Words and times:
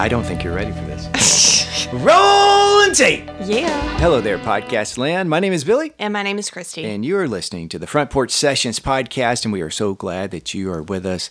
I 0.00 0.08
don't 0.08 0.24
think 0.24 0.42
you're 0.42 0.54
ready 0.54 0.72
for 0.72 0.80
this. 0.80 1.86
Rolling 1.92 2.94
tape. 2.94 3.28
Yeah. 3.44 3.98
Hello 3.98 4.22
there, 4.22 4.38
podcast 4.38 4.96
land. 4.96 5.28
My 5.28 5.40
name 5.40 5.52
is 5.52 5.62
Billy. 5.62 5.92
And 5.98 6.14
my 6.14 6.22
name 6.22 6.38
is 6.38 6.48
Christi. 6.48 6.86
And 6.86 7.04
you 7.04 7.18
are 7.18 7.28
listening 7.28 7.68
to 7.68 7.78
the 7.78 7.86
Front 7.86 8.08
Porch 8.08 8.30
Sessions 8.30 8.80
podcast, 8.80 9.44
and 9.44 9.52
we 9.52 9.60
are 9.60 9.68
so 9.68 9.92
glad 9.92 10.30
that 10.30 10.54
you 10.54 10.72
are 10.72 10.80
with 10.82 11.04
us 11.04 11.28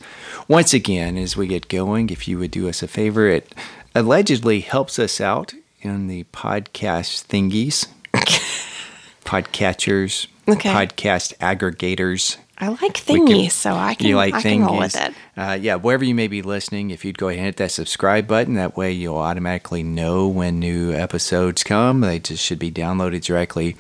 once 0.48 0.72
again 0.72 1.18
as 1.18 1.36
we 1.36 1.48
get 1.48 1.68
going. 1.68 2.12
If 2.12 2.28
you 2.28 2.38
would 2.38 2.52
do 2.52 2.70
us 2.70 2.84
a 2.84 2.88
favor, 2.88 3.28
it 3.28 3.56
allegedly 3.96 4.60
helps 4.60 5.00
us 5.00 5.20
out 5.20 5.56
in 5.82 6.06
the 6.06 6.26
podcast 6.26 7.26
thingies, 7.26 7.88
podcatchers, 9.26 10.28
Okay. 10.48 10.70
podcast 10.70 11.36
aggregators. 11.38 12.38
I 12.62 12.68
like 12.68 12.94
thingies, 12.96 13.42
can- 13.44 13.50
so 13.52 13.74
I 13.74 13.94
can, 13.96 14.08
you 14.08 14.18
like 14.18 14.34
I 14.34 14.42
can 14.42 14.62
roll 14.66 14.80
with 14.80 14.96
it. 14.96 15.14
Uh, 15.38 15.58
yeah, 15.60 15.76
wherever 15.76 16.04
you 16.04 16.14
may 16.14 16.28
be 16.28 16.42
listening, 16.42 16.92
if 16.92 17.06
you'd 17.06 17.18
go 17.18 17.30
ahead 17.30 17.38
and 17.40 17.46
hit 17.46 17.58
that 17.58 17.72
subscribe 17.72 18.28
button, 18.28 18.56
that 18.56 18.76
way 18.76 18.92
you'll 18.92 19.18
automatically 19.18 19.82
know 19.82 20.28
when 20.28 20.60
new 20.60 20.92
episodes 20.92 21.64
come. 21.64 22.02
They 22.02 22.20
just 22.20 22.44
should 22.44 22.60
be 22.60 22.70
downloaded 22.70 23.24
directly 23.24 23.78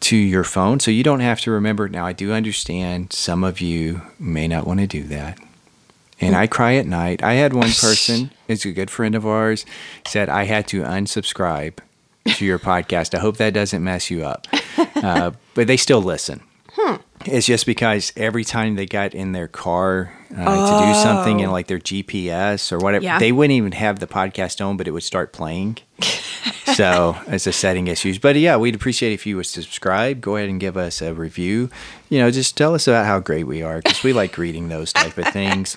to 0.00 0.16
your 0.16 0.42
phone, 0.42 0.80
so 0.80 0.90
you 0.90 1.04
don't 1.04 1.20
have 1.20 1.40
to 1.42 1.52
remember. 1.52 1.88
Now, 1.88 2.04
I 2.04 2.12
do 2.12 2.32
understand 2.32 3.12
some 3.12 3.44
of 3.44 3.60
you 3.60 4.02
may 4.18 4.48
not 4.48 4.66
want 4.66 4.80
to 4.80 4.86
do 4.88 5.04
that. 5.04 5.38
And 6.20 6.34
I 6.34 6.48
cry 6.48 6.74
at 6.74 6.86
night. 6.86 7.22
I 7.22 7.34
had 7.34 7.52
one 7.52 7.70
person, 7.80 8.32
it's 8.48 8.64
a 8.64 8.72
good 8.72 8.90
friend 8.90 9.14
of 9.14 9.24
ours, 9.24 9.64
said 10.06 10.28
I 10.28 10.44
had 10.44 10.66
to 10.68 10.82
unsubscribe 10.82 11.74
to 12.26 12.44
your 12.44 12.58
podcast. 12.70 13.14
I 13.14 13.20
hope 13.20 13.36
that 13.36 13.54
doesn't 13.54 13.84
mess 13.84 14.10
you 14.10 14.24
up. 14.24 14.46
Uh, 14.96 15.30
but 15.54 15.66
they 15.68 15.76
still 15.76 16.02
listen. 16.02 16.42
It's 17.26 17.46
just 17.46 17.66
because 17.66 18.12
every 18.16 18.44
time 18.44 18.76
they 18.76 18.86
got 18.86 19.14
in 19.14 19.32
their 19.32 19.48
car 19.48 20.12
uh, 20.34 20.80
to 20.80 20.86
do 20.86 20.94
something 21.02 21.40
in 21.40 21.50
like 21.50 21.66
their 21.66 21.78
GPS 21.78 22.72
or 22.72 22.78
whatever, 22.78 23.04
Yeah. 23.04 23.18
they 23.18 23.30
wouldn't 23.32 23.52
even 23.56 23.72
have 23.72 23.98
the 23.98 24.06
podcast 24.06 24.64
on, 24.64 24.76
but 24.78 24.88
it 24.88 24.92
would 24.92 25.02
start 25.02 25.32
playing. 25.32 25.78
so 26.74 27.16
it's 27.26 27.46
a 27.46 27.52
setting 27.52 27.88
issues. 27.88 28.18
But 28.18 28.36
yeah, 28.36 28.56
we'd 28.56 28.74
appreciate 28.74 29.12
if 29.12 29.26
you 29.26 29.36
would 29.36 29.46
subscribe. 29.46 30.20
Go 30.20 30.36
ahead 30.36 30.48
and 30.48 30.58
give 30.60 30.76
us 30.76 31.02
a 31.02 31.12
review. 31.12 31.68
You 32.08 32.20
know, 32.20 32.30
just 32.30 32.56
tell 32.56 32.74
us 32.74 32.88
about 32.88 33.04
how 33.06 33.20
great 33.20 33.44
we 33.46 33.62
are 33.62 33.78
because 33.82 34.02
we 34.02 34.12
like 34.12 34.38
reading 34.38 34.68
those 34.68 34.92
type 34.92 35.18
of 35.18 35.26
things. 35.28 35.76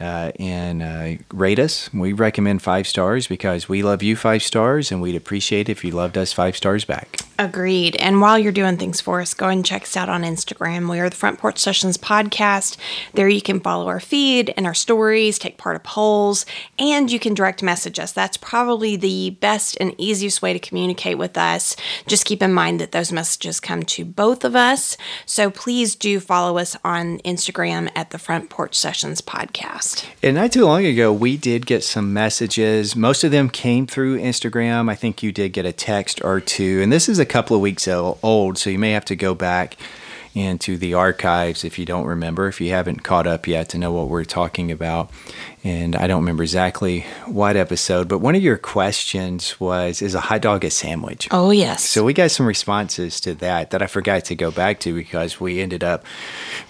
Uh, 0.00 0.30
and 0.38 0.82
uh, 0.82 1.22
rate 1.32 1.58
us. 1.58 1.92
We 1.92 2.12
recommend 2.12 2.62
five 2.62 2.86
stars 2.86 3.26
because 3.26 3.68
we 3.68 3.82
love 3.82 4.02
you 4.02 4.14
five 4.14 4.42
stars, 4.42 4.92
and 4.92 5.02
we'd 5.02 5.16
appreciate 5.16 5.68
if 5.68 5.84
you 5.84 5.90
loved 5.90 6.16
us 6.16 6.32
five 6.32 6.56
stars 6.56 6.84
back. 6.84 7.18
Agreed. 7.40 7.96
And 7.96 8.20
while 8.20 8.38
you're 8.38 8.52
doing 8.52 8.76
things 8.76 9.00
for 9.00 9.20
us, 9.20 9.32
go 9.34 9.48
and 9.48 9.64
check 9.64 9.82
us 9.82 9.96
out 9.96 10.08
on 10.08 10.22
Instagram. 10.22 10.90
We 10.90 10.98
are 10.98 11.08
the 11.08 11.16
Front 11.16 11.38
Porch 11.38 11.58
Sessions 11.58 11.96
podcast. 11.96 12.76
There 13.14 13.28
you 13.28 13.40
can 13.40 13.60
follow 13.60 13.86
our 13.86 14.00
feed 14.00 14.52
and 14.56 14.66
our 14.66 14.74
stories, 14.74 15.38
take 15.38 15.56
part 15.56 15.76
of 15.76 15.84
polls, 15.84 16.46
and 16.78 17.10
you 17.10 17.20
can 17.20 17.34
direct 17.34 17.62
message 17.62 17.98
us. 17.98 18.12
That's 18.12 18.36
probably 18.36 18.96
the 18.96 19.30
best 19.40 19.76
and 19.80 19.94
easiest 19.98 20.42
way 20.42 20.52
to 20.52 20.58
communicate 20.58 21.16
with 21.18 21.38
us. 21.38 21.76
Just 22.06 22.24
keep 22.24 22.42
in 22.42 22.52
mind 22.52 22.80
that 22.80 22.92
those 22.92 23.12
messages 23.12 23.60
come 23.60 23.84
to 23.84 24.04
both 24.04 24.44
of 24.44 24.56
us. 24.56 24.96
So 25.24 25.50
please 25.50 25.94
do 25.94 26.18
follow 26.20 26.58
us 26.58 26.76
on 26.84 27.18
Instagram 27.18 27.88
at 27.94 28.10
the 28.10 28.18
Front 28.18 28.50
Porch 28.50 28.74
Sessions 28.74 29.20
podcast. 29.20 29.87
And 30.22 30.36
not 30.36 30.52
too 30.52 30.64
long 30.64 30.84
ago, 30.84 31.12
we 31.12 31.36
did 31.36 31.66
get 31.66 31.84
some 31.84 32.12
messages. 32.12 32.96
Most 32.96 33.24
of 33.24 33.30
them 33.30 33.48
came 33.48 33.86
through 33.86 34.18
Instagram. 34.18 34.90
I 34.90 34.94
think 34.94 35.22
you 35.22 35.32
did 35.32 35.52
get 35.52 35.66
a 35.66 35.72
text 35.72 36.22
or 36.24 36.40
two. 36.40 36.80
And 36.82 36.92
this 36.92 37.08
is 37.08 37.18
a 37.18 37.26
couple 37.26 37.56
of 37.56 37.62
weeks 37.62 37.86
old, 37.88 38.58
so 38.58 38.70
you 38.70 38.78
may 38.78 38.92
have 38.92 39.04
to 39.06 39.16
go 39.16 39.34
back 39.34 39.76
into 40.34 40.76
the 40.76 40.94
archives 40.94 41.64
if 41.64 41.78
you 41.78 41.84
don't 41.84 42.06
remember, 42.06 42.48
if 42.48 42.60
you 42.60 42.70
haven't 42.70 43.02
caught 43.02 43.26
up 43.26 43.46
yet 43.46 43.68
to 43.70 43.78
know 43.78 43.92
what 43.92 44.08
we're 44.08 44.24
talking 44.24 44.70
about. 44.70 45.10
And 45.68 45.94
I 45.96 46.06
don't 46.06 46.20
remember 46.22 46.44
exactly 46.44 47.00
what 47.26 47.54
episode, 47.54 48.08
but 48.08 48.20
one 48.20 48.34
of 48.34 48.42
your 48.42 48.56
questions 48.56 49.60
was 49.60 50.00
Is 50.00 50.14
a 50.14 50.20
hot 50.20 50.40
dog 50.40 50.64
a 50.64 50.70
sandwich? 50.70 51.28
Oh, 51.30 51.50
yes. 51.50 51.84
So 51.84 52.04
we 52.04 52.14
got 52.14 52.30
some 52.30 52.46
responses 52.46 53.20
to 53.20 53.34
that 53.34 53.70
that 53.72 53.82
I 53.82 53.86
forgot 53.86 54.24
to 54.26 54.34
go 54.34 54.50
back 54.50 54.80
to 54.80 54.94
because 54.94 55.38
we 55.38 55.60
ended 55.60 55.84
up 55.84 56.06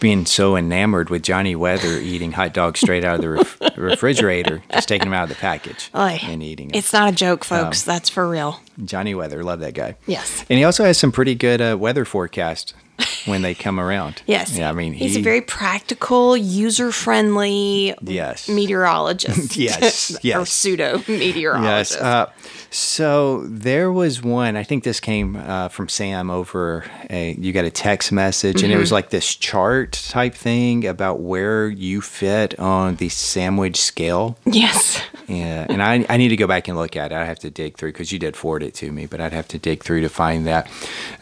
being 0.01 0.27
so 0.27 0.57
enamored 0.57 1.11
with 1.11 1.23
Johnny 1.23 1.55
Weather 1.55 2.01
eating 2.01 2.33
hot 2.33 2.53
dogs 2.53 2.81
straight 2.81 3.05
out 3.05 3.15
of 3.15 3.21
the 3.21 3.29
ref- 3.29 3.61
refrigerator, 3.79 4.65
just 4.73 4.89
taking 4.89 5.07
them 5.07 5.15
out 5.15 5.23
of 5.23 5.29
the 5.29 5.37
package 5.37 5.91
Oy. 5.95 6.19
and 6.25 6.43
eating 6.43 6.67
them. 6.67 6.77
It's 6.77 6.93
not 6.93 7.09
a 7.09 7.15
joke, 7.15 7.45
folks. 7.45 7.85
That's 7.85 8.09
for 8.09 8.29
real. 8.29 8.59
Johnny 8.85 9.15
Weather, 9.15 9.45
love 9.45 9.61
that 9.61 9.75
guy. 9.75 9.95
Yes. 10.09 10.45
And 10.51 10.59
he 10.59 10.65
also 10.65 10.83
has 10.83 10.99
some 10.99 11.13
pretty 11.13 11.37
good 11.37 11.61
uh, 11.61 11.77
weather 11.79 12.05
forecast 12.05 12.75
when 13.27 13.43
they 13.43 13.55
come 13.55 13.79
around. 13.81 14.23
Yes. 14.27 14.56
Yeah, 14.56 14.69
I 14.71 14.73
mean, 14.73 14.93
he's 14.93 15.15
he- 15.15 15.21
a 15.21 15.23
very 15.23 15.41
practical, 15.41 16.37
user 16.37 16.93
friendly 16.93 17.95
Yes. 18.03 18.49
meteorologist. 18.49 19.56
Yes, 19.56 20.17
or 20.34 20.47
pseudo 20.47 21.03
meteorologist. 21.09 21.93
Yes. 21.93 22.01
Uh, 22.01 22.27
so 22.71 23.45
there 23.47 23.91
was 23.91 24.23
one. 24.23 24.56
I 24.56 24.62
think 24.62 24.84
this 24.84 25.01
came 25.01 25.37
uh, 25.37 25.69
from 25.69 25.89
Sam 25.89 26.31
over. 26.31 26.84
A, 27.11 27.33
you 27.39 27.53
got 27.53 27.65
a 27.65 27.71
text 27.71 28.12
message, 28.12 28.62
and 28.62 28.71
it 28.71 28.75
Mm-hmm. 28.75 28.81
was 28.81 28.93
like 28.93 29.09
this 29.11 29.35
chart 29.35 29.93
type 29.93 30.35
thing 30.35 30.87
about 30.87 31.21
where 31.21 31.67
you 31.69 32.00
fit 32.03 32.59
on 32.61 32.97
the 32.97 33.09
sandwich 33.09 33.77
scale. 33.81 34.37
yes. 34.45 35.03
Yeah, 35.27 35.67
and 35.69 35.83
I, 35.83 36.06
I 36.09 36.17
need 36.17 36.29
to 36.29 36.37
go 36.37 36.47
back 36.47 36.69
and 36.69 36.77
look 36.79 36.97
at 36.97 37.12
it. 37.12 37.15
I 37.15 37.27
have 37.27 37.39
to 37.41 37.50
dig 37.50 37.77
through 37.77 37.93
because 37.93 38.12
you 38.12 38.19
did 38.19 38.35
forward 38.35 38.62
it 38.62 38.73
to 38.77 38.91
me, 38.91 39.05
but 39.05 39.21
I'd 39.21 39.35
have 39.35 39.47
to 39.49 39.59
dig 39.59 39.83
through 39.85 40.00
to 40.00 40.09
find 40.09 40.47
that. 40.47 40.71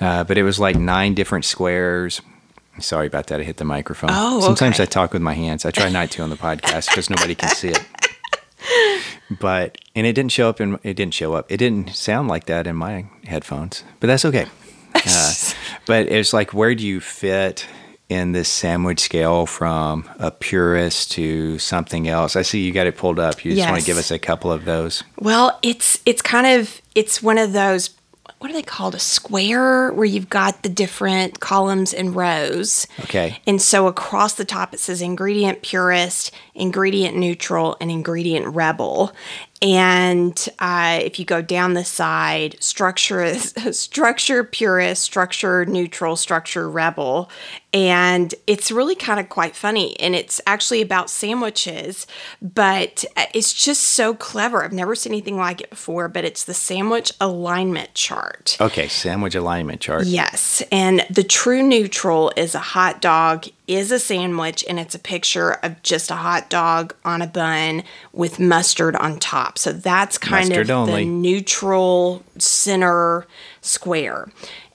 Uh, 0.00 0.22
but 0.22 0.38
it 0.38 0.44
was 0.44 0.60
like 0.60 0.76
nine 0.76 1.14
different 1.14 1.44
squares. 1.44 1.76
Sorry 2.78 3.06
about 3.06 3.28
that. 3.28 3.40
I 3.40 3.42
hit 3.42 3.56
the 3.56 3.64
microphone. 3.64 4.10
Oh, 4.12 4.40
Sometimes 4.40 4.76
okay. 4.76 4.82
I 4.82 4.86
talk 4.86 5.12
with 5.12 5.22
my 5.22 5.32
hands. 5.32 5.64
I 5.64 5.70
try 5.70 5.88
not 5.88 6.10
to 6.12 6.22
on 6.22 6.30
the 6.30 6.36
podcast 6.36 6.88
because 6.90 7.08
nobody 7.08 7.34
can 7.34 7.48
see 7.50 7.68
it. 7.68 7.80
But 9.40 9.78
and 9.94 10.06
it 10.06 10.12
didn't 10.12 10.32
show 10.32 10.48
up 10.48 10.60
in 10.60 10.78
it 10.82 10.94
didn't 10.94 11.14
show 11.14 11.34
up. 11.34 11.50
It 11.50 11.56
didn't 11.56 11.94
sound 11.94 12.28
like 12.28 12.46
that 12.46 12.66
in 12.66 12.76
my 12.76 13.06
headphones. 13.24 13.82
But 14.00 14.06
that's 14.08 14.24
okay. 14.24 14.46
Uh, 15.08 15.32
but 15.86 16.06
it's 16.08 16.32
like 16.32 16.52
where 16.54 16.74
do 16.74 16.84
you 16.84 17.00
fit 17.00 17.66
in 18.08 18.32
this 18.32 18.48
sandwich 18.48 18.98
scale 18.98 19.46
from 19.46 20.08
a 20.18 20.30
purist 20.30 21.12
to 21.12 21.58
something 21.58 22.08
else? 22.08 22.34
I 22.34 22.42
see 22.42 22.64
you 22.64 22.72
got 22.72 22.86
it 22.86 22.96
pulled 22.96 23.20
up. 23.20 23.44
You 23.44 23.54
just 23.54 23.68
want 23.68 23.80
to 23.80 23.86
give 23.86 23.98
us 23.98 24.10
a 24.10 24.18
couple 24.18 24.50
of 24.50 24.64
those. 24.64 25.04
Well, 25.20 25.58
it's 25.62 26.00
it's 26.06 26.22
kind 26.22 26.46
of 26.46 26.80
it's 26.94 27.22
one 27.22 27.38
of 27.38 27.52
those 27.52 27.90
what 28.46 28.52
are 28.52 28.58
they 28.58 28.62
called? 28.62 28.94
A 28.94 29.00
square 29.00 29.92
where 29.92 30.04
you've 30.04 30.30
got 30.30 30.62
the 30.62 30.68
different 30.68 31.40
columns 31.40 31.92
and 31.92 32.14
rows. 32.14 32.86
Okay. 33.00 33.40
And 33.44 33.60
so 33.60 33.88
across 33.88 34.34
the 34.34 34.44
top 34.44 34.72
it 34.72 34.78
says 34.78 35.02
ingredient 35.02 35.62
purist, 35.62 36.30
ingredient 36.54 37.16
neutral, 37.16 37.76
and 37.80 37.90
ingredient 37.90 38.46
rebel. 38.54 39.12
And 39.62 40.48
uh, 40.58 41.00
if 41.02 41.18
you 41.18 41.24
go 41.24 41.40
down 41.40 41.74
the 41.74 41.84
side, 41.84 42.56
structure 42.62 43.22
is 43.22 43.54
structure 43.72 44.44
purist, 44.44 45.02
structure 45.02 45.64
neutral, 45.64 46.16
structure 46.16 46.68
rebel. 46.68 47.30
And 47.72 48.34
it's 48.46 48.70
really 48.70 48.94
kind 48.94 49.20
of 49.20 49.28
quite 49.28 49.56
funny. 49.56 49.98
And 50.00 50.14
it's 50.14 50.40
actually 50.46 50.82
about 50.82 51.10
sandwiches, 51.10 52.06
but 52.40 53.04
uh, 53.16 53.26
it's 53.34 53.52
just 53.52 53.82
so 53.82 54.14
clever. 54.14 54.64
I've 54.64 54.72
never 54.72 54.94
seen 54.94 55.12
anything 55.12 55.36
like 55.36 55.60
it 55.62 55.70
before, 55.70 56.08
but 56.08 56.24
it's 56.24 56.44
the 56.44 56.54
sandwich 56.54 57.12
alignment 57.20 57.94
chart. 57.94 58.56
Okay, 58.60 58.88
sandwich 58.88 59.34
alignment 59.34 59.80
chart. 59.80 60.06
Yes. 60.06 60.62
And 60.70 61.04
the 61.10 61.24
true 61.24 61.62
neutral 61.62 62.32
is 62.36 62.54
a 62.54 62.60
hot 62.60 63.00
dog, 63.00 63.46
is 63.66 63.90
a 63.90 63.98
sandwich, 63.98 64.64
and 64.68 64.78
it's 64.78 64.94
a 64.94 64.98
picture 64.98 65.52
of 65.62 65.82
just 65.82 66.10
a 66.10 66.16
hot 66.16 66.48
dog 66.48 66.94
on 67.04 67.22
a 67.22 67.26
bun 67.26 67.82
with 68.12 68.38
mustard 68.38 68.94
on 68.96 69.18
top. 69.18 69.58
So 69.58 69.72
that's 69.72 70.18
kind 70.18 70.48
Mustard 70.48 70.70
of 70.70 70.88
only. 70.88 71.04
the 71.04 71.10
neutral 71.10 72.22
center 72.38 73.26
square. 73.60 74.28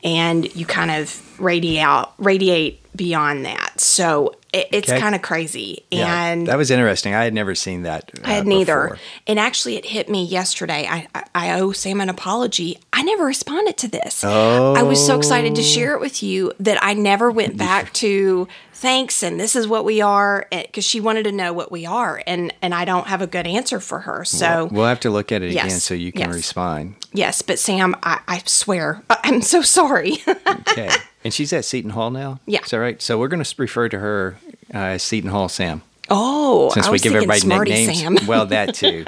And 0.04 0.54
you 0.56 0.66
kind 0.66 0.92
of 0.92 1.40
radiate 1.40 2.08
radiate 2.18 2.81
beyond 2.96 3.46
that. 3.46 3.80
So 3.80 4.34
it, 4.54 4.68
it's 4.72 4.90
Okay. 4.90 5.00
kind 5.00 5.16
of 5.16 5.22
crazy. 5.22 5.86
Yeah, 5.92 6.26
and 6.26 6.48
that 6.48 6.58
was 6.58 6.72
interesting. 6.72 7.14
I 7.14 7.24
had 7.24 7.34
never 7.34 7.56
seen 7.56 7.84
that. 7.84 8.12
I 8.24 8.34
had 8.34 8.46
uh, 8.46 8.50
neither. 8.50 8.82
before. 8.84 8.98
And 9.28 9.40
actually, 9.40 9.76
it 9.78 9.86
hit 9.86 10.10
me 10.10 10.26
yesterday. 10.26 10.86
I, 10.90 11.08
I, 11.16 11.24
I 11.34 11.60
owe 11.60 11.72
Sam 11.72 12.02
an 12.02 12.10
apology. 12.10 12.78
I 12.92 13.04
never 13.04 13.24
responded 13.26 13.78
to 13.78 13.88
this. 13.88 14.24
Oh. 14.26 14.74
I 14.76 14.84
was 14.84 15.04
so 15.06 15.18
excited 15.18 15.56
to 15.56 15.64
share 15.64 15.94
it 15.94 16.02
with 16.02 16.22
you 16.22 16.52
that 16.60 16.78
I 16.84 16.94
never 16.94 17.32
went 17.32 17.58
back 17.68 17.94
to 17.94 18.48
thanks 18.74 19.22
and 19.22 19.40
this 19.40 19.56
is 19.56 19.68
what 19.68 19.86
we 19.86 20.02
are 20.02 20.48
because 20.50 20.84
she 20.84 21.00
wanted 21.00 21.22
to 21.22 21.32
know 21.32 21.54
what 21.54 21.72
we 21.72 21.86
are 21.86 22.24
and 22.26 22.52
and 22.64 22.74
I 22.74 22.84
don't 22.84 23.06
have 23.06 23.22
a 23.22 23.28
good 23.28 23.46
answer 23.46 23.80
for 23.80 24.00
her. 24.00 24.26
So 24.26 24.70
We'll 24.72 24.88
have 24.88 25.00
to 25.02 25.12
look 25.12 25.32
at 25.32 25.44
it 25.44 25.52
again 25.52 25.70
so 25.70 25.94
you 25.94 26.12
can 26.12 26.22
yes. 26.30 26.34
respond. 26.34 26.96
yes, 27.14 27.44
but 27.44 27.60
Sam, 27.60 27.96
I, 28.02 28.22
I 28.28 28.42
swear 28.46 29.04
I'm 29.10 29.44
so 29.44 29.62
sorry. 29.62 30.18
Okay. 30.72 30.90
And 31.24 31.34
she's 31.34 31.54
at 31.54 31.66
Seton 31.66 31.92
Hall 31.92 32.10
now? 32.12 32.40
Yeah. 32.46 32.62
Is 32.64 32.70
that 32.72 32.78
right? 32.78 33.02
So 33.02 33.18
we're 33.20 33.28
going 33.28 33.44
to 33.44 33.56
refer 33.58 33.90
to 33.90 34.00
her 34.00 34.38
uh, 34.74 34.78
as 34.78 35.04
Seton 35.04 35.30
Hall 35.30 35.50
Sam. 35.50 35.82
oh, 36.10 36.70
Since 36.74 36.90
we 36.90 37.00
give 37.00 37.14
everybody 37.16 37.40
Smarty 37.40 37.72
nicknames. 37.72 38.00
Sam. 38.00 38.18
Well, 38.28 38.46
that 38.48 38.76
too. 38.76 39.06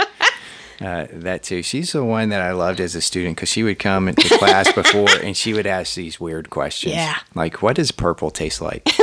Uh, 0.81 1.07
that 1.11 1.43
too. 1.43 1.61
She's 1.63 1.91
the 1.93 2.03
one 2.03 2.29
that 2.29 2.41
I 2.41 2.51
loved 2.51 2.79
as 2.81 2.95
a 2.95 3.01
student 3.01 3.37
because 3.37 3.47
she 3.49 3.63
would 3.63 3.79
come 3.79 4.09
into 4.09 4.37
class 4.37 4.71
before 4.71 5.07
and 5.23 5.37
she 5.37 5.53
would 5.53 5.67
ask 5.67 5.95
these 5.95 6.19
weird 6.19 6.49
questions. 6.49 6.95
Yeah. 6.95 7.17
Like, 7.35 7.61
what 7.61 7.75
does 7.77 7.91
purple 7.91 8.31
taste 8.31 8.59
like? 8.61 8.83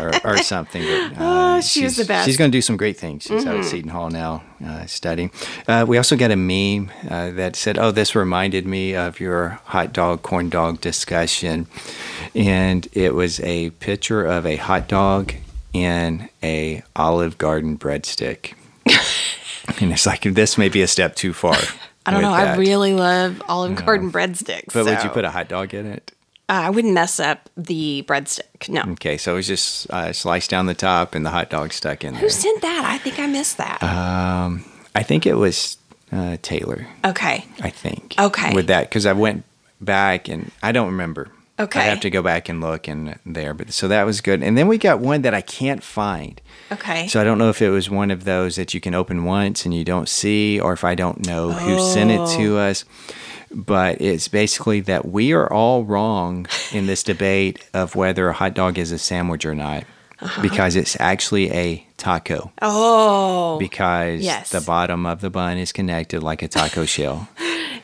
or, 0.00 0.12
or 0.24 0.36
something. 0.38 0.82
But, 0.82 1.12
uh, 1.20 1.56
Oh, 1.56 1.60
she 1.60 1.80
she's- 1.80 1.96
the 1.96 2.04
best. 2.04 2.10
Mm-hmm. 2.20 2.26
She's 2.26 2.36
going 2.36 2.50
to 2.50 2.56
do 2.56 2.60
some 2.62 2.76
great 2.76 2.96
things. 2.98 3.22
She's 3.24 3.46
out 3.46 3.56
at 3.56 3.64
Seton 3.64 3.90
Hall 3.90 4.10
now 4.10 4.42
uh, 4.64 4.84
studying. 4.86 5.30
Uh, 5.66 5.84
we 5.88 5.96
also 5.96 6.16
got 6.16 6.30
a 6.30 6.36
meme 6.36 6.90
uh, 7.08 7.30
that 7.30 7.56
said, 7.56 7.78
"Oh, 7.78 7.90
this 7.90 8.14
reminded 8.14 8.66
me 8.66 8.94
of 8.94 9.20
your 9.20 9.58
hot 9.64 9.92
dog 9.92 10.22
corn 10.22 10.48
dog 10.50 10.80
discussion," 10.80 11.66
and 12.34 12.86
it 12.92 13.14
was 13.14 13.40
a 13.40 13.70
picture 13.70 14.24
of 14.24 14.44
a 14.46 14.56
hot 14.56 14.88
dog 14.88 15.32
in 15.72 16.28
a 16.42 16.82
Olive 16.94 17.38
Garden 17.38 17.78
breadstick. 17.78 18.52
and 19.80 19.92
it's 19.92 20.06
like 20.06 20.22
this 20.22 20.56
may 20.58 20.68
be 20.68 20.82
a 20.82 20.86
step 20.86 21.16
too 21.16 21.32
far. 21.32 21.56
I 22.06 22.12
don't 22.12 22.22
know. 22.22 22.32
I 22.32 22.54
really 22.56 22.94
love 22.94 23.42
Olive 23.48 23.74
Garden 23.84 24.12
breadsticks. 24.12 24.72
But 24.72 24.84
would 24.84 25.02
you 25.02 25.10
put 25.10 25.24
a 25.24 25.30
hot 25.30 25.48
dog 25.48 25.74
in 25.74 25.86
it? 25.86 26.12
Uh, 26.48 26.62
I 26.66 26.70
wouldn't 26.70 26.94
mess 26.94 27.18
up 27.18 27.50
the 27.56 28.04
breadstick. 28.06 28.68
No. 28.68 28.82
Okay, 28.92 29.16
so 29.16 29.32
it 29.32 29.36
was 29.36 29.46
just 29.48 29.90
uh, 29.90 30.12
sliced 30.12 30.48
down 30.50 30.66
the 30.66 30.74
top 30.74 31.14
and 31.16 31.26
the 31.26 31.30
hot 31.30 31.50
dog 31.50 31.72
stuck 31.72 32.04
in 32.04 32.12
there. 32.14 32.22
Who 32.22 32.28
sent 32.28 32.62
that? 32.62 32.84
I 32.86 32.98
think 32.98 33.18
I 33.18 33.26
missed 33.26 33.56
that. 33.56 33.82
Uh, 33.82 34.58
I 34.94 35.02
think 35.02 35.26
it 35.26 35.34
was 35.34 35.76
uh, 36.12 36.36
Taylor. 36.42 36.86
okay. 37.04 37.44
I 37.60 37.70
think. 37.70 38.14
Okay. 38.18 38.54
With 38.54 38.68
that, 38.68 38.88
because 38.88 39.06
I 39.06 39.12
went 39.12 39.42
back 39.80 40.28
and 40.28 40.52
I 40.62 40.70
don't 40.70 40.86
remember. 40.86 41.30
Okay. 41.58 41.80
I 41.80 41.84
have 41.84 42.00
to 42.00 42.10
go 42.10 42.20
back 42.22 42.48
and 42.50 42.60
look 42.60 42.86
in 42.86 43.18
there, 43.24 43.54
but 43.54 43.72
so 43.72 43.88
that 43.88 44.04
was 44.04 44.20
good. 44.20 44.42
And 44.42 44.56
then 44.58 44.68
we 44.68 44.76
got 44.78 45.00
one 45.00 45.22
that 45.22 45.32
I 45.34 45.40
can't 45.40 45.82
find. 45.82 46.40
Okay. 46.70 47.08
So 47.08 47.18
I 47.20 47.24
don't 47.24 47.38
know 47.38 47.48
if 47.48 47.60
it 47.62 47.70
was 47.70 47.88
one 47.90 48.10
of 48.10 48.24
those 48.24 48.56
that 48.56 48.72
you 48.74 48.80
can 48.80 48.94
open 48.94 49.24
once 49.24 49.64
and 49.64 49.74
you 49.74 49.82
don't 49.82 50.08
see, 50.08 50.60
or 50.60 50.74
if 50.74 50.84
I 50.84 50.94
don't 50.94 51.26
know 51.26 51.50
who 51.52 51.80
sent 51.92 52.10
it 52.10 52.20
Oh. 52.20 52.36
to 52.36 52.58
us. 52.58 52.84
But 53.50 54.00
it's 54.00 54.28
basically 54.28 54.80
that 54.82 55.08
we 55.08 55.32
are 55.32 55.50
all 55.52 55.84
wrong 55.84 56.46
in 56.72 56.86
this 56.86 57.02
debate 57.02 57.64
of 57.72 57.94
whether 57.94 58.28
a 58.28 58.32
hot 58.32 58.54
dog 58.54 58.78
is 58.78 58.90
a 58.92 58.98
sandwich 58.98 59.44
or 59.46 59.54
not, 59.54 59.84
Uh-huh. 60.20 60.42
because 60.42 60.76
it's 60.76 60.96
actually 61.00 61.52
a 61.52 61.86
taco. 61.96 62.50
oh, 62.62 63.58
Because 63.58 64.20
Yes. 64.20 64.50
the 64.50 64.60
bottom 64.60 65.06
of 65.06 65.20
the 65.20 65.30
bun 65.30 65.58
is 65.58 65.72
connected 65.72 66.22
like 66.22 66.42
a 66.42 66.48
taco 66.48 66.84
shell. 66.94 67.28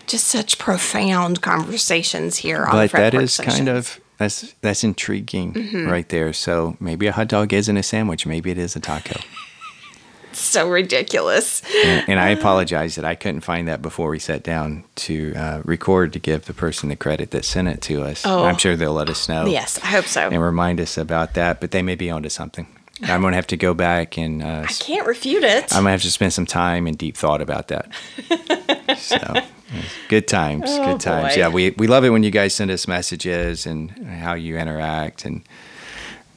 just 0.07 0.27
such 0.27 0.59
profound 0.59 1.41
conversations 1.43 2.39
here. 2.39 2.65
on 2.65 2.73
but 2.73 2.91
that 2.93 3.13
Fretboard 3.15 3.23
is 3.23 3.37
kind 3.39 3.69
of 3.69 4.01
that's 4.19 4.55
that's 4.61 4.85
intriguing 4.85 5.53
Mm-hmm. 5.55 5.89
right 5.89 6.09
there. 6.09 6.33
So 6.33 6.77
maybe 6.81 7.07
a 7.07 7.13
hot 7.13 7.29
dog 7.29 7.53
isn't 7.53 7.77
a 7.77 7.83
sandwich. 7.83 8.27
Maybe 8.27 8.51
it 8.51 8.59
is 8.59 8.77
a 8.77 8.81
taco. 8.81 9.19
so 10.41 10.69
ridiculous. 10.69 11.63
and, 11.85 12.09
and 12.09 12.21
I 12.21 12.31
apologize 12.31 12.95
that 12.97 13.05
I 13.05 13.15
couldn't 13.15 13.41
find 13.43 13.69
that 13.69 13.83
before 13.83 14.09
we 14.11 14.19
sat 14.19 14.43
down 14.43 14.85
to 14.97 15.35
uh, 15.35 15.63
record 15.65 16.13
to 16.15 16.19
give 16.19 16.45
the 16.47 16.55
person 16.55 16.89
the 16.89 16.97
credit 16.97 17.31
that 17.33 17.45
sent 17.45 17.69
it 17.69 17.81
to 17.83 18.03
us. 18.03 18.25
Oh. 18.27 18.45
I'm 18.45 18.57
sure 18.59 18.77
they'll 18.77 18.93
let 18.93 19.09
us 19.11 19.29
know. 19.29 19.47
Yes, 19.47 19.79
I 19.83 19.87
hope 19.87 20.07
so. 20.07 20.29
And 20.29 20.43
remind 20.43 20.81
us 20.81 20.97
about 20.99 21.35
that. 21.35 21.61
But 21.61 21.71
they 21.71 21.83
may 21.83 21.95
be 21.95 22.11
onto 22.11 22.29
something. 22.29 22.67
I'm 23.05 23.21
gonna 23.21 23.35
have 23.35 23.49
to 23.49 23.57
go 23.57 23.75
back 23.75 24.17
and 24.17 24.43
uh, 24.43 24.65
I 24.69 24.73
can't 24.73 25.07
refute 25.09 25.43
it. 25.43 25.73
I'm 25.73 25.81
gonna 25.81 25.91
have 25.91 26.03
to 26.03 26.11
spend 26.11 26.33
some 26.33 26.47
time 26.47 26.87
and 26.87 26.97
deep 26.97 27.17
thought 27.17 27.41
about 27.41 27.67
that. 27.69 27.91
so 28.97 29.19
good 30.09 30.29
times, 30.29 30.65
Oh, 30.69 30.93
good 30.93 31.01
times. 31.01 31.35
boy. 31.35 31.39
Yeah, 31.41 31.49
we 31.49 31.71
we 31.71 31.87
love 31.89 32.05
it 32.05 32.11
when 32.11 32.23
you 32.23 32.31
guys 32.31 32.55
send 32.55 32.71
us 32.71 32.87
messages 32.87 33.67
and 33.67 33.91
how 34.07 34.35
you 34.35 34.57
interact, 34.57 35.25
and 35.25 35.43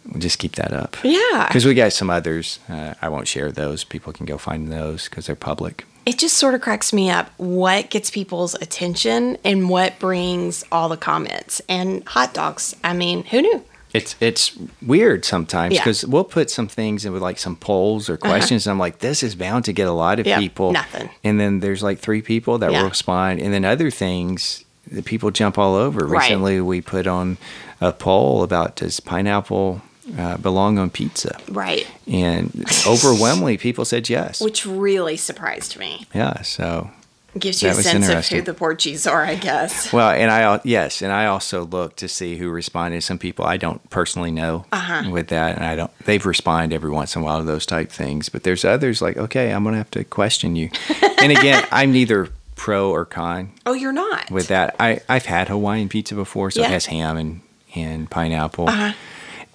we'll 0.09 0.19
just 0.21 0.39
keep 0.39 0.53
that 0.55 0.71
up. 0.73 0.95
Yeah. 1.03 1.47
because 1.47 1.65
we 1.65 1.73
got 1.73 1.93
some 1.93 2.09
others. 2.09 2.59
Uh, 2.69 2.93
I 3.01 3.09
won't 3.09 3.27
share 3.27 3.51
those. 3.51 3.83
People 3.83 4.13
can 4.13 4.25
go 4.25 4.37
find 4.37 4.71
those 4.71 5.05
because 5.09 5.25
they're 5.27 5.35
public. 5.35 5.85
it 6.05 6.17
just 6.19 6.37
sort 6.37 6.53
of 6.53 6.61
cracks 6.61 6.93
me 6.93 7.09
up 7.09 7.29
what 7.37 7.89
gets 7.89 8.09
people's 8.11 8.53
attention 8.55 9.37
and 9.43 9.69
what 9.69 9.97
brings 9.99 10.63
all 10.71 10.87
the 10.89 10.97
comments. 10.97 11.61
And 11.67 12.03
hot 12.07 12.33
dogs. 12.33 12.75
I 12.83 12.93
mean, 12.93 13.23
who 13.25 13.41
knew? 13.41 13.63
It's 13.93 14.13
it's 14.19 14.51
weird 14.81 15.23
sometimes 15.23 15.73
Yeah. 15.73 15.79
Uh-huh. 15.79 15.85
because 15.85 16.05
we'll 16.05 16.25
put 16.25 16.51
some 16.51 16.67
things 16.67 17.05
in 17.05 17.13
with 17.13 17.21
like 17.21 17.39
some 17.39 17.55
polls 17.55 18.09
or 18.09 18.17
questions. 18.17 18.67
And 18.67 18.71
I'm 18.73 18.77
like, 18.79 18.99
this 18.99 19.23
is 19.23 19.35
bound 19.35 19.63
to 19.65 19.73
get 19.73 19.87
a 19.87 19.93
lot 19.93 20.19
of 20.19 20.27
Yeah, 20.27 20.37
people. 20.37 20.73
nothing. 20.73 21.09
And 21.23 21.39
then 21.39 21.61
there's 21.61 21.81
like 21.81 21.99
three 21.99 22.21
people 22.21 22.57
that 22.59 22.71
Yeah. 22.71 22.81
will 22.83 22.89
respond, 22.89 23.39
and 23.39 23.53
then 23.53 23.63
other 23.65 23.89
things 23.89 24.65
that 24.91 25.05
people 25.05 25.31
jump 25.31 25.57
all 25.57 25.75
over. 25.75 26.05
Right. 26.05 26.23
Recently, 26.23 26.59
we 26.61 26.81
put 26.81 27.07
on 27.07 27.37
a 27.81 27.91
poll 27.93 28.43
about 28.43 28.75
does 28.75 28.99
pineapple 28.99 29.81
uh, 30.17 30.37
belong 30.37 30.77
on 30.77 30.89
pizza, 30.89 31.37
Right. 31.49 31.87
and 32.07 32.51
overwhelmingly 32.87 33.57
people 33.57 33.85
said 33.85 34.09
yes. 34.09 34.41
Which 34.41 34.65
really 34.65 35.17
surprised 35.17 35.77
me. 35.77 36.05
yeah, 36.13 36.41
so 36.41 36.89
Gives 37.37 37.61
you 37.61 37.67
That 37.69 37.79
a 37.79 37.83
sense 37.83 38.07
of 38.07 38.25
who 38.29 38.41
the 38.41 38.53
Porchies 38.53 39.11
are, 39.11 39.25
I 39.25 39.35
guess. 39.35 39.91
Well, 39.91 40.09
and 40.09 40.31
I 40.31 40.61
yes, 40.63 41.01
and 41.01 41.11
I 41.11 41.25
also 41.25 41.65
look 41.65 41.97
to 41.97 42.07
see 42.07 42.37
who 42.37 42.49
responded. 42.49 43.03
Some 43.03 43.17
people 43.17 43.43
I 43.43 43.57
don't 43.57 43.81
personally 43.89 44.31
know 44.31 44.63
Uh-huh. 44.71 45.09
with 45.11 45.27
that, 45.27 45.57
and 45.57 45.65
I 45.65 45.75
don't. 45.75 45.91
They've 46.05 46.25
responded 46.25 46.73
every 46.73 46.91
once 46.91 47.13
in 47.13 47.21
a 47.21 47.25
while 47.25 47.39
to 47.39 47.43
those 47.43 47.65
type 47.65 47.91
things, 47.91 48.29
but 48.29 48.43
there's 48.43 48.63
others 48.63 49.01
like, 49.01 49.17
okay, 49.17 49.51
I'm 49.51 49.65
gonna 49.65 49.75
have 49.75 49.91
to 49.91 50.05
question 50.05 50.55
you. 50.55 50.69
and 51.21 51.29
again, 51.33 51.67
I'm 51.73 51.91
neither 51.91 52.29
pro 52.55 52.89
or 52.89 53.03
con 53.03 53.51
Oh, 53.65 53.73
you're 53.73 53.91
not. 53.91 54.31
with 54.31 54.47
that. 54.47 54.73
I 54.79 55.01
I've 55.09 55.25
had 55.25 55.49
Hawaiian 55.49 55.89
pizza 55.89 56.15
before, 56.15 56.51
so 56.51 56.61
Yeah. 56.61 56.67
it 56.67 56.71
has 56.71 56.85
ham 56.85 57.17
and 57.17 57.41
and 57.75 58.09
pineapple, 58.09 58.69
Uh-huh. 58.69 58.93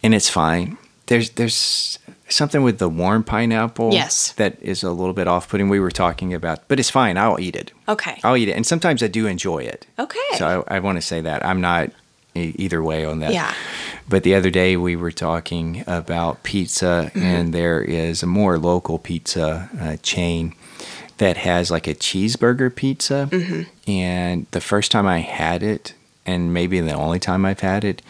And 0.03 0.15
it's 0.15 0.29
fine. 0.29 0.77
There's 1.07 1.31
there's 1.31 1.99
something 2.29 2.63
with 2.63 2.79
the 2.79 2.89
warm 2.89 3.25
pineapple, 3.25 3.93
Yes. 3.93 4.33
that 4.33 4.61
is 4.63 4.85
a 4.85 4.91
little 4.93 5.13
bit 5.15 5.27
off-putting. 5.27 5.69
We 5.69 5.81
were 5.81 5.91
talking 5.91 6.33
about, 6.33 6.69
but 6.69 6.79
it's 6.79 6.91
fine. 6.91 7.17
I'll 7.19 7.41
eat 7.41 7.57
it. 7.57 7.73
Okay. 7.89 8.21
I'll 8.23 8.37
eat 8.37 8.49
it, 8.49 8.53
and 8.53 8.65
sometimes 8.67 9.03
I 9.03 9.09
do 9.09 9.27
enjoy 9.27 9.59
it. 9.65 9.87
Okay. 9.99 10.19
So 10.37 10.65
I, 10.69 10.77
I 10.77 10.79
want 10.81 10.97
to 10.97 11.03
say 11.03 11.21
that 11.23 11.45
I'm 11.45 11.61
not 11.61 11.91
e- 12.37 12.55
either 12.57 12.81
way 12.83 13.05
on 13.05 13.19
that. 13.21 13.33
Yeah. 13.33 13.53
But 14.09 14.23
the 14.23 14.35
other 14.37 14.51
day 14.51 14.77
we 14.77 14.95
were 14.95 15.11
talking 15.11 15.83
about 15.89 16.43
pizza, 16.45 17.11
Mm-hmm. 17.15 17.23
and 17.27 17.53
there 17.53 17.83
is 17.83 18.23
a 18.23 18.27
more 18.27 18.57
local 18.59 18.99
pizza 19.01 19.69
uh, 19.81 19.97
chain 20.03 20.55
that 21.19 21.37
has 21.39 21.71
like 21.73 21.89
a 21.89 21.95
cheeseburger 21.95 22.73
pizza. 22.75 23.29
Mm-hmm. 23.33 23.63
And 23.91 24.47
the 24.53 24.61
first 24.61 24.93
time 24.93 25.07
I 25.09 25.19
had 25.19 25.63
it, 25.65 25.95
and 26.25 26.55
maybe 26.55 26.79
the 26.81 26.93
only 26.95 27.19
time 27.19 27.45
I've 27.45 27.61
had 27.61 27.85
it, 27.85 28.01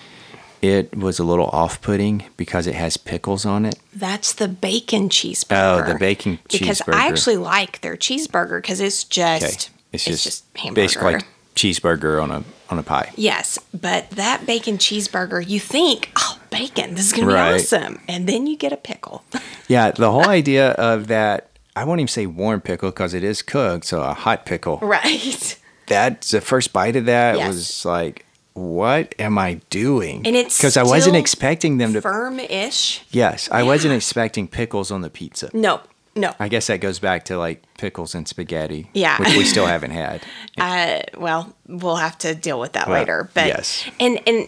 it 0.62 0.96
was 0.96 1.18
a 1.18 1.24
little 1.24 1.46
off-putting 1.46 2.24
because 2.36 2.66
it 2.66 2.74
has 2.74 2.96
pickles 2.96 3.44
on 3.46 3.64
it. 3.64 3.76
That's 3.94 4.32
the 4.32 4.48
bacon 4.48 5.08
cheeseburger. 5.08 5.88
Oh, 5.88 5.92
the 5.92 5.98
bacon 5.98 6.38
cheeseburger. 6.48 6.60
Because. 6.60 6.82
I 6.88 7.06
actually 7.08 7.36
like 7.38 7.80
their 7.80 7.96
cheeseburger 7.96 8.60
because 8.60 8.80
it's 8.80 9.04
just 9.04 9.42
Okay, 9.42 9.54
it's, 9.54 9.70
it's 9.92 10.04
just, 10.04 10.24
just 10.24 10.44
hamburger. 10.56 10.82
basically 10.84 11.12
like 11.14 11.26
cheeseburger 11.54 12.22
on 12.22 12.30
a 12.30 12.44
on 12.70 12.78
a 12.78 12.82
pie. 12.84 13.10
Yes, 13.16 13.58
but 13.78 14.08
that 14.10 14.46
bacon 14.46 14.78
cheeseburger, 14.78 15.44
you 15.46 15.58
think, 15.58 16.10
oh, 16.16 16.38
bacon, 16.50 16.94
this 16.94 17.06
is 17.06 17.12
gonna 17.12 17.32
Right. 17.32 17.54
be 17.56 17.60
awesome, 17.62 18.00
and 18.06 18.28
then 18.28 18.46
you 18.46 18.56
get 18.56 18.72
a 18.72 18.76
pickle. 18.76 19.24
Yeah, 19.66 19.92
the 19.92 20.10
whole 20.10 20.26
idea 20.28 20.70
of 20.72 21.06
that, 21.06 21.48
I 21.76 21.84
won't 21.84 22.00
even 22.00 22.08
say 22.08 22.26
warm 22.26 22.60
pickle 22.60 22.90
because 22.90 23.14
it 23.14 23.22
is 23.22 23.40
cooked, 23.40 23.84
so 23.86 24.02
a 24.02 24.12
hot 24.14 24.44
pickle. 24.44 24.78
right. 24.82 25.56
That's 25.86 26.32
the 26.32 26.40
first 26.40 26.72
bite 26.72 26.96
of 26.96 27.04
that 27.06 27.36
Yes. 27.36 27.46
was 27.48 27.84
like, 27.84 28.24
what 28.54 29.14
am 29.18 29.38
I 29.38 29.60
doing? 29.70 30.26
And 30.26 30.34
it's 30.36 30.56
because 30.58 30.76
I 30.76 30.82
wasn't 30.82 31.16
expecting 31.16 31.78
them 31.78 31.92
to. 31.92 32.00
Firm-ish. 32.00 33.02
yes, 33.10 33.48
I 33.50 33.62
wasn't 33.62 33.94
expecting 33.94 34.48
pickles 34.48 34.90
on 34.90 35.00
the 35.02 35.10
pizza. 35.10 35.50
No, 35.54 35.80
no. 36.16 36.34
I 36.40 36.48
guess 36.48 36.66
that 36.66 36.80
goes 36.80 36.98
back 36.98 37.24
to 37.26 37.38
like 37.38 37.62
pickles 37.78 38.14
and 38.14 38.26
spaghetti, 38.26 38.88
Yeah. 38.92 39.18
which 39.18 39.36
we 39.36 39.44
still 39.44 39.66
haven't 39.66 39.92
had. 39.92 40.22
Uh, 40.58 41.00
well, 41.16 41.54
we'll 41.68 41.96
have 41.96 42.18
to 42.18 42.34
deal 42.34 42.60
with 42.60 42.72
that 42.72 42.86
Well, 42.86 42.98
later. 43.00 43.30
But 43.32 43.46
yes. 43.46 43.88
and 43.98 44.20
and 44.26 44.46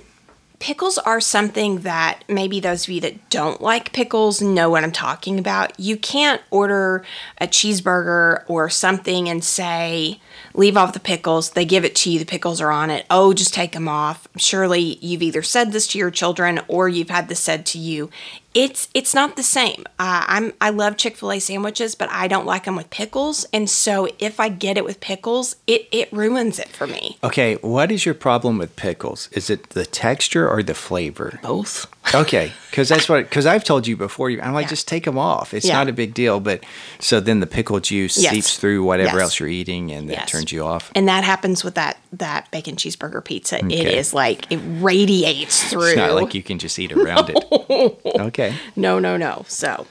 pickles 0.59 0.99
are 0.99 1.21
something 1.23 1.81
that 1.81 2.23
maybe 2.29 2.61
those 2.61 2.85
of 2.85 2.91
you 2.91 3.01
that 3.01 3.31
don't 3.31 3.63
like 3.63 3.93
pickles 3.95 4.43
know 4.43 4.69
what 4.69 4.85
I'm 4.85 4.93
talking 4.93 5.39
about. 5.39 5.79
You 5.81 5.97
can't 5.97 6.43
order 6.51 7.03
a 7.41 7.47
cheeseburger 7.47 8.45
or 8.47 8.69
something 8.69 9.27
and 9.29 9.43
say 9.43 10.21
leave 10.55 10.77
off 10.77 10.93
the 10.93 11.01
pickles. 11.01 11.51
They 11.51 11.65
give 11.65 11.85
it 11.85 11.95
to 11.97 12.11
you. 12.11 12.19
The 12.19 12.25
pickles 12.25 12.61
are 12.61 12.71
on 12.71 12.91
it. 12.91 13.07
Oh, 13.11 13.33
just 13.33 13.55
take 13.55 13.73
them 13.73 13.89
off. 13.89 14.29
Surely 14.37 14.99
you've 15.01 15.23
either 15.23 15.43
said 15.43 15.73
this 15.73 15.87
to 15.89 15.99
your 15.99 16.11
children 16.11 16.61
or 16.69 16.89
you've 16.89 17.11
had 17.11 17.29
this 17.29 17.41
said 17.41 17.67
to 17.67 17.79
you. 17.79 18.11
It's 18.55 18.89
it's 18.93 19.15
not 19.15 19.37
the 19.37 19.43
same. 19.43 19.85
Uh, 19.99 20.25
I'm 20.27 20.53
I 20.61 20.71
love 20.71 20.97
Chick 20.97 21.17
Fil 21.17 21.33
A 21.33 21.39
sandwiches, 21.41 21.95
but 21.95 22.09
I 22.11 22.29
don't 22.29 22.45
like 22.47 22.65
them 22.65 22.77
with 22.77 22.91
pickles. 22.91 23.47
And 23.53 23.69
so 23.71 24.09
if 24.19 24.39
I 24.41 24.49
get 24.51 24.77
it 24.77 24.85
with 24.85 25.01
pickles, 25.01 25.57
it 25.67 25.89
it 25.91 26.13
ruins 26.13 26.59
it 26.59 26.69
for 26.69 26.87
me. 26.87 27.17
Okay, 27.25 27.55
what 27.57 27.91
is 27.91 28.05
your 28.05 28.15
problem 28.15 28.59
with 28.59 28.77
pickles? 28.77 29.29
Is 29.33 29.49
it 29.49 29.71
the 29.71 29.87
texture 29.87 30.49
or 30.49 30.63
the 30.63 30.75
flavor? 30.75 31.41
Both. 31.43 31.87
Okay, 32.15 32.53
because 32.71 32.89
that's 32.89 33.09
what 33.09 33.25
because 33.25 33.47
I've 33.47 33.65
told 33.65 33.87
you 33.87 33.97
before. 33.97 34.29
you- 34.29 34.41
I'm 34.43 34.53
like, 34.53 34.65
Yeah. 34.65 34.71
just 34.71 34.89
take 34.89 35.05
them 35.05 35.17
off. 35.19 35.55
It's 35.55 35.65
Yeah. 35.67 35.75
not 35.79 35.89
a 35.89 35.93
big 35.93 36.13
deal. 36.15 36.41
But 36.41 36.65
so 36.99 37.21
then 37.21 37.41
the 37.41 37.47
pickle 37.47 37.81
juice 37.81 38.19
Yes. 38.19 38.33
seeps 38.35 38.57
through 38.59 38.83
whatever 38.85 39.19
Yes. 39.19 39.23
else 39.23 39.41
you're 39.41 39.49
eating, 39.49 39.91
and 39.93 40.09
that 40.11 40.17
Yes. 40.19 40.31
turns 40.31 40.53
you 40.53 40.65
off. 40.65 40.91
And 40.95 41.07
that 41.09 41.25
happens 41.25 41.65
with 41.65 41.75
that 41.77 41.97
that 42.15 42.51
bacon 42.51 42.77
cheeseburger 42.77 43.25
pizza. 43.25 43.57
It 43.61 43.65
Okay. 43.65 43.97
is 43.97 44.13
like 44.13 44.45
it 44.51 44.61
radiates 44.81 45.63
through. 45.71 45.85
It's 45.89 45.97
not 45.97 46.15
like 46.15 46.35
you 46.35 46.43
can 46.43 46.59
just 46.59 46.79
eat 46.79 46.93
around 46.93 47.31
it. 47.35 47.39
Okay. 48.23 48.42
No, 48.77 48.99
no, 48.99 49.17
no. 49.17 49.45
So, 49.49 49.87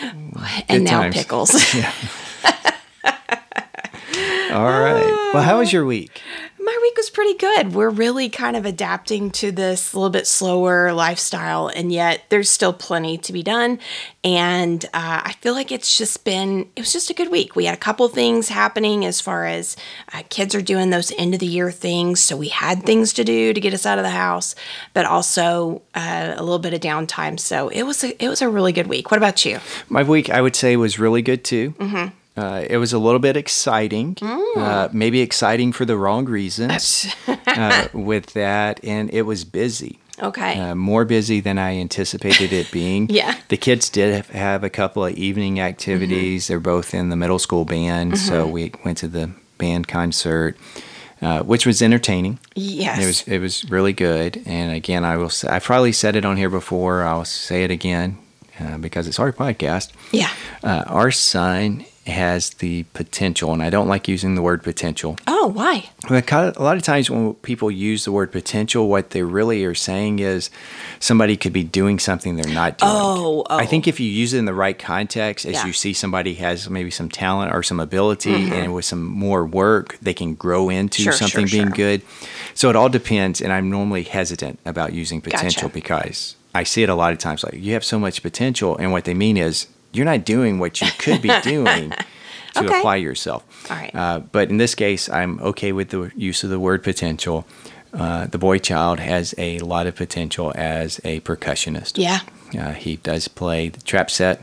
Good 0.00 0.64
and 0.68 0.84
now 0.84 1.02
times. 1.02 1.16
pickles. 1.16 1.50
All 4.54 4.70
right. 4.70 5.30
Well, 5.34 5.42
how 5.42 5.58
was 5.58 5.72
your 5.72 5.84
week? 5.84 6.22
My 6.60 6.78
week 6.80 6.96
was 6.96 7.10
pretty 7.10 7.34
good. 7.34 7.74
We're 7.74 7.90
really 7.90 8.28
kind 8.28 8.56
of 8.56 8.64
adapting 8.64 9.32
to 9.32 9.50
this 9.50 9.94
little 9.94 10.10
bit 10.10 10.28
slower 10.28 10.92
lifestyle, 10.92 11.66
and 11.66 11.92
yet 11.92 12.22
there's 12.28 12.50
still 12.50 12.72
plenty 12.72 13.18
to 13.18 13.32
be 13.32 13.42
done. 13.42 13.80
And 14.22 14.84
uh, 14.94 15.22
I 15.24 15.34
feel 15.40 15.54
like 15.54 15.72
it's 15.72 15.98
just 15.98 16.24
been, 16.24 16.68
it 16.76 16.82
was 16.82 16.92
just 16.92 17.10
a 17.10 17.14
good 17.14 17.32
week. 17.32 17.56
We 17.56 17.64
had 17.64 17.74
a 17.74 17.80
couple 17.80 18.06
things 18.06 18.48
happening 18.48 19.04
as 19.04 19.20
far 19.20 19.44
as 19.44 19.76
uh, 20.12 20.22
kids 20.28 20.54
are 20.54 20.62
doing 20.62 20.90
those 20.90 21.12
end 21.18 21.34
of 21.34 21.40
the 21.40 21.46
year 21.46 21.72
things. 21.72 22.20
So 22.20 22.36
we 22.36 22.48
had 22.48 22.84
things 22.84 23.12
to 23.14 23.24
do 23.24 23.52
to 23.52 23.60
get 23.60 23.74
us 23.74 23.84
out 23.84 23.98
of 23.98 24.04
the 24.04 24.10
house, 24.10 24.54
but 24.92 25.04
also 25.04 25.82
uh, 25.96 26.34
a 26.36 26.42
little 26.44 26.60
bit 26.60 26.74
of 26.74 26.80
downtime. 26.80 27.40
So 27.40 27.70
it 27.70 27.82
was 27.82 28.04
a, 28.04 28.24
it 28.24 28.28
was 28.28 28.40
a 28.40 28.48
really 28.48 28.72
good 28.72 28.86
week. 28.86 29.10
What 29.10 29.18
about 29.18 29.44
you? 29.44 29.58
My 29.88 30.04
week, 30.04 30.30
I 30.30 30.40
would 30.40 30.54
say, 30.54 30.76
was 30.76 30.96
really 30.96 31.22
good 31.22 31.42
too. 31.42 31.72
Mm-hmm. 31.72 32.14
Uh, 32.36 32.64
it 32.68 32.78
was 32.78 32.92
a 32.92 32.98
little 32.98 33.20
bit 33.20 33.36
exciting, 33.36 34.16
uh, 34.56 34.88
maybe 34.92 35.20
exciting 35.20 35.72
for 35.72 35.84
the 35.84 35.96
wrong 35.96 36.24
reasons 36.24 37.06
uh, 37.46 37.86
with 37.92 38.32
that, 38.32 38.80
and 38.82 39.08
it 39.14 39.22
was 39.22 39.44
busy. 39.44 40.00
Okay. 40.20 40.58
Uh, 40.58 40.74
more 40.74 41.04
busy 41.04 41.40
than 41.40 41.58
I 41.58 41.76
anticipated 41.78 42.52
it 42.52 42.70
being. 42.72 43.08
Yeah. 43.10 43.36
The 43.48 43.56
kids 43.56 43.88
did 43.88 44.24
have- 44.26 44.64
a 44.64 44.70
couple 44.70 45.04
of 45.04 45.12
evening 45.14 45.60
activities. 45.60 46.46
They're 46.48 46.60
both 46.60 46.92
in 46.94 47.08
the 47.10 47.16
middle 47.16 47.38
school 47.38 47.64
band, 47.64 48.18
so 48.18 48.46
we 48.46 48.72
went 48.84 48.98
to 48.98 49.08
the 49.08 49.30
band 49.58 49.86
concert, 49.88 50.56
uh, 51.22 51.42
which 51.42 51.66
was 51.66 51.82
entertaining. 51.82 52.38
yes. 52.56 52.98
It 53.02 53.06
was 53.06 53.22
it 53.28 53.38
was 53.38 53.70
really 53.70 53.92
good. 53.92 54.42
And 54.46 54.72
again, 54.74 55.04
I 55.04 55.16
will 55.16 55.30
say 55.30 55.48
I 55.48 55.58
probably 55.60 55.92
said 55.92 56.16
it 56.16 56.24
on 56.24 56.36
here 56.36 56.50
before. 56.50 57.02
I'll 57.04 57.24
say 57.24 57.62
it 57.64 57.70
again 57.70 58.18
uh, 58.60 58.78
because 58.78 59.06
it's 59.08 59.18
our 59.20 59.32
podcast. 59.32 59.90
yeah. 60.12 60.30
Uh, 60.64 60.82
our 60.86 61.10
son 61.12 61.84
has 62.06 62.50
the 62.50 62.82
potential, 62.92 63.52
and 63.52 63.62
I 63.62 63.70
don't 63.70 63.88
like 63.88 64.08
using 64.08 64.34
the 64.34 64.42
word 64.42 64.62
potential. 64.62 65.16
Oh, 65.26 65.48
why? 65.48 65.88
A 66.10 66.52
lot 66.62 66.76
of 66.76 66.82
times 66.82 67.08
when 67.10 67.34
people 67.36 67.70
use 67.70 68.04
the 68.04 68.12
word 68.12 68.30
potential, 68.30 68.88
what 68.88 69.10
they 69.10 69.22
really 69.22 69.64
are 69.64 69.74
saying 69.74 70.18
is 70.18 70.50
somebody 71.00 71.36
could 71.36 71.52
be 71.54 71.64
doing 71.64 71.98
something 71.98 72.36
they're 72.36 72.52
not 72.52 72.76
doing. 72.78 72.92
Oh, 72.94 73.44
oh. 73.48 73.56
I 73.56 73.64
think 73.66 73.88
if 73.88 74.00
you 74.00 74.06
use 74.08 74.34
it 74.34 74.38
in 74.38 74.44
the 74.44 74.52
right 74.54 74.78
context, 74.78 75.46
as 75.46 75.54
Yeah. 75.54 75.66
you 75.66 75.72
see 75.72 75.92
somebody 75.94 76.34
has 76.34 76.68
maybe 76.68 76.90
some 76.90 77.08
talent 77.08 77.54
or 77.54 77.62
some 77.62 77.80
ability, 77.80 78.34
and 78.52 78.74
with 78.74 78.84
some 78.84 79.02
more 79.04 79.46
work, 79.46 79.96
they 80.02 80.14
can 80.14 80.34
grow 80.34 80.68
into 80.68 80.94
Mm-hmm. 81.00 81.04
Sure, 81.04 81.12
sure, 81.12 81.28
something 81.28 81.46
being 81.50 81.68
sure. 81.68 81.76
good. 81.76 82.02
So 82.54 82.68
it 82.70 82.76
all 82.76 82.88
depends, 82.90 83.40
and 83.40 83.52
I'm 83.52 83.70
normally 83.70 84.02
hesitant 84.02 84.58
about 84.66 84.92
using 84.92 85.20
potential 85.22 85.68
Gotcha. 85.68 85.74
because 85.74 86.36
I 86.54 86.62
see 86.64 86.82
it 86.82 86.88
a 86.88 86.94
lot 86.94 87.12
of 87.12 87.18
times 87.18 87.42
like 87.42 87.54
you 87.54 87.72
have 87.72 87.84
so 87.84 87.98
much 87.98 88.22
potential, 88.22 88.76
and 88.76 88.92
what 88.92 89.04
they 89.04 89.14
mean 89.14 89.36
is 89.36 89.66
you're 89.94 90.04
not 90.04 90.24
doing 90.24 90.58
what 90.58 90.80
you 90.80 90.88
could 90.98 91.22
be 91.22 91.30
doing 91.42 91.90
to 91.90 92.64
Okay. 92.64 92.78
apply 92.78 92.96
yourself. 92.96 93.42
All 93.70 93.76
right. 93.76 93.94
Uh, 93.94 94.20
but 94.20 94.48
in 94.50 94.58
this 94.58 94.74
case, 94.74 95.08
I'm 95.08 95.40
okay 95.40 95.72
with 95.72 95.88
the 95.90 96.10
use 96.14 96.44
of 96.44 96.50
the 96.50 96.60
word 96.60 96.82
potential. 96.84 97.46
Uh, 97.92 98.26
the 98.26 98.38
boy 98.38 98.58
child 98.58 98.98
has 99.00 99.34
a 99.38 99.58
lot 99.60 99.86
of 99.86 99.94
potential 99.96 100.52
as 100.56 101.00
a 101.04 101.20
percussionist. 101.20 101.92
Yeah. 101.96 102.20
Uh, 102.58 102.72
he 102.72 102.96
does 102.96 103.28
play 103.28 103.68
the 103.68 103.80
trap 103.82 104.10
set 104.10 104.40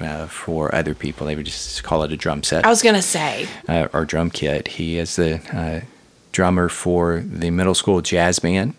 uh, 0.00 0.26
for 0.26 0.74
other 0.74 0.94
people. 0.94 1.26
They 1.26 1.36
would 1.36 1.46
just 1.46 1.82
call 1.84 2.02
it 2.02 2.12
a 2.12 2.16
drum 2.16 2.42
set 2.42 2.64
I 2.64 2.68
was 2.68 2.82
going 2.82 2.94
to 2.94 3.02
say, 3.02 3.46
uh, 3.68 3.88
or 3.92 4.04
drum 4.04 4.30
kit. 4.30 4.68
He 4.68 4.98
is 4.98 5.16
the 5.16 5.40
uh, 5.56 5.80
drummer 6.32 6.68
for 6.68 7.20
the 7.20 7.50
middle 7.50 7.74
school 7.74 8.00
jazz 8.02 8.38
band, 8.38 8.74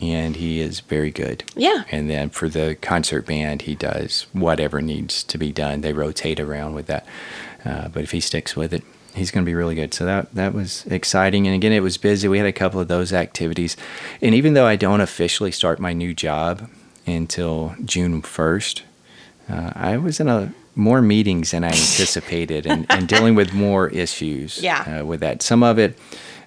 and 0.00 0.36
he 0.36 0.60
is 0.60 0.80
very 0.80 1.10
good. 1.10 1.44
Yeah. 1.54 1.84
And 1.90 2.10
then 2.10 2.30
for 2.30 2.48
the 2.48 2.76
concert 2.80 3.26
band, 3.26 3.62
he 3.62 3.74
does 3.74 4.26
whatever 4.32 4.82
needs 4.82 5.22
to 5.24 5.38
be 5.38 5.52
done. 5.52 5.80
They 5.80 5.92
rotate 5.92 6.40
around 6.40 6.74
with 6.74 6.86
that, 6.86 7.06
uh, 7.64 7.88
but 7.88 8.02
if 8.02 8.10
he 8.10 8.20
sticks 8.20 8.54
with 8.56 8.72
it, 8.72 8.82
he's 9.14 9.30
going 9.30 9.44
to 9.44 9.48
be 9.48 9.54
really 9.54 9.74
good. 9.74 9.94
So 9.94 10.04
that 10.04 10.34
that 10.34 10.52
was 10.52 10.86
exciting. 10.86 11.46
And 11.46 11.54
again, 11.54 11.72
it 11.72 11.80
was 11.80 11.96
busy. 11.96 12.28
We 12.28 12.38
had 12.38 12.46
a 12.46 12.52
couple 12.52 12.80
of 12.80 12.88
those 12.88 13.12
activities, 13.12 13.76
and 14.20 14.34
even 14.34 14.54
though 14.54 14.66
I 14.66 14.76
don't 14.76 15.00
officially 15.00 15.50
start 15.50 15.80
my 15.80 15.92
new 15.92 16.14
job 16.14 16.68
until 17.06 17.74
June 17.84 18.20
first, 18.22 18.82
uh, 19.48 19.72
I 19.74 19.96
was 19.96 20.20
in 20.20 20.28
a 20.28 20.52
more 20.74 21.00
meetings 21.00 21.52
than 21.52 21.64
I 21.64 21.68
anticipated, 21.70 22.66
and, 22.66 22.86
and 22.90 23.08
dealing 23.08 23.34
with 23.34 23.54
more 23.54 23.88
issues. 23.88 24.62
Yeah. 24.62 25.00
Uh, 25.00 25.04
with 25.06 25.20
that, 25.20 25.42
some 25.42 25.62
of 25.62 25.78
it 25.78 25.98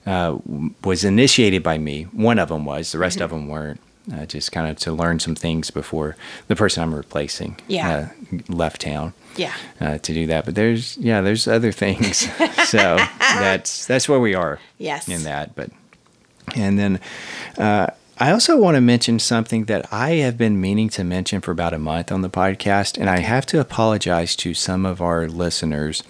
uh, 0.10 0.38
was 0.84 1.04
initiated 1.04 1.62
by 1.64 1.78
me. 1.78 2.04
One 2.12 2.40
of 2.40 2.50
them 2.50 2.66
was. 2.66 2.92
The 2.92 2.98
rest 3.00 3.18
Mm-hmm. 3.18 3.24
of 3.26 3.30
them 3.32 3.48
weren't. 3.48 3.80
Uh, 4.12 4.26
just 4.26 4.52
kind 4.52 4.68
of 4.68 4.76
to 4.80 4.92
learn 4.92 5.20
some 5.20 5.36
things 5.36 5.70
before 5.70 6.16
the 6.48 6.56
person 6.56 6.82
I'm 6.82 6.96
replacing 6.96 7.58
Yeah. 7.68 8.10
uh, 8.34 8.38
left 8.48 8.82
town 8.82 9.14
yeah. 9.36 9.54
uh, 9.80 10.00
to 10.00 10.14
do 10.14 10.26
that. 10.28 10.46
But 10.46 10.56
there's 10.56 10.98
yeah, 10.98 11.22
there's 11.22 11.48
other 11.48 11.72
things. 11.72 12.18
so 12.66 12.98
that's 13.20 13.86
that's 13.86 14.10
where 14.10 14.20
we 14.20 14.34
are 14.34 14.60
Yes. 14.80 15.08
in 15.08 15.24
that. 15.26 15.54
But 15.54 15.70
and 16.56 16.80
then 16.80 17.00
uh, 17.60 17.88
I 18.18 18.32
also 18.32 18.58
want 18.58 18.76
to 18.76 18.82
mention 18.82 19.20
something 19.20 19.66
that 19.66 19.86
I 19.94 20.12
have 20.26 20.38
been 20.40 20.60
meaning 20.60 20.90
to 20.90 21.04
mention 21.04 21.40
for 21.42 21.52
about 21.52 21.74
a 21.76 21.80
month 21.80 22.12
on 22.12 22.22
the 22.22 22.30
podcast, 22.32 22.98
and 23.00 23.10
I 23.12 23.20
have 23.20 23.46
to 23.48 23.60
apologize 23.60 24.36
to 24.38 24.56
some 24.56 24.88
of 24.88 25.02
our 25.02 25.28
listeners. 25.28 26.02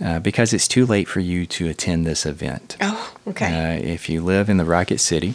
Uh, 0.00 0.20
because 0.20 0.52
it's 0.52 0.68
too 0.68 0.86
late 0.86 1.08
for 1.08 1.18
you 1.18 1.44
to 1.44 1.68
attend 1.68 2.06
this 2.06 2.24
event. 2.24 2.76
Oh, 2.80 3.14
okay. 3.26 3.46
Uh, 3.46 3.78
if 3.82 4.08
you 4.08 4.22
live 4.22 4.48
in 4.48 4.56
the 4.56 4.64
Rocket 4.64 4.98
City, 4.98 5.34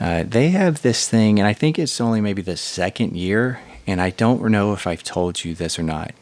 uh, 0.00 0.24
they 0.26 0.48
have 0.50 0.80
this 0.80 1.06
thing, 1.08 1.38
and 1.38 1.46
I 1.46 1.52
think 1.52 1.78
it's 1.78 2.00
only 2.00 2.20
maybe 2.22 2.40
the 2.40 2.56
second 2.56 3.14
year, 3.16 3.60
and 3.86 4.00
I 4.00 4.10
don't 4.10 4.42
know 4.50 4.72
if 4.72 4.86
I've 4.86 5.02
told 5.02 5.44
you 5.44 5.54
this 5.54 5.78
or 5.78 5.82
not. 5.82 6.12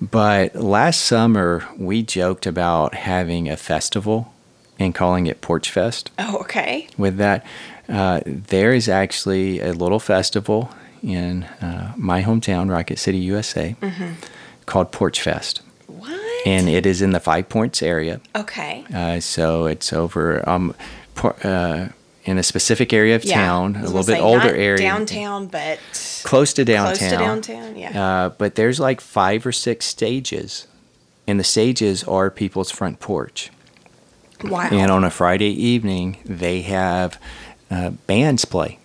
But 0.00 0.56
last 0.56 1.00
summer, 1.00 1.66
we 1.78 2.02
joked 2.02 2.46
about 2.46 2.94
having 2.94 3.48
a 3.48 3.56
festival 3.56 4.34
and 4.78 4.94
calling 4.94 5.26
it 5.26 5.40
Porch 5.40 5.70
Fest. 5.70 6.10
oh, 6.18 6.38
okay. 6.40 6.88
With 6.98 7.16
that, 7.18 7.46
uh, 7.88 8.20
there 8.26 8.74
is 8.74 8.88
actually 8.88 9.60
a 9.60 9.72
little 9.72 10.00
festival 10.00 10.70
in 11.02 11.44
uh, 11.44 11.92
my 11.96 12.22
hometown, 12.22 12.70
Rocket 12.70 12.98
City, 12.98 13.18
USA, 13.18 13.76
called 14.66 14.90
Porch 14.90 15.20
Fest. 15.20 15.60
What? 16.06 16.46
And 16.46 16.68
it 16.68 16.86
is 16.86 17.00
in 17.02 17.10
the 17.12 17.20
Five 17.20 17.48
Points 17.48 17.82
area. 17.82 18.20
okay. 18.36 18.84
Uh, 18.94 19.20
so 19.20 19.66
it's 19.66 19.92
over 19.92 20.46
um, 20.48 20.74
por- 21.14 21.36
uh, 21.44 21.88
in 22.24 22.38
a 22.38 22.42
specific 22.42 22.92
area 22.92 23.16
of 23.16 23.24
Yeah. 23.24 23.34
town, 23.36 23.76
a 23.76 23.82
little 23.82 23.98
bit 23.98 24.06
say, 24.16 24.20
older 24.20 24.54
area, 24.54 24.78
Downtown, 24.78 25.46
but 25.46 25.78
close 26.24 26.52
to 26.54 26.64
downtown. 26.64 26.96
close 26.96 27.10
to 27.10 27.16
downtown. 27.18 27.76
Yeah. 27.76 28.02
Uh, 28.04 28.28
but 28.30 28.54
there's 28.54 28.80
like 28.80 29.00
five 29.00 29.44
or 29.46 29.52
six 29.52 29.84
stages, 29.86 30.66
and 31.26 31.38
the 31.38 31.44
stages 31.44 32.02
are 32.04 32.30
people's 32.30 32.70
front 32.70 32.98
porch. 33.00 33.50
wow. 34.42 34.68
And 34.70 34.90
on 34.90 35.04
a 35.04 35.10
Friday 35.10 35.50
evening, 35.50 36.16
they 36.24 36.62
have 36.62 37.18
uh, 37.70 37.90
bands 38.06 38.44
play. 38.44 38.78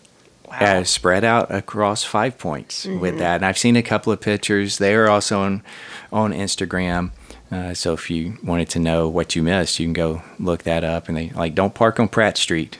Wow. 0.50 0.80
Uh, 0.80 0.84
spread 0.84 1.24
out 1.24 1.52
across 1.54 2.04
five 2.04 2.38
points 2.38 2.86
Mm-hmm. 2.86 3.00
with 3.00 3.18
that, 3.20 3.36
and 3.38 3.46
I've 3.46 3.58
seen 3.58 3.76
a 3.76 3.84
couple 3.84 4.12
of 4.14 4.20
pictures. 4.22 4.78
They 4.78 4.96
are 4.96 5.08
also 5.10 5.40
on 5.42 5.64
on 6.12 6.34
Instagram. 6.34 7.12
Uh, 7.52 7.74
so 7.74 7.94
if 7.94 8.10
you 8.12 8.38
wanted 8.44 8.70
to 8.70 8.80
know 8.80 9.08
what 9.08 9.36
you 9.36 9.42
missed, 9.42 9.80
you 9.80 9.86
can 9.88 9.94
go 9.94 10.22
look 10.40 10.64
that 10.64 10.84
up. 10.84 11.08
And 11.08 11.18
they 11.18 11.30
like 11.32 11.56
don't 11.56 11.74
park 11.74 12.00
on 12.00 12.08
Pratt 12.08 12.38
Street. 12.38 12.78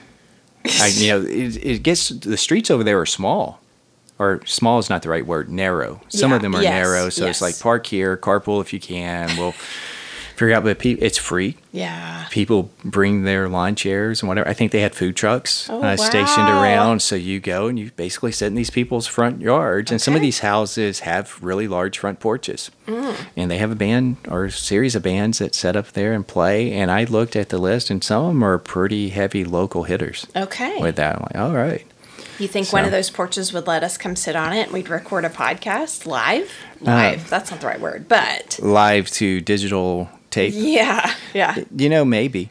I, 0.80 0.88
you 0.94 1.08
know, 1.08 1.20
it, 1.28 1.56
it 1.64 1.82
gets 1.82 2.08
the 2.10 2.36
streets 2.36 2.70
over 2.70 2.84
there 2.84 3.00
are 3.00 3.06
small, 3.06 3.60
or 4.18 4.40
small 4.46 4.78
is 4.78 4.88
not 4.90 5.02
the 5.02 5.08
right 5.08 5.26
word. 5.26 5.48
Narrow. 5.48 6.00
Some 6.08 6.30
Yeah, 6.30 6.36
of 6.36 6.42
them 6.42 6.54
are 6.54 6.62
yes, 6.62 6.70
narrow, 6.72 7.08
so 7.08 7.26
yes. 7.26 7.36
it's 7.36 7.42
like 7.42 7.58
park 7.60 7.86
here, 7.86 8.16
carpool 8.16 8.60
if 8.60 8.72
you 8.72 8.78
can. 8.80 9.36
We'll 9.36 9.54
figure 10.40 10.56
out, 10.56 10.64
but 10.64 10.78
pe- 10.78 10.92
it's 10.92 11.18
free 11.18 11.56
yeah. 11.72 12.26
people 12.30 12.70
bring 12.84 13.22
their 13.24 13.48
lawn 13.48 13.74
chairs 13.74 14.22
and 14.22 14.28
whatever. 14.28 14.48
I 14.48 14.54
think 14.54 14.72
they 14.72 14.80
had 14.80 14.94
food 14.94 15.14
trucks 15.16 15.68
Oh, 15.70 15.82
uh, 15.82 15.96
stationed 15.96 16.48
around. 16.48 17.00
So 17.02 17.14
you 17.14 17.40
go 17.40 17.68
and 17.68 17.78
you 17.78 17.90
basically 17.96 18.32
sit 18.32 18.46
in 18.46 18.54
these 18.54 18.70
people's 18.70 19.06
front 19.06 19.40
yards. 19.40 19.90
And 19.90 20.00
some 20.00 20.14
of 20.14 20.20
these 20.20 20.40
houses 20.40 21.00
have 21.00 21.38
really 21.42 21.68
large 21.68 21.98
front 21.98 22.20
porches. 22.20 22.70
Mm. 22.86 23.16
And 23.36 23.50
they 23.50 23.58
have 23.58 23.70
a 23.70 23.74
band 23.76 24.16
or 24.28 24.46
a 24.46 24.50
series 24.50 24.94
of 24.96 25.02
bands 25.02 25.38
that 25.38 25.54
set 25.54 25.76
up 25.76 25.92
there 25.92 26.12
and 26.12 26.26
play. 26.26 26.72
And 26.72 26.90
I 26.90 27.04
looked 27.04 27.36
at 27.36 27.50
the 27.50 27.58
list, 27.58 27.90
and 27.90 28.02
some 28.02 28.22
of 28.24 28.28
them 28.28 28.42
are 28.42 28.58
pretty 28.58 29.10
heavy 29.10 29.44
local 29.44 29.84
hitters 29.84 30.26
Okay. 30.34 30.80
with 30.80 30.96
that. 30.96 31.16
I'm 31.16 31.22
like, 31.22 31.36
all 31.36 31.52
right. 31.54 31.86
You 32.38 32.48
think 32.48 32.72
one 32.72 32.86
of 32.86 32.90
those 32.90 33.10
porches 33.10 33.52
would 33.52 33.66
let 33.66 33.84
us 33.84 33.98
come 33.98 34.16
sit 34.16 34.34
on 34.34 34.54
it 34.54 34.64
and 34.64 34.72
we'd 34.72 34.88
record 34.88 35.26
a 35.26 35.28
podcast 35.28 36.06
live? 36.06 36.50
Uh, 36.80 36.84
Live. 36.86 37.28
That's 37.28 37.50
not 37.50 37.60
the 37.60 37.66
right 37.66 37.80
word, 37.80 38.08
but 38.08 38.58
Live 38.62 39.10
to 39.10 39.42
digital 39.42 40.08
tape. 40.30 40.54
yeah, 40.56 41.14
yeah. 41.34 41.64
You 41.76 41.88
know, 41.88 42.04
maybe. 42.04 42.50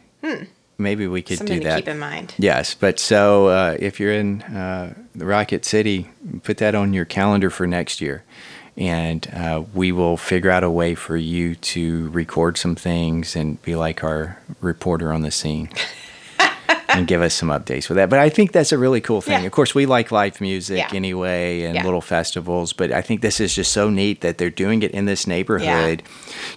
Maybe 0.77 1.07
we 1.07 1.21
could 1.21 1.39
Something 1.39 1.57
do 1.57 1.63
to 1.63 1.67
that. 1.69 1.75
keep 1.77 1.87
in 1.89 1.99
mind. 1.99 2.33
Yes, 2.37 2.73
but 2.73 2.99
so 2.99 3.47
uh, 3.47 3.75
if 3.79 3.99
you're 3.99 4.13
in 4.13 4.41
uh, 4.43 4.93
the 5.13 5.25
Rocket 5.25 5.65
City, 5.65 6.09
put 6.43 6.55
that 6.57 6.73
on 6.73 6.93
your 6.93 7.03
calendar 7.03 7.49
for 7.49 7.67
next 7.67 7.99
year, 7.99 8.23
and 8.77 9.27
uh, 9.33 9.63
we 9.73 9.91
will 9.91 10.15
figure 10.15 10.49
out 10.49 10.63
a 10.63 10.69
way 10.69 10.95
for 10.95 11.17
you 11.17 11.55
to 11.55 12.09
record 12.11 12.57
some 12.57 12.75
things 12.75 13.35
and 13.35 13.61
be 13.61 13.75
like 13.75 14.05
our 14.05 14.39
reporter 14.61 15.11
on 15.11 15.21
the 15.21 15.31
scene. 15.31 15.69
and 16.89 17.07
give 17.07 17.21
us 17.21 17.33
some 17.33 17.49
updates 17.49 17.87
with 17.89 17.95
that. 17.97 18.09
But 18.09 18.19
I 18.19 18.29
think 18.29 18.51
that's 18.51 18.71
a 18.71 18.77
really 18.77 19.01
cool 19.01 19.21
thing. 19.21 19.41
Yeah. 19.41 19.45
Of 19.47 19.51
course, 19.51 19.73
we 19.75 19.85
like 19.85 20.11
live 20.11 20.41
music 20.41 20.77
Yeah. 20.77 20.89
anyway 20.93 21.63
and 21.63 21.75
Yeah. 21.75 21.83
little 21.85 22.01
festivals, 22.01 22.73
but 22.73 22.91
I 22.91 23.01
think 23.01 23.21
this 23.21 23.39
is 23.39 23.55
just 23.55 23.71
so 23.71 23.89
neat 23.89 24.21
that 24.21 24.37
they're 24.37 24.49
doing 24.49 24.83
it 24.83 24.91
in 24.91 25.05
this 25.05 25.25
neighborhood 25.27 26.03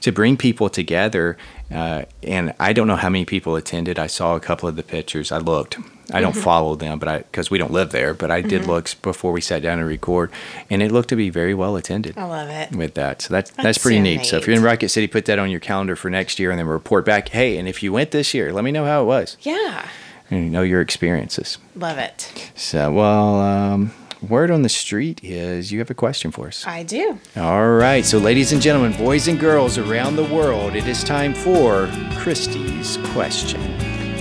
to 0.01 0.13
bring 0.13 0.37
people 0.37 0.69
together. 0.69 1.37
Uh, 1.75 2.03
and 2.23 2.53
I 2.61 2.73
don't 2.75 2.87
know 2.87 2.97
how 2.97 3.09
many 3.09 3.25
people 3.25 3.57
attended. 3.57 3.99
I 3.99 4.07
saw 4.07 4.37
a 4.37 4.41
couple 4.41 4.69
of 4.69 4.77
the 4.77 4.83
pictures. 4.83 5.33
I 5.33 5.39
looked. 5.39 5.79
I 6.13 6.21
don't 6.21 6.33
Mm-hmm. 6.33 6.41
follow 6.43 6.75
them, 6.75 6.99
but 6.99 7.09
I 7.09 7.19
because 7.19 7.51
we 7.51 7.57
don't 7.57 7.73
live 7.73 7.91
there. 7.93 8.13
But 8.13 8.31
I 8.31 8.43
did 8.43 8.67
look 8.67 8.91
before 9.01 9.33
we 9.33 9.41
sat 9.41 9.63
down 9.63 9.79
to 9.79 9.85
record, 9.87 10.31
and 10.69 10.83
it 10.83 10.93
looked 10.93 11.09
to 11.11 11.17
be 11.17 11.31
very 11.31 11.55
well 11.55 11.77
attended 11.77 12.19
I 12.19 12.25
love 12.25 12.51
it. 12.51 12.73
with 12.77 12.93
that. 12.95 13.23
So 13.23 13.33
that's 13.33 13.51
that's, 13.51 13.63
That's 13.65 13.79
pretty 13.79 13.99
so 13.99 14.03
neat. 14.03 14.27
So 14.27 14.37
if 14.37 14.47
you're 14.47 14.57
in 14.57 14.63
Rocket 14.63 14.91
City, 14.91 15.07
put 15.07 15.25
that 15.27 15.39
on 15.39 15.51
your 15.51 15.61
calendar 15.61 15.97
for 15.97 16.11
next 16.11 16.39
year, 16.39 16.51
and 16.51 16.59
then 16.59 16.67
report 16.67 17.07
back. 17.07 17.31
Hey, 17.31 17.57
and 17.57 17.67
if 17.67 17.83
you 17.83 17.93
went 17.93 18.11
this 18.11 18.35
year, 18.35 18.53
let 18.53 18.65
me 18.65 18.73
know 18.73 18.85
how 18.85 19.01
it 19.03 19.07
was. 19.07 19.39
Yeah. 19.41 19.87
And 20.33 20.45
you 20.45 20.51
know 20.51 20.63
your 20.63 20.81
experiences. 20.81 21.59
Love 21.77 21.99
it. 21.99 22.51
So 22.55 22.91
well, 22.91 23.39
um, 23.39 23.93
word 24.27 24.51
on 24.51 24.63
the 24.63 24.71
street 24.71 25.23
is 25.23 25.71
you 25.71 25.79
have 25.81 25.91
a 25.91 25.95
question 25.95 26.31
for 26.31 26.47
us. 26.47 26.67
I 26.67 26.85
do. 26.85 27.19
All 27.37 27.73
right. 27.73 28.03
So 28.03 28.17
ladies 28.17 28.51
and 28.51 28.63
gentlemen, 28.63 28.97
boys 28.97 29.29
and 29.29 29.39
girls 29.39 29.77
around 29.77 30.17
the 30.17 30.25
world, 30.25 30.75
it 30.75 30.89
is 30.89 31.05
time 31.05 31.35
for 31.35 31.87
Christi's 32.17 32.97
question. 33.13 33.61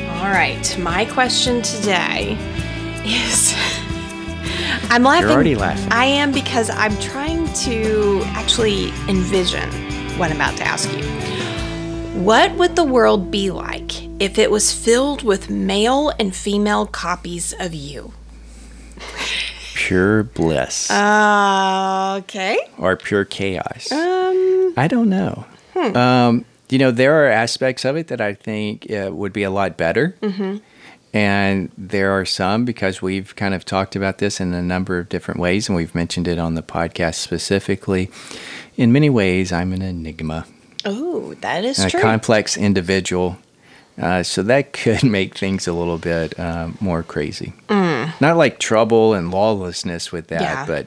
All 0.09 0.27
right. 0.27 0.77
My 0.79 1.05
question 1.05 1.61
today 1.61 2.33
is 3.05 3.55
I'm 4.91 5.03
laughing. 5.03 5.29
You're 5.29 5.31
already 5.31 5.55
laughing. 5.55 5.93
I 5.93 6.03
am 6.03 6.33
because 6.33 6.69
I'm 6.69 6.99
trying 6.99 7.47
to 7.53 8.21
actually 8.25 8.89
envision 9.07 9.71
what 10.19 10.29
I'm 10.29 10.35
about 10.35 10.57
to 10.57 10.63
ask 10.65 10.91
you. 10.91 11.05
What 12.21 12.51
would 12.57 12.75
the 12.75 12.83
world 12.83 13.31
be 13.31 13.49
like 13.49 14.10
if 14.21 14.37
it 14.37 14.51
was 14.51 14.71
filled 14.71 15.23
with 15.23 15.49
male 15.49 16.11
and 16.19 16.35
female 16.35 16.85
copies 16.85 17.53
of 17.59 17.73
you? 17.73 18.13
Pure 19.73 20.23
bliss 20.23 20.91
Uh, 20.91 22.19
okay. 22.21 22.57
or 22.77 22.95
pure 22.95 23.25
chaos. 23.25 23.91
Um, 23.91 24.73
I 24.77 24.87
don't 24.87 25.09
know. 25.09 25.45
Um, 25.75 26.45
you 26.69 26.77
know, 26.77 26.91
there 26.91 27.25
are 27.25 27.29
aspects 27.31 27.83
of 27.83 27.95
it 27.97 28.07
that 28.09 28.21
I 28.21 28.35
think 28.35 28.89
uh, 28.91 29.09
would 29.11 29.33
be 29.33 29.41
a 29.41 29.49
lot 29.49 29.75
better. 29.75 30.15
Mm-hmm. 30.21 30.57
And 31.13 31.71
there 31.77 32.11
are 32.11 32.23
some 32.23 32.63
because 32.63 33.01
we've 33.01 33.35
kind 33.35 33.53
of 33.55 33.65
talked 33.65 33.95
about 33.95 34.19
this 34.19 34.39
in 34.39 34.53
a 34.53 34.61
number 34.61 34.99
of 34.99 35.09
different 35.09 35.39
ways, 35.39 35.67
and 35.67 35.75
we've 35.75 35.95
mentioned 35.95 36.27
it 36.27 36.37
on 36.37 36.53
the 36.53 36.61
podcast 36.61 37.15
specifically. 37.15 38.11
In 38.77 38.93
many 38.93 39.09
ways, 39.09 39.51
I'm 39.51 39.73
an 39.73 39.81
enigma, 39.81 40.45
oh, 40.85 41.33
that 41.41 41.65
is 41.65 41.79
a 41.79 41.89
true. 41.89 41.99
complex 41.99 42.55
individual. 42.55 43.37
Uh, 43.99 44.23
so 44.23 44.41
that 44.43 44.73
could 44.81 45.03
make 45.03 45.37
things 45.37 45.67
a 45.67 45.73
little 45.73 45.97
bit 45.97 46.37
uh, 46.39 46.69
more 46.79 47.03
crazy. 47.03 47.53
Not 47.69 48.37
like 48.37 48.59
trouble 48.59 49.13
and 49.13 49.31
lawlessness 49.31 50.11
with 50.11 50.27
that, 50.27 50.41
Yeah. 50.41 50.65
but 50.65 50.85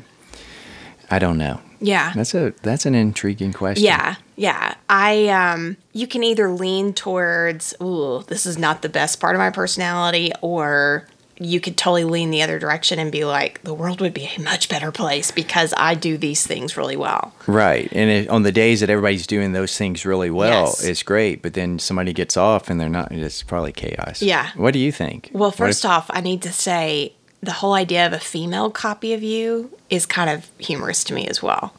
I 1.11 1.19
don't 1.19 1.39
know. 1.39 1.61
yeah. 1.81 2.13
That's 2.15 2.35
a 2.35 2.53
that's 2.63 2.87
an 2.87 2.95
intriguing 2.95 3.53
question. 3.53 3.85
Yeah, 3.85 4.17
yeah. 4.37 4.75
I 4.89 5.29
um 5.29 5.77
you 5.93 6.07
can 6.07 6.23
either 6.25 6.51
lean 6.51 6.93
towards, 6.95 7.75
ooh, 7.83 8.23
this 8.27 8.47
is 8.47 8.57
not 8.59 8.83
the 8.83 8.89
best 8.89 9.21
part 9.21 9.35
of 9.35 9.39
my 9.39 9.51
personality, 9.51 10.33
or 10.41 11.07
you 11.39 11.59
could 11.61 11.77
totally 11.77 12.05
lean 12.05 12.31
the 12.31 12.43
other 12.43 12.59
direction 12.59 12.99
and 12.99 13.11
be 13.11 13.25
like, 13.25 13.61
the 13.65 13.75
world 13.75 14.01
would 14.01 14.15
be 14.15 14.31
a 14.37 14.41
much 14.41 14.69
better 14.69 14.93
place 14.93 15.31
because 15.33 15.75
I 15.77 15.95
do 15.95 16.17
these 16.17 16.47
things 16.47 16.77
really 16.77 16.97
well. 16.97 17.35
Right. 17.49 17.89
And 17.93 18.09
it, 18.11 18.29
on 18.29 18.45
the 18.45 18.53
days 18.53 18.81
that 18.81 18.91
everybody's 18.91 19.27
doing 19.27 19.53
those 19.53 19.77
things 19.77 20.05
really 20.07 20.31
well, 20.31 20.67
Yes. 20.67 20.85
it's 20.85 21.03
great. 21.03 21.43
But 21.43 21.55
then 21.55 21.79
somebody 21.81 22.13
gets 22.13 22.37
off 22.37 22.71
and 22.71 22.81
they're 22.81 22.89
not, 22.89 23.11
it's 23.11 23.43
probably 23.43 23.73
chaos. 23.73 24.23
Yeah. 24.23 24.51
What 24.55 24.73
do 24.75 24.79
you 24.79 24.93
think? 24.93 25.31
Well, 25.33 25.51
first 25.51 25.85
if- 25.85 25.91
off, 25.91 26.07
I 26.11 26.21
need 26.21 26.41
to 26.43 26.53
say 26.53 27.15
the 27.43 27.53
whole 27.53 27.73
idea 27.75 28.07
of 28.07 28.13
a 28.13 28.21
female 28.21 28.71
copy 28.71 29.13
of 29.13 29.23
you 29.23 29.71
is 29.91 30.07
kind 30.07 30.31
of 30.31 30.49
humorous 30.59 31.03
to 31.05 31.15
me 31.15 31.27
as 31.27 31.43
well. 31.43 31.75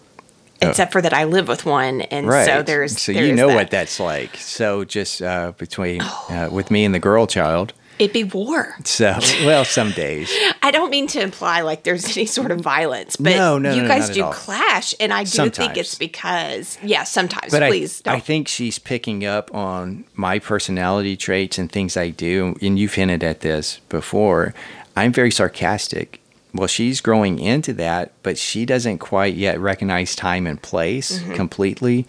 Except 0.61 0.91
for 0.91 1.01
that 1.01 1.13
I 1.13 1.25
live 1.25 1.47
with 1.47 1.65
one, 1.65 2.01
and 2.01 2.25
Oh. 2.25 2.29
Right. 2.29 2.45
so 2.45 2.61
there's 2.63 2.99
so 2.99 3.13
there's 3.13 3.27
you 3.27 3.35
know 3.35 3.49
that. 3.49 3.55
what 3.55 3.71
that's 3.71 3.99
like. 3.99 4.35
So 4.37 4.83
just 4.83 5.21
uh, 5.21 5.51
between 5.57 6.01
uh, 6.01 6.49
with 6.51 6.71
me 6.71 6.85
and 6.85 6.95
the 6.95 6.99
girl 6.99 7.27
child. 7.27 7.73
It'd 7.99 8.13
be 8.13 8.23
war. 8.23 8.75
So 8.83 9.17
well, 9.45 9.65
some 9.65 9.91
days. 9.91 10.31
I 10.61 10.71
don't 10.71 10.89
mean 10.89 11.07
to 11.07 11.21
imply 11.21 11.61
like 11.61 11.83
there's 11.83 12.15
any 12.17 12.25
sort 12.25 12.51
of 12.51 12.59
violence, 12.61 13.15
but 13.15 13.35
No, 13.35 13.57
no, 13.57 13.73
you 13.73 13.83
no, 13.83 13.87
guys 13.87 14.09
do 14.09 14.29
clash, 14.31 14.93
and 14.99 15.13
I 15.13 15.23
do 15.23 15.49
think 15.49 15.77
it's 15.77 15.95
because 15.95 16.77
yeah, 16.83 17.03
sometimes. 17.03 17.51
But 17.51 17.67
please 17.67 18.01
I, 18.05 18.11
don't. 18.11 18.17
I 18.17 18.19
think 18.19 18.47
she's 18.47 18.79
picking 18.79 19.25
up 19.25 19.53
on 19.53 20.05
my 20.13 20.39
personality 20.39 21.17
traits 21.17 21.57
and 21.57 21.71
things 21.71 21.97
I 21.97 22.09
do. 22.09 22.55
And 22.61 22.77
you've 22.79 22.93
hinted 22.93 23.23
at 23.23 23.41
this 23.41 23.79
before. 23.89 24.53
I'm 24.95 25.11
very 25.11 25.31
sarcastic. 25.31 26.21
Well, 26.55 26.67
she's 26.67 27.01
growing 27.01 27.37
into 27.39 27.73
that, 27.73 28.13
but 28.23 28.37
she 28.37 28.65
doesn't 28.65 28.99
quite 28.99 29.35
yet 29.35 29.59
recognize 29.59 30.15
time 30.15 30.47
and 30.47 30.61
place 30.61 31.19
Mm-hmm. 31.19 31.33
completely. 31.33 32.07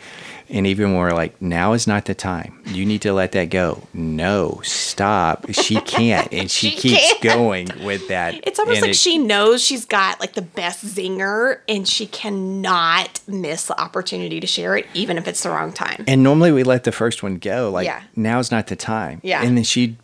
And 0.48 0.64
even 0.68 0.92
more 0.92 1.10
like, 1.10 1.42
now 1.42 1.72
is 1.72 1.88
not 1.88 2.04
the 2.04 2.14
time. 2.14 2.62
You 2.66 2.86
need 2.86 3.02
to 3.02 3.12
let 3.12 3.32
that 3.32 3.46
go. 3.50 3.82
No, 3.92 4.60
stop. 4.62 5.46
She 5.50 5.80
can't. 5.80 6.32
And 6.32 6.48
she, 6.56 6.70
She 6.70 6.76
keeps 6.76 7.12
can't. 7.14 7.22
going 7.22 7.68
with 7.84 8.06
that. 8.06 8.34
it's 8.46 8.60
almost 8.60 8.76
And 8.76 8.82
like 8.82 8.90
it- 8.92 8.96
she 8.96 9.18
knows 9.18 9.60
she's 9.64 9.84
got 9.84 10.20
like 10.20 10.34
the 10.34 10.42
best 10.42 10.84
zinger, 10.86 11.58
and 11.68 11.88
she 11.88 12.06
cannot 12.06 13.20
miss 13.26 13.66
the 13.66 13.80
opportunity 13.80 14.38
to 14.38 14.46
share 14.46 14.76
it, 14.76 14.86
even 14.94 15.18
if 15.18 15.26
it's 15.26 15.42
the 15.42 15.50
wrong 15.50 15.72
time. 15.72 16.04
And 16.06 16.22
normally 16.22 16.52
we 16.52 16.62
let 16.62 16.84
the 16.84 16.92
first 16.92 17.22
one 17.24 17.38
go. 17.38 17.70
Like, 17.70 17.86
Yeah. 17.86 18.02
now 18.14 18.38
is 18.38 18.52
not 18.52 18.68
the 18.68 18.76
time. 18.76 19.20
Yeah. 19.24 19.42
And 19.42 19.56
then 19.56 19.64
she 19.64 19.96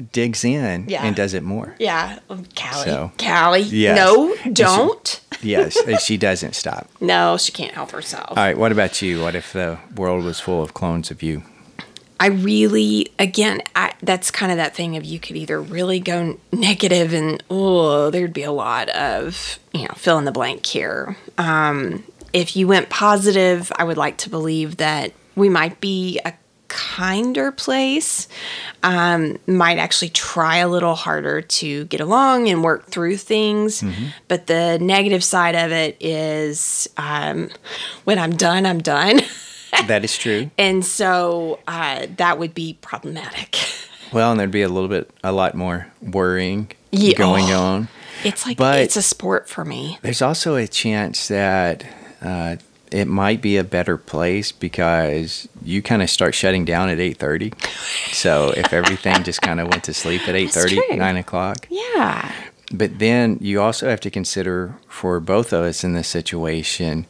digs 0.00 0.44
in 0.44 0.86
Yeah. 0.88 1.04
and 1.04 1.14
does 1.16 1.34
it 1.34 1.42
more. 1.42 1.74
yeah, 1.78 2.18
um, 2.30 2.44
Callie, 2.54 2.84
So, 2.84 3.12
Callie, 3.18 3.60
yes. 3.62 3.96
no, 3.96 4.34
don't. 4.52 5.20
yes, 5.42 5.76
she 6.04 6.16
doesn't 6.16 6.54
stop. 6.54 6.88
No, 7.00 7.36
she 7.36 7.52
can't 7.52 7.74
help 7.74 7.90
herself. 7.92 8.30
All 8.30 8.36
right, 8.36 8.56
what 8.56 8.72
about 8.72 9.00
you? 9.02 9.20
What 9.22 9.34
if 9.34 9.52
the 9.52 9.78
world 9.96 10.24
was 10.24 10.40
full 10.40 10.62
of 10.62 10.74
clones 10.74 11.10
of 11.10 11.22
you? 11.22 11.42
I 12.18 12.28
really, 12.28 13.12
again, 13.18 13.60
I, 13.76 13.92
that's 14.02 14.30
kind 14.30 14.50
of 14.50 14.56
that 14.56 14.74
thing 14.74 14.96
of 14.96 15.04
you 15.04 15.20
could 15.20 15.36
either 15.36 15.60
really 15.60 16.00
go 16.00 16.38
negative 16.50 17.12
and 17.12 17.42
oh, 17.50 18.08
there'd 18.10 18.32
be 18.32 18.42
a 18.42 18.52
lot 18.52 18.88
of 18.88 19.58
you 19.74 19.82
know 19.82 19.92
fill 19.96 20.16
in 20.18 20.24
the 20.24 20.32
blank 20.32 20.64
here. 20.64 21.16
Um, 21.36 22.04
if 22.32 22.56
you 22.56 22.66
went 22.68 22.88
positive, 22.88 23.70
I 23.76 23.84
would 23.84 23.98
like 23.98 24.16
to 24.18 24.30
believe 24.30 24.78
that 24.78 25.12
we 25.34 25.50
might 25.50 25.78
be 25.80 26.18
a 26.24 26.32
kinder 26.76 27.50
place. 27.52 28.28
Um, 28.82 29.38
might 29.46 29.78
actually 29.78 30.10
try 30.10 30.56
a 30.58 30.68
little 30.68 30.94
harder 30.94 31.40
to 31.40 31.84
get 31.86 32.00
along 32.00 32.48
and 32.48 32.62
work 32.62 32.86
through 32.86 33.16
things. 33.16 33.82
But 34.28 34.46
the 34.46 34.78
negative 34.80 35.24
side 35.24 35.54
of 35.54 35.72
it 35.72 35.96
is 36.00 36.88
um, 36.98 37.50
when 38.04 38.18
I'm 38.18 38.36
done, 38.36 38.66
I'm 38.66 38.80
done. 38.80 39.20
That 39.88 40.04
is 40.04 40.16
true. 40.16 40.50
And 40.56 40.82
so 40.86 41.58
uh, 41.68 42.06
that 42.16 42.38
would 42.38 42.54
be 42.54 42.78
problematic. 42.80 43.56
Well, 44.12 44.30
and 44.30 44.38
there'd 44.40 44.52
be 44.52 44.62
a 44.62 44.68
little 44.68 44.88
bit, 44.88 45.10
a 45.24 45.32
lot 45.32 45.54
more 45.56 45.88
worrying 46.00 46.70
Yeah. 46.92 47.18
going 47.18 47.50
Oh. 47.50 47.60
on. 47.60 47.88
It's 48.24 48.46
like 48.46 48.56
But- 48.56 48.78
it's 48.78 48.96
a 48.96 49.02
sport 49.02 49.48
for 49.48 49.64
me. 49.64 49.98
There's 50.00 50.22
also 50.22 50.54
a 50.54 50.68
chance 50.68 51.26
that 51.28 51.84
uh, 52.22 52.56
it 52.92 53.06
might 53.06 53.42
be 53.42 53.56
a 53.56 53.64
better 53.64 53.96
place 53.96 54.52
because 54.52 55.48
you 55.62 55.82
kind 55.82 56.02
of 56.02 56.10
start 56.10 56.34
shutting 56.34 56.64
down 56.64 56.88
at 56.88 56.98
8.30. 56.98 57.54
So 58.12 58.50
if 58.50 58.72
everything 58.72 59.22
just 59.24 59.42
kind 59.42 59.60
of 59.60 59.68
went 59.68 59.84
to 59.84 59.94
sleep 59.94 60.28
at 60.28 60.34
8.30, 60.34 60.98
9 60.98 61.16
o'clock. 61.16 61.66
Yeah. 61.70 62.32
But 62.72 62.98
then 62.98 63.38
you 63.40 63.60
also 63.60 63.88
have 63.88 64.00
to 64.00 64.10
consider 64.10 64.74
for 64.88 65.20
both 65.20 65.52
of 65.52 65.64
us 65.64 65.84
in 65.84 65.94
this 65.94 66.08
situation, 66.08 67.06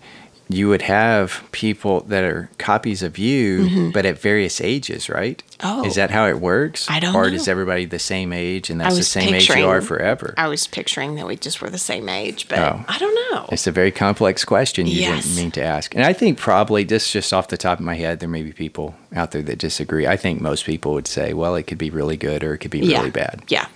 you 0.49 0.69
would 0.69 0.83
have 0.83 1.43
people 1.51 2.03
that 2.03 2.23
are 2.23 2.49
copies 2.59 3.03
of 3.03 3.19
you, 3.19 3.91
but 3.93 4.07
at 4.07 4.19
various 4.19 4.61
ages, 4.61 5.09
right? 5.09 5.43
Mm-hmm. 5.59 5.67
Oh. 5.81 5.85
Is 5.87 5.95
that 5.97 6.11
how 6.11 6.27
it 6.27 6.39
works? 6.41 6.87
I 6.89 7.01
don't 7.01 7.15
Or 7.17 7.29
know. 7.29 7.35
is 7.35 7.49
everybody 7.49 7.85
the 7.87 7.99
same 7.99 8.33
age 8.33 8.69
and 8.71 8.81
that's 8.81 8.97
the 8.97 9.03
same 9.03 9.35
age 9.35 9.49
you 9.49 9.67
are 9.67 9.81
forever? 9.81 10.35
I 10.37 10.49
was 10.49 10.67
picturing 10.67 11.15
that 11.17 11.27
we 11.27 11.35
just 11.37 11.61
were 11.63 11.71
the 11.71 11.79
same 11.79 12.09
age, 12.09 12.47
but 12.49 12.59
Oh. 12.59 12.85
I 12.87 12.99
don't 12.99 13.15
know. 13.33 13.49
It's 13.51 13.67
a 13.67 13.73
very 13.73 13.91
complex 13.91 14.45
question 14.45 14.87
you 14.87 15.01
Yes. 15.01 15.25
didn't 15.25 15.37
mean 15.37 15.51
to 15.53 15.63
ask. 15.63 15.95
And 15.95 16.05
I 16.05 16.13
think 16.13 16.39
probably 16.39 16.85
just 16.85 17.11
just 17.13 17.33
off 17.33 17.49
the 17.49 17.57
top 17.57 17.79
of 17.79 17.85
my 17.85 17.95
head, 17.95 18.21
there 18.21 18.29
may 18.29 18.43
be 18.43 18.53
people 18.53 18.95
out 19.15 19.31
there 19.33 19.43
that 19.43 19.59
disagree. 19.59 20.07
I 20.07 20.17
think 20.17 20.41
most 20.41 20.65
people 20.67 20.93
would 20.95 21.09
say, 21.09 21.33
well, 21.33 21.55
it 21.57 21.67
could 21.67 21.79
be 21.79 21.91
really 21.91 22.17
good 22.17 22.45
or 22.45 22.55
it 22.55 22.59
could 22.59 22.71
be 22.71 22.81
yeah. 22.81 22.99
really 22.99 23.11
bad. 23.11 23.43
Yeah. 23.49 23.67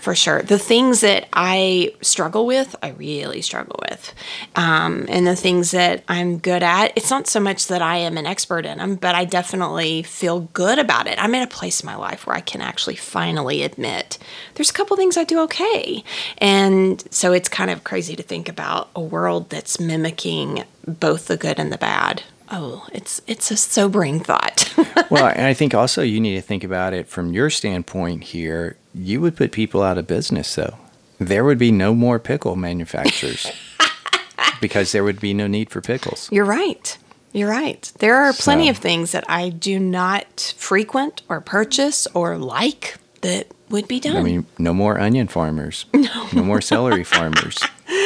For 0.00 0.14
sure. 0.14 0.42
The 0.42 0.58
things 0.58 1.00
that 1.00 1.28
I 1.32 1.94
struggle 2.00 2.46
with, 2.46 2.76
I 2.82 2.90
really 2.90 3.42
struggle 3.42 3.78
with. 3.88 4.14
Um, 4.56 5.06
and 5.08 5.26
the 5.26 5.36
things 5.36 5.70
that 5.70 6.04
I'm 6.08 6.38
good 6.38 6.62
at, 6.62 6.92
it's 6.96 7.10
not 7.10 7.26
so 7.26 7.40
much 7.40 7.68
that 7.68 7.82
I 7.82 7.96
am 7.98 8.18
an 8.18 8.26
expert 8.26 8.66
in 8.66 8.78
them, 8.78 8.96
but 8.96 9.14
I 9.14 9.24
definitely 9.24 10.02
feel 10.02 10.40
good 10.52 10.78
about 10.78 11.06
it. 11.06 11.22
I'm 11.22 11.34
in 11.34 11.42
a 11.42 11.46
place 11.46 11.80
in 11.80 11.86
my 11.86 11.96
life 11.96 12.26
where 12.26 12.36
I 12.36 12.40
can 12.40 12.60
actually 12.60 12.96
finally 12.96 13.62
admit 13.62 14.18
there's 14.54 14.70
a 14.70 14.74
couple 14.74 14.96
things 14.96 15.16
I 15.16 15.24
do 15.24 15.40
okay. 15.40 16.04
And 16.38 17.02
so 17.10 17.32
it's 17.32 17.48
kind 17.48 17.70
of 17.70 17.84
crazy 17.84 18.16
to 18.16 18.22
think 18.22 18.48
about 18.48 18.90
a 18.94 19.00
world 19.00 19.50
that's 19.50 19.80
mimicking 19.80 20.64
both 20.86 21.26
the 21.26 21.36
good 21.36 21.58
and 21.58 21.72
the 21.72 21.78
bad. 21.78 22.22
Oh, 22.50 22.86
it's 22.92 23.22
it's 23.26 23.50
a 23.50 23.56
sobering 23.56 24.20
thought. 24.20 24.72
well, 25.10 25.26
and 25.26 25.46
I 25.46 25.54
think 25.54 25.74
also 25.74 26.02
you 26.02 26.20
need 26.20 26.34
to 26.34 26.42
think 26.42 26.62
about 26.62 26.92
it 26.92 27.08
from 27.08 27.32
your 27.32 27.50
standpoint 27.50 28.24
here. 28.24 28.76
You 28.94 29.20
would 29.20 29.36
put 29.36 29.52
people 29.52 29.82
out 29.82 29.98
of 29.98 30.06
business, 30.06 30.54
though. 30.54 30.76
There 31.18 31.44
would 31.44 31.58
be 31.58 31.70
no 31.72 31.94
more 31.94 32.18
pickle 32.18 32.56
manufacturers 32.56 33.46
because 34.60 34.92
there 34.92 35.04
would 35.04 35.20
be 35.20 35.34
no 35.34 35.46
need 35.46 35.70
for 35.70 35.80
pickles. 35.80 36.28
You're 36.32 36.44
right. 36.44 36.96
You're 37.32 37.50
right. 37.50 37.90
There 37.98 38.16
are 38.16 38.32
plenty 38.32 38.66
So- 38.66 38.70
of 38.72 38.76
things 38.78 39.12
that 39.12 39.24
I 39.28 39.48
do 39.48 39.78
not 39.80 40.54
frequent 40.56 41.22
or 41.28 41.40
purchase 41.40 42.06
or 42.14 42.36
like 42.38 42.96
that 43.22 43.48
would 43.70 43.88
be 43.88 43.98
done. 44.00 44.16
I 44.16 44.22
mean, 44.22 44.46
no 44.58 44.74
more 44.74 45.00
onion 45.00 45.26
farmers, 45.28 45.86
no, 45.94 46.28
no 46.32 46.42
more 46.44 46.60
celery 46.60 47.04
farmers. 47.04 47.58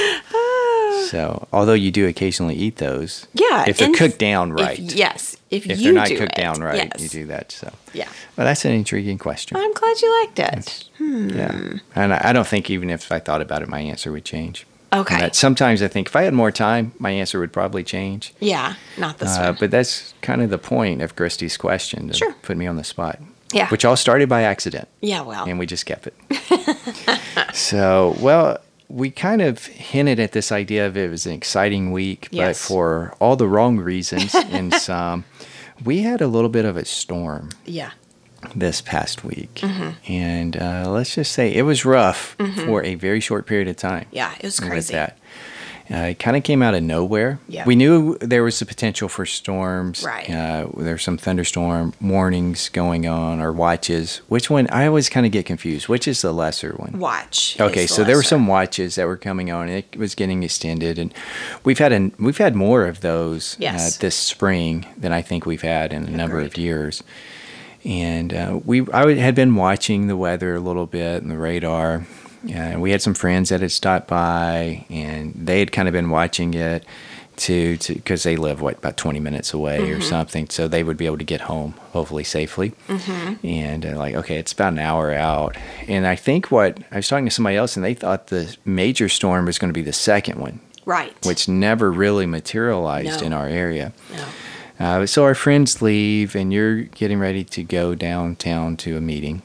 So, 1.08 1.48
although 1.54 1.72
you 1.74 1.90
do 1.90 2.06
occasionally 2.06 2.54
eat 2.54 2.76
those, 2.76 3.26
yeah. 3.32 3.64
if 3.66 3.78
they're 3.78 3.94
cooked 3.94 4.18
down 4.18 4.50
if- 4.50 4.56
right, 4.58 4.78
yes. 4.78 5.37
If, 5.50 5.66
if 5.66 5.78
you 5.78 5.84
they're 5.84 5.92
not 5.94 6.08
do 6.08 6.18
cooked 6.18 6.38
it, 6.38 6.40
down 6.42 6.60
right, 6.60 6.90
yes. 6.92 7.02
you 7.02 7.08
do 7.08 7.26
that. 7.28 7.52
So, 7.52 7.72
Yeah. 7.94 8.08
well, 8.36 8.46
that's 8.46 8.64
an 8.64 8.72
intriguing 8.72 9.16
question. 9.18 9.56
I'm 9.56 9.72
glad 9.72 10.00
you 10.00 10.20
liked 10.20 10.38
it. 10.38 10.84
Yeah, 11.00 11.78
and 11.94 12.12
I, 12.14 12.20
I 12.30 12.32
don't 12.32 12.46
think 12.46 12.68
even 12.70 12.90
if 12.90 13.10
I 13.10 13.18
thought 13.18 13.40
about 13.40 13.62
it, 13.62 13.68
my 13.68 13.80
answer 13.80 14.12
would 14.12 14.24
change. 14.26 14.66
Okay. 14.92 15.28
Sometimes 15.32 15.82
I 15.82 15.88
think 15.88 16.08
if 16.08 16.16
I 16.16 16.22
had 16.22 16.32
more 16.34 16.50
time, 16.50 16.92
my 16.98 17.10
answer 17.10 17.38
would 17.40 17.52
probably 17.52 17.84
change. 17.84 18.32
Yeah. 18.40 18.74
Not 18.96 19.18
this 19.18 19.36
Uh, 19.36 19.42
one. 19.50 19.56
but 19.60 19.70
that's 19.70 20.14
kind 20.22 20.40
of 20.42 20.48
the 20.50 20.56
point 20.58 21.02
of 21.02 21.14
Christi's 21.14 21.56
question 21.58 22.08
to 22.08 22.14
Sure. 22.14 22.32
put 22.42 22.56
me 22.56 22.66
on 22.66 22.76
the 22.76 22.84
spot. 22.84 23.18
Yeah. 23.52 23.68
Which 23.68 23.84
all 23.84 23.96
started 23.96 24.28
by 24.30 24.42
accident, 24.42 24.88
yeah. 25.00 25.22
Well. 25.22 25.44
and 25.46 25.58
we 25.58 25.64
just 25.66 25.84
kept 25.86 26.06
it. 26.06 26.14
so, 27.54 28.16
well, 28.20 28.58
we 28.88 29.10
kind 29.10 29.42
of 29.42 29.66
hinted 29.66 30.18
at 30.18 30.32
this 30.32 30.50
idea 30.50 30.86
of 30.86 30.96
it 30.96 31.10
was 31.10 31.26
an 31.26 31.32
exciting 31.32 31.92
week, 31.92 32.28
but 32.32 32.56
for 32.56 33.14
all 33.20 33.36
the 33.36 33.48
wrong 33.48 33.78
reasons 33.78 34.34
in 34.34 34.70
some. 34.78 35.24
We 35.84 36.00
had 36.00 36.20
a 36.20 36.26
little 36.26 36.48
bit 36.48 36.64
of 36.64 36.76
a 36.76 36.84
storm 36.84 37.50
yeah. 37.64 37.92
this 38.54 38.80
past 38.80 39.24
week. 39.24 39.54
Mm-hmm. 39.56 40.12
And 40.12 40.56
uh, 40.56 40.90
let's 40.90 41.14
just 41.14 41.32
say 41.32 41.54
it 41.54 41.62
was 41.62 41.84
rough 41.84 42.36
for 42.64 42.82
a 42.82 42.96
very 42.96 43.20
short 43.20 43.46
period 43.46 43.68
of 43.68 43.76
time. 43.76 44.06
Yeah. 44.10 44.34
It 44.40 44.44
was 44.44 44.60
With 44.60 44.70
crazy. 44.70 44.94
that. 44.94 45.18
Uh, 45.90 45.96
it 46.10 46.18
kind 46.18 46.36
of 46.36 46.42
came 46.42 46.60
out 46.62 46.74
of 46.74 46.82
nowhere. 46.82 47.38
Yeah. 47.48 47.64
We 47.64 47.74
knew 47.74 48.18
there 48.18 48.42
was 48.42 48.58
the 48.58 48.66
potential 48.66 49.08
for 49.08 49.24
storms. 49.24 50.04
Right. 50.04 50.28
Uh, 50.28 50.66
there's 50.76 51.02
some 51.02 51.16
thunderstorm 51.16 51.94
warnings 52.00 52.68
going 52.68 53.06
on 53.06 53.40
or 53.40 53.52
watches. 53.52 54.18
Which 54.28 54.50
one? 54.50 54.68
I 54.68 54.86
always 54.86 55.08
kind 55.08 55.24
of 55.24 55.32
get 55.32 55.46
confused. 55.46 55.88
Which 55.88 56.06
is 56.06 56.20
the 56.20 56.32
lesser 56.32 56.72
one? 56.76 56.98
Watch. 56.98 57.56
Okay, 57.58 57.82
the 57.82 57.88
so 57.88 58.04
there 58.04 58.16
were 58.16 58.22
some 58.22 58.46
watches 58.46 58.96
that 58.96 59.06
were 59.06 59.16
coming 59.16 59.50
on. 59.50 59.68
and 59.70 59.78
It 59.90 59.96
was 59.96 60.14
getting 60.14 60.42
extended, 60.42 60.98
and 60.98 61.14
we've 61.64 61.78
had 61.78 61.92
an, 61.92 62.12
we've 62.18 62.36
had 62.38 62.54
more 62.54 62.84
of 62.84 63.00
those 63.00 63.56
Yes. 63.58 63.96
uh, 63.96 64.00
this 64.02 64.14
spring 64.14 64.84
than 64.96 65.12
I 65.12 65.22
think 65.22 65.46
we've 65.46 65.62
had 65.62 65.94
in 65.94 66.04
a 66.04 66.10
number 66.10 66.40
of 66.40 66.58
years. 66.58 67.02
And 67.84 68.34
uh, 68.34 68.60
we 68.64 68.86
I 68.92 69.14
had 69.14 69.34
been 69.34 69.54
watching 69.54 70.08
the 70.08 70.16
weather 70.16 70.56
a 70.56 70.60
little 70.60 70.86
bit 70.86 71.22
and 71.22 71.30
the 71.30 71.38
radar. 71.38 72.06
And 72.48 72.80
we 72.82 72.90
had 72.92 73.02
some 73.02 73.14
friends 73.14 73.48
that 73.48 73.60
had 73.60 73.72
stopped 73.72 74.08
by, 74.08 74.84
and 74.90 75.32
they 75.34 75.58
had 75.58 75.72
kind 75.72 75.88
of 75.88 75.92
been 75.92 76.10
watching 76.10 76.54
it 76.54 76.84
to 77.36 77.76
to 77.76 77.94
because 77.94 78.24
they 78.24 78.34
live 78.34 78.60
what 78.60 78.78
about 78.78 78.96
20 78.96 79.20
minutes 79.20 79.54
away 79.54 79.78
Mm-hmm. 79.78 79.98
or 79.98 80.00
something 80.00 80.48
so 80.50 80.66
they 80.66 80.82
would 80.82 80.96
be 80.96 81.06
able 81.06 81.18
to 81.18 81.24
get 81.24 81.42
home 81.42 81.72
hopefully 81.92 82.24
safely 82.24 82.72
Mm-hmm. 82.88 83.46
and 83.46 83.86
uh, 83.86 83.96
like 83.96 84.16
okay 84.16 84.38
it's 84.38 84.52
about 84.52 84.72
an 84.72 84.80
hour 84.80 85.12
out 85.14 85.56
and 85.86 86.04
i 86.04 86.16
think 86.16 86.50
what 86.50 86.80
i 86.90 86.96
was 86.96 87.06
talking 87.06 87.26
to 87.26 87.30
somebody 87.30 87.56
else 87.56 87.76
and 87.76 87.84
they 87.84 87.94
thought 87.94 88.26
the 88.26 88.56
major 88.64 89.08
storm 89.08 89.44
was 89.46 89.56
going 89.56 89.68
to 89.72 89.72
be 89.72 89.82
the 89.84 89.92
second 89.92 90.40
one 90.40 90.58
Right. 90.84 91.14
which 91.24 91.48
never 91.48 91.92
really 91.92 92.26
materialized 92.26 93.20
No. 93.20 93.26
in 93.28 93.32
our 93.32 93.46
area 93.46 93.92
No. 94.80 94.84
uh, 94.84 95.06
so 95.06 95.22
our 95.22 95.36
friends 95.36 95.80
leave 95.80 96.34
and 96.34 96.52
you're 96.52 96.82
getting 96.82 97.20
ready 97.20 97.44
to 97.44 97.62
go 97.62 97.94
downtown 97.94 98.76
to 98.78 98.96
a 98.96 99.00
meeting 99.00 99.42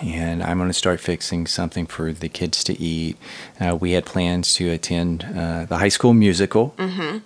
and 0.00 0.42
I'm 0.42 0.58
going 0.58 0.68
to 0.68 0.72
start 0.74 1.00
fixing 1.00 1.46
something 1.46 1.86
for 1.86 2.12
the 2.12 2.28
kids 2.28 2.62
to 2.64 2.80
eat. 2.80 3.16
Uh, 3.60 3.76
we 3.76 3.92
had 3.92 4.04
plans 4.06 4.54
to 4.54 4.70
attend 4.70 5.24
uh, 5.24 5.64
the 5.64 5.78
high 5.78 5.88
school 5.88 6.14
musical, 6.14 6.74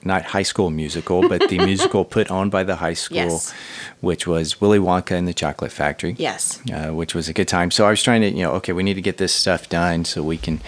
not 0.05 0.23
high 0.27 0.43
school 0.43 0.71
musical, 0.71 1.29
but 1.29 1.49
the 1.49 1.59
musical 1.65 2.05
put 2.05 2.31
on 2.31 2.49
by 2.51 2.63
the 2.65 2.77
high 2.77 2.95
school, 2.95 3.17
Yes. 3.17 3.53
which 4.01 4.27
was 4.27 4.61
Willy 4.61 4.79
Wonka 4.79 5.13
and 5.13 5.29
the 5.29 5.35
Chocolate 5.35 5.73
Factory. 5.73 6.15
Yes. 6.19 6.61
Uh, 6.73 6.89
which 6.95 7.15
was 7.15 7.29
a 7.29 7.33
good 7.35 7.49
time. 7.49 7.71
So 7.71 7.87
I 7.87 7.91
was 7.91 8.03
trying 8.03 8.23
to, 8.23 8.31
you 8.31 8.43
know, 8.43 8.53
okay, 8.53 8.73
we 8.73 8.83
need 8.83 8.95
to 8.95 9.03
get 9.03 9.19
this 9.19 9.33
stuff 9.35 9.69
done 9.69 10.05
so 10.05 10.23
we 10.23 10.39
can 10.39 10.61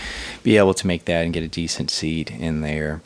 be 0.43 0.57
able 0.59 0.75
to 0.75 0.87
make 0.87 1.07
that 1.07 1.25
and 1.25 1.33
get 1.33 1.43
a 1.43 1.49
decent 1.49 1.91
seat 1.91 2.31
in 2.31 2.61
there. 2.61 3.01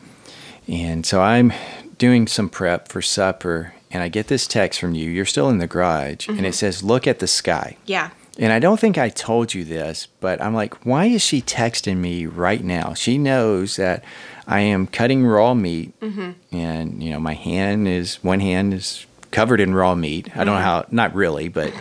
And 0.66 1.04
so 1.06 1.20
I'm 1.20 1.52
doing 1.98 2.26
some 2.26 2.48
prep 2.48 2.88
for 2.88 3.02
supper, 3.02 3.74
and 3.90 4.02
I 4.02 4.08
get 4.08 4.26
this 4.26 4.46
text 4.48 4.80
from 4.80 4.94
you. 4.94 5.08
You're 5.10 5.26
still 5.26 5.48
in 5.50 5.58
the 5.58 5.66
garage, 5.68 6.26
and 6.28 6.44
it 6.44 6.54
says, 6.54 6.82
"Look 6.82 7.06
at 7.06 7.18
the 7.20 7.26
sky." 7.28 7.76
Yeah. 7.86 8.10
And 8.38 8.52
I 8.52 8.58
don't 8.58 8.80
think 8.80 8.98
I 8.98 9.10
told 9.10 9.54
you 9.54 9.64
this, 9.64 10.08
but 10.20 10.40
I'm 10.42 10.54
like, 10.54 10.84
why 10.84 11.06
is 11.06 11.22
she 11.22 11.40
texting 11.40 11.98
me 11.98 12.26
right 12.26 12.62
now? 12.62 12.92
She 12.94 13.16
knows 13.16 13.76
that 13.76 14.04
I 14.46 14.60
am 14.60 14.86
cutting 14.86 15.24
raw 15.24 15.54
meat, 15.54 15.98
mm-hmm. 16.00 16.32
and 16.54 17.02
you 17.02 17.10
know 17.10 17.20
my 17.20 17.34
hand 17.34 17.86
is 17.86 18.22
one 18.24 18.40
hand 18.40 18.74
is 18.74 19.06
covered 19.30 19.60
in 19.60 19.74
raw 19.74 19.94
meat. 19.94 20.30
I 20.34 20.38
don't 20.38 20.46
know 20.46 20.52
mm-hmm. 20.54 20.62
how, 20.62 20.86
not 20.90 21.14
really, 21.14 21.48
but 21.48 21.72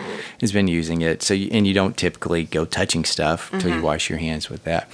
has 0.41 0.51
been 0.51 0.67
using 0.67 1.01
it. 1.01 1.21
So 1.21 1.33
you, 1.33 1.49
and 1.51 1.67
you 1.67 1.73
don't 1.73 1.95
typically 1.95 2.45
go 2.45 2.65
touching 2.65 3.03
stuff 3.03 3.51
until 3.53 3.69
you 3.69 3.75
mm-hmm. 3.75 3.85
wash 3.85 4.09
your 4.09 4.19
hands 4.19 4.49
with 4.49 4.63
that. 4.63 4.89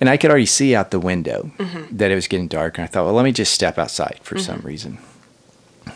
And 0.00 0.08
I 0.08 0.16
could 0.16 0.30
already 0.30 0.46
see 0.46 0.74
out 0.74 0.90
the 0.90 1.00
window 1.00 1.50
that 1.90 2.10
it 2.10 2.14
was 2.14 2.26
getting 2.26 2.48
dark, 2.48 2.78
and 2.78 2.84
I 2.84 2.86
thought, 2.86 3.04
well, 3.04 3.14
let 3.14 3.24
me 3.24 3.32
just 3.32 3.52
step 3.52 3.78
outside 3.78 4.20
for 4.22 4.38
some 4.38 4.60
reason. 4.60 4.98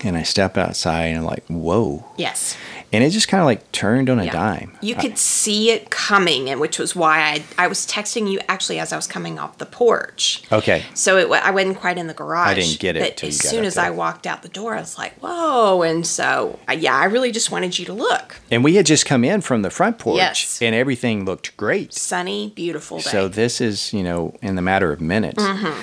And 0.03 0.17
I 0.17 0.23
step 0.23 0.57
outside, 0.59 1.07
and 1.07 1.19
I'm 1.19 1.25
like, 1.25 1.45
whoa. 1.47 2.05
Yes. 2.17 2.57
And 2.93 3.03
it 3.03 3.11
just 3.11 3.27
kind 3.29 3.41
of 3.41 3.47
like 3.47 3.73
turned 3.73 4.09
on 4.09 4.21
a 4.21 4.25
Yeah. 4.25 4.33
dime. 4.33 4.79
You 4.81 4.95
could 4.95 5.19
see 5.19 5.71
it 5.71 5.91
coming, 5.91 6.49
and 6.49 6.61
which 6.61 6.79
was 6.79 6.95
why 6.95 7.19
I 7.21 7.43
I 7.65 7.67
was 7.67 7.85
texting 7.87 8.31
you 8.31 8.39
actually 8.49 8.79
as 8.79 8.93
I 8.93 8.97
was 8.97 9.07
coming 9.09 9.39
off 9.39 9.59
the 9.59 9.67
porch. 9.67 10.43
Okay. 10.53 10.85
So 10.95 11.17
it, 11.19 11.31
I 11.43 11.51
wasn't 11.51 11.79
quite 11.79 11.99
in 11.99 12.07
the 12.07 12.15
garage. 12.15 12.49
I 12.49 12.55
didn't 12.55 12.79
get 12.79 12.97
it 12.97 13.01
But 13.17 13.25
as 13.25 13.39
soon 13.39 13.65
as. 13.65 13.77
I 13.77 13.91
walked 13.91 14.27
out 14.27 14.43
the 14.43 14.49
door, 14.49 14.75
I 14.77 14.81
was 14.81 14.97
like, 14.97 15.15
"Whoa!" 15.21 15.83
And 15.83 16.07
so, 16.07 16.59
uh, 16.69 16.73
yeah, 16.73 16.95
I 16.97 17.05
really 17.07 17.33
just 17.33 17.51
wanted 17.51 17.79
you 17.79 17.85
to 17.87 17.93
look. 17.93 18.37
And 18.51 18.63
we 18.65 18.77
had 18.77 18.87
just 18.87 19.05
come 19.05 19.25
in 19.25 19.41
from 19.41 19.63
the 19.63 19.71
front 19.71 19.99
porch 19.99 20.17
Yes. 20.17 20.63
and 20.63 20.75
everything 20.75 21.25
looked 21.25 21.57
great. 21.57 21.93
Sunny, 21.93 22.53
beautiful 22.55 22.99
day. 22.99 23.11
So 23.11 23.29
this 23.29 23.61
is, 23.61 23.93
you 23.93 24.03
know, 24.03 24.35
in 24.43 24.55
the 24.55 24.63
matter 24.63 24.93
of 24.93 25.01
minutes 25.01 25.43
Mm-hmm. 25.43 25.81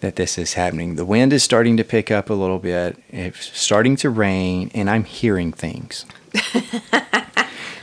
That 0.00 0.16
this 0.16 0.36
is 0.38 0.54
happening. 0.54 0.96
The 0.96 1.04
wind 1.04 1.32
is 1.32 1.42
starting 1.42 1.76
to 1.78 1.84
pick 1.84 2.10
up 2.10 2.30
a 2.30 2.34
little 2.34 2.58
bit. 2.58 2.96
It's 3.10 3.58
starting 3.58 3.96
to 3.96 4.10
rain 4.10 4.70
and 4.74 4.88
I'm 4.90 5.04
hearing 5.04 5.52
things. 5.52 6.04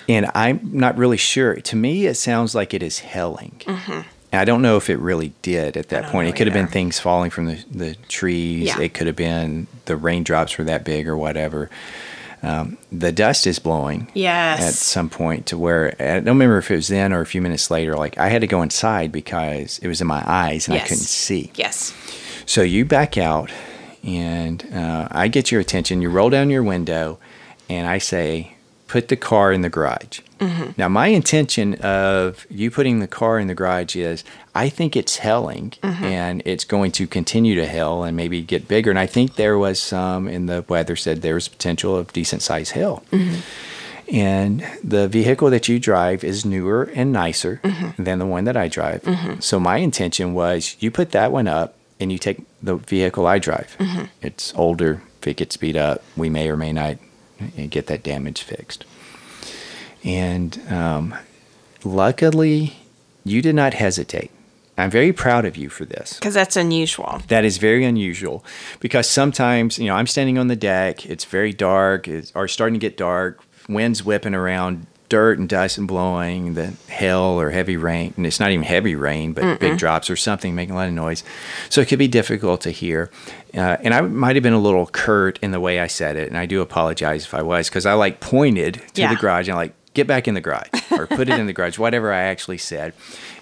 and 0.10 0.30
I'm 0.36 0.60
not 0.74 0.98
really 0.98 1.18
sure. 1.18 1.56
To 1.56 1.76
me, 1.76 2.06
it 2.06 2.16
sounds 2.16 2.54
like 2.56 2.74
it 2.74 2.84
is 2.84 3.00
helling. 3.00 3.62
And 3.68 4.40
I 4.40 4.46
don't 4.46 4.62
know 4.62 4.78
if 4.78 4.90
it 4.90 4.98
really 4.98 5.34
did 5.42 5.76
at 5.78 5.90
that 5.90 6.04
Mm-hmm. 6.04 6.12
point. 6.12 6.30
It 6.30 6.36
could 6.36 6.48
have 6.48 6.54
been 6.54 6.68
things 6.68 7.00
falling 7.00 7.32
from 7.32 7.46
the, 7.48 7.64
the 7.70 7.96
trees. 8.08 8.68
Yeah. 8.68 8.80
It 8.80 8.94
could 8.94 9.08
have 9.08 9.16
been 9.16 9.68
the 9.86 9.96
raindrops 9.96 10.58
were 10.58 10.64
that 10.66 10.84
big 10.86 11.08
or 11.08 11.18
whatever. 11.18 11.70
Um, 12.44 12.80
the 12.92 13.12
dust 13.12 13.46
is 13.46 13.60
blowing 13.60 14.10
yes. 14.16 14.60
at 14.62 14.74
some 14.74 15.10
point 15.12 15.46
to 15.48 15.58
where 15.60 15.94
I 16.00 16.16
don't 16.16 16.26
remember 16.26 16.58
if 16.58 16.72
it 16.72 16.76
was 16.76 16.88
then 16.88 17.14
or 17.14 17.22
a 17.22 17.26
few 17.26 17.40
minutes 17.40 17.70
later. 17.70 17.96
Like 17.96 18.18
I 18.18 18.30
had 18.30 18.42
to 18.42 18.48
go 18.48 18.64
inside 18.64 19.12
because 19.12 19.78
it 19.78 19.88
was 19.88 20.02
in 20.02 20.08
my 20.08 20.24
eyes 20.26 20.68
and 20.68 20.76
I 20.76 20.80
couldn't 20.80 20.98
see. 20.98 21.52
yes. 21.54 21.94
So 22.52 22.64
you 22.64 22.84
back 22.84 23.18
out, 23.18 23.50
and 24.04 24.62
uh, 24.74 25.08
I 25.10 25.30
get 25.30 25.54
your 25.54 25.62
attention. 25.62 26.02
You 26.02 26.10
roll 26.10 26.30
down 26.30 26.50
your 26.50 26.64
window, 26.64 27.18
and 27.70 27.88
I 27.88 27.98
say, 27.98 28.56
"Put 28.90 29.08
the 29.08 29.16
car 29.16 29.54
in 29.54 29.62
the 29.62 29.70
garage." 29.70 30.20
Mm-hmm. 30.38 30.72
Now, 30.76 30.90
my 30.90 31.08
intention 31.08 31.76
of 31.76 32.46
you 32.50 32.70
putting 32.70 33.00
the 33.00 33.08
car 33.08 33.40
in 33.40 33.48
the 33.48 33.56
garage 33.56 33.96
is 33.96 34.26
I 34.54 34.68
think 34.68 34.98
it's 34.98 35.16
helling 35.16 35.72
Mm-hmm. 35.82 36.04
and 36.04 36.42
it's 36.44 36.66
going 36.66 36.92
to 37.00 37.08
continue 37.08 37.56
to 37.56 37.66
hell 37.66 38.04
and 38.04 38.18
maybe 38.18 38.42
get 38.42 38.68
bigger. 38.68 38.90
And 38.90 39.00
I 39.00 39.06
think 39.06 39.36
there 39.36 39.58
was 39.58 39.80
some 39.82 40.28
in 40.28 40.48
the 40.48 40.66
weather 40.68 40.98
said 40.98 41.22
there 41.22 41.36
was 41.36 41.48
potential 41.48 41.96
of 41.96 42.12
decent 42.12 42.42
size 42.42 42.72
hail. 42.72 43.02
And 44.12 44.68
the 44.84 45.08
vehicle 45.08 45.50
that 45.52 45.70
you 45.70 45.80
drive 45.80 46.26
is 46.26 46.44
newer 46.44 46.92
and 46.96 47.14
nicer 47.14 47.62
than 47.98 48.20
the 48.20 48.26
one 48.26 48.44
that 48.44 48.58
I 48.58 48.68
drive. 48.68 49.08
So 49.40 49.58
my 49.58 49.78
intention 49.78 50.34
was 50.34 50.76
you 50.82 50.92
put 50.92 51.12
that 51.12 51.32
one 51.32 51.48
up 51.48 51.76
and 52.02 52.12
you 52.12 52.18
take 52.18 52.40
the 52.62 52.76
vehicle 52.76 53.26
I 53.28 53.40
drive. 53.40 53.76
It's 54.22 54.54
older. 54.56 55.02
If 55.22 55.28
it 55.28 55.38
gets 55.38 55.58
beat 55.58 55.76
up, 55.76 56.04
we 56.18 56.30
may 56.30 56.50
or 56.50 56.58
may 56.58 56.74
not 56.74 56.98
uh, 57.40 57.68
get 57.70 57.88
that 57.88 58.04
damage 58.04 58.42
fixed. 58.42 58.86
And 60.04 60.60
um, 60.72 61.16
luckily, 61.84 62.78
you 63.24 63.42
did 63.42 63.56
not 63.56 63.76
hesitate. 63.76 64.32
I'm 64.78 64.90
very 64.90 65.14
proud 65.14 65.46
of 65.46 65.58
you 65.58 65.70
for 65.70 65.86
this. 65.86 66.16
Because 66.16 66.34
that's 66.34 66.56
unusual. 66.56 67.22
That 67.28 67.46
is 67.46 67.58
very 67.58 67.86
unusual 67.86 68.44
because 68.80 69.08
sometimes, 69.08 69.78
you 69.78 69.86
know, 69.86 69.96
I'm 69.96 70.08
standing 70.08 70.38
on 70.40 70.48
the 70.48 70.56
deck, 70.56 71.06
it's 71.06 71.26
very 71.26 71.54
dark, 71.54 72.08
it's 72.08 72.32
or 72.34 72.48
starting 72.48 72.74
to 72.74 72.80
get 72.80 72.98
dark, 72.98 73.44
winds 73.70 74.04
whipping 74.04 74.34
around, 74.34 74.88
dirt 75.12 75.38
and 75.38 75.50
dust 75.50 75.78
and 75.78 75.90
blowing, 75.90 76.54
the 76.54 76.68
hail 76.88 77.20
or 77.20 77.50
heavy 77.50 77.76
rain, 77.76 78.14
and 78.16 78.26
it's 78.26 78.40
not 78.40 78.50
even 78.50 78.64
heavy 78.64 78.96
rain, 78.96 79.34
but 79.34 79.60
big 79.60 79.78
drops 79.78 80.10
or 80.10 80.16
something 80.16 80.56
making 80.56 80.74
a 80.74 80.78
lot 80.78 80.88
of 80.88 80.94
noise. 80.94 81.22
So 81.70 81.82
it 81.82 81.90
could 81.90 82.00
be 82.00 82.08
difficult 82.08 82.62
to 82.62 82.72
hear. 82.72 83.12
Uh, 83.54 83.76
and 83.84 83.94
I 83.94 84.00
might 84.00 84.38
have 84.38 84.44
been 84.44 84.54
a 84.54 84.60
little 84.60 84.86
curt 84.86 85.38
in 85.42 85.52
the 85.52 85.60
way 85.60 85.82
I 85.82 85.88
said 85.88 86.16
it, 86.16 86.30
and 86.30 86.38
I 86.38 86.46
do 86.46 86.62
apologize 86.62 87.26
if 87.26 87.34
I 87.34 87.42
was 87.42 87.68
because 87.68 87.86
I 87.86 87.92
like 87.94 88.22
pointed 88.22 88.76
to 88.94 89.02
Yeah. 89.02 89.10
the 89.14 89.20
garage 89.20 89.50
and 89.50 89.58
like 89.58 89.74
get 89.94 90.08
back 90.08 90.30
in 90.30 90.34
the 90.34 90.40
garage 90.42 90.70
or 90.92 91.06
put 91.08 91.28
it 91.28 91.38
in 91.38 91.46
the 91.46 91.52
garage, 91.54 91.78
whatever 91.78 92.14
I 92.14 92.22
actually 92.22 92.58
said. 92.60 92.94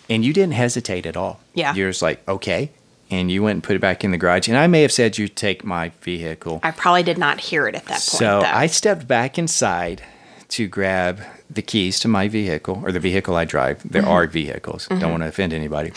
And 0.09 0.25
you 0.25 0.33
didn't 0.33 0.53
hesitate 0.55 1.05
at 1.05 1.15
all. 1.15 1.39
Yeah. 1.53 1.75
You're 1.75 1.91
just 1.91 2.01
like, 2.01 2.27
okay. 2.27 2.71
And 3.11 3.29
you 3.29 3.43
went 3.43 3.57
and 3.57 3.63
put 3.63 3.75
it 3.75 3.79
back 3.81 4.03
in 4.03 4.09
the 4.09 4.17
garage. 4.17 4.47
And 4.47 4.57
I 4.57 4.65
may 4.65 4.81
have 4.81 4.91
said 4.91 5.19
you 5.19 5.27
take 5.27 5.63
my 5.63 5.89
vehicle. 6.01 6.59
I 6.63 6.71
probably 6.71 7.03
did 7.03 7.19
not 7.19 7.39
hear 7.39 7.67
it 7.67 7.75
at 7.75 7.83
that 7.85 7.89
point. 7.91 8.01
So 8.01 8.39
though. 8.39 8.47
I 8.47 8.65
stepped 8.65 9.07
back 9.07 9.37
inside 9.37 10.01
to 10.49 10.67
grab 10.67 11.21
the 11.49 11.61
keys 11.61 11.99
to 11.99 12.07
my 12.07 12.27
vehicle 12.27 12.81
or 12.85 12.91
the 12.91 12.99
vehicle 12.99 13.35
I 13.35 13.45
drive. 13.45 13.81
There 13.89 14.01
Mm-hmm. 14.01 14.11
are 14.11 14.27
vehicles. 14.27 14.87
Don't 14.87 15.11
want 15.11 15.23
to 15.23 15.27
offend 15.29 15.51
anybody. 15.53 15.91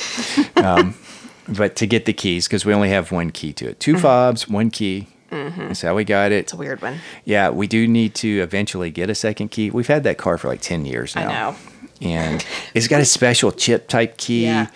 Um, 0.57 0.95
but 1.49 1.77
to 1.77 1.87
get 1.87 2.05
the 2.07 2.13
keys, 2.13 2.47
because 2.49 2.65
we 2.65 2.73
only 2.73 2.89
have 2.91 3.13
one 3.13 3.31
key 3.31 3.53
to 3.55 3.69
it 3.69 3.81
2 3.81 3.99
fobs, 3.99 4.49
one 4.49 4.71
key. 4.71 5.09
That's 5.31 5.81
how 5.83 5.95
we 5.95 6.05
got 6.05 6.31
it. 6.31 6.35
Mm-hmm. 6.35 6.41
it's 6.41 6.53
a 6.53 6.57
weird 6.57 6.83
one. 6.83 6.99
Yeah, 7.25 7.49
we 7.51 7.67
do 7.67 7.87
need 7.89 8.15
to 8.17 8.41
eventually 8.41 8.91
get 8.91 9.09
a 9.11 9.15
second 9.15 9.49
key. 9.51 9.71
We've 9.71 9.87
had 9.87 10.05
that 10.05 10.19
car 10.19 10.37
for 10.39 10.49
like 10.49 10.61
10 10.61 10.85
years 10.85 11.17
I 11.17 11.25
now. 11.25 11.29
know. 11.51 11.57
And 12.03 12.45
it's 12.75 12.87
got 12.89 13.01
a 13.01 13.05
special 13.07 13.51
chip 13.53 13.89
type 13.89 14.17
key. 14.19 14.45
Yeah. 14.45 14.67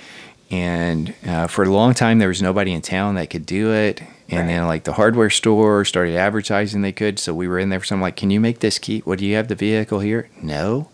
And 0.50 1.14
uh, 1.26 1.46
for 1.48 1.64
a 1.64 1.68
long 1.70 1.92
time, 1.92 2.18
there 2.20 2.28
was 2.28 2.40
nobody 2.40 2.72
in 2.72 2.80
town 2.80 3.16
that 3.16 3.30
could 3.30 3.44
do 3.46 3.72
it. 3.72 4.00
And 4.28 4.40
Right. 4.40 4.46
then, 4.48 4.66
like, 4.66 4.84
the 4.84 4.94
hardware 4.94 5.30
store 5.30 5.84
started 5.84 6.16
advertising 6.16 6.82
they 6.82 6.92
could. 6.92 7.18
So 7.20 7.32
we 7.32 7.46
were 7.46 7.58
in 7.60 7.68
there 7.68 7.78
for 7.80 7.86
something 7.86 8.02
like, 8.02 8.16
Can 8.16 8.30
you 8.30 8.40
make 8.40 8.58
this 8.60 8.78
key? 8.78 9.00
What 9.04 9.18
do 9.20 9.26
you 9.26 9.36
have 9.36 9.46
the 9.48 9.54
vehicle 9.54 10.00
here? 10.00 10.28
No. 10.42 10.88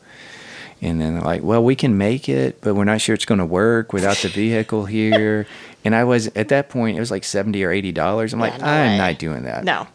And 0.83 1.01
then 1.01 1.15
they're 1.15 1.23
like, 1.23 1.43
Well, 1.43 1.63
we 1.65 1.75
can 1.75 1.97
make 1.97 2.29
it, 2.29 2.61
but 2.61 2.75
we're 2.75 2.85
not 2.85 3.01
sure 3.01 3.15
it's 3.15 3.25
going 3.25 3.39
to 3.39 3.47
work 3.47 3.93
without 3.93 4.17
the 4.19 4.29
vehicle 4.29 4.85
here. 4.87 5.47
And 5.85 5.97
I 5.97 6.05
was, 6.05 6.29
at 6.37 6.47
that 6.51 6.69
point, 6.69 6.97
it 6.97 7.01
was 7.01 7.11
like 7.11 7.25
70 7.25 7.61
or 7.65 7.71
$80. 7.73 8.33
I'm 8.33 8.39
like, 8.39 8.57
no 8.61 8.65
I'm 8.65 8.91
way. 8.93 8.99
not 8.99 9.19
doing 9.19 9.43
that. 9.43 9.65
No, 9.65 9.89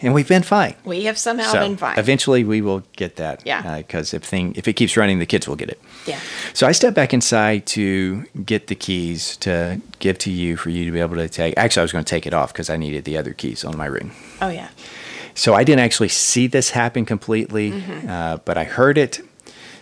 And 0.00 0.14
we've 0.14 0.28
been 0.28 0.44
fine. 0.44 0.76
we 0.84 1.02
have 1.06 1.18
somehow 1.18 1.50
So 1.50 1.58
been 1.58 1.76
fine. 1.76 1.98
eventually 1.98 2.44
we 2.44 2.60
will 2.60 2.84
get 2.94 3.16
that. 3.16 3.42
Yeah. 3.44 3.60
Uh, 3.66 3.78
because 3.78 4.14
if 4.14 4.22
thing 4.22 4.52
if 4.54 4.68
it 4.68 4.74
keeps 4.74 4.96
running, 4.96 5.18
the 5.18 5.26
kids 5.26 5.48
will 5.48 5.56
get 5.56 5.68
it. 5.68 5.80
Yeah. 6.06 6.20
So 6.54 6.66
I 6.66 6.72
stepped 6.72 6.94
back 6.94 7.12
inside 7.14 7.66
to 7.66 8.24
get 8.44 8.66
the 8.68 8.74
keys 8.74 9.36
to 9.38 9.80
give 9.98 10.18
to 10.18 10.30
you 10.30 10.56
for 10.56 10.70
you 10.70 10.84
to 10.84 10.90
be 10.90 11.00
able 11.00 11.16
to 11.16 11.28
take. 11.28 11.56
Actually, 11.56 11.80
I 11.80 11.84
was 11.84 11.92
going 11.92 12.04
to 12.04 12.08
take 12.10 12.26
it 12.26 12.34
off 12.34 12.52
because 12.52 12.70
I 12.70 12.76
needed 12.76 13.04
the 13.04 13.16
other 13.16 13.32
keys 13.32 13.64
on 13.64 13.76
my 13.76 13.86
ring. 13.86 14.12
Oh 14.40 14.48
yeah. 14.48 14.68
So 15.34 15.52
I 15.54 15.64
didn't 15.64 15.80
actually 15.84 16.08
see 16.08 16.46
this 16.46 16.70
happen 16.70 17.04
completely, 17.04 17.72
Mm-hmm. 17.72 18.08
uh, 18.08 18.36
but 18.38 18.56
I 18.56 18.64
heard 18.64 18.96
it. 18.98 19.20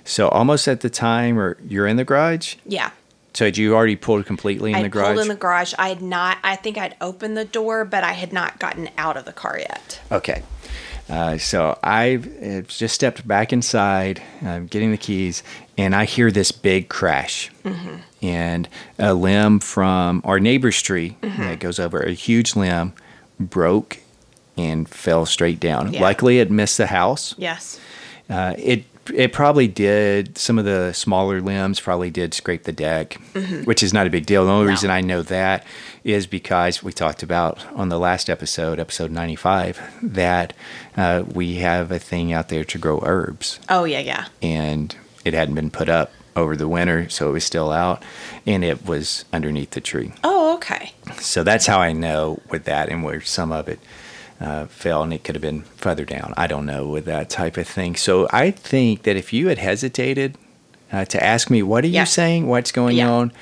So 0.05 0.29
almost 0.29 0.67
at 0.69 0.81
the 0.81 0.91
time, 0.91 1.39
or 1.39 1.57
you're 1.67 1.87
in 1.87 1.97
the 1.97 2.05
garage. 2.05 2.57
Yeah. 2.67 2.91
So 3.35 3.47
had 3.47 3.57
you 3.57 3.75
already 3.75 3.97
pulled 3.97 4.27
completely 4.27 4.71
in 4.73 4.77
I 4.77 4.83
the 4.83 4.89
garage? 4.89 5.09
pulled 5.15 5.21
in 5.23 5.29
the 5.29 5.35
garage. 5.35 5.75
I 5.79 5.89
had 5.89 6.03
not. 6.03 6.39
I 6.45 6.57
think 6.57 6.77
I'd 6.79 6.95
opened 7.01 7.37
the 7.37 7.45
door, 7.45 7.85
but 7.85 8.05
I 8.05 8.13
had 8.13 8.33
not 8.33 8.59
gotten 8.61 8.89
out 8.99 9.17
of 9.17 9.25
the 9.25 9.33
car 9.33 9.59
yet. 9.59 10.01
Okay. 10.13 10.43
Uh, 11.09 11.37
so 11.37 11.79
I 11.83 12.17
uh, 12.43 12.61
just 12.63 12.95
stepped 12.95 13.27
back 13.29 13.53
inside, 13.53 14.23
uh, 14.45 14.61
getting 14.61 14.91
the 14.91 14.97
keys, 14.97 15.43
and 15.77 15.95
I 15.95 16.05
hear 16.07 16.31
this 16.31 16.51
big 16.51 16.89
crash. 16.89 17.51
And 18.23 18.69
a 18.99 19.13
limb 19.13 19.61
from 19.61 20.23
our 20.25 20.41
neighbor's 20.41 20.81
tree 20.81 21.17
that 21.21 21.61
goes 21.61 21.79
over, 21.79 22.01
a 22.01 22.13
huge 22.13 22.57
limb, 22.57 22.95
broke 23.39 23.99
and 24.57 24.89
fell 24.89 25.27
straight 25.27 25.61
down. 25.61 25.93
Yeah. 25.93 26.01
Luckily, 26.01 26.39
it 26.39 26.51
missed 26.51 26.79
the 26.79 26.87
house. 26.87 27.35
Yes. 27.37 27.79
Uh, 28.31 28.55
it 28.57 28.85
it 29.13 29.33
probably 29.33 29.69
did. 29.69 30.39
Some 30.39 30.59
of 30.59 30.65
the 30.65 30.93
smaller 30.93 31.41
limbs 31.41 31.81
probably 31.81 32.11
did 32.11 32.33
scrape 32.35 32.63
the 32.65 32.73
deck, 32.73 33.15
which 33.65 33.83
is 33.83 33.93
not 33.93 34.07
a 34.07 34.11
big 34.11 34.27
deal. 34.27 34.45
The 34.45 34.51
only 34.51 34.63
Mm-hmm. 34.63 34.67
No. 34.67 34.71
reason 34.71 34.91
I 34.91 35.01
know 35.01 35.23
that 35.23 35.67
is 36.05 36.27
because 36.27 36.83
we 36.83 36.93
talked 36.93 37.23
about 37.23 37.65
on 37.75 37.89
the 37.89 37.99
last 37.99 38.31
episode, 38.31 38.79
episode 38.79 39.11
ninety 39.11 39.37
five, 39.37 39.81
that 40.03 40.53
uh, 40.97 41.25
we 41.35 41.57
have 41.57 41.91
a 41.91 41.99
thing 41.99 42.33
out 42.33 42.49
there 42.49 42.65
to 42.65 42.79
grow 42.79 43.01
herbs, 43.05 43.59
Oh 43.69 43.85
yeah, 43.85 44.01
yeah. 44.01 44.27
and 44.43 44.95
it 45.25 45.35
hadn't 45.35 45.55
been 45.55 45.71
put 45.71 45.89
up 45.89 46.13
over 46.37 46.57
the 46.57 46.67
winter, 46.69 47.09
so 47.09 47.29
it 47.29 47.33
was 47.33 47.45
still 47.45 47.71
out, 47.71 48.03
and 48.47 48.65
it 48.65 48.85
was 48.85 49.25
underneath 49.33 49.71
the 49.71 49.81
tree. 49.81 50.13
Oh 50.25 50.55
okay. 50.57 50.93
So 51.21 51.43
that's 51.45 51.67
how 51.67 51.79
I 51.79 51.93
know 51.93 52.41
with 52.51 52.65
that 52.65 52.89
and 52.89 53.03
where 53.05 53.21
some 53.21 53.53
of 53.53 53.69
it 53.69 53.79
uh, 54.41 54.67
fell, 54.67 55.03
and 55.03 55.13
it 55.13 55.25
could 55.25 55.35
have 55.35 55.43
been 55.43 55.63
further 55.63 56.05
down. 56.05 56.35
I 56.37 56.47
don't 56.47 56.67
know 56.67 56.87
with 56.87 57.05
that 57.07 57.31
type 57.31 57.57
of 57.57 57.67
thing. 57.69 57.97
So 57.97 58.29
I 58.33 58.51
think 58.51 59.03
that 59.05 59.17
if 59.17 59.33
you 59.33 59.49
had 59.49 59.59
hesitated 59.59 60.37
uh, 60.93 61.05
to 61.07 61.23
ask 61.23 61.51
me, 61.51 61.63
what 61.63 61.85
are 61.85 61.89
Yeah. 61.89 62.01
you 62.01 62.07
saying? 62.07 62.47
What's 62.47 62.71
going 62.73 62.97
Yeah. 62.99 63.11
on? 63.11 63.33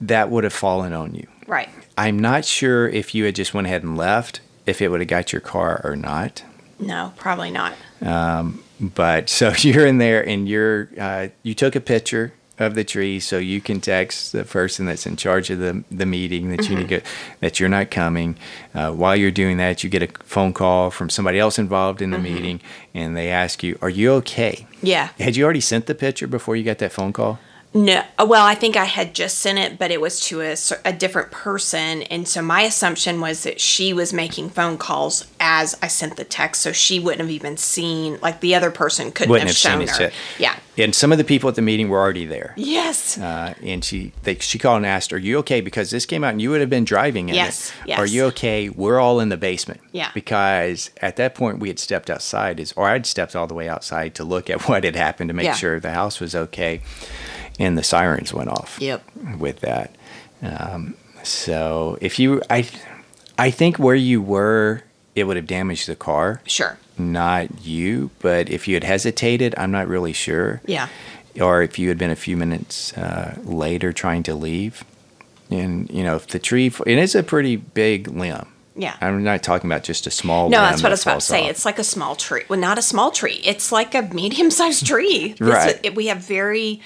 That 0.00 0.30
would 0.30 0.44
have 0.44 0.52
fallen 0.52 0.92
on 0.92 1.14
you. 1.14 1.26
Right. 1.46 1.68
I'm 1.96 2.18
not 2.18 2.44
sure 2.44 2.88
if 2.88 3.14
you 3.14 3.24
had 3.24 3.34
just 3.34 3.54
went 3.54 3.66
ahead 3.66 3.82
and 3.82 3.96
left, 3.96 4.40
if 4.66 4.80
it 4.82 4.88
would 4.88 5.00
have 5.00 5.08
got 5.08 5.32
your 5.32 5.40
car 5.40 5.80
or 5.84 5.96
not. 5.96 6.42
No, 6.80 7.12
probably 7.16 7.50
not. 7.50 7.74
But 8.80 9.28
so 9.28 9.52
you're 9.58 9.86
in 9.86 9.98
there 9.98 10.26
and 10.26 10.48
you're 10.48 10.88
uh, 10.98 11.28
you 11.42 11.54
took 11.54 11.76
a 11.76 11.80
picture 11.80 12.32
of 12.58 12.74
the 12.74 12.84
tree 12.84 13.18
so 13.18 13.38
you 13.38 13.60
can 13.60 13.80
text 13.80 14.32
the 14.32 14.44
person 14.44 14.86
that's 14.86 15.06
in 15.06 15.16
charge 15.16 15.50
of 15.50 15.58
the 15.58 15.82
the 15.90 16.06
meeting 16.06 16.50
that 16.50 16.68
you 16.68 16.76
need 16.76 16.88
to 16.88 17.00
that 17.40 17.58
you're 17.58 17.68
not 17.68 17.90
coming. 17.90 18.36
Uh, 18.74 18.92
while 18.92 19.16
you're 19.16 19.30
doing 19.30 19.56
that, 19.56 19.82
you 19.82 19.90
get 19.90 20.02
a 20.02 20.08
phone 20.24 20.52
call 20.52 20.90
from 20.90 21.08
somebody 21.08 21.38
else 21.38 21.58
involved 21.58 22.02
in 22.02 22.10
the 22.10 22.18
meeting, 22.18 22.60
and 22.94 23.16
they 23.16 23.30
ask 23.30 23.62
you, 23.62 23.78
"Are 23.80 23.90
you 23.90 24.12
okay?" 24.14 24.66
Yeah. 24.82 25.08
Had 25.18 25.36
you 25.36 25.44
already 25.44 25.60
sent 25.60 25.86
the 25.86 25.94
picture 25.94 26.26
before 26.26 26.56
you 26.56 26.64
got 26.64 26.78
that 26.78 26.92
phone 26.92 27.12
call? 27.12 27.38
No, 27.74 28.02
uh, 28.18 28.26
well, 28.28 28.44
I 28.46 28.54
think 28.54 28.76
I 28.76 28.84
had 28.84 29.14
just 29.14 29.38
sent 29.38 29.58
it, 29.58 29.78
but 29.78 29.90
it 29.90 29.98
was 30.00 30.20
to 30.26 30.42
a, 30.42 30.54
a 30.84 30.92
different 30.92 31.30
person. 31.30 32.02
And 32.02 32.28
so 32.28 32.42
my 32.42 32.62
assumption 32.62 33.18
was 33.20 33.44
that 33.44 33.60
she 33.60 33.94
was 33.94 34.12
making 34.12 34.50
phone 34.50 34.76
calls 34.76 35.26
as 35.40 35.74
I 35.82 35.86
sent 35.88 36.16
the 36.18 36.24
text. 36.24 36.60
So 36.60 36.72
she 36.72 37.00
wouldn't 37.00 37.22
have 37.22 37.30
even 37.30 37.56
seen, 37.56 38.18
like 38.20 38.40
the 38.40 38.54
other 38.54 38.70
person 38.70 39.10
couldn't 39.10 39.30
Wouldn't 39.30 39.48
have, 39.48 39.56
have 39.56 39.56
seen 39.56 39.72
shown 39.72 39.82
it 39.82 39.90
her. 39.90 40.02
yet. 40.04 40.12
Yeah. 40.76 40.84
And 40.84 40.94
some 40.94 41.12
of 41.12 41.18
the 41.18 41.24
people 41.24 41.48
at 41.50 41.54
the 41.54 41.62
meeting 41.62 41.88
were 41.88 41.98
already 41.98 42.26
there. 42.26 42.52
Yes. 42.56 43.16
Uh, 43.18 43.52
and 43.62 43.84
she 43.84 44.12
they, 44.22 44.36
she 44.36 44.58
called 44.58 44.78
and 44.78 44.86
asked, 44.86 45.12
"Are 45.12 45.18
you 45.18 45.36
okay?" 45.40 45.60
Because 45.60 45.90
this 45.90 46.06
came 46.06 46.24
out 46.24 46.30
and 46.30 46.40
you 46.40 46.48
would 46.50 46.62
have 46.62 46.70
been 46.70 46.84
driving 46.86 47.28
in 47.28 47.34
Yes, 47.34 47.70
it. 47.82 47.88
yes. 47.88 47.98
Are 47.98 48.06
you 48.06 48.24
okay? 48.26 48.70
We're 48.70 48.98
all 48.98 49.20
in 49.20 49.28
the 49.28 49.36
basement. 49.36 49.80
Yeah. 49.92 50.10
Because 50.14 50.90
at 51.02 51.16
that 51.16 51.34
point 51.34 51.58
we 51.58 51.68
had 51.68 51.78
stepped 51.78 52.08
outside, 52.08 52.58
is 52.58 52.72
or 52.72 52.88
I'd 52.88 53.04
stepped 53.04 53.36
all 53.36 53.46
the 53.46 53.52
way 53.54 53.68
outside 53.68 54.14
to 54.14 54.24
look 54.24 54.48
at 54.48 54.62
what 54.68 54.84
had 54.84 54.96
happened 54.96 55.28
to 55.28 55.34
make 55.34 55.44
Yeah. 55.44 55.54
sure 55.54 55.78
the 55.78 55.92
house 55.92 56.20
was 56.20 56.34
okay, 56.34 56.80
and 57.58 57.76
the 57.78 57.82
sirens 57.82 58.32
went 58.32 58.48
off. 58.50 58.78
Yep. 58.80 59.02
With 59.38 59.60
that, 59.60 59.94
um, 60.42 60.94
so 61.22 61.98
if 62.00 62.18
you, 62.18 62.42
I, 62.50 62.66
I 63.38 63.50
think 63.50 63.78
where 63.78 63.94
you 63.94 64.20
were, 64.20 64.82
it 65.14 65.24
would 65.24 65.36
have 65.36 65.46
damaged 65.46 65.86
the 65.88 65.96
car, 65.96 66.40
Sure. 66.46 66.78
not 66.98 67.64
you. 67.64 68.10
But 68.20 68.48
if 68.50 68.66
you 68.66 68.74
had 68.74 68.84
hesitated, 68.84 69.54
I'm 69.56 69.70
not 69.70 69.86
really 69.88 70.12
sure 70.12 70.60
Yeah. 70.66 70.88
or 71.40 71.62
if 71.62 71.78
you 71.78 71.88
had 71.88 71.98
been 71.98 72.10
a 72.10 72.16
few 72.16 72.36
minutes 72.36 72.92
uh, 72.94 73.36
later 73.44 73.92
trying 73.92 74.22
to 74.24 74.34
leave. 74.34 74.84
And, 75.50 75.90
you 75.90 76.02
know, 76.02 76.16
if 76.16 76.28
the 76.28 76.38
tree, 76.38 76.66
and 76.86 76.86
it 76.86 76.98
is 76.98 77.14
a 77.14 77.22
pretty 77.22 77.56
big 77.56 78.08
limb. 78.08 78.46
Yeah. 78.74 78.96
I'm 79.02 79.22
not 79.22 79.42
talking 79.42 79.68
about 79.70 79.82
just 79.84 80.06
a 80.06 80.10
small 80.10 80.48
No, 80.48 80.62
that's 80.62 80.82
what 80.82 80.88
I 80.88 80.94
was 80.94 81.02
about 81.02 81.20
to 81.20 81.26
say. 81.26 81.42
off. 81.44 81.50
It's 81.50 81.66
like 81.66 81.78
a 81.78 81.84
small 81.84 82.16
tree. 82.16 82.44
Well, 82.48 82.58
not 82.58 82.78
a 82.78 82.82
small 82.82 83.10
tree. 83.10 83.38
It's 83.44 83.70
like 83.70 83.94
a 83.94 84.00
medium-sized 84.00 84.86
tree. 84.86 85.34
This- 85.38 85.40
Right. 85.48 85.78
it- 85.82 85.94
we 85.94 86.06
have 86.06 86.18
very 86.26 86.80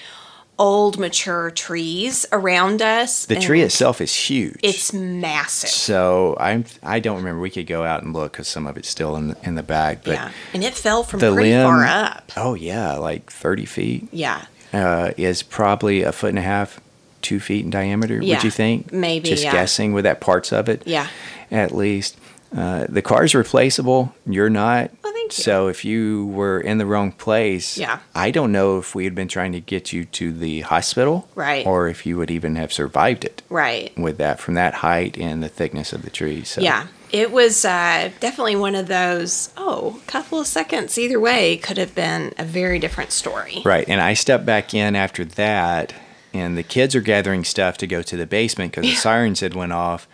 old, 0.59 0.97
mature 0.97 1.51
trees 1.51 2.25
around 2.31 2.81
us. 2.81 3.25
the 3.25 3.35
tree 3.39 3.61
itself 3.61 4.01
is 4.01 4.13
huge. 4.13 4.57
It's 4.63 4.91
massive. 4.93 5.69
so 5.69 6.35
I'm, 6.39 6.65
I 6.81 6.99
don't 6.99 7.17
remember. 7.17 7.39
We 7.39 7.49
could 7.49 7.67
go 7.67 7.83
out 7.83 8.03
and 8.03 8.13
look 8.13 8.31
because 8.33 8.47
some 8.47 8.65
of 8.67 8.77
it's 8.77 8.89
still 8.89 9.15
in 9.15 9.27
the, 9.29 9.37
in 9.43 9.55
the 9.55 9.63
bag. 9.63 9.99
But 10.03 10.13
yeah, 10.13 10.31
and 10.53 10.63
it 10.63 10.73
fell 10.73 11.03
from 11.03 11.19
the 11.19 11.31
pretty 11.33 11.51
limb, 11.51 11.63
far 11.65 11.85
up. 11.85 12.31
oh, 12.37 12.53
yeah, 12.55 12.93
like 12.97 13.29
30 13.31 13.65
feet 13.65 14.07
Yeah, 14.11 14.45
uh, 14.73 15.11
is 15.17 15.43
probably 15.43 16.01
a 16.01 16.11
foot 16.11 16.29
and 16.29 16.39
a 16.39 16.43
half, 16.43 16.79
two 17.21 17.39
feet 17.39 17.63
in 17.65 17.69
diameter, 17.69 18.21
Yeah, 18.21 18.35
would 18.37 18.43
you 18.43 18.51
think? 18.51 18.91
maybe, 18.91 19.29
Just 19.29 19.43
yeah. 19.43 19.51
guessing 19.51 19.93
with 19.93 20.03
that 20.05 20.21
parts 20.21 20.51
of 20.51 20.69
it. 20.69 20.83
Yeah. 20.85 21.07
At 21.51 21.71
least. 21.73 22.17
Uh, 22.55 22.85
the 22.87 23.01
car's 23.01 23.35
replaceable. 23.35 24.13
You're 24.25 24.49
not. 24.49 24.91
Well, 25.03 25.13
thank 25.13 25.37
you. 25.37 25.43
So 25.43 25.67
if 25.67 25.83
you 25.83 26.27
were 26.27 26.59
in 26.61 26.77
the 26.77 26.85
wrong 26.85 27.11
place, 27.11 27.77
Yeah. 27.77 27.99
I 28.15 28.31
don't 28.31 28.51
know 28.51 28.77
if 28.77 28.95
we 28.95 29.03
had 29.03 29.15
been 29.15 29.27
trying 29.27 29.51
to 29.51 29.59
get 29.59 29.91
you 29.91 30.05
to 30.05 30.31
the 30.31 30.61
hospital, 30.61 31.27
Right. 31.35 31.65
or 31.65 31.89
if 31.89 32.05
you 32.05 32.17
would 32.17 32.31
even 32.31 32.55
have 32.55 32.71
survived 32.71 33.25
it 33.25 33.41
right. 33.49 33.91
with 33.97 34.17
that 34.19 34.39
from 34.39 34.53
that 34.53 34.75
height 34.75 35.17
and 35.17 35.43
the 35.43 35.49
thickness 35.49 35.91
of 35.91 36.03
the 36.03 36.09
tree. 36.09 36.43
So 36.45 36.61
Yeah, 36.61 36.87
it 37.11 37.31
was 37.31 37.65
uh, 37.65 38.11
definitely 38.21 38.55
one 38.55 38.75
of 38.75 38.87
those. 38.87 39.49
Oh, 39.57 39.99
a 40.01 40.09
couple 40.11 40.39
of 40.39 40.47
seconds 40.47 40.97
either 40.97 41.19
way 41.19 41.57
could 41.57 41.77
have 41.77 41.93
been 41.95 42.33
a 42.37 42.45
very 42.45 42.79
different 42.79 43.11
story. 43.11 43.61
Right. 43.65 43.87
And 43.89 43.99
I 43.99 44.13
stepped 44.13 44.45
back 44.45 44.73
in 44.73 44.95
after 44.95 45.25
that, 45.25 45.93
and 46.33 46.57
the 46.57 46.63
kids 46.63 46.95
are 46.95 47.01
gathering 47.01 47.43
stuff 47.43 47.77
to 47.79 47.87
go 47.87 48.01
to 48.03 48.15
the 48.15 48.25
basement 48.25 48.71
because 48.71 48.89
the 48.89 48.95
sirens 48.95 49.41
had 49.41 49.53
went 49.53 49.73
off, 49.73 50.07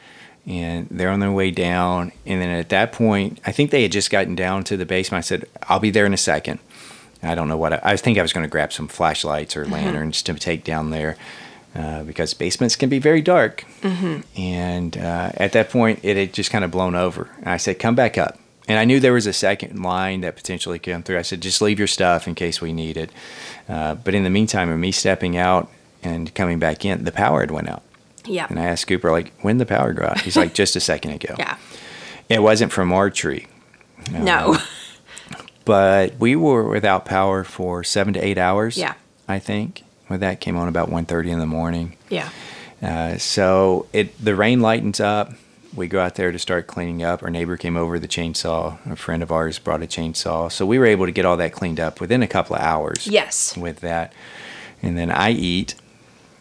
and 0.46 0.88
they're 0.92 1.10
on 1.10 1.20
their 1.20 1.32
way 1.32 1.52
down. 1.52 2.12
And 2.26 2.42
then 2.42 2.50
at 2.50 2.70
that 2.70 2.92
point, 2.92 3.40
I 3.46 3.52
think 3.52 3.72
they 3.72 3.84
had 3.84 3.92
just 3.92 4.10
gotten 4.12 4.36
down 4.36 4.64
to 4.66 4.78
the 4.78 4.86
basement. 4.86 5.24
I 5.24 5.28
said, 5.28 5.46
"I'll 5.64 5.80
be 5.80 5.92
there 5.92 6.06
in 6.06 6.14
a 6.14 6.18
second. 6.18 6.60
I 7.22 7.36
don't 7.36 7.48
know 7.48 7.58
what 7.58 7.74
I, 7.74 7.80
I 7.84 7.98
think 7.98 8.18
I 8.18 8.22
was 8.22 8.34
going 8.34 8.46
to 8.46 8.50
grab 8.50 8.74
some 8.74 8.88
flashlights 8.88 9.56
or 9.56 9.66
lanterns 9.66 10.22
to 10.24 10.34
take 10.36 10.64
down 10.64 10.90
there. 10.90 11.18
Uh, 11.76 12.04
because 12.04 12.36
basements 12.36 12.76
can 12.76 12.88
be 12.88 13.00
very 13.00 13.22
dark, 13.22 13.66
and 14.38 14.96
uh, 14.96 15.32
at 15.38 15.54
that 15.54 15.72
point, 15.72 16.00
it 16.04 16.18
had 16.18 16.32
just 16.32 16.52
kind 16.52 16.64
of 16.64 16.70
blown 16.70 16.94
over. 16.94 17.30
And 17.40 17.50
I 17.50 17.58
said, 17.58 17.80
"Come 17.80 17.96
back 17.96 18.16
up." 18.18 18.38
And 18.68 18.80
I 18.80 18.86
knew 18.86 19.00
there 19.00 19.14
was 19.14 19.28
a 19.28 19.34
second 19.34 19.82
line 19.82 20.22
that 20.22 20.36
potentially 20.36 20.80
come 20.80 21.04
through. 21.04 21.18
I 21.18 21.24
said, 21.24 21.42
just 21.42 21.62
leave 21.62 21.80
your 21.80 21.88
stuff 21.88 22.28
in 22.28 22.36
case 22.36 22.62
we 22.62 22.72
need 22.72 22.96
it. 22.96 23.12
Uh, 23.68 23.96
but 23.96 24.16
in 24.16 24.24
the 24.24 24.30
meantime, 24.30 24.70
of 24.70 24.80
me 24.80 24.92
stepping 24.92 25.36
out 25.36 25.70
and 26.02 26.34
coming 26.34 26.60
back 26.60 26.86
in, 26.86 27.04
the 27.04 27.12
power 27.12 27.42
had 27.42 27.52
went 27.52 27.70
out. 27.70 27.84
Yeah. 28.26 28.48
And 28.50 28.60
I 28.60 28.66
asked 28.66 28.88
Cooper, 28.88 29.12
like, 29.12 29.34
when 29.42 29.58
the 29.58 29.66
power 29.66 29.94
go 29.94 30.06
out? 30.06 30.22
He's 30.22 30.38
like, 30.38 30.54
just 30.54 30.76
a 30.76 30.80
second 30.80 31.12
ago. 31.12 31.36
Yeah. 31.40 31.58
It 32.30 32.42
wasn't 32.42 32.72
from 32.72 32.94
our 32.94 33.10
tree. 33.10 33.48
No. 34.12 34.58
but 35.66 36.16
we 36.20 36.36
were 36.36 36.64
without 36.68 37.06
power 37.06 37.44
for 37.44 37.84
seven 37.84 38.14
to 38.14 38.26
eight 38.26 38.38
hours. 38.38 38.78
Yeah. 38.78 38.94
I 39.28 39.40
think. 39.40 39.84
Well, 40.10 40.20
that 40.20 40.40
came 40.42 40.56
on 40.58 40.68
about 40.68 40.90
1.30 40.90 41.28
in 41.30 41.40
the 41.40 41.46
morning. 41.46 41.98
Yeah. 42.10 42.30
Uh, 42.82 43.18
so 43.18 43.88
it 43.94 44.18
the 44.24 44.36
rain 44.36 44.60
lightens 44.62 45.00
up. 45.00 45.32
We 45.76 45.88
go 45.88 46.00
out 46.00 46.16
there 46.16 46.32
to 46.32 46.38
start 46.40 46.68
cleaning 46.68 47.02
up. 47.02 47.24
Our 47.24 47.30
neighbor 47.30 47.58
came 47.58 47.78
over 47.78 47.94
with 47.94 48.04
a 48.04 48.08
chainsaw. 48.08 48.78
A 48.92 48.96
friend 48.96 49.24
of 49.24 49.32
ours 49.32 49.58
brought 49.58 49.82
a 49.82 49.88
chainsaw. 49.88 50.52
So 50.52 50.66
we 50.66 50.78
were 50.78 50.86
able 50.86 51.06
to 51.06 51.12
get 51.12 51.26
all 51.26 51.38
that 51.38 51.52
cleaned 51.54 51.80
up 51.80 52.00
within 52.00 52.22
a 52.22 52.28
couple 52.28 52.56
of 52.56 52.62
hours. 52.62 53.08
Yes. 53.08 53.58
With 53.58 53.80
that. 53.80 54.14
And 54.82 54.98
then 54.98 55.10
I 55.10 55.32
eat. 55.32 55.76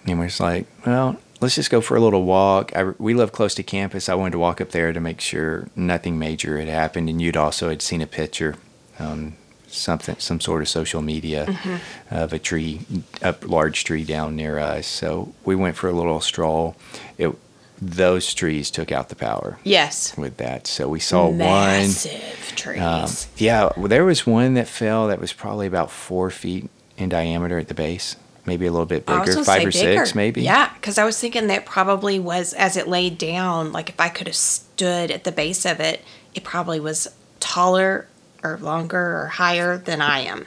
And 0.06 0.18
we're 0.18 0.26
just 0.26 0.40
like, 0.40 0.66
well, 0.84 1.16
let's 1.42 1.56
just 1.56 1.70
go 1.70 1.80
for 1.80 1.96
a 1.96 2.00
little 2.00 2.24
walk. 2.24 2.74
I, 2.74 2.84
we 2.98 3.12
live 3.14 3.32
close 3.32 3.54
to 3.56 3.62
campus. 3.62 4.08
I 4.08 4.14
wanted 4.14 4.32
to 4.32 4.38
walk 4.38 4.60
up 4.60 4.70
there 4.70 4.92
to 4.92 5.00
make 5.00 5.20
sure 5.20 5.68
nothing 5.76 6.18
major 6.18 6.58
had 6.58 6.68
happened. 6.68 7.08
And 7.08 7.20
you'd 7.20 7.36
also 7.36 7.68
had 7.68 7.82
seen 7.82 8.00
a 8.00 8.06
picture 8.06 8.56
on 8.98 9.34
something, 9.66 10.16
some 10.18 10.40
sort 10.40 10.62
of 10.62 10.68
social 10.68 11.02
media 11.02 11.46
Mm-hmm. 11.46 12.14
of 12.14 12.32
a 12.32 12.38
tree, 12.38 12.80
a 13.22 13.34
large 13.42 13.84
tree 13.84 14.04
down 14.04 14.36
near 14.36 14.58
us. 14.58 14.86
So 14.86 15.34
we 15.44 15.54
went 15.56 15.76
for 15.76 15.88
a 15.88 15.92
little 15.92 16.20
stroll. 16.20 16.76
It, 17.18 17.34
those 17.80 18.32
trees 18.32 18.70
took 18.70 18.92
out 18.92 19.08
the 19.08 19.16
power 19.16 19.58
Yes. 19.64 20.16
with 20.16 20.36
that. 20.36 20.66
So 20.68 20.88
we 20.88 21.00
saw 21.00 21.26
one. 21.28 21.38
Massive 21.38 22.52
trees. 22.54 22.80
Um, 22.80 23.10
yeah, 23.36 23.70
well, 23.76 23.88
there 23.88 24.04
was 24.04 24.24
one 24.26 24.54
that 24.54 24.68
fell 24.68 25.08
that 25.08 25.18
was 25.18 25.32
probably 25.32 25.66
about 25.66 25.90
four 25.90 26.30
feet 26.30 26.70
in 26.96 27.08
diameter 27.08 27.58
at 27.58 27.66
the 27.68 27.74
base, 27.74 28.14
maybe 28.46 28.66
a 28.66 28.72
little 28.72 28.86
bit 28.86 29.06
bigger, 29.06 29.44
five 29.44 29.62
or 29.62 29.70
bigger. 29.70 29.72
six, 29.72 30.14
maybe. 30.14 30.42
Yeah, 30.42 30.72
because 30.74 30.98
I 30.98 31.04
was 31.04 31.18
thinking 31.18 31.46
that 31.48 31.64
probably 31.66 32.18
was 32.18 32.52
as 32.54 32.76
it 32.76 32.88
laid 32.88 33.18
down. 33.18 33.72
Like 33.72 33.88
if 33.88 34.00
I 34.00 34.08
could 34.08 34.26
have 34.26 34.36
stood 34.36 35.10
at 35.10 35.24
the 35.24 35.32
base 35.32 35.64
of 35.64 35.80
it, 35.80 36.02
it 36.34 36.44
probably 36.44 36.80
was 36.80 37.08
taller 37.40 38.08
or 38.42 38.58
longer 38.58 39.20
or 39.22 39.26
higher 39.28 39.78
than 39.78 40.00
I 40.00 40.20
am. 40.20 40.46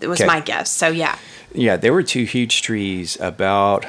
It 0.00 0.08
was 0.08 0.20
Okay. 0.20 0.26
my 0.26 0.40
guess. 0.40 0.70
So 0.70 0.88
yeah, 0.88 1.16
Yeah, 1.54 1.76
there 1.76 1.92
were 1.92 2.02
two 2.02 2.24
huge 2.24 2.60
trees 2.62 3.18
about 3.20 3.84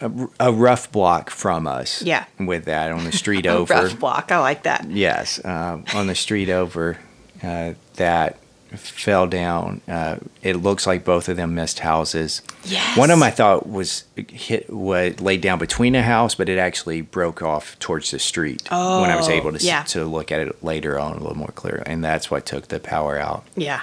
a, 0.00 0.10
a 0.40 0.52
rough 0.52 0.90
block 0.92 1.30
from 1.30 1.66
us. 1.66 2.02
Yeah. 2.02 2.24
With 2.38 2.64
that 2.64 2.90
on 2.90 3.04
the 3.04 3.12
street 3.22 3.46
a 3.46 3.50
over. 3.50 3.74
rough 3.74 3.98
block. 3.98 4.32
I 4.32 4.38
like 4.40 4.62
that. 4.64 4.88
Yes, 4.90 5.42
um, 5.44 5.84
on 5.94 6.06
the 6.06 6.14
street 6.14 6.48
over 6.48 6.98
uh, 7.42 7.74
that 7.94 8.38
fell 8.74 9.26
down. 9.26 9.80
Uh, 9.88 10.16
it 10.42 10.54
looks 10.56 10.86
like 10.86 11.04
both 11.04 11.28
of 11.28 11.36
them 11.36 11.54
missed 11.54 11.78
houses. 11.80 12.42
Yes. 12.64 12.96
One 12.96 13.10
of 13.10 13.18
them 13.18 13.22
I 13.22 13.30
thought 13.30 13.68
was 13.68 14.04
hit, 14.16 14.68
was 14.70 15.20
laid 15.20 15.40
down 15.40 15.58
between 15.58 15.94
a 15.94 16.02
house, 16.02 16.34
but 16.34 16.48
it 16.48 16.58
actually 16.58 17.00
broke 17.00 17.42
off 17.42 17.78
towards 17.78 18.10
the 18.10 18.18
street 18.18 18.62
Oh, 18.70 19.00
when 19.02 19.10
I 19.10 19.16
was 19.16 19.28
Oh, 19.28 19.32
able 19.32 19.50
to 19.50 19.56
s- 19.56 19.64
yeah. 19.64 19.82
to 19.84 20.04
look 20.04 20.32
at 20.32 20.40
it 20.40 20.62
later 20.64 20.98
on 20.98 21.12
a 21.12 21.18
little 21.18 21.36
more 21.36 21.52
clear, 21.54 21.82
and 21.86 22.04
that's 22.04 22.30
what 22.30 22.44
took 22.46 22.68
the 22.68 22.80
power 22.80 23.18
out. 23.18 23.44
Yeah. 23.56 23.82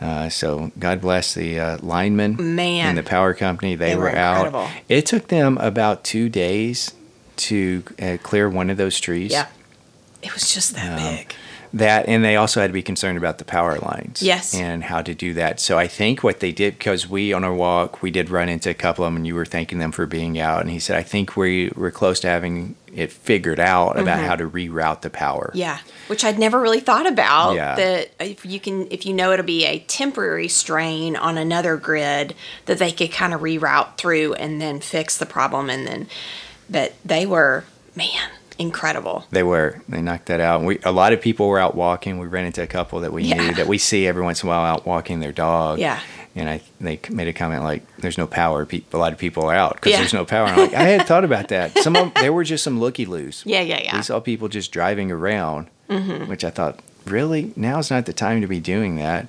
Uh, 0.00 0.28
so 0.28 0.72
God 0.78 1.00
bless 1.00 1.32
the 1.34 1.58
uh, 1.58 1.78
linemen 1.80 2.54
Man. 2.54 2.88
and 2.88 2.98
the 2.98 3.02
power 3.02 3.32
company. 3.34 3.74
They, 3.76 3.90
They 3.90 3.96
were, 3.96 4.02
were 4.04 4.16
out. 4.16 4.70
It 4.88 5.06
took 5.06 5.28
them 5.28 5.56
about 5.58 6.04
two 6.04 6.28
days 6.28 6.92
to 7.36 7.82
uh, 8.00 8.16
clear 8.22 8.48
one 8.48 8.68
of 8.70 8.76
those 8.76 8.98
trees. 9.00 9.30
Yeah. 9.32 9.46
It 10.22 10.34
was 10.34 10.52
just 10.52 10.74
that 10.74 10.98
Um, 11.00 11.16
big. 11.16 11.34
That 11.76 12.08
and 12.08 12.24
they 12.24 12.36
also 12.36 12.60
had 12.60 12.68
to 12.68 12.72
be 12.72 12.82
concerned 12.82 13.18
about 13.18 13.36
the 13.36 13.44
power 13.44 13.78
lines. 13.78 14.22
Yes. 14.22 14.54
And 14.54 14.82
how 14.82 15.02
to 15.02 15.14
do 15.14 15.34
that. 15.34 15.60
So 15.60 15.78
I 15.78 15.86
think 15.86 16.22
what 16.22 16.40
they 16.40 16.50
did 16.50 16.78
because 16.78 17.06
we 17.06 17.34
on 17.34 17.44
our 17.44 17.54
walk 17.54 18.00
we 18.00 18.10
did 18.10 18.30
run 18.30 18.48
into 18.48 18.70
a 18.70 18.74
couple 18.74 19.04
of 19.04 19.08
them 19.08 19.16
and 19.16 19.26
you 19.26 19.34
were 19.34 19.44
thanking 19.44 19.78
them 19.78 19.92
for 19.92 20.06
being 20.06 20.38
out 20.38 20.62
and 20.62 20.70
he 20.70 20.78
said 20.78 20.96
I 20.96 21.02
think 21.02 21.36
we 21.36 21.70
were 21.76 21.90
close 21.90 22.20
to 22.20 22.28
having 22.28 22.76
it 22.94 23.12
figured 23.12 23.60
out 23.60 23.98
about 23.98 24.20
how 24.20 24.36
to 24.36 24.48
reroute 24.48 25.02
the 25.02 25.10
power. 25.10 25.48
Mm-hmm. 25.48 25.58
Yeah, 25.58 25.78
which 26.06 26.24
I'd 26.24 26.38
never 26.38 26.58
really 26.58 26.80
thought 26.80 27.06
about. 27.06 27.54
Yeah. 27.54 27.74
That 27.76 28.10
if 28.18 28.46
you 28.46 28.58
can, 28.58 28.90
if 28.90 29.04
you 29.04 29.12
know 29.12 29.32
it'll 29.32 29.44
be 29.44 29.66
a 29.66 29.80
temporary 29.80 30.48
strain 30.48 31.14
on 31.14 31.36
another 31.36 31.76
grid, 31.76 32.34
that 32.64 32.78
they 32.78 32.92
could 32.92 33.12
kind 33.12 33.34
of 33.34 33.42
reroute 33.42 33.98
through 33.98 34.32
and 34.34 34.62
then 34.62 34.80
fix 34.80 35.18
the 35.18 35.26
problem, 35.26 35.68
and 35.68 35.86
then, 35.86 36.06
but 36.70 36.94
they 37.04 37.26
were 37.26 37.64
man 37.94 38.30
incredible. 38.58 39.24
They 39.30 39.42
were. 39.42 39.80
They 39.88 40.00
knocked 40.02 40.26
that 40.26 40.40
out. 40.40 40.62
We 40.62 40.78
a 40.84 40.92
lot 40.92 41.12
of 41.12 41.20
people 41.20 41.48
were 41.48 41.58
out 41.58 41.74
walking. 41.74 42.18
We 42.18 42.26
ran 42.26 42.44
into 42.46 42.62
a 42.62 42.66
couple 42.66 43.00
that 43.00 43.12
we 43.12 43.24
Yeah. 43.24 43.36
knew 43.36 43.54
that 43.54 43.66
we 43.66 43.78
see 43.78 44.06
every 44.06 44.22
once 44.22 44.42
in 44.42 44.48
a 44.48 44.52
while 44.52 44.64
out 44.64 44.86
walking 44.86 45.20
their 45.20 45.32
dog. 45.32 45.78
Yeah. 45.78 46.00
And 46.34 46.48
I 46.48 46.60
they 46.80 47.00
made 47.10 47.28
a 47.28 47.32
comment 47.32 47.62
like, 47.62 47.82
"There's 47.98 48.18
no 48.18 48.26
power. 48.26 48.66
A 48.92 48.96
lot 48.98 49.12
of 49.12 49.18
people 49.18 49.44
are 49.44 49.54
out 49.54 49.74
because 49.76 49.92
Yeah. 49.92 49.98
there's 49.98 50.12
no 50.14 50.24
power." 50.24 50.46
I'm 50.48 50.56
like, 50.58 50.74
I 50.74 50.82
had 50.84 51.06
thought 51.06 51.24
about 51.24 51.48
that. 51.48 51.78
Some 51.78 51.96
of 51.96 52.12
there 52.14 52.32
were 52.32 52.44
just 52.44 52.62
some 52.64 52.78
looky 52.78 53.06
loos. 53.06 53.42
Yeah, 53.46 53.62
yeah, 53.62 53.80
yeah. 53.82 53.96
We 53.96 54.02
saw 54.02 54.20
people 54.20 54.48
just 54.48 54.70
driving 54.70 55.10
around, 55.10 55.68
mm-hmm. 55.88 56.28
which 56.28 56.44
I 56.44 56.50
thought, 56.50 56.80
really, 57.06 57.52
now's 57.56 57.90
not 57.90 58.04
the 58.06 58.12
time 58.12 58.40
to 58.42 58.46
be 58.46 58.60
doing 58.60 58.96
that. 58.96 59.28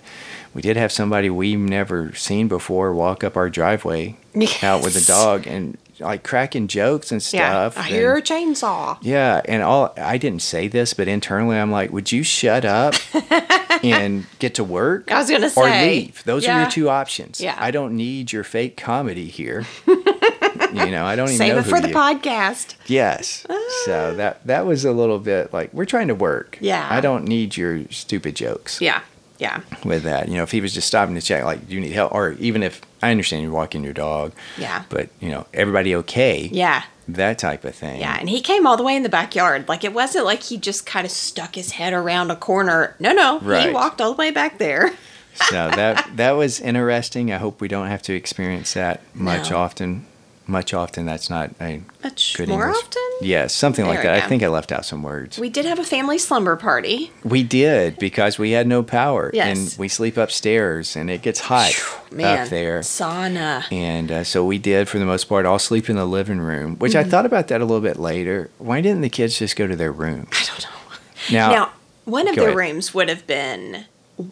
We 0.53 0.61
did 0.61 0.75
have 0.75 0.91
somebody 0.91 1.29
we've 1.29 1.59
never 1.59 2.13
seen 2.15 2.47
before 2.47 2.93
walk 2.93 3.23
up 3.23 3.37
our 3.37 3.49
driveway 3.49 4.17
out 4.63 4.83
with 4.83 4.95
a 4.95 5.05
dog 5.05 5.45
and 5.47 5.77
like 5.99 6.23
cracking 6.23 6.67
jokes 6.67 7.11
and 7.11 7.21
Yeah, 7.33 7.49
stuff. 7.69 7.77
I 7.77 7.87
and- 7.87 7.95
hear 7.95 8.15
a 8.15 8.21
chainsaw. 8.21 8.97
yeah, 9.01 9.41
and 9.45 9.63
all 9.63 9.93
I 9.97 10.17
didn't 10.17 10.41
say 10.41 10.67
this, 10.67 10.93
but 10.93 11.07
internally 11.07 11.57
I'm 11.57 11.71
like, 11.71 11.91
would 11.91 12.11
you 12.11 12.23
shut 12.23 12.65
up 12.65 12.93
and 13.83 14.25
get 14.39 14.55
to 14.55 14.63
work? 14.63 15.11
I 15.11 15.19
was 15.19 15.29
gonna 15.29 15.49
say, 15.49 15.61
or 15.61 15.89
leave. 15.91 16.23
Those 16.23 16.47
are 16.47 16.61
your 16.61 16.69
two 16.69 16.89
options. 16.89 17.39
Yeah. 17.41 17.55
I 17.57 17.71
don't 17.71 17.95
need 17.95 18.31
your 18.31 18.43
fake 18.43 18.77
comedy 18.77 19.27
here. 19.27 19.65
you 19.87 20.91
know, 20.91 21.05
I 21.05 21.15
don't 21.15 21.27
even 21.29 21.37
Save 21.37 21.57
it 21.57 21.63
for 21.63 21.79
the 21.79 21.89
you- 21.89 21.95
podcast. 21.95 22.75
Yes. 22.87 23.45
So 23.85 24.11
ah. 24.13 24.17
that 24.17 24.45
that 24.47 24.65
was 24.65 24.85
a 24.85 24.91
little 24.91 25.19
bit 25.19 25.53
like 25.53 25.73
we're 25.73 25.85
trying 25.85 26.07
to 26.09 26.15
work. 26.15 26.57
Yeah. 26.61 26.87
I 26.89 27.01
don't 27.01 27.25
need 27.25 27.55
your 27.57 27.83
stupid 27.89 28.35
jokes 28.35 28.81
Yeah, 28.81 29.01
yeah, 29.39 29.61
with 29.83 30.03
that. 30.03 30.27
You 30.29 30.35
know, 30.37 30.43
if 30.43 30.51
he 30.51 30.61
was 30.61 30.73
just 30.73 30.87
stopping 30.87 31.15
to 31.15 31.21
check, 31.21 31.43
like, 31.43 31.67
do 31.67 31.75
you 31.75 31.81
need 31.81 31.91
help? 31.91 32.13
Or 32.13 32.31
even 32.33 32.63
if 32.63 32.81
I 33.01 33.11
understand 33.11 33.43
you're 33.43 33.51
walking 33.51 33.83
your 33.83 33.93
dog. 33.93 34.33
Yeah. 34.57 34.83
But 34.89 35.09
you 35.19 35.29
know, 35.29 35.45
everybody 35.53 35.95
okay? 35.95 36.49
yeah. 36.51 36.83
That 37.09 37.39
type 37.39 37.63
of 37.63 37.73
thing. 37.73 38.01
Yeah, 38.01 38.17
and 38.19 38.29
he 38.29 38.41
came 38.41 38.67
all 38.67 38.75
the 38.75 38.83
way 38.83 38.93
in 38.95 39.03
the 39.03 39.07
backyard. 39.09 39.69
Like 39.69 39.85
it 39.85 39.93
wasn't 39.93 40.25
like 40.25 40.43
he 40.43 40.57
just 40.57 40.85
kind 40.85 41.05
of 41.05 41.11
stuck 41.11 41.55
his 41.55 41.71
head 41.71 41.93
around 41.93 42.31
a 42.31 42.35
corner. 42.35 42.95
No, 42.99 43.13
no, 43.13 43.39
he 43.39 43.69
walked 43.71 44.01
all 44.01 44.11
the 44.11 44.17
way 44.17 44.31
back 44.31 44.57
there. 44.57 44.91
so 45.35 45.69
that 45.69 46.05
that 46.15 46.31
was 46.31 46.59
interesting. 46.59 47.31
I 47.31 47.37
hope 47.37 47.61
we 47.61 47.67
don't 47.67 47.87
have 47.87 48.01
to 48.03 48.13
experience 48.15 48.73
that 48.73 49.01
much 49.13 49.51
No. 49.51 49.57
often. 49.57 50.05
Much 50.49 50.73
often, 50.73 51.05
that's 51.05 51.29
not 51.29 51.51
a 51.59 51.81
Much 52.03 52.35
good 52.37 52.47
more 52.47 52.67
English. 52.67 52.83
often. 52.85 53.01
Yes, 53.21 53.53
something 53.53 53.85
like 53.85 54.01
There 54.01 54.13
we 54.13 54.17
that. 54.19 54.23
I 54.23 54.27
think 54.29 54.43
I 54.43 54.47
left 54.47 54.71
out 54.71 54.85
some 54.85 55.03
words. 55.03 55.37
We 55.37 55.49
did 55.49 55.65
have 55.65 55.77
a 55.77 55.83
family 55.83 56.17
slumber 56.17 56.55
party. 56.55 57.11
We 57.25 57.43
did 57.43 57.99
because 57.99 58.39
we 58.39 58.51
had 58.51 58.65
no 58.65 58.81
power, 58.81 59.29
Yes. 59.33 59.57
and 59.73 59.79
we 59.79 59.87
sleep 59.89 60.15
upstairs, 60.15 60.95
and 60.95 61.09
it 61.09 61.21
gets 61.21 61.41
hot 61.41 61.73
Man, 62.11 62.39
up 62.43 62.49
there. 62.49 62.79
sauna. 62.79 63.65
And 63.73 64.09
uh, 64.11 64.23
so 64.23 64.45
we 64.45 64.57
did, 64.57 64.87
for 64.87 64.99
the 64.99 65.05
most 65.05 65.25
part, 65.25 65.45
all 65.45 65.59
sleep 65.59 65.89
in 65.89 65.97
the 65.97 66.05
living 66.05 66.39
room. 66.39 66.77
Which 66.77 66.93
Mm-hmm. 66.93 67.07
I 67.07 67.11
thought 67.11 67.25
about 67.25 67.49
that 67.49 67.59
a 67.59 67.65
little 67.65 67.81
bit 67.81 67.97
later. 67.97 68.49
Why 68.57 68.79
didn't 68.79 69.01
the 69.01 69.09
kids 69.09 69.37
just 69.37 69.55
go 69.57 69.67
to 69.67 69.75
their 69.75 69.91
room? 69.91 70.27
I 70.31 70.45
don't 70.47 70.63
know. 70.63 70.97
Now, 71.31 71.49
now, 71.51 71.71
one 72.05 72.27
of 72.29 72.35
go 72.35 72.43
the 72.43 72.47
ahead. 72.47 72.57
rooms 72.57 72.93
would 72.93 73.09
have 73.09 73.27
been 73.27 73.83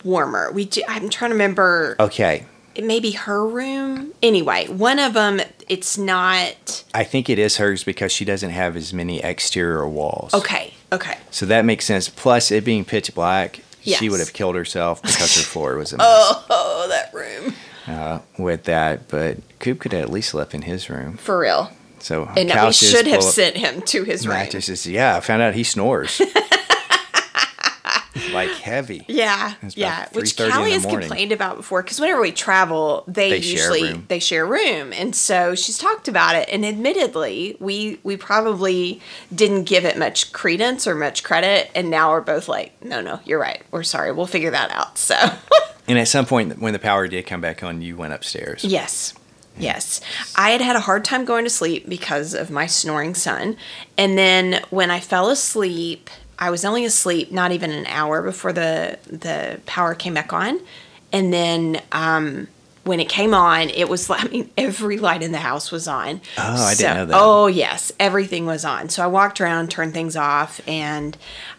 warmer. 0.06 0.50
We, 0.54 0.66
ju- 0.66 0.84
I'm 0.88 1.10
trying 1.10 1.32
to 1.32 1.36
remember. 1.36 1.96
okay, 2.00 2.46
It 2.76 2.84
may 2.84 3.00
be 3.00 3.12
her 3.12 3.46
room. 3.48 4.12
Anyway, 4.22 4.68
one 4.68 5.00
of 5.00 5.14
them. 5.14 5.42
It's 5.68 5.98
not. 5.98 6.84
I 6.94 7.04
think 7.04 7.30
it 7.30 7.40
is 7.40 7.58
hers 7.58 7.84
because 7.84 8.12
she 8.12 8.26
doesn't 8.26 8.52
have 8.52 8.76
as 8.76 8.94
many 8.94 9.20
exterior 9.24 9.88
walls. 9.88 10.34
Okay. 10.34 10.74
Okay. 10.92 11.18
So 11.32 11.46
that 11.48 11.66
makes 11.66 11.86
sense. 11.86 12.08
Plus, 12.10 12.52
it 12.52 12.64
being 12.64 12.86
pitch 12.86 13.16
black, 13.16 13.62
Yes. 13.82 14.00
she 14.00 14.10
would 14.10 14.20
have 14.20 14.34
killed 14.34 14.56
herself 14.56 15.02
because 15.02 15.36
her 15.36 15.42
floor 15.44 15.76
was 15.78 15.94
a 15.94 15.98
mess 15.98 16.06
Oh, 16.08 16.86
that 16.90 17.14
room. 17.14 17.54
uh, 17.88 18.20
with 18.38 18.64
that. 18.66 19.08
But 19.08 19.38
Coop 19.60 19.80
could 19.80 19.94
have 19.94 20.04
at 20.04 20.10
least 20.12 20.30
slept 20.30 20.54
in 20.54 20.64
his 20.64 20.90
room. 20.90 21.18
For 21.18 21.40
real. 21.40 21.72
So 22.00 22.26
And 22.38 22.50
we 22.50 22.52
couches 22.52 22.90
should 22.92 23.08
have 23.08 23.24
sent 23.24 23.58
him 23.58 23.82
to 23.84 24.04
his 24.04 24.28
room. 24.28 24.38
mattresses. 24.38 24.86
Yeah, 24.86 25.16
I 25.18 25.20
found 25.22 25.42
out 25.42 25.56
he 25.56 25.64
snores. 25.64 26.22
like 28.34 28.50
heavy. 28.52 29.04
Yeah, 29.08 29.54
yeah. 29.76 30.08
Which 30.14 30.36
3:30 30.36 30.52
Callie 30.52 30.72
has 30.72 30.86
complained 30.86 31.32
about 31.32 31.58
before 31.58 31.84
because 31.84 32.00
whenever 32.00 32.22
we 32.22 32.32
travel, 32.32 33.04
they, 33.08 33.32
They 33.32 33.38
usually 33.40 33.84
room. 33.84 34.06
they 34.08 34.20
share 34.20 34.46
room, 34.46 34.94
and 34.94 35.16
so 35.16 35.56
she's 35.56 35.78
talked 35.78 36.08
about 36.08 36.36
it. 36.36 36.48
And 36.52 36.66
admittedly, 36.66 37.58
we 37.60 38.00
we 38.04 38.18
probably 38.18 39.02
didn't 39.34 39.64
give 39.66 39.86
it 39.86 39.98
much 39.98 40.32
credence 40.34 40.88
or 40.88 40.96
much 40.96 41.24
credit, 41.24 41.70
and 41.76 41.90
now 41.90 42.12
we're 42.12 42.22
both 42.22 42.48
like, 42.48 42.72
no, 42.84 43.02
no, 43.02 43.20
you're 43.26 43.40
right. 43.40 43.62
We're 43.72 43.84
sorry. 43.84 44.12
We'll 44.12 44.28
figure 44.28 44.52
that 44.52 44.72
out. 44.72 44.98
So 45.06 45.16
And 45.88 46.00
at 46.00 46.08
some 46.08 46.26
point, 46.26 46.58
when 46.60 46.74
the 46.74 46.80
power 46.80 47.08
did 47.08 47.28
come 47.28 47.42
back 47.42 47.64
on, 47.64 47.82
you 47.82 47.96
went 47.96 48.14
upstairs. 48.14 48.64
yes. 48.64 49.14
Yes. 49.58 50.02
I 50.36 50.50
had 50.50 50.60
had 50.60 50.76
a 50.76 50.82
hard 50.82 51.06
time 51.06 51.24
going 51.24 51.46
to 51.46 51.50
sleep 51.50 51.88
because 51.88 52.34
of 52.34 52.50
my 52.52 52.66
snoring 52.66 53.14
son. 53.16 53.56
And 53.98 54.18
then 54.18 54.62
when 54.70 54.92
I 54.92 55.00
fell 55.00 55.30
asleep, 55.30 56.10
I 56.38 56.50
was 56.50 56.66
only 56.66 56.86
asleep 56.86 57.32
not 57.32 57.52
even 57.52 57.72
an 57.72 57.86
hour 57.88 58.22
before 58.22 58.54
the 58.54 59.00
the 59.08 59.60
power 59.66 59.96
came 59.96 60.14
back 60.14 60.34
on, 60.34 60.60
and 61.12 61.32
then 61.32 61.82
um, 61.92 62.48
when 62.84 63.00
it 63.00 63.10
came 63.10 63.34
on, 63.34 63.70
it 63.70 63.90
was 63.90 64.10
I 64.10 64.24
mean 64.26 64.50
every 64.58 64.98
light 64.98 65.24
in 65.24 65.32
the 65.32 65.40
house 65.40 65.72
was 65.72 65.88
on. 65.88 66.22
Oh, 66.38 66.66
I 66.66 66.76
didn't 66.76 66.96
know 66.98 67.06
that. 67.08 67.18
Oh 67.18 67.48
yes, 67.48 67.92
everything 68.00 68.46
was 68.46 68.66
on. 68.66 68.90
So 68.90 69.04
I 69.04 69.08
walked 69.08 69.40
around, 69.42 69.72
turned 69.72 69.94
things 69.94 70.16
off, 70.16 70.62
and 70.68 71.18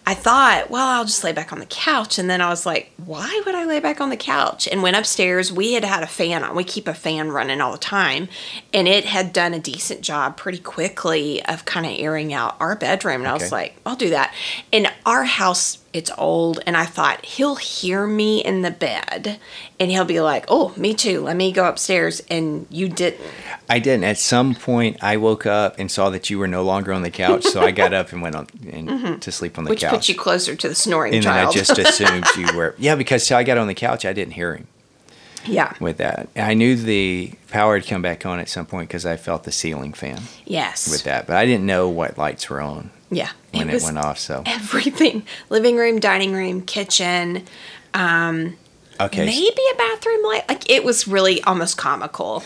I 0.09 0.15
thought, 0.15 0.71
well, 0.71 0.87
I'll 0.87 1.05
just 1.05 1.25
lay 1.25 1.33
back 1.33 1.53
on 1.53 1.59
the 1.59 1.67
couch. 1.67 2.17
And 2.17 2.31
then 2.31 2.41
I 2.41 2.49
was 2.49 2.65
like, 2.65 2.93
why 3.05 3.43
would 3.45 3.57
I 3.57 3.65
lay 3.65 3.81
back 3.81 4.01
on 4.01 4.09
the 4.09 4.17
couch? 4.17 4.69
And 4.69 4.81
went 4.81 4.97
upstairs. 4.97 5.53
We 5.53 5.73
had 5.73 5.85
had 5.85 6.05
a 6.05 6.07
fan 6.07 6.45
on. 6.45 6.55
We 6.55 6.63
keep 6.63 6.87
a 6.87 6.95
fan 6.95 7.33
running 7.33 7.61
all 7.61 7.73
the 7.73 7.79
time, 7.79 8.29
and 8.73 8.87
it 8.87 9.05
had 9.05 9.33
done 9.33 9.53
a 9.53 9.59
decent 9.59 10.03
job 10.03 10.37
pretty 10.37 10.59
quickly 10.59 11.45
of 11.47 11.65
kind 11.65 11.87
of 11.87 11.93
airing 11.97 12.33
out 12.33 12.57
our 12.61 12.77
bedroom. 12.77 13.23
And 13.23 13.29
I 13.29 13.33
was 13.33 13.51
like, 13.51 13.77
I'll 13.85 13.97
do 13.97 14.11
that. 14.11 14.33
And 14.73 14.93
our 15.05 15.25
house, 15.25 15.79
it's 15.93 16.11
old, 16.17 16.61
and 16.67 16.77
I 16.77 16.85
thought 16.85 17.25
he'll 17.25 17.57
hear 17.57 18.07
me 18.07 18.45
in 18.45 18.63
the 18.63 18.71
bed, 18.71 19.41
and 19.81 19.91
he'll 19.91 20.05
be 20.05 20.21
like, 20.21 20.45
oh, 20.47 20.73
me 20.77 20.95
too. 20.95 21.23
Let 21.23 21.37
me 21.37 21.51
go 21.51 21.67
upstairs. 21.67 22.23
And 22.31 22.67
you 22.71 22.89
didn't. 22.89 23.21
I 23.69 23.81
didn't. 23.81 24.05
At 24.05 24.19
some 24.19 24.55
point, 24.55 25.03
I 25.03 25.17
woke 25.17 25.47
up 25.47 25.79
and 25.79 25.91
saw 25.91 26.11
that 26.11 26.31
you 26.31 26.39
were 26.39 26.47
no 26.47 26.63
longer 26.63 26.93
on 26.93 27.03
the 27.03 27.11
couch, 27.11 27.43
so 27.45 27.61
I 27.61 27.73
got 27.73 27.93
up 27.93 28.13
and 28.13 28.23
went 28.23 28.37
on 28.37 28.47
and 28.71 29.21
to 29.23 29.33
sleep 29.33 29.59
on 29.59 29.65
the 29.65 29.71
Mm-hmm. 29.71 29.75
Which 29.75 29.81
couch. 29.81 29.96
Puts 29.97 30.09
you 30.09 30.15
closer 30.15 30.55
to 30.57 30.69
the 30.69 30.75
snoring 30.75 31.15
and 31.15 31.25
then 31.25 31.33
child. 31.33 31.49
I 31.49 31.59
just 31.59 31.79
assumed 31.79 32.27
you 32.37 32.57
were. 32.57 32.75
Yeah, 32.79 32.95
because 32.95 33.27
till 33.27 33.37
I 33.37 33.43
got 33.43 33.59
on 33.59 33.67
the 33.67 33.75
couch, 33.75 34.05
I 34.05 34.13
didn't 34.13 34.35
hear 34.35 34.55
him 34.55 34.67
yeah. 35.47 35.73
with 35.81 35.99
that. 35.99 36.29
I 36.37 36.55
knew 36.55 36.77
the 36.77 37.33
power 37.49 37.79
had 37.79 37.87
come 37.87 38.03
back 38.03 38.27
on 38.27 38.39
at 38.39 38.49
some 38.49 38.67
point 38.67 38.89
because 38.89 39.07
I 39.07 39.17
felt 39.17 39.45
the 39.45 39.53
ceiling 39.53 39.93
fan 39.93 40.21
Yes. 40.45 40.91
with 40.91 41.05
that, 41.05 41.27
but 41.27 41.37
I 41.37 41.47
didn't 41.47 41.67
know 41.67 41.89
what 41.89 42.19
lights 42.19 42.49
were 42.51 42.61
on 42.61 42.91
Yeah. 43.11 43.31
when 43.53 43.71
it, 43.71 43.75
was 43.75 43.85
went 43.85 43.99
off. 43.99 44.19
So 44.19 44.43
everything 44.47 45.25
living 45.49 45.77
room, 45.77 46.01
dining 46.01 46.33
room, 46.33 46.63
kitchen, 46.63 47.45
um, 47.95 48.57
okay, 49.01 49.25
maybe 49.25 49.63
a 49.73 49.77
bathroom 49.77 50.23
light. 50.25 50.49
Like 50.49 50.69
it 50.71 50.85
was 50.85 51.07
really 51.09 51.43
almost 51.45 51.77
comical. 51.77 52.43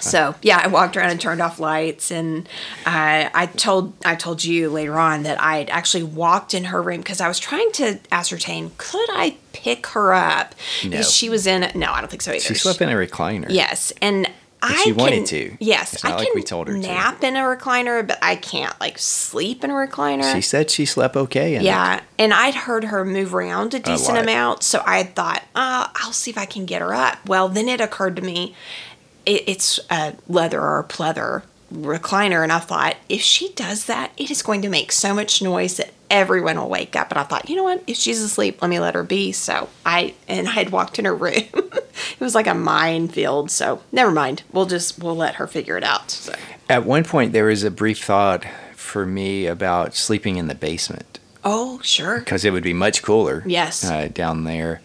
So 0.00 0.34
yeah, 0.42 0.60
I 0.62 0.66
walked 0.68 0.96
around 0.96 1.10
and 1.10 1.20
turned 1.20 1.40
off 1.42 1.58
lights, 1.60 2.10
and 2.10 2.48
I 2.86 3.30
I 3.34 3.46
told 3.46 3.92
I 4.04 4.14
told 4.14 4.42
you 4.42 4.68
later 4.70 4.98
on 4.98 5.22
that 5.24 5.40
I 5.40 5.58
had 5.58 5.70
actually 5.70 6.02
walked 6.04 6.54
in 6.54 6.64
her 6.64 6.82
room 6.82 6.98
because 6.98 7.20
I 7.20 7.28
was 7.28 7.38
trying 7.38 7.70
to 7.72 7.98
ascertain 8.10 8.72
could 8.78 9.08
I 9.10 9.36
pick 9.52 9.86
her 9.88 10.14
up 10.14 10.54
No. 10.84 10.90
because 10.90 11.12
she 11.12 11.28
was 11.28 11.46
in 11.46 11.70
no 11.78 11.92
I 11.92 12.00
don't 12.00 12.08
think 12.10 12.22
so 12.22 12.30
either. 12.32 12.40
she 12.40 12.54
slept 12.54 12.80
in 12.80 12.88
a 12.88 12.94
recliner. 12.94 13.46
Yes, 13.48 13.92
and 14.00 14.28
I 14.64 14.80
she 14.84 14.92
wanted 14.92 15.16
can- 15.16 15.24
to. 15.26 15.56
Yes, 15.60 15.92
It's 15.94 16.04
not 16.04 16.12
I 16.12 16.16
like 16.16 16.26
can 16.28 16.34
we 16.36 16.42
told 16.44 16.68
her 16.68 16.74
to. 16.74 16.78
nap 16.80 17.22
in 17.24 17.34
a 17.36 17.40
recliner, 17.40 18.06
but 18.06 18.18
I 18.22 18.36
can't 18.36 18.78
like 18.80 18.96
sleep 18.98 19.62
in 19.64 19.70
a 19.70 19.74
recliner. 19.74 20.32
She 20.32 20.40
said 20.40 20.70
she 20.70 20.84
slept 20.86 21.16
okay. 21.16 21.56
In 21.56 21.62
it. 21.62 21.64
Yeah, 21.64 22.00
and 22.18 22.32
I'd 22.32 22.54
heard 22.54 22.84
her 22.84 23.04
move 23.04 23.34
around 23.34 23.74
a 23.74 23.80
decent 23.80 24.14
lot. 24.14 24.22
amount, 24.22 24.62
so 24.62 24.80
I 24.86 25.02
thought, 25.02 25.42
uh, 25.56 25.88
I'll 25.96 26.12
see 26.12 26.30
if 26.30 26.38
I 26.38 26.44
can 26.46 26.64
get 26.64 26.80
her 26.80 26.94
up. 26.94 27.18
Well, 27.26 27.48
then 27.48 27.68
it 27.68 27.80
occurred 27.80 28.14
to 28.16 28.22
me, 28.22 28.54
it, 29.26 29.44
it's 29.46 29.80
a 29.90 30.14
leather 30.28 30.60
or 30.60 30.84
pleather 30.84 31.42
recliner, 31.72 32.42
and 32.42 32.52
I 32.52 32.58
thought, 32.58 32.96
if 33.08 33.20
she 33.20 33.52
does 33.54 33.86
that, 33.86 34.12
it 34.16 34.30
is 34.30 34.42
going 34.42 34.62
to 34.62 34.68
make 34.68 34.92
so 34.92 35.14
much 35.14 35.42
noise 35.42 35.78
that 35.78 35.92
everyone 36.10 36.58
will 36.58 36.68
wake 36.68 36.94
up. 36.94 37.10
And 37.10 37.18
I 37.18 37.22
thought, 37.22 37.48
you 37.48 37.56
know 37.56 37.62
what? 37.62 37.82
If 37.86 37.96
she's 37.96 38.20
asleep, 38.20 38.60
let 38.60 38.68
me 38.68 38.78
let 38.78 38.94
her 38.94 39.02
be. 39.02 39.32
So 39.32 39.68
I 39.84 40.14
and 40.28 40.48
I 40.48 40.52
had 40.52 40.70
walked 40.70 40.98
in 40.98 41.06
her 41.06 41.14
room. 41.14 41.34
it 41.54 42.20
was 42.20 42.34
like 42.34 42.46
a 42.46 42.54
minefield. 42.54 43.50
So 43.50 43.82
never 43.90 44.10
mind. 44.10 44.42
We'll 44.52 44.66
just 44.66 44.98
we'll 45.02 45.16
let 45.16 45.36
her 45.36 45.46
figure 45.46 45.76
it 45.76 45.84
out. 45.84 46.10
So. 46.10 46.34
At 46.68 46.84
one 46.84 47.04
point, 47.04 47.32
there 47.32 47.46
was 47.46 47.64
a 47.64 47.70
brief 47.70 48.04
thought 48.04 48.44
for 48.74 49.06
me 49.06 49.46
about 49.46 49.94
sleeping 49.94 50.36
in 50.36 50.48
the 50.48 50.54
basement. 50.54 51.18
Oh, 51.44 51.80
sure. 51.82 52.20
because 52.20 52.44
it 52.44 52.52
would 52.52 52.62
be 52.62 52.72
much 52.72 53.02
cooler. 53.02 53.42
Yes. 53.46 53.84
Uh, 53.84 54.08
down 54.12 54.44
there. 54.44 54.80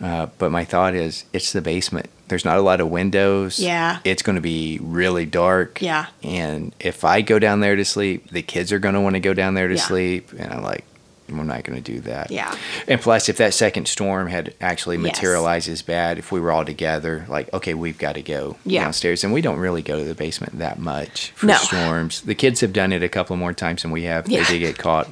Uh, 0.00 0.28
but 0.38 0.50
my 0.50 0.64
thought 0.64 0.94
is, 0.94 1.24
it's 1.32 1.52
the 1.52 1.60
basement. 1.60 2.08
There's 2.28 2.44
not 2.44 2.58
a 2.58 2.62
lot 2.62 2.80
of 2.80 2.88
windows. 2.90 3.58
Yeah. 3.58 3.98
It's 4.04 4.22
going 4.22 4.36
to 4.36 4.42
be 4.42 4.78
really 4.82 5.26
dark. 5.26 5.80
Yeah. 5.82 6.06
And 6.22 6.74
if 6.80 7.04
I 7.04 7.20
go 7.22 7.38
down 7.38 7.60
there 7.60 7.76
to 7.76 7.84
sleep, 7.84 8.30
the 8.30 8.42
kids 8.42 8.72
are 8.72 8.78
going 8.78 8.94
to 8.94 9.00
want 9.00 9.14
to 9.14 9.20
go 9.20 9.34
down 9.34 9.54
there 9.54 9.68
to 9.68 9.74
Yeah. 9.74 9.80
sleep. 9.82 10.32
And 10.38 10.52
I'm 10.52 10.62
like, 10.62 10.84
I'm 11.30 11.46
not 11.46 11.62
going 11.64 11.82
to 11.82 11.92
do 11.92 12.00
that. 12.00 12.30
Yeah. 12.30 12.56
And 12.86 13.00
plus, 13.00 13.28
if 13.28 13.36
that 13.36 13.52
second 13.52 13.86
storm 13.86 14.28
had 14.28 14.54
actually 14.62 14.96
Yes. 14.96 15.02
materialized 15.16 15.68
as 15.68 15.82
bad, 15.82 16.16
if 16.18 16.32
we 16.32 16.40
were 16.40 16.50
all 16.50 16.64
together, 16.64 17.26
like, 17.28 17.52
okay, 17.52 17.74
we've 17.74 17.98
got 17.98 18.14
to 18.14 18.22
go 18.22 18.56
Yeah. 18.64 18.84
downstairs. 18.84 19.24
And 19.24 19.32
we 19.32 19.42
don't 19.42 19.58
really 19.58 19.82
go 19.82 19.98
to 19.98 20.04
the 20.04 20.14
basement 20.14 20.58
that 20.58 20.78
much 20.78 21.32
for 21.34 21.46
No. 21.46 21.54
storms. 21.56 22.22
The 22.22 22.34
kids 22.34 22.60
have 22.62 22.72
done 22.72 22.92
it 22.92 23.02
a 23.02 23.08
couple 23.10 23.36
more 23.36 23.52
times 23.52 23.82
than 23.82 23.90
we 23.90 24.04
have. 24.04 24.26
Yeah. 24.28 24.42
They 24.44 24.54
did 24.54 24.58
get 24.60 24.78
caught 24.78 25.08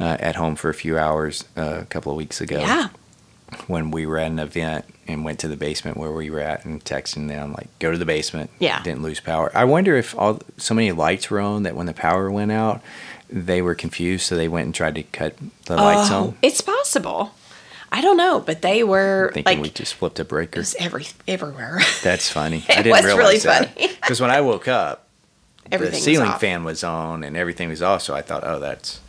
uh, 0.00 0.16
at 0.20 0.36
home 0.36 0.54
for 0.56 0.70
a 0.70 0.74
few 0.74 0.96
hours 0.98 1.44
uh, 1.56 1.78
a 1.82 1.84
couple 1.86 2.10
of 2.12 2.18
weeks 2.18 2.40
ago 2.40 2.58
Yeah. 2.60 2.88
When 3.66 3.90
we 3.90 4.06
were 4.06 4.18
at 4.18 4.30
an 4.30 4.38
event 4.38 4.84
and 5.08 5.24
went 5.24 5.38
to 5.40 5.48
the 5.48 5.56
basement 5.56 5.96
where 5.96 6.12
we 6.12 6.30
were 6.30 6.40
at 6.40 6.64
and 6.64 6.84
texting 6.84 7.28
them 7.28 7.52
like 7.52 7.68
go 7.78 7.90
to 7.92 7.98
the 7.98 8.04
basement 8.04 8.50
Yeah. 8.58 8.82
didn't 8.82 9.02
lose 9.02 9.20
power 9.20 9.50
i 9.54 9.64
wonder 9.64 9.96
if 9.96 10.16
all 10.18 10.40
so 10.56 10.74
many 10.74 10.92
lights 10.92 11.30
were 11.30 11.40
on 11.40 11.62
that 11.64 11.74
when 11.76 11.86
the 11.86 11.92
power 11.94 12.30
went 12.30 12.52
out 12.52 12.80
they 13.28 13.62
were 13.62 13.74
confused 13.74 14.26
so 14.26 14.36
they 14.36 14.48
went 14.48 14.66
and 14.66 14.74
tried 14.74 14.94
to 14.94 15.02
cut 15.02 15.34
the 15.66 15.76
lights 15.76 16.10
Oh, 16.10 16.16
on 16.28 16.36
It's 16.42 16.60
possible. 16.60 17.34
I 17.94 18.00
don't 18.00 18.16
know, 18.16 18.40
but 18.40 18.62
they 18.62 18.82
were 18.84 19.30
thinking 19.34 19.58
like 19.58 19.62
we 19.62 19.68
just 19.70 19.94
flipped 19.94 20.18
a 20.18 20.22
it 20.22 20.28
breaker 20.28 20.60
was 20.60 20.74
every 20.78 21.06
everywhere. 21.28 21.80
that's 22.02 22.30
funny 22.30 22.58
It 22.68 22.70
i 22.70 22.82
didn't 22.82 22.90
was 22.92 23.04
really 23.04 23.18
realize 23.18 23.42
that 23.42 23.74
funny. 23.74 23.88
because 24.00 24.20
when 24.20 24.30
i 24.30 24.40
woke 24.40 24.66
up 24.68 25.06
Everything 25.70 25.94
the 25.94 26.00
ceiling 26.00 26.30
was 26.30 26.40
fan 26.40 26.64
was 26.64 26.84
on 26.84 27.22
and 27.24 27.36
everything 27.36 27.68
was 27.68 27.82
off 27.82 28.02
so 28.02 28.14
i 28.14 28.22
thought 28.22 28.44
oh 28.44 28.58
that's 28.58 29.00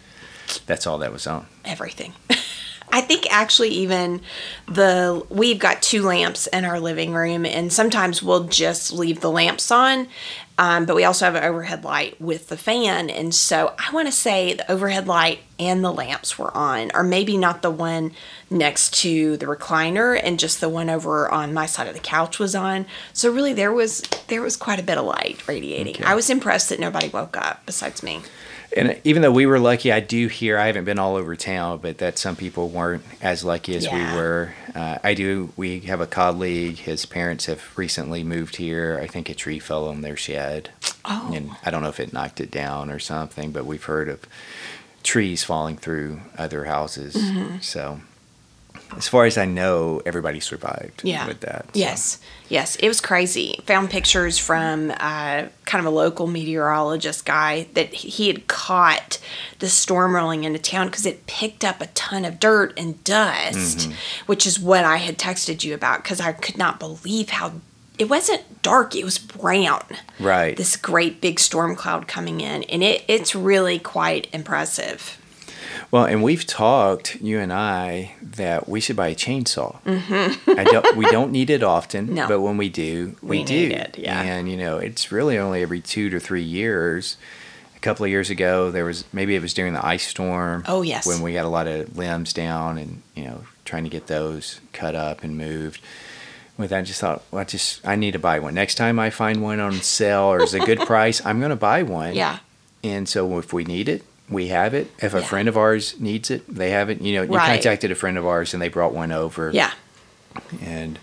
that's 0.66 0.86
all 0.88 0.98
that 1.00 1.12
was 1.14 1.26
on 1.28 1.46
Everything. 1.66 2.14
I 2.94 3.02
think 3.02 3.26
actually 3.32 3.70
even 3.70 4.22
the 4.68 5.26
we've 5.30 5.58
got 5.58 5.82
two 5.82 6.04
lamps 6.04 6.46
in 6.48 6.64
our 6.64 6.80
living 6.80 7.12
room, 7.12 7.44
and 7.44 7.74
sometimes 7.74 8.22
we'll 8.22 8.44
just 8.44 8.94
leave 8.94 9.20
the 9.20 9.32
lamps 9.32 9.72
on. 9.72 10.08
Um, 10.60 10.86
but 10.86 10.96
we 10.96 11.04
also 11.04 11.26
have 11.26 11.34
an 11.34 11.44
overhead 11.44 11.84
light 11.84 12.22
with 12.22 12.50
the 12.50 12.58
fan, 12.58 13.10
and 13.10 13.34
so 13.34 13.74
I 13.80 13.91
want 13.91 14.08
to 14.08 14.12
say 14.12 14.54
the 14.54 14.72
overhead 14.72 15.08
light 15.08 15.39
and 15.58 15.84
the 15.84 15.91
lamps 15.91 16.38
were 16.38 16.56
on, 16.56 16.91
or 16.94 17.02
maybe 17.02 17.36
not 17.36 17.64
the 17.64 17.72
one 17.72 18.12
next 18.52 18.94
to 19.02 19.36
the 19.38 19.48
recliner, 19.48 20.20
and 20.24 20.39
just 20.39 20.62
the 20.62 20.70
one 20.70 20.91
over 20.91 21.28
on 21.32 21.52
my 21.52 21.66
side 21.66 21.88
of 21.88 21.96
the 21.96 22.00
couch 22.00 22.38
was 22.38 22.54
on. 22.54 22.86
So 23.14 23.32
really, 23.32 23.54
there 23.54 23.74
was 23.74 24.02
there 24.28 24.44
was 24.44 24.56
quite 24.56 24.80
a 24.80 24.84
bit 24.84 25.00
of 25.00 25.06
light 25.06 25.48
radiating. 25.48 25.96
Okay. 25.96 26.04
I 26.04 26.14
was 26.14 26.30
impressed 26.30 26.70
that 26.70 26.80
nobody 26.80 27.10
woke 27.10 27.36
up 27.36 27.66
besides 27.66 28.04
me. 28.04 28.22
And 28.76 29.00
even 29.04 29.22
though 29.22 29.32
we 29.32 29.46
were 29.46 29.60
lucky, 29.60 29.92
I 29.92 30.00
do 30.00 30.28
hear 30.28 30.58
I 30.58 30.68
haven't 30.68 30.86
been 30.86 30.98
all 31.00 31.16
over 31.16 31.36
town, 31.36 31.80
but 31.82 32.00
that 32.00 32.18
some 32.18 32.36
people 32.36 32.70
weren't 32.70 33.04
as 33.22 33.44
lucky 33.44 33.76
as 33.76 33.86
Yeah. 33.86 34.12
we 34.14 34.18
were. 34.18 34.54
Uh, 34.74 34.98
I 35.04 35.14
do. 35.14 35.52
We 35.56 35.82
have 35.82 36.02
a 36.02 36.08
colleague. 36.08 36.78
His 36.78 37.06
parents 37.06 37.46
have 37.46 37.62
recently 37.78 38.24
moved 38.24 38.56
here. 38.56 39.00
I 39.02 39.08
think 39.08 39.30
a 39.30 39.36
tree 39.36 39.60
fell 39.60 39.88
on 39.88 40.02
their 40.02 40.18
shed, 40.18 40.70
Oh. 41.06 41.32
and 41.34 41.52
I 41.64 41.70
don't 41.72 41.84
know 41.84 41.90
if 41.90 42.00
it 42.00 42.14
knocked 42.14 42.42
it 42.42 42.50
down 42.50 42.90
or 42.90 43.00
something. 43.00 43.52
But 43.52 43.66
we've 43.66 43.84
heard 43.84 44.10
of 44.10 44.22
trees 45.04 45.44
falling 45.44 45.78
through 45.78 46.22
other 46.38 46.66
houses. 46.66 47.14
Mm-hmm. 47.16 47.58
So, 47.62 48.00
as 48.98 49.08
far 49.08 49.26
as 49.26 49.38
I 49.38 49.46
know, 49.46 50.02
everybody 50.06 50.40
survived. 50.40 51.02
yeah. 51.04 51.28
with 51.28 51.42
that. 51.42 51.66
so. 51.66 51.80
Yes, 51.80 52.20
yes, 52.54 52.76
it 52.78 52.88
was 52.88 53.01
crazy. 53.01 53.60
Found 53.66 53.89
pictures 53.89 54.38
from 54.38 54.91
uh, 54.91 55.47
kind 55.66 55.80
of 55.80 55.86
a 55.86 55.89
local 55.89 56.28
meteorologist 56.28 57.26
guy 57.26 57.68
that 57.74 57.93
he 57.93 58.28
had 58.28 58.47
caught 58.47 59.20
the 59.60 59.68
storm 59.68 60.16
rolling 60.16 60.43
into 60.45 60.60
town 60.60 60.88
because 60.88 61.06
it 61.06 61.26
picked 61.28 61.66
up 61.66 61.82
a 61.82 61.88
ton 61.88 62.24
of 62.24 62.39
dirt 62.39 62.74
and 62.78 63.04
dust, 63.04 63.80
Mm-hmm. 63.80 63.91
which 64.28 64.45
is 64.45 64.60
what 64.60 64.86
I 64.86 64.97
had 64.97 65.18
texted 65.18 65.64
you 65.64 65.74
about 65.74 66.04
because 66.04 66.22
I 66.22 66.32
could 66.32 66.58
not 66.58 66.80
believe 66.80 67.30
how. 67.30 67.54
It 67.99 68.10
wasn't 68.10 68.62
dark; 68.64 68.95
it 68.95 69.04
was 69.04 69.20
brown. 69.20 69.84
Right. 70.20 70.58
This 70.58 70.76
great 70.76 71.22
big 71.22 71.39
storm 71.39 71.76
cloud 71.76 72.08
coming 72.08 72.41
in, 72.41 72.64
and 72.64 72.82
it, 72.84 73.04
it's 73.08 73.36
really 73.36 73.78
quite 73.80 74.28
impressive. 74.34 75.20
Well, 75.94 76.06
and 76.06 76.24
we've 76.24 76.48
talked, 76.48 77.22
you 77.22 77.38
and 77.39 77.54
I, 77.54 78.16
that 78.20 78.68
we 78.68 78.80
should 78.80 78.96
buy 78.96 79.10
a 79.10 79.16
chainsaw. 79.16 79.80
Mm-hmm. 79.84 80.60
I 80.60 80.64
don't, 80.64 80.98
we 80.98 81.06
don't 81.12 81.32
need 81.32 81.52
it 81.52 81.62
often, 81.62 82.16
No. 82.16 82.28
but 82.28 82.41
when 82.41 82.58
we 82.58 82.68
do, 82.68 83.16
we, 83.22 83.38
We 83.38 83.44
do. 83.44 83.54
need 83.54 83.74
it, 83.74 83.98
yeah. 84.00 84.20
And 84.20 84.50
you 84.50 84.58
know, 84.58 84.80
it's 84.80 85.12
really 85.12 85.38
only 85.38 85.62
every 85.62 85.82
two 85.82 86.10
to 86.10 86.20
three 86.20 86.41
years. 86.41 87.16
A 87.76 87.80
couple 87.80 88.06
of 88.06 88.10
years 88.10 88.32
ago, 88.32 88.72
there 88.72 88.86
was 88.86 89.06
maybe 89.14 89.36
it 89.36 89.41
was 89.44 89.54
during 89.54 89.74
the 89.74 89.86
ice 89.86 90.08
storm. 90.08 90.64
Oh, 90.68 90.82
yes. 90.82 91.06
when 91.06 91.22
we 91.22 91.36
had 91.36 91.46
a 91.46 91.50
lot 91.50 91.68
of 91.68 91.96
limbs 91.96 92.34
down, 92.34 92.80
and 92.80 93.04
you 93.14 93.26
know, 93.26 93.44
trying 93.64 93.84
to 93.84 93.89
get 93.91 94.08
those 94.08 94.62
cut 94.72 94.96
up 94.96 95.24
and 95.24 95.38
moved. 95.38 95.80
With 96.58 96.72
that, 96.72 96.80
I 96.80 96.82
just 96.82 97.02
thought, 97.02 97.22
well, 97.30 97.41
I 97.41 97.44
just 97.44 97.88
I 97.88 97.96
need 97.98 98.14
to 98.14 98.20
buy 98.20 98.39
one. 98.39 98.56
Next 98.56 98.76
time 98.76 98.98
I 98.98 99.12
find 99.12 99.44
one 99.44 99.60
on 99.60 99.74
sale 99.74 100.24
or 100.24 100.41
is 100.41 100.56
a 100.56 100.60
good 100.60 100.80
price, 100.88 101.24
I'm 101.24 101.38
going 101.39 101.52
to 101.52 101.56
buy 101.56 101.84
one. 101.84 102.16
Yeah, 102.16 102.39
And 102.84 103.08
so 103.08 103.38
if 103.38 103.54
we 103.54 103.64
need 103.64 103.88
it, 103.89 104.04
we 104.30 104.48
have 104.48 104.74
it. 104.74 104.88
If 105.02 105.14
a 105.14 105.20
Yeah. 105.20 105.26
friend 105.26 105.48
of 105.50 105.58
ours 105.58 105.96
needs 106.00 106.32
it, 106.32 106.44
they 106.54 106.72
have 106.72 106.90
it. 106.90 107.02
You 107.02 107.16
know, 107.16 107.24
you 107.24 107.36
Right. 107.36 107.48
contacted 107.56 107.92
a 107.92 107.96
friend 107.96 108.18
of 108.18 108.26
ours 108.26 108.54
and 108.54 108.62
they 108.62 108.70
brought 108.70 108.94
one 108.94 109.12
over. 109.12 109.52
yeah, 109.54 109.72
And 110.62 111.00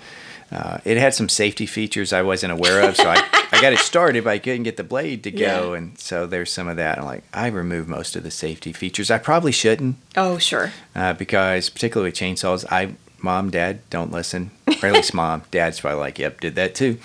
Uh, 0.53 0.79
it 0.85 0.97
had 0.97 1.15
some 1.15 1.29
safety 1.29 1.65
features 1.65 2.13
I 2.13 2.23
wasn't 2.23 2.51
aware 2.53 2.81
of, 2.89 2.97
so 2.97 3.09
I, 3.09 3.23
I 3.53 3.61
got 3.61 3.73
it 3.73 3.79
started, 3.79 4.25
but 4.25 4.31
I 4.31 4.39
couldn't 4.41 4.65
get 4.65 4.77
the 4.77 4.83
blade 4.83 5.23
to 5.23 5.31
go, 5.49 5.71
Yeah. 5.75 5.79
and 5.79 5.97
so 5.97 6.27
there's 6.27 6.51
some 6.53 6.67
of 6.67 6.77
that. 6.77 6.99
I'm 6.99 7.05
like, 7.05 7.23
I 7.33 7.47
removed 7.47 7.89
most 7.89 8.17
of 8.17 8.25
the 8.25 8.33
safety 8.33 8.73
features. 8.73 9.13
I 9.13 9.19
probably 9.19 9.53
shouldn't, 9.53 9.95
Oh, 10.17 10.39
sure. 10.39 10.73
uh, 10.97 11.13
because 11.13 11.71
particularly 11.71 12.09
with 12.11 12.19
chainsaws, 12.19 12.65
I 12.69 12.95
mom, 13.23 13.51
dad 13.51 13.79
don't 13.91 14.11
listen, 14.11 14.51
or 14.83 14.89
at 14.89 14.93
least 14.93 15.15
mom, 15.15 15.43
dad's 15.53 15.79
probably 15.79 16.01
like, 16.01 16.19
yep, 16.19 16.41
did 16.41 16.57
that 16.57 16.75
too. 16.75 16.99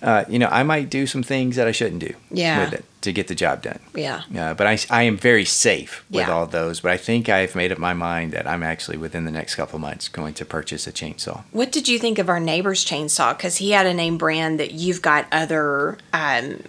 Uh, 0.00 0.24
you 0.26 0.38
know, 0.38 0.48
I 0.50 0.62
might 0.62 0.88
do 0.88 1.06
some 1.06 1.22
things 1.22 1.56
that 1.56 1.68
I 1.68 1.72
shouldn't 1.72 2.00
do 2.00 2.14
Yeah. 2.30 2.60
with 2.64 2.72
it 2.72 2.84
to 3.06 3.12
get 3.12 3.26
the 3.28 3.34
job 3.34 3.62
done. 3.62 3.80
Yeah. 3.94 4.22
Uh, 4.38 4.54
but 4.54 4.66
I, 4.66 4.78
I 4.90 5.02
am 5.04 5.16
very 5.16 5.44
safe 5.44 6.04
with 6.10 6.20
Yeah. 6.26 6.30
all 6.32 6.46
those. 6.46 6.80
But 6.80 6.92
I 6.92 6.96
think 6.98 7.28
I've 7.28 7.54
made 7.56 7.72
up 7.72 7.78
my 7.78 7.94
mind 7.94 8.32
that 8.32 8.46
I'm 8.46 8.62
actually 8.62 8.98
within 8.98 9.24
the 9.24 9.30
next 9.32 9.54
couple 9.56 9.78
months 9.78 10.08
going 10.08 10.34
to 10.34 10.44
purchase 10.44 10.86
a 10.86 10.92
chainsaw. 10.92 11.42
What 11.52 11.72
did 11.72 11.88
you 11.88 11.98
think 11.98 12.18
of 12.18 12.28
our 12.28 12.38
neighbor's 12.40 12.84
chainsaw? 12.84 13.36
Because 13.36 13.56
he 13.56 13.70
had 13.70 13.86
a 13.86 13.94
name 13.94 14.18
brand 14.18 14.60
that 14.60 14.72
you've 14.72 15.00
got 15.02 15.26
other 15.32 15.98
um, 16.12 16.62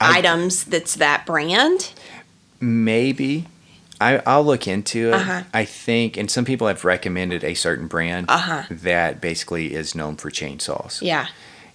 I- 0.00 0.18
items 0.18 0.64
that's 0.64 0.96
that 0.96 1.24
brand. 1.24 1.92
Maybe. 2.60 3.46
I, 4.00 4.20
I'll 4.26 4.44
look 4.44 4.66
into 4.66 5.08
it. 5.10 5.14
Uh-huh. 5.14 5.42
I 5.54 5.64
think, 5.64 6.16
and 6.16 6.28
some 6.30 6.44
people 6.44 6.66
have 6.66 6.84
recommended 6.84 7.44
a 7.44 7.54
certain 7.54 7.86
brand 7.86 8.26
Uh-huh. 8.28 8.64
that 8.70 9.20
basically 9.20 9.72
is 9.74 9.94
known 9.94 10.16
for 10.16 10.30
chainsaws. 10.30 11.00
Yeah. 11.00 11.28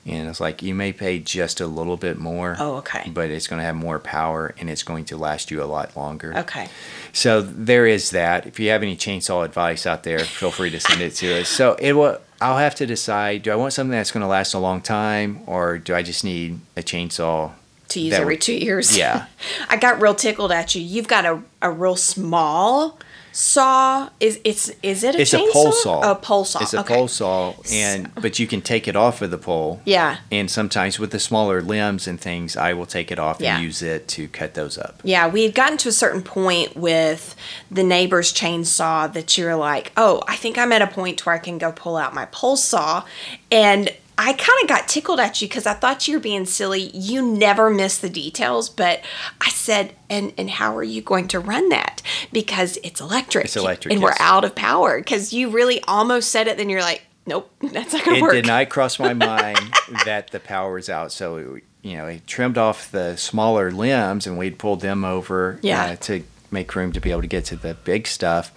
And 0.05 0.27
it's 0.29 0.39
like 0.39 0.63
you 0.63 0.73
may 0.73 0.91
pay 0.93 1.19
just 1.19 1.61
a 1.61 1.67
little 1.67 1.97
bit 1.97 2.17
more. 2.17 2.55
Oh, 2.57 2.77
okay. 2.77 3.09
But 3.13 3.29
it's 3.29 3.47
going 3.47 3.59
to 3.59 3.65
have 3.65 3.75
more 3.75 3.99
power 3.99 4.55
and 4.59 4.69
it's 4.69 4.81
going 4.81 5.05
to 5.05 5.17
last 5.17 5.51
you 5.51 5.61
a 5.61 5.65
lot 5.65 5.95
longer. 5.95 6.35
Okay. 6.37 6.69
So 7.13 7.41
there 7.41 7.85
is 7.85 8.11
that. 8.11 8.47
If 8.47 8.59
you 8.59 8.69
have 8.69 8.81
any 8.81 8.95
chainsaw 8.95 9.43
advice 9.45 9.85
out 9.85 10.03
there, 10.03 10.19
feel 10.19 10.51
free 10.51 10.69
to 10.71 10.79
send 10.79 11.01
it 11.01 11.11
to 11.15 11.41
us. 11.41 11.49
So 11.49 11.75
it 11.79 11.93
will. 11.93 12.19
I'll 12.41 12.57
have 12.57 12.75
to 12.75 12.85
decide: 12.85 13.43
do 13.43 13.51
I 13.51 13.55
want 13.55 13.73
something 13.73 13.91
that's 13.91 14.11
going 14.11 14.21
to 14.21 14.27
last 14.27 14.53
a 14.53 14.59
long 14.59 14.81
time, 14.81 15.41
or 15.45 15.77
do 15.77 15.93
I 15.93 16.01
just 16.01 16.23
need 16.23 16.59
a 16.77 16.81
chainsaw? 16.81 17.51
To 17.89 17.99
use 17.99 18.13
every 18.13 18.35
would- 18.35 18.41
two 18.41 18.53
years. 18.53 18.95
Yeah. 18.97 19.25
I 19.69 19.75
got 19.75 19.99
real 19.99 20.15
tickled 20.15 20.51
at 20.51 20.75
you. 20.75 20.81
You've 20.81 21.07
got 21.07 21.25
a, 21.25 21.41
a 21.61 21.71
real 21.71 21.95
small 21.95 22.99
saw. 23.31 24.09
Is 24.19 24.39
it's 24.43 24.71
is 24.83 25.03
it 25.03 25.15
a 25.15 25.21
It's 25.21 25.33
chainsaw? 25.33 25.49
a 25.49 25.53
pole 25.53 25.71
saw. 25.71 26.11
A 26.11 26.15
pole 26.15 26.45
saw. 26.45 26.59
It's 26.61 26.73
a 26.73 26.79
okay. 26.81 26.95
pole 26.95 27.07
saw, 27.07 27.53
and 27.71 28.13
but 28.15 28.39
you 28.39 28.47
can 28.47 28.61
take 28.61 28.87
it 28.87 28.95
off 28.95 29.21
of 29.21 29.31
the 29.31 29.37
pole. 29.37 29.81
Yeah. 29.85 30.17
And 30.31 30.49
sometimes 30.49 30.99
with 30.99 31.11
the 31.11 31.19
smaller 31.19 31.61
limbs 31.61 32.07
and 32.07 32.19
things, 32.19 32.55
I 32.57 32.73
will 32.73 32.85
take 32.85 33.11
it 33.11 33.19
off 33.19 33.39
Yeah. 33.39 33.55
and 33.55 33.63
use 33.63 33.81
it 33.81 34.07
to 34.09 34.27
cut 34.27 34.53
those 34.53 34.77
up. 34.77 35.01
Yeah, 35.03 35.27
we 35.27 35.43
had 35.43 35.55
gotten 35.55 35.77
to 35.79 35.89
a 35.89 35.93
certain 35.93 36.21
point 36.21 36.75
with 36.75 37.35
the 37.71 37.83
neighbor's 37.83 38.33
chainsaw 38.33 39.11
that 39.13 39.37
you 39.37 39.45
were 39.45 39.55
like, 39.55 39.91
oh, 39.97 40.21
I 40.27 40.35
think 40.35 40.57
I'm 40.57 40.71
at 40.71 40.81
a 40.81 40.87
point 40.87 41.25
where 41.25 41.35
I 41.35 41.39
can 41.39 41.57
go 41.57 41.71
pull 41.71 41.97
out 41.97 42.13
my 42.13 42.25
pole 42.25 42.57
saw. 42.57 43.03
And 43.51 43.91
I 44.21 44.33
kind 44.33 44.61
of 44.61 44.67
got 44.67 44.89
tickled 44.89 45.19
at 45.21 45.41
you 45.41 45.47
because 45.47 45.65
I 45.65 45.73
thought 45.73 46.05
you 46.07 46.15
were 46.15 46.19
being 46.19 46.45
silly. 46.45 46.91
You 46.93 47.21
never 47.25 47.69
miss 47.69 47.97
the 47.99 48.09
details, 48.09 48.67
but 48.69 49.01
I 49.39 49.49
said, 49.49 49.95
and 50.09 50.33
and 50.37 50.49
how 50.49 50.75
are 50.75 50.83
you 50.83 51.01
going 51.01 51.29
to 51.29 51.39
run 51.39 51.69
that? 51.69 52.01
Because 52.33 52.77
it's 52.83 52.99
electric. 52.99 53.45
It's 53.45 53.55
electric, 53.55 53.93
and 53.93 54.03
we're 54.03 54.15
out 54.19 54.43
of 54.43 54.53
power. 54.55 54.99
Because 54.99 55.31
you 55.31 55.49
really 55.49 55.81
almost 55.87 56.29
said 56.31 56.47
it, 56.49 56.57
then 56.57 56.67
you're 56.69 56.81
like, 56.81 57.03
nope, 57.25 57.49
that's 57.61 57.93
not 57.93 58.03
going 58.03 58.15
to 58.15 58.19
It 58.19 58.21
work. 58.21 58.33
did 58.33 58.45
not 58.45 58.67
cross 58.69 58.99
my 58.99 59.13
mind 59.33 59.57
that 60.03 60.31
the 60.31 60.39
power 60.41 60.73
was 60.73 60.89
out. 60.89 61.13
So, 61.13 61.37
it, 61.37 61.63
you 61.81 61.95
know, 61.95 62.07
it 62.07 62.27
trimmed 62.27 62.57
off 62.57 62.91
the 62.91 63.15
smaller 63.15 63.71
limbs 63.71 64.27
and 64.27 64.37
we'd 64.37 64.59
pulled 64.59 64.81
them 64.81 65.05
over 65.05 65.59
Yeah. 65.61 65.81
uh, 65.91 65.95
to 65.95 66.25
make 66.51 66.75
room 66.75 66.91
to 66.91 66.99
be 66.99 67.11
able 67.11 67.21
to 67.21 67.27
get 67.27 67.45
to 67.45 67.55
the 67.55 67.73
big 67.73 68.05
stuff. 68.05 68.51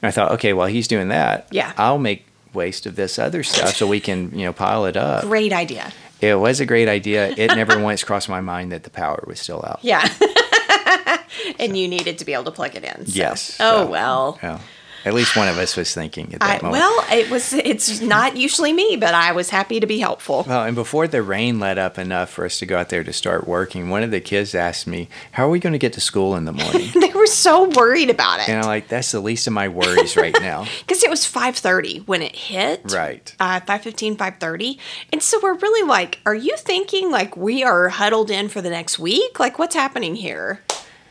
And 0.00 0.06
I 0.08 0.12
thought, 0.12 0.30
okay, 0.32 0.52
while 0.52 0.68
he's 0.68 0.86
doing 0.86 1.08
that, 1.08 1.48
Yeah. 1.50 1.72
I'll 1.76 1.98
make 1.98 2.26
waste 2.54 2.86
of 2.86 2.96
this 2.96 3.18
other 3.18 3.42
stuff 3.42 3.74
so 3.76 3.86
we 3.86 4.00
can, 4.00 4.30
you 4.38 4.44
know, 4.44 4.52
pile 4.52 4.84
it 4.86 4.96
up. 4.96 5.22
Great 5.24 5.52
idea. 5.52 5.92
It 6.20 6.34
was 6.38 6.60
a 6.60 6.66
great 6.66 6.88
idea. 6.88 7.28
It 7.36 7.48
never 7.56 7.80
once 7.80 8.04
crossed 8.04 8.28
my 8.28 8.40
mind 8.40 8.72
that 8.72 8.82
the 8.82 8.90
power 8.90 9.22
was 9.26 9.40
still 9.40 9.64
out. 9.66 9.80
Yeah. 9.82 10.06
and 11.58 11.76
you 11.76 11.88
needed 11.88 12.18
to 12.18 12.24
be 12.24 12.32
able 12.34 12.44
to 12.44 12.50
plug 12.50 12.74
it 12.76 12.84
in. 12.84 13.06
so- 13.06 13.12
Yes, 13.18 13.56
Oh, 13.60 13.84
so- 13.84 13.90
well. 13.90 14.38
Yeah. 14.42 14.60
At 15.04 15.14
least 15.14 15.36
one 15.36 15.48
of 15.48 15.56
us 15.58 15.76
was 15.76 15.94
thinking 15.94 16.34
at 16.34 16.42
I, 16.42 16.46
that 16.48 16.62
moment. 16.62 16.80
well, 16.80 17.04
it 17.10 17.30
was. 17.30 17.52
It's 17.52 18.00
not 18.00 18.36
usually 18.36 18.72
me, 18.72 18.96
but 18.96 19.14
I 19.14 19.32
was 19.32 19.50
happy 19.50 19.80
to 19.80 19.86
be 19.86 19.98
helpful. 19.98 20.44
Well, 20.46 20.64
and 20.64 20.74
before 20.74 21.08
the 21.08 21.22
rain 21.22 21.58
let 21.58 21.78
up 21.78 21.98
enough 21.98 22.30
for 22.30 22.44
us 22.44 22.58
to 22.58 22.66
go 22.66 22.78
out 22.78 22.88
there 22.90 23.02
to 23.04 23.12
start 23.12 23.46
working, 23.46 23.88
one 23.90 24.02
of 24.02 24.10
the 24.10 24.20
kids 24.20 24.54
asked 24.54 24.86
me, 24.86 25.08
"How 25.32 25.46
are 25.46 25.50
we 25.50 25.58
going 25.58 25.72
to 25.72 25.78
get 25.78 25.92
to 25.94 26.00
school 26.00 26.36
in 26.36 26.44
the 26.44 26.52
morning?" 26.52 26.90
They 27.00 27.08
were 27.14 27.26
so 27.26 27.68
worried 27.70 28.10
about 28.10 28.40
it. 28.40 28.48
and 28.48 28.60
I'm 28.60 28.66
like, 28.66 28.88
"That's 28.88 29.10
the 29.12 29.20
least 29.20 29.46
of 29.46 29.52
my 29.52 29.68
worries 29.68 30.16
right 30.16 30.36
now." 30.40 30.66
because 30.80 31.02
it 31.02 31.10
was 31.10 31.24
five 31.24 31.56
thirty 31.56 31.98
when 32.00 32.22
it 32.22 32.36
hit. 32.36 32.92
Right. 32.92 33.34
Uh, 33.40 33.60
5.15, 33.60 34.16
5.30. 34.16 34.78
And 35.12 35.22
so 35.22 35.38
we're 35.42 35.54
really 35.54 35.86
like, 35.88 36.18
are 36.26 36.34
you 36.34 36.56
thinking 36.56 37.10
like 37.10 37.36
we 37.36 37.62
are 37.62 37.88
huddled 37.88 38.30
in 38.30 38.48
for 38.48 38.60
the 38.60 38.70
next 38.70 38.98
week? 38.98 39.38
Like 39.40 39.58
what's 39.58 39.74
happening 39.74 40.16
here? 40.16 40.62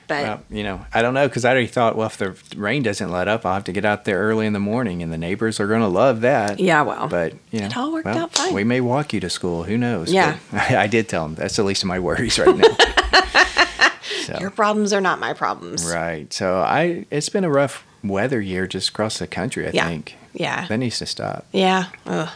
But 0.09 0.23
Well, 0.23 0.41
you 0.49 0.63
know, 0.63 0.85
I 0.93 1.01
don't 1.01 1.13
know 1.13 1.27
because 1.27 1.45
I 1.45 1.51
already 1.51 1.67
thought, 1.67 1.95
well, 1.95 2.07
if 2.07 2.17
the 2.17 2.35
rain 2.57 2.83
doesn't 2.83 3.09
let 3.09 3.27
up, 3.27 3.45
I'll 3.45 3.53
have 3.53 3.63
to 3.65 3.71
get 3.71 3.85
out 3.85 4.03
there 4.05 4.19
early 4.19 4.45
in 4.47 4.53
the 4.53 4.59
morning, 4.59 5.01
and 5.03 5.13
the 5.13 5.17
neighbors 5.17 5.59
are 5.59 5.67
going 5.67 5.81
to 5.81 5.87
love 5.87 6.21
that. 6.21 6.59
yeah, 6.59 6.81
well. 6.81 7.07
But 7.07 7.33
you 7.51 7.59
know, 7.61 7.67
It 7.67 7.77
all 7.77 7.93
worked 7.93 8.05
well, 8.05 8.17
out 8.17 8.33
fine. 8.33 8.53
We 8.53 8.63
may 8.63 8.81
walk 8.81 9.13
you 9.13 9.19
to 9.21 9.29
school. 9.29 9.63
Who 9.63 9.77
knows? 9.77 10.11
Yeah. 10.11 10.37
I, 10.51 10.75
I 10.85 10.87
did 10.87 11.07
tell 11.07 11.23
them 11.23 11.35
that's 11.35 11.55
the 11.55 11.63
least 11.63 11.83
of 11.83 11.87
my 11.87 11.99
worries 11.99 12.37
right 12.39 12.57
now. 12.57 13.91
so, 14.25 14.37
your 14.39 14.49
problems 14.49 14.91
are 14.93 15.01
not 15.01 15.19
my 15.19 15.33
problems. 15.33 15.85
right. 15.89 16.31
So 16.33 16.57
I, 16.59 17.05
it's 17.11 17.29
been 17.29 17.43
a 17.43 17.49
rough 17.49 17.85
weather 18.03 18.41
year 18.41 18.65
just 18.67 18.89
across 18.89 19.19
the 19.19 19.27
country. 19.27 19.67
I 19.67 19.71
Yeah. 19.71 19.87
think. 19.87 20.15
Yeah. 20.33 20.67
That 20.67 20.77
needs 20.77 20.99
to 20.99 21.05
stop. 21.05 21.45
Yeah. 21.51 21.85
Ugh. 22.05 22.29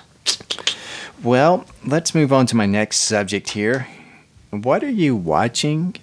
Well, 1.24 1.66
let's 1.86 2.14
move 2.14 2.34
on 2.34 2.46
to 2.48 2.56
my 2.56 2.66
next 2.66 3.00
subject 3.00 3.52
here. 3.52 3.88
What 4.50 4.84
are 4.84 4.90
you 4.90 5.16
watching 5.16 5.96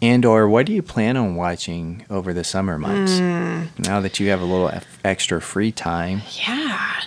and 0.00 0.24
or 0.24 0.48
what 0.48 0.66
do 0.66 0.72
you 0.72 0.82
plan 0.82 1.16
on 1.16 1.34
watching 1.34 2.04
over 2.10 2.32
the 2.32 2.44
summer 2.44 2.78
months? 2.78 3.18
Hmm. 3.18 3.64
Now 3.82 4.00
that 4.00 4.18
you 4.20 4.30
have 4.30 4.40
a 4.40 4.44
little 4.44 4.68
eff- 4.68 4.98
extra 5.04 5.40
free 5.40 5.72
time. 5.72 6.22
Yeah. 6.46 7.00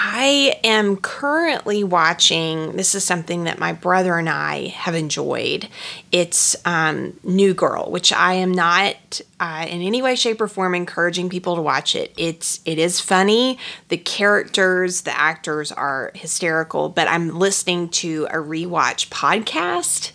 I 0.00 0.60
am 0.62 0.98
currently 0.98 1.82
watching. 1.82 2.76
This 2.76 2.94
is 2.94 3.02
something 3.02 3.44
that 3.44 3.58
my 3.58 3.72
brother 3.72 4.16
and 4.16 4.28
I 4.28 4.68
have 4.68 4.94
enjoyed. 4.94 5.68
It's 6.12 6.54
um, 6.64 7.18
New 7.24 7.52
Girl, 7.52 7.90
which 7.90 8.12
I 8.12 8.34
am 8.34 8.52
not 8.52 9.20
uh, 9.40 9.66
in 9.68 9.82
any 9.82 10.00
way, 10.00 10.14
shape, 10.14 10.40
or 10.40 10.46
form 10.46 10.76
encouraging 10.76 11.28
people 11.28 11.56
to 11.56 11.62
watch 11.62 11.96
it. 11.96 12.14
It's 12.16 12.60
it 12.64 12.78
is 12.78 13.00
funny. 13.00 13.58
The 13.88 13.96
characters, 13.96 15.00
the 15.00 15.18
actors 15.18 15.72
are 15.72 16.12
hysterical. 16.14 16.90
But 16.90 17.08
I'm 17.08 17.36
listening 17.36 17.88
to 17.88 18.28
a 18.30 18.36
rewatch 18.36 19.08
podcast, 19.08 20.12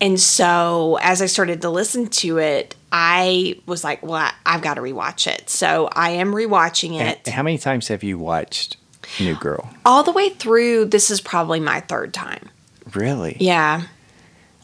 and 0.00 0.20
so 0.20 1.00
as 1.02 1.20
I 1.20 1.26
started 1.26 1.62
to 1.62 1.70
listen 1.70 2.06
to 2.06 2.38
it, 2.38 2.76
I 2.92 3.58
was 3.66 3.82
like, 3.82 4.04
"Well, 4.04 4.14
I, 4.14 4.34
I've 4.46 4.62
got 4.62 4.74
to 4.74 4.82
rewatch 4.82 5.26
it." 5.26 5.50
So 5.50 5.88
I 5.90 6.10
am 6.10 6.32
rewatching 6.32 7.00
it 7.00 7.22
And 7.26 7.34
How 7.34 7.42
many 7.42 7.58
times 7.58 7.88
have 7.88 8.04
you 8.04 8.20
watched 8.20 8.76
New 9.20 9.34
Girl? 9.36 9.70
all 9.84 10.02
the 10.02 10.12
way 10.12 10.30
through. 10.30 10.86
This 10.86 11.10
is 11.10 11.20
probably 11.20 11.60
my 11.60 11.80
third 11.80 12.12
time. 12.14 12.48
Really? 12.94 13.36
Yeah. 13.40 13.82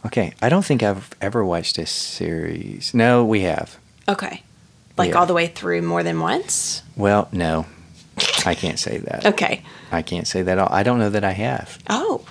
Okay. 0.06 0.32
I 0.42 0.48
don't 0.48 0.64
think 0.64 0.82
I've 0.82 1.10
ever 1.20 1.44
watched 1.44 1.76
this 1.76 1.90
series. 1.90 2.92
No, 2.94 3.24
we 3.24 3.42
have. 3.42 3.76
Okay. 4.08 4.42
Like 4.98 5.10
Yeah. 5.10 5.18
all 5.18 5.26
the 5.26 5.34
way 5.34 5.46
through 5.46 5.82
more 5.82 6.02
than 6.02 6.20
once? 6.20 6.82
Well, 6.96 7.28
no. 7.32 7.66
I 8.44 8.54
can't 8.54 8.78
say 8.78 8.98
that. 8.98 9.24
Okay. 9.32 9.62
I 9.90 10.02
can't 10.02 10.26
say 10.26 10.42
that. 10.42 10.58
I 10.72 10.82
don't 10.82 10.98
know 10.98 11.10
that 11.10 11.24
I 11.24 11.32
have. 11.32 11.78
Oh. 11.88 12.24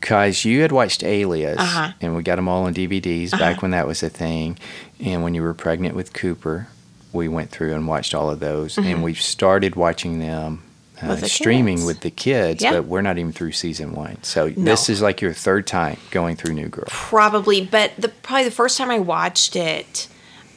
Because 0.00 0.44
you 0.46 0.62
had 0.62 0.72
watched 0.72 1.04
Alias, 1.04 1.58
Uh-huh. 1.58 1.92
and 2.00 2.16
we 2.16 2.22
got 2.22 2.36
them 2.36 2.48
all 2.48 2.64
on 2.64 2.74
DVDs 2.74 3.30
back 3.38 3.60
when 3.62 3.70
that 3.72 3.86
was 3.86 4.02
a 4.02 4.08
thing. 4.08 4.58
And 4.98 5.22
when 5.22 5.34
you 5.34 5.42
were 5.42 5.52
pregnant 5.54 5.94
with 5.94 6.12
Cooper, 6.14 6.68
we 7.12 7.28
went 7.28 7.50
through 7.50 7.74
and 7.74 7.86
watched 7.86 8.14
all 8.14 8.30
of 8.30 8.40
those. 8.40 8.78
And 8.78 9.02
we've 9.02 9.20
started 9.20 9.76
watching 9.76 10.18
them 10.18 10.62
uh, 11.02 11.16
streaming 11.16 11.76
kids. 11.76 11.86
with 11.86 12.00
the 12.00 12.10
kids, 12.10 12.62
Yeah. 12.62 12.72
but 12.72 12.84
we're 12.86 13.02
not 13.02 13.18
even 13.18 13.32
through 13.32 13.52
season 13.52 13.92
one. 13.92 14.18
So 14.22 14.48
No. 14.56 14.70
this 14.72 14.88
is 14.88 15.00
like 15.00 15.20
your 15.20 15.32
third 15.32 15.66
time 15.66 15.96
going 16.10 16.36
through 16.36 16.54
New 16.54 16.68
Girl. 16.68 16.84
Probably, 16.88 17.64
but 17.64 17.92
the 17.98 18.08
probably 18.08 18.44
the 18.44 18.50
first 18.50 18.76
time 18.78 18.90
I 18.90 18.98
watched 18.98 19.56
it, 19.56 20.08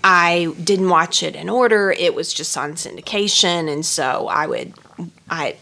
I 0.03 0.53
didn't 0.63 0.89
watch 0.89 1.23
it 1.23 1.35
in 1.35 1.49
order. 1.49 1.91
It 1.91 2.13
was 2.13 2.33
just 2.33 2.57
on 2.57 2.73
syndication, 2.73 3.71
and 3.71 3.85
so 3.85 4.27
I 4.27 4.47
would 4.47 4.73
I 5.29 5.55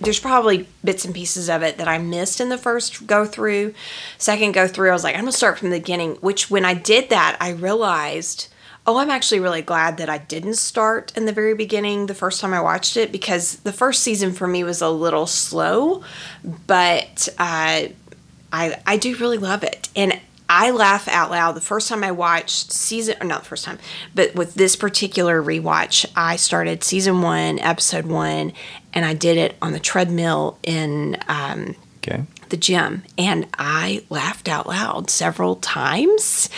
there's 0.00 0.18
probably 0.18 0.66
bits 0.82 1.04
and 1.04 1.14
pieces 1.14 1.48
of 1.48 1.62
it 1.62 1.78
that 1.78 1.86
I 1.86 1.98
missed 1.98 2.40
in 2.40 2.48
the 2.48 2.58
first 2.58 3.06
go 3.06 3.24
through. 3.24 3.72
Second 4.18 4.50
go 4.52 4.66
through, 4.66 4.90
I 4.90 4.92
was 4.92 5.04
like, 5.04 5.14
I'm 5.14 5.20
gonna 5.20 5.30
start 5.32 5.58
from 5.58 5.70
the 5.70 5.78
beginning. 5.78 6.16
Which 6.20 6.50
when 6.50 6.64
I 6.64 6.74
did 6.74 7.08
that, 7.10 7.36
I 7.40 7.50
realized, 7.50 8.48
oh, 8.86 8.96
I'm 8.96 9.10
actually 9.10 9.40
really 9.40 9.62
glad 9.62 9.98
that 9.98 10.08
I 10.08 10.18
didn't 10.18 10.54
start 10.54 11.12
in 11.16 11.24
the 11.24 11.32
very 11.32 11.54
beginning 11.54 12.06
the 12.06 12.14
first 12.14 12.40
time 12.40 12.52
I 12.52 12.60
watched 12.60 12.96
it 12.96 13.12
because 13.12 13.56
the 13.56 13.72
first 13.72 14.02
season 14.02 14.32
for 14.32 14.46
me 14.46 14.64
was 14.64 14.82
a 14.82 14.90
little 14.90 15.26
slow, 15.26 16.02
but 16.66 17.28
uh, 17.38 17.86
I 18.52 18.76
I 18.86 18.96
do 18.96 19.16
really 19.16 19.38
love 19.38 19.62
it, 19.62 19.88
and 19.94 20.20
I 20.48 20.70
laugh 20.70 21.08
out 21.08 21.30
loud. 21.30 21.52
The 21.52 21.60
first 21.60 21.88
time 21.88 22.02
I 22.02 22.10
watched 22.10 22.72
season, 22.72 23.16
or 23.20 23.26
not 23.26 23.42
the 23.42 23.48
first 23.48 23.64
time, 23.64 23.78
but 24.14 24.34
with 24.34 24.54
this 24.54 24.76
particular 24.76 25.42
rewatch, 25.42 26.04
I 26.16 26.36
started 26.36 26.82
season 26.82 27.22
one, 27.22 27.58
episode 27.60 28.06
one, 28.06 28.52
and 28.92 29.04
I 29.04 29.14
did 29.14 29.38
it 29.38 29.56
on 29.62 29.72
the 29.72 29.80
treadmill 29.80 30.58
in 30.62 31.16
um, 31.28 31.76
Okay. 31.98 32.24
The 32.52 32.56
gym 32.58 33.02
and 33.18 33.48
I 33.58 34.04
laughed 34.10 34.46
out 34.46 34.68
loud 34.68 35.08
several 35.10 35.56
times 35.56 36.50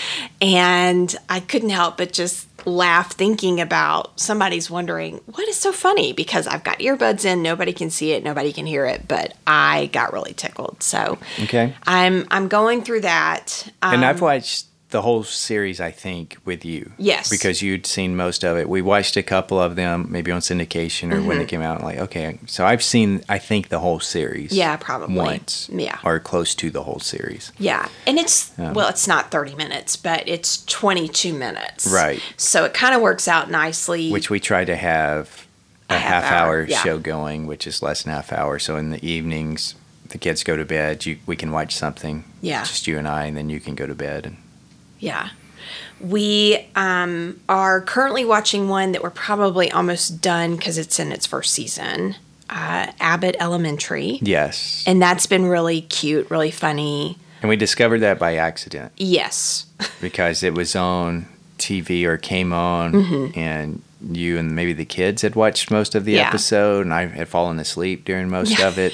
and 0.42 1.14
I 1.28 1.38
couldn't 1.40 1.70
help 1.70 1.96
but 1.96 2.12
just 2.12 2.48
laugh 2.66 3.12
thinking 3.12 3.60
about 3.60 4.18
somebody's 4.18 4.68
wondering 4.68 5.20
what 5.26 5.46
is 5.48 5.56
so 5.56 5.70
funny 5.70 6.12
because 6.12 6.46
I've 6.48 6.64
got 6.64 6.80
earbuds 6.80 7.24
in 7.24 7.42
nobody 7.42 7.72
can 7.72 7.90
see 7.90 8.10
it 8.12 8.24
nobody 8.24 8.52
can 8.52 8.66
hear 8.66 8.84
it 8.86 9.06
but 9.06 9.34
I 9.46 9.86
got 9.92 10.12
really 10.12 10.32
tickled 10.34 10.82
so 10.82 11.18
Okay. 11.44 11.74
I'm 11.86 12.26
I'm 12.30 12.48
going 12.48 12.82
through 12.82 13.02
that 13.02 13.70
um, 13.82 13.94
And 13.94 14.04
I've 14.04 14.20
watched 14.20 14.66
the 14.94 15.02
whole 15.02 15.24
series, 15.24 15.80
I 15.80 15.90
think, 15.90 16.36
with 16.44 16.64
you. 16.64 16.92
Yes. 16.98 17.28
Because 17.28 17.60
you'd 17.62 17.84
seen 17.84 18.14
most 18.16 18.44
of 18.44 18.56
it. 18.56 18.68
We 18.68 18.80
watched 18.80 19.16
a 19.16 19.24
couple 19.24 19.58
of 19.60 19.74
them, 19.74 20.06
maybe 20.08 20.30
on 20.30 20.40
syndication 20.40 21.10
or 21.12 21.16
Mm-hmm. 21.16 21.26
when 21.26 21.38
they 21.38 21.46
came 21.46 21.62
out. 21.62 21.82
Like, 21.82 21.98
okay, 21.98 22.38
so 22.46 22.64
I've 22.64 22.82
seen, 22.82 23.24
I 23.28 23.38
think, 23.38 23.70
the 23.70 23.80
whole 23.80 23.98
series. 23.98 24.52
Yeah, 24.52 24.76
probably. 24.76 25.16
once. 25.16 25.68
Yeah. 25.72 25.98
or 26.04 26.20
close 26.20 26.54
to 26.54 26.70
the 26.70 26.84
whole 26.84 27.00
series. 27.00 27.50
Yeah. 27.58 27.88
And 28.06 28.18
it's, 28.18 28.52
well, 28.56 28.88
it's 28.88 29.08
not 29.08 29.32
30 29.32 29.56
minutes, 29.56 29.96
but 29.96 30.28
it's 30.28 30.64
22 30.66 31.34
minutes. 31.34 31.86
Right. 31.88 32.20
So 32.36 32.64
it 32.64 32.72
kind 32.72 32.94
of 32.94 33.02
works 33.02 33.26
out 33.26 33.50
nicely. 33.50 34.10
Which 34.12 34.30
we 34.30 34.38
try 34.38 34.64
to 34.64 34.76
have 34.76 35.46
a, 35.90 35.94
A 35.94 35.98
half, 35.98 36.22
half 36.22 36.32
hour, 36.32 36.46
hour, 36.60 36.66
yeah. 36.68 36.78
show 36.84 36.98
going, 36.98 37.48
which 37.48 37.66
is 37.66 37.82
less 37.82 38.04
than 38.04 38.12
half 38.12 38.32
hour. 38.32 38.60
So 38.60 38.76
in 38.76 38.90
the 38.90 39.04
evenings, 39.04 39.74
the 40.10 40.18
kids 40.18 40.44
go 40.44 40.54
to 40.56 40.64
bed. 40.64 41.04
You, 41.04 41.18
we 41.26 41.34
can 41.34 41.50
watch 41.50 41.74
something. 41.74 42.22
Yeah. 42.40 42.62
Just 42.62 42.86
you 42.86 42.96
and 42.96 43.08
I, 43.08 43.24
and 43.24 43.36
then 43.36 43.50
you 43.50 43.58
can 43.58 43.74
go 43.74 43.86
to 43.88 43.94
bed. 43.96 44.26
And 44.26 44.36
Yeah. 45.04 45.28
We 46.00 46.66
um, 46.74 47.40
are 47.48 47.80
currently 47.80 48.24
watching 48.24 48.68
one 48.68 48.92
that 48.92 49.02
we're 49.02 49.10
probably 49.10 49.70
almost 49.70 50.20
done 50.20 50.56
because 50.56 50.76
it's 50.78 50.98
in 50.98 51.12
its 51.12 51.26
first 51.26 51.52
season 51.54 52.16
uh, 52.50 52.92
Abbott 53.00 53.36
Elementary. 53.40 54.18
yes. 54.22 54.84
And 54.86 55.00
that's 55.00 55.26
been 55.26 55.46
really 55.46 55.80
cute, 55.80 56.30
really 56.30 56.50
funny. 56.50 57.18
And 57.40 57.48
we 57.48 57.56
discovered 57.56 58.00
that 58.00 58.18
by 58.18 58.36
accident. 58.36 58.92
Yes. 58.96 59.66
because 60.00 60.42
it 60.42 60.52
was 60.54 60.76
on 60.76 61.26
TV 61.58 62.04
or 62.04 62.16
came 62.18 62.52
on, 62.52 62.92
Mm-hmm. 62.92 63.38
and 63.38 63.82
you 64.10 64.36
and 64.38 64.54
maybe 64.54 64.74
the 64.74 64.84
kids 64.84 65.22
had 65.22 65.34
watched 65.34 65.70
most 65.70 65.94
of 65.94 66.04
the 66.04 66.12
Yeah. 66.12 66.28
episode, 66.28 66.84
and 66.84 66.92
I 66.92 67.06
had 67.06 67.28
fallen 67.28 67.58
asleep 67.58 68.04
during 68.04 68.28
most 68.28 68.60
of 68.60 68.78
it. 68.78 68.92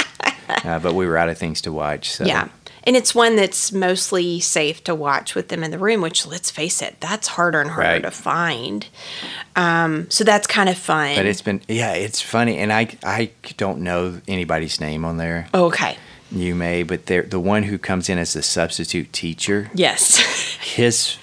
uh, 0.64 0.78
but 0.78 0.94
we 0.94 1.06
were 1.06 1.16
out 1.18 1.28
of 1.28 1.36
things 1.36 1.60
to 1.62 1.72
watch. 1.72 2.10
So 2.12 2.24
Yeah. 2.24 2.48
And 2.86 2.96
it's 2.96 3.14
one 3.14 3.34
that's 3.36 3.72
mostly 3.72 4.40
safe 4.40 4.84
to 4.84 4.94
watch 4.94 5.34
with 5.34 5.48
them 5.48 5.64
in 5.64 5.70
the 5.70 5.78
room, 5.78 6.02
which 6.02 6.26
let's 6.26 6.50
face 6.50 6.82
it, 6.82 6.96
that's 7.00 7.28
harder 7.28 7.60
and 7.60 7.70
harder 7.70 7.88
Right. 7.88 8.02
to 8.02 8.10
find. 8.10 8.86
Um, 9.56 10.10
so 10.10 10.22
that's 10.24 10.46
kind 10.46 10.68
of 10.68 10.76
fun. 10.76 11.16
But 11.16 11.26
it's 11.26 11.40
been 11.42 11.62
yeah, 11.68 11.92
it's 11.94 12.20
funny, 12.20 12.58
and 12.58 12.72
I 12.72 12.88
I 13.02 13.30
don't 13.56 13.80
know 13.80 14.20
anybody's 14.28 14.80
name 14.80 15.04
on 15.04 15.16
there. 15.16 15.48
okay. 15.54 15.96
You 16.30 16.54
may, 16.56 16.82
but 16.82 17.06
they're 17.06 17.22
the 17.22 17.38
one 17.38 17.62
who 17.62 17.78
comes 17.78 18.08
in 18.08 18.18
as 18.18 18.32
the 18.32 18.42
substitute 18.42 19.12
teacher. 19.12 19.70
Yes. 19.72 20.18
His 20.62 21.16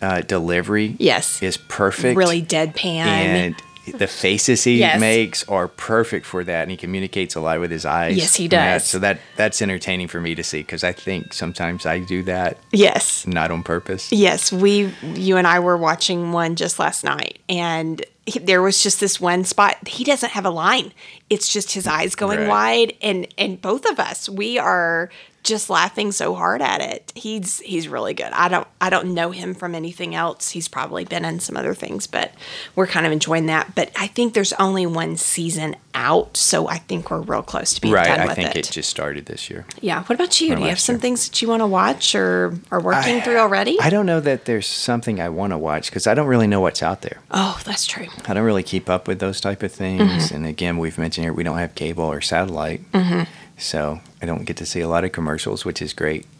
uh, 0.00 0.20
delivery 0.20 0.94
yes. 0.98 1.42
is 1.42 1.56
perfect. 1.56 2.16
Really 2.16 2.42
deadpan. 2.42 3.06
and 3.06 3.54
the 3.86 4.06
faces 4.06 4.64
he 4.64 4.78
Yes. 4.78 5.00
makes 5.00 5.42
are 5.48 5.66
perfect 5.68 6.24
for 6.26 6.44
that, 6.44 6.62
and 6.62 6.70
he 6.70 6.76
communicates 6.76 7.34
a 7.34 7.40
lot 7.40 7.58
with 7.60 7.70
his 7.70 7.84
eyes. 7.84 8.16
Yes, 8.16 8.36
he 8.36 8.44
and 8.44 8.52
that- 8.52 8.72
does. 8.74 8.86
so 8.86 8.98
that 9.00 9.18
that's 9.36 9.60
entertaining 9.60 10.08
for 10.08 10.20
me 10.20 10.34
to 10.34 10.42
see 10.44 10.58
because 10.60 10.84
I 10.84 10.92
think 10.92 11.32
sometimes 11.32 11.84
I 11.86 11.98
do 11.98 12.22
that 12.24 12.58
yes. 12.72 13.26
not 13.26 13.50
on 13.50 13.62
purpose. 13.62 14.12
Yes, 14.12 14.52
we, 14.52 14.92
you 15.14 15.36
and 15.36 15.46
I 15.46 15.58
were 15.60 15.76
watching 15.76 16.32
one 16.32 16.54
just 16.56 16.78
last 16.78 17.02
night, 17.04 17.38
and 17.48 18.04
he- 18.26 18.38
there 18.38 18.62
was 18.62 18.82
just 18.82 19.00
this 19.00 19.20
one 19.20 19.44
spot. 19.44 19.76
He 19.88 20.04
doesn't 20.04 20.30
have 20.30 20.44
a 20.46 20.50
line; 20.50 20.92
it's 21.30 21.52
just 21.52 21.72
his 21.72 21.86
eyes 21.86 22.14
going 22.14 22.38
Right. 22.40 22.48
wide, 22.48 22.92
and 23.02 23.26
and 23.38 23.60
both 23.60 23.84
of 23.86 23.98
us, 23.98 24.28
we 24.28 24.58
are 24.58 25.10
just 25.44 25.68
laughing 25.68 26.12
so 26.12 26.36
hard 26.36 26.62
at 26.62 26.80
it. 26.80 27.10
He's 27.16 27.58
he's 27.60 27.88
really 27.88 28.14
good. 28.14 28.30
I 28.32 28.46
don't 28.48 28.66
I 28.80 28.90
don't 28.90 29.12
know 29.12 29.32
him 29.32 29.54
from 29.54 29.74
anything 29.74 30.14
else. 30.14 30.50
He's 30.50 30.68
probably 30.68 31.04
been 31.04 31.24
in 31.24 31.40
some 31.40 31.56
other 31.56 31.74
things, 31.74 32.06
but 32.06 32.30
we're 32.76 32.86
kind 32.86 33.06
of 33.06 33.10
enjoying 33.12 33.46
that. 33.46 33.74
But 33.74 33.90
I 33.98 34.06
think 34.06 34.34
there's 34.34 34.52
only 34.54 34.86
one 34.86 35.16
season 35.16 35.74
out, 35.94 36.36
so 36.36 36.68
I 36.68 36.78
think 36.78 37.10
we're 37.10 37.20
real 37.20 37.42
close 37.42 37.74
to 37.74 37.80
being 37.80 37.92
Right, 37.92 38.06
done 38.06 38.20
I 38.20 38.26
with 38.26 38.30
i 38.30 38.34
think 38.36 38.50
it. 38.56 38.68
it 38.68 38.72
just 38.72 38.88
started 38.88 39.26
this 39.26 39.50
year. 39.50 39.66
yeah. 39.80 40.04
What 40.04 40.14
about 40.14 40.40
you? 40.40 40.54
Do 40.54 40.62
you 40.62 40.68
have 40.68 40.78
some 40.80 40.94
year. 40.94 41.00
things 41.00 41.28
that 41.28 41.42
you 41.42 41.48
want 41.48 41.60
to 41.60 41.66
watch 41.66 42.14
or 42.14 42.54
are 42.70 42.80
working 42.80 43.20
through 43.20 43.36
already? 43.38 43.78
I 43.80 43.90
don't 43.90 44.06
know 44.06 44.20
that 44.20 44.44
there's 44.44 44.68
something 44.68 45.20
I 45.20 45.28
want 45.28 45.52
to 45.52 45.58
watch 45.58 45.90
because 45.90 46.06
I 46.06 46.14
don't 46.14 46.28
really 46.28 46.46
know 46.46 46.60
what's 46.60 46.84
out 46.84 47.02
there. 47.02 47.18
oh, 47.32 47.60
that's 47.64 47.84
true. 47.84 48.06
I 48.26 48.34
don't 48.34 48.44
really 48.44 48.62
keep 48.62 48.88
up 48.90 49.08
with 49.08 49.18
those 49.18 49.40
type 49.40 49.62
of 49.62 49.72
things. 49.72 50.02
Mm-hmm. 50.02 50.34
And 50.34 50.46
again, 50.46 50.78
we've 50.78 50.98
mentioned 50.98 51.24
here 51.24 51.32
we 51.32 51.42
don't 51.44 51.58
have 51.58 51.74
cable 51.74 52.04
or 52.04 52.20
satellite, 52.20 52.80
Mm-hmm. 52.92 53.22
so 53.58 54.00
I 54.22 54.26
don't 54.26 54.44
get 54.44 54.56
to 54.58 54.66
see 54.66 54.80
a 54.80 54.88
lot 54.88 55.04
of 55.04 55.12
commercials, 55.12 55.64
which 55.64 55.80
is 55.82 55.92
great. 55.92 56.26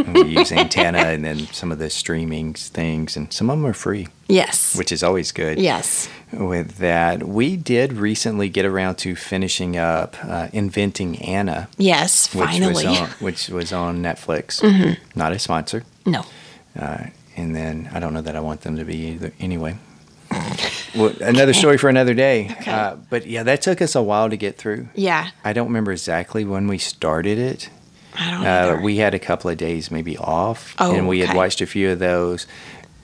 We 0.00 0.22
use 0.38 0.50
antenna 0.50 0.98
and 0.98 1.24
then 1.24 1.38
some 1.52 1.70
of 1.70 1.78
the 1.78 1.88
streaming 1.90 2.54
things, 2.54 3.16
and 3.16 3.32
some 3.32 3.48
of 3.50 3.58
them 3.58 3.66
are 3.66 3.74
free, 3.74 4.08
Yes. 4.28 4.74
which 4.76 4.90
is 4.92 5.02
always 5.02 5.30
good. 5.30 5.58
Yes. 5.58 6.08
With 6.32 6.78
that, 6.78 7.28
we 7.28 7.56
did 7.56 7.92
recently 7.92 8.48
get 8.48 8.64
around 8.64 8.96
to 8.98 9.14
finishing 9.14 9.76
up 9.76 10.16
uh, 10.24 10.48
Inventing 10.52 11.20
Anna, 11.22 11.68
Yes. 11.76 12.34
which 12.34 12.44
Finally. 12.48 12.72
was 12.72 12.84
on 12.86 13.08
which 13.20 13.48
was 13.50 13.72
on 13.72 14.02
Netflix. 14.02 14.62
Not 15.14 15.32
a 15.32 15.38
sponsor. 15.38 15.84
no. 16.06 16.24
Uh, 16.78 17.04
and 17.36 17.54
then 17.54 17.88
I 17.92 18.00
don't 18.00 18.14
know 18.14 18.22
that 18.22 18.34
I 18.36 18.40
want 18.40 18.62
them 18.62 18.76
to 18.76 18.84
be 18.84 18.96
either. 19.12 19.32
Anyway, 19.38 19.76
well, 20.94 21.12
another 21.20 21.52
story 21.52 21.78
for 21.78 21.88
another 21.88 22.14
day. 22.14 22.48
Okay. 22.60 22.70
Uh, 22.70 22.96
but 23.08 23.26
yeah, 23.26 23.42
that 23.44 23.62
took 23.62 23.80
us 23.82 23.94
a 23.94 24.02
while 24.02 24.30
to 24.30 24.36
get 24.36 24.56
through. 24.58 24.88
Yeah. 24.94 25.30
I 25.44 25.52
don't 25.52 25.66
remember 25.68 25.92
exactly 25.92 26.44
when 26.44 26.66
we 26.66 26.78
started 26.78 27.38
it. 27.38 27.68
I 28.14 28.30
don't 28.30 28.44
Uh, 28.46 28.50
either. 28.74 28.80
we 28.80 28.96
had 28.96 29.14
a 29.14 29.18
couple 29.18 29.50
of 29.50 29.56
days 29.56 29.90
maybe 29.90 30.16
off, 30.18 30.74
Oh, 30.78 30.94
and 30.94 31.06
we 31.08 31.20
had 31.20 31.36
watched 31.36 31.60
a 31.60 31.66
few 31.66 31.90
of 31.90 31.98
those. 32.00 32.46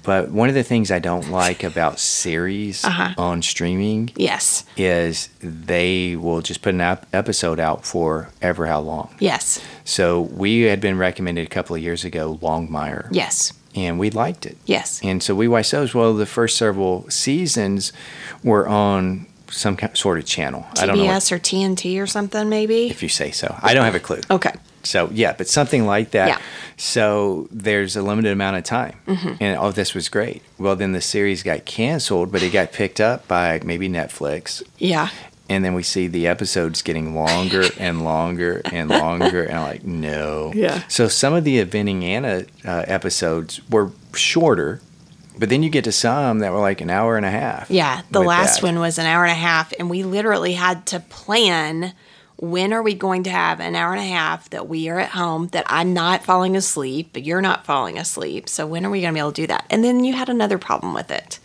But 0.03 0.31
one 0.31 0.49
of 0.49 0.55
the 0.55 0.63
things 0.63 0.93
I 0.93 1.01
don't 1.01 1.31
like 1.33 1.65
about 1.65 1.99
series 1.99 2.85
Uh-huh. 2.85 3.15
on 3.19 3.43
streaming 3.43 4.11
yes. 4.15 4.65
is 4.77 5.29
they 5.41 6.15
will 6.15 6.43
just 6.43 6.63
put 6.63 6.75
an 6.75 6.81
ep- 6.81 7.07
episode 7.13 7.59
out 7.59 7.85
for 7.85 8.29
ever 8.41 8.67
how 8.67 8.79
long. 8.81 9.09
Yes. 9.19 9.61
So 9.85 10.21
we 10.21 10.63
had 10.63 10.81
been 10.81 10.97
recommended 10.97 11.45
a 11.47 11.51
couple 11.51 11.75
of 11.75 11.83
years 11.83 12.05
ago 12.05 12.39
Longmire, 12.41 13.09
Yes. 13.11 13.53
And 13.77 13.99
we 13.99 14.11
liked 14.11 14.47
it. 14.47 14.57
Yes. 14.67 15.01
And 15.05 15.23
so 15.23 15.35
we 15.35 15.47
watched 15.49 15.71
those. 15.73 15.95
Well, 15.95 16.15
the 16.15 16.27
first 16.27 16.57
several 16.57 17.09
seasons 17.11 17.93
were 18.43 18.67
on 18.67 19.27
some 19.49 19.77
kind, 19.77 19.97
sort 19.97 20.19
of 20.19 20.25
channel. 20.27 20.67
I 20.79 20.87
don't 20.87 20.97
know 20.99 21.05
TBS 21.05 21.31
or 21.33 21.39
TNT 21.39 22.01
or 22.03 22.07
something, 22.07 22.49
maybe. 22.49 22.89
if 22.89 23.03
you 23.03 23.09
say 23.09 23.31
so. 23.31 23.55
I 23.63 23.75
don't 23.75 23.85
have 23.85 23.95
a 23.95 24.01
clue. 24.01 24.21
okay. 24.31 24.53
So 24.83 25.11
yeah, 25.13 25.33
but 25.37 25.49
something 25.49 25.85
like 25.85 26.13
that. 26.13 26.29
Yeah. 26.29 26.39
So 26.77 27.49
there's 27.51 27.97
a 27.97 28.03
limited 28.03 28.31
amount 28.31 28.57
of 28.57 28.63
time, 28.65 28.95
Mm-hmm. 29.09 29.35
and 29.41 29.59
oh, 29.59 29.73
this 29.73 29.95
was 29.95 30.09
great. 30.09 30.43
Well, 30.59 30.77
then 30.77 30.93
the 30.93 31.01
series 31.01 31.43
got 31.43 31.65
canceled, 31.65 32.31
but 32.31 32.41
it 32.43 32.53
got 32.53 32.71
picked 32.73 33.01
up 33.01 33.27
by 33.27 33.61
maybe 33.65 33.89
Netflix, 33.89 34.63
Yeah. 34.79 35.09
And 35.49 35.65
then 35.65 35.75
we 35.75 35.83
see 35.83 36.09
the 36.09 36.27
episodes 36.27 36.83
getting 36.83 37.15
longer 37.15 37.65
and 37.79 38.05
longer 38.05 38.63
and 38.65 38.89
longer, 38.89 39.45
and 39.45 39.59
I'm 39.59 39.63
like, 39.63 39.85
no. 39.85 40.53
Yeah. 40.55 40.83
So 40.89 41.09
some 41.09 41.35
of 41.35 41.45
the 41.45 41.59
Inventing 41.61 42.05
Anna 42.05 42.45
uh, 42.65 42.85
episodes 42.87 43.61
were 43.71 43.93
shorter, 44.15 44.81
but 45.39 45.49
then 45.49 45.63
you 45.63 45.71
get 45.71 45.85
to 45.85 45.93
some 45.93 46.41
that 46.41 46.53
were 46.53 46.61
like 46.61 46.81
an 46.81 46.91
hour 46.91 47.17
and 47.17 47.27
a 47.27 47.31
half. 47.31 47.71
Yeah. 47.71 48.03
The 48.11 48.23
last 48.23 48.61
that. 48.61 48.67
one 48.67 48.79
was 48.81 48.99
an 48.99 49.07
hour 49.07 49.25
and 49.25 49.33
a 49.33 49.37
half, 49.37 49.73
and 49.79 49.89
we 49.89 50.03
literally 50.03 50.55
had 50.55 50.87
to 50.87 51.01
plan 51.01 51.93
when 52.39 52.73
are 52.73 52.83
we 52.83 52.95
going 52.95 53.23
to 53.23 53.31
have 53.31 53.61
an 53.61 53.75
hour 53.75 53.93
and 53.93 54.03
a 54.03 54.07
half 54.07 54.51
that 54.51 54.69
we 54.69 54.89
are 54.89 54.99
at 54.99 55.11
home, 55.11 55.49
that 55.49 55.65
I'm 55.69 55.95
not 55.95 56.23
falling 56.23 56.55
asleep, 56.55 57.11
but 57.13 57.25
you're 57.25 57.41
not 57.41 57.65
falling 57.65 57.99
asleep. 57.99 58.49
So 58.49 58.67
when 58.67 58.85
are 58.85 58.91
we 58.91 59.01
going 59.01 59.13
to 59.13 59.17
be 59.17 59.21
able 59.21 59.33
to 59.33 59.43
do 59.43 59.47
that? 59.47 59.65
And 59.71 59.83
then 59.83 60.05
you 60.05 60.15
had 60.15 60.29
another 60.29 60.59
problem 60.59 60.93
with 60.93 61.11
it 61.11 61.39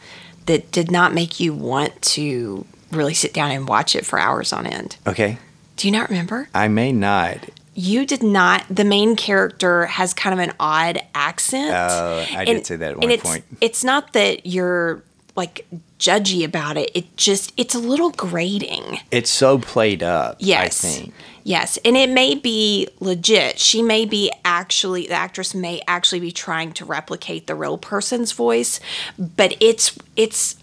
that 0.47 0.72
did 0.72 0.91
not 0.91 1.14
make 1.14 1.39
you 1.39 1.54
want 1.54 2.02
to 2.02 2.66
really 2.92 3.14
sit 3.14 3.34
down 3.34 3.52
and 3.52 3.68
watch 3.68 3.96
it 3.96 4.06
for 4.06 4.20
hours 4.20 4.54
on 4.54 4.68
end. 4.68 4.98
Okay. 5.08 5.38
Do 5.78 5.88
you 5.88 5.92
not 5.92 6.10
remember? 6.10 6.48
I 6.54 6.68
may 6.68 6.92
not. 6.92 7.38
You 7.74 8.06
did 8.06 8.22
not. 8.22 8.66
The 8.70 8.84
main 8.84 9.16
character 9.16 9.86
has 9.86 10.14
kind 10.14 10.34
of 10.34 10.39
an 10.39 10.54
odd 10.60 11.02
accent. 11.16 11.72
Oh, 11.74 12.26
I 12.36 12.46
did 12.46 12.66
say 12.66 12.76
that 12.76 12.92
at 12.92 12.94
and 12.94 13.04
one 13.04 13.12
it's, 13.12 13.24
point. 13.24 13.46
It's 13.62 13.84
not 13.84 14.14
that 14.14 14.46
you're 14.46 15.02
like 15.36 15.66
judgy 15.98 16.44
about 16.44 16.78
it. 16.78 16.92
It 16.94 17.16
just 17.16 17.54
it's 17.56 17.74
a 17.74 17.80
little 17.80 18.12
grating. 18.12 19.00
It's 19.10 19.30
so 19.30 19.58
played 19.58 20.04
up. 20.04 20.38
Yes. 20.39 20.84
I 20.84 20.88
think. 20.88 21.14
Yes, 21.44 21.80
and 21.84 21.98
it 21.98 22.10
may 22.10 22.36
be 22.36 22.88
legit. 23.00 23.58
She 23.58 23.82
may 23.82 24.06
be 24.06 24.32
actually 24.46 25.08
the 25.08 25.16
actress 25.16 25.56
may 25.56 25.82
actually 25.88 26.20
be 26.20 26.32
trying 26.32 26.72
to 26.74 26.86
replicate 26.86 27.48
the 27.48 27.56
real 27.56 27.78
person's 27.78 28.32
voice, 28.32 28.80
but 29.18 29.56
it's 29.60 29.98
it's 30.16 30.56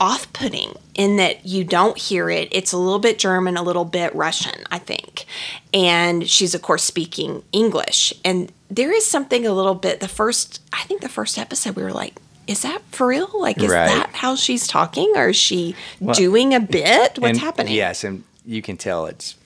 off-putting 0.00 0.74
in 0.94 1.16
that 1.16 1.44
you 1.46 1.62
don't 1.62 1.98
hear 1.98 2.30
it. 2.30 2.48
It's 2.50 2.72
a 2.72 2.78
little 2.78 2.98
bit 2.98 3.18
German, 3.18 3.56
a 3.56 3.62
little 3.62 3.84
bit 3.84 4.14
Russian, 4.14 4.64
I 4.70 4.78
think. 4.78 5.26
And 5.74 6.28
she's 6.28 6.54
of 6.54 6.62
course 6.62 6.82
speaking 6.82 7.42
English. 7.52 8.12
And 8.24 8.50
there 8.70 8.92
is 8.92 9.04
something 9.06 9.46
a 9.46 9.52
little 9.52 9.74
bit 9.74 10.00
the 10.00 10.08
first 10.08 10.60
I 10.72 10.82
think 10.84 11.02
the 11.02 11.08
first 11.08 11.38
episode 11.38 11.76
we 11.76 11.82
were 11.82 11.92
like 11.92 12.14
is 12.46 12.62
that 12.62 12.82
for 12.90 13.06
real? 13.06 13.30
Like, 13.38 13.58
is 13.62 13.70
Right. 13.70 13.86
that 13.86 14.10
how 14.12 14.34
she's 14.34 14.66
talking? 14.66 15.12
Or 15.14 15.28
is 15.28 15.36
she 15.36 15.76
doing 16.14 16.52
a 16.52 16.58
bit? 16.58 17.16
What's 17.18 17.28
And- 17.28 17.38
happening? 17.38 17.72
Yes, 17.74 18.02
and 18.02 18.24
you 18.44 18.60
can 18.60 18.76
tell 18.76 19.06
it's 19.06 19.36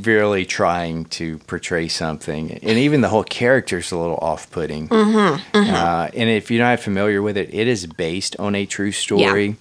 really 0.00 0.44
trying 0.46 1.06
to 1.06 1.38
portray 1.48 1.88
something, 1.88 2.52
and 2.62 2.78
even 2.78 3.00
the 3.00 3.08
whole 3.08 3.24
character's 3.24 3.90
a 3.90 3.96
little 3.98 4.18
off-putting. 4.22 4.88
Mm-hmm, 4.88 5.56
Uh, 5.58 6.08
and 6.14 6.30
if 6.30 6.48
you're 6.50 6.62
not 6.62 6.78
familiar 6.78 7.20
with 7.20 7.36
it, 7.36 7.52
it 7.52 7.66
is 7.66 7.86
based 7.86 8.36
on 8.38 8.54
a 8.54 8.64
true 8.64 8.92
story. 8.92 9.56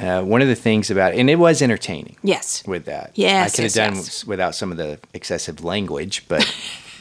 Uh, 0.00 0.22
one 0.22 0.40
of 0.40 0.48
the 0.48 0.54
things 0.54 0.90
about 0.90 1.12
and 1.12 1.28
it 1.28 1.36
was 1.36 1.60
entertaining 1.60 2.16
Yes. 2.22 2.62
with 2.66 2.86
that. 2.86 3.10
Yes, 3.14 3.52
I 3.52 3.56
could 3.56 3.62
yes, 3.64 3.74
have 3.74 3.88
done 3.90 3.96
yes. 3.96 4.24
without 4.26 4.54
some 4.54 4.70
of 4.72 4.78
the 4.78 4.98
excessive 5.12 5.62
language, 5.62 6.24
but 6.28 6.44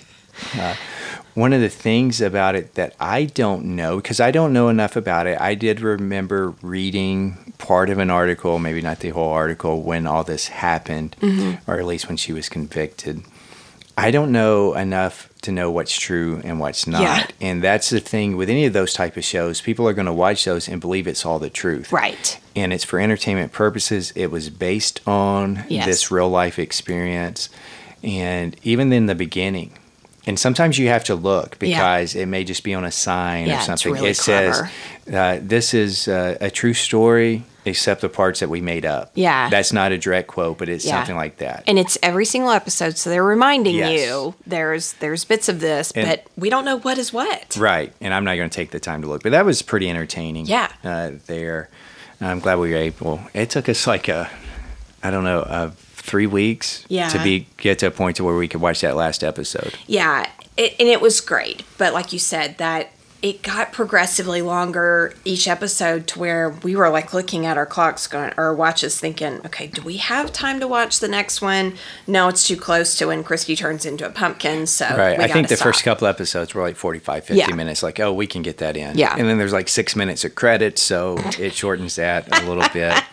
uh, 0.57 0.75
one 1.33 1.53
of 1.53 1.61
the 1.61 1.69
things 1.69 2.19
about 2.19 2.55
it 2.55 2.73
that 2.75 2.93
I 2.99 3.23
don't 3.25 3.63
know 3.77 3.95
because 3.95 4.19
I 4.19 4.31
don't 4.31 4.51
know 4.51 4.67
enough 4.67 4.97
about 4.97 5.25
it. 5.25 5.39
I 5.39 5.55
did 5.55 5.79
remember 5.79 6.53
reading 6.61 7.53
part 7.57 7.89
of 7.89 7.97
an 7.97 8.09
article, 8.09 8.59
maybe 8.59 8.81
not 8.81 8.99
the 8.99 9.09
whole 9.09 9.29
article, 9.31 9.81
when 9.83 10.05
all 10.05 10.23
this 10.25 10.47
happened, 10.49 11.15
Mm-hmm. 11.21 11.71
or 11.71 11.79
at 11.79 11.85
least 11.85 12.09
when 12.09 12.17
she 12.17 12.33
was 12.33 12.49
convicted. 12.49 13.21
I 13.97 14.11
don't 14.11 14.31
know 14.33 14.73
enough 14.73 15.29
to 15.41 15.51
know 15.51 15.71
what's 15.71 15.97
true 15.97 16.39
and 16.43 16.59
what's 16.59 16.85
not. 16.85 17.01
Yeah. 17.01 17.27
And 17.41 17.63
that's 17.63 17.89
the 17.89 17.99
thing 17.99 18.37
with 18.37 18.49
any 18.49 18.65
of 18.65 18.73
those 18.73 18.93
type 18.93 19.17
of 19.17 19.23
shows. 19.23 19.59
People 19.61 19.87
are 19.87 19.93
going 19.93 20.05
to 20.05 20.13
watch 20.13 20.45
those 20.45 20.67
and 20.67 20.79
believe 20.79 21.07
it's 21.07 21.25
all 21.25 21.39
the 21.39 21.49
truth 21.49 21.91
Right. 21.91 22.39
and 22.55 22.71
it's 22.71 22.83
for 22.83 22.99
entertainment 22.99 23.51
purposes. 23.51 24.13
It 24.15 24.29
was 24.31 24.49
based 24.49 25.01
on 25.07 25.63
Yes. 25.67 25.85
this 25.85 26.11
real 26.11 26.29
life 26.29 26.59
experience, 26.59 27.49
and 28.03 28.55
even 28.63 28.93
in 28.93 29.05
the 29.07 29.15
beginning. 29.15 29.71
And 30.27 30.37
sometimes 30.39 30.77
you 30.77 30.87
have 30.89 31.03
to 31.05 31.15
look 31.15 31.57
because 31.57 32.13
it 32.15 32.27
may 32.27 32.43
just 32.43 32.63
be 32.63 32.75
on 32.75 32.85
a 32.85 32.91
sign 32.91 33.47
Yeah, 33.47 33.53
or 33.53 33.57
it's 33.57 33.65
something. 33.65 33.93
really 33.93 34.09
it 34.11 34.17
says, 34.17 34.61
uh, 35.11 35.39
"This 35.41 35.73
is 35.73 36.07
uh, 36.07 36.37
a 36.39 36.51
true 36.51 36.75
story, 36.75 37.43
except 37.65 38.01
the 38.01 38.09
parts 38.09 38.39
that 38.39 38.49
we 38.49 38.61
made 38.61 38.85
up." 38.85 39.11
Yeah. 39.15 39.49
that's 39.49 39.71
not 39.73 39.91
a 39.91 39.97
direct 39.97 40.27
quote, 40.27 40.57
but 40.57 40.69
it's 40.69 40.85
Yeah. 40.85 40.97
something 40.97 41.15
like 41.15 41.37
that. 41.37 41.63
And 41.67 41.77
it's 41.79 41.97
every 42.01 42.25
single 42.25 42.51
episode, 42.51 42.97
so 42.97 43.09
they're 43.09 43.23
reminding 43.23 43.75
Yes. 43.75 43.99
you 44.07 44.35
there's 44.47 44.93
there's 44.93 45.25
bits 45.25 45.49
of 45.49 45.59
this, 45.59 45.91
And- 45.91 46.07
but 46.07 46.25
we 46.37 46.49
don't 46.49 46.65
know 46.65 46.77
what 46.79 46.97
is 46.97 47.11
what. 47.13 47.55
Right, 47.57 47.91
and 48.01 48.13
I'm 48.13 48.23
not 48.23 48.35
going 48.37 48.49
to 48.49 48.55
take 48.55 48.71
the 48.71 48.79
time 48.79 49.01
to 49.03 49.07
look, 49.07 49.23
but 49.23 49.31
that 49.31 49.45
was 49.45 49.61
pretty 49.61 49.89
entertaining. 49.89 50.45
Yeah. 50.45 50.69
uh, 50.83 51.11
there. 51.27 51.69
I'm 52.19 52.39
glad 52.39 52.59
we 52.59 52.69
were 52.69 52.77
able. 52.77 53.19
It 53.33 53.49
took 53.49 53.67
us 53.67 53.87
like 53.87 54.07
a, 54.07 54.29
I 55.03 55.09
don't 55.09 55.23
know, 55.23 55.39
uh, 55.39 55.71
three 55.95 56.27
weeks 56.27 56.83
Yeah. 56.87 57.09
to 57.09 57.23
be 57.23 57.47
get 57.57 57.79
to 57.79 57.87
a 57.87 57.91
point 57.91 58.17
to 58.17 58.23
where 58.23 58.35
we 58.35 58.47
could 58.47 58.61
watch 58.61 58.81
that 58.81 58.95
last 58.95 59.23
episode. 59.23 59.73
Yeah, 59.87 60.27
it, 60.57 60.75
and 60.79 60.87
it 60.87 61.01
was 61.01 61.19
great. 61.21 61.63
But 61.79 61.93
like 61.93 62.13
you 62.13 62.19
said, 62.19 62.57
that 62.59 62.91
it 63.21 63.43
got 63.43 63.71
progressively 63.71 64.41
longer 64.41 65.13
each 65.23 65.47
episode 65.47 66.07
to 66.07 66.17
where 66.19 66.49
we 66.63 66.75
were 66.75 66.89
like 66.89 67.13
looking 67.13 67.45
at 67.45 67.55
our 67.55 67.67
clocks, 67.67 68.07
going 68.07 68.33
our 68.35 68.53
watches, 68.55 68.99
thinking, 68.99 69.39
okay, 69.45 69.67
do 69.67 69.81
we 69.83 69.97
have 69.97 70.31
time 70.33 70.59
to 70.59 70.67
watch 70.67 70.99
the 70.99 71.07
next 71.07 71.39
one? 71.41 71.73
No, 72.07 72.29
it's 72.29 72.47
too 72.47 72.57
close 72.57 72.97
to 72.97 73.05
when 73.07 73.23
Christi 73.23 73.55
turns 73.55 73.85
into 73.85 74.07
a 74.07 74.09
pumpkin. 74.09 74.65
So 74.65 74.85
Right. 74.97 75.19
I 75.19 75.27
think 75.27 75.49
the 75.49 75.57
first 75.57 75.83
couple 75.83 76.07
episodes 76.07 76.55
were 76.55 76.63
like 76.63 76.75
45, 76.75 77.25
50 77.25 77.35
Yeah. 77.39 77.53
minutes. 77.55 77.83
Like, 77.83 77.99
oh, 77.99 78.11
we 78.11 78.25
can 78.25 78.41
get 78.41 78.57
that 78.57 78.75
in. 78.75 78.97
Yeah. 78.97 79.15
And 79.15 79.29
then 79.29 79.37
there's 79.37 79.53
like 79.53 79.69
six 79.69 79.95
minutes 79.95 80.25
of 80.25 80.33
credits, 80.33 80.81
so 80.81 81.17
it 81.39 81.53
shortens 81.53 81.97
that 81.97 82.27
a 82.41 82.47
little 82.47 82.67
bit. 82.73 83.03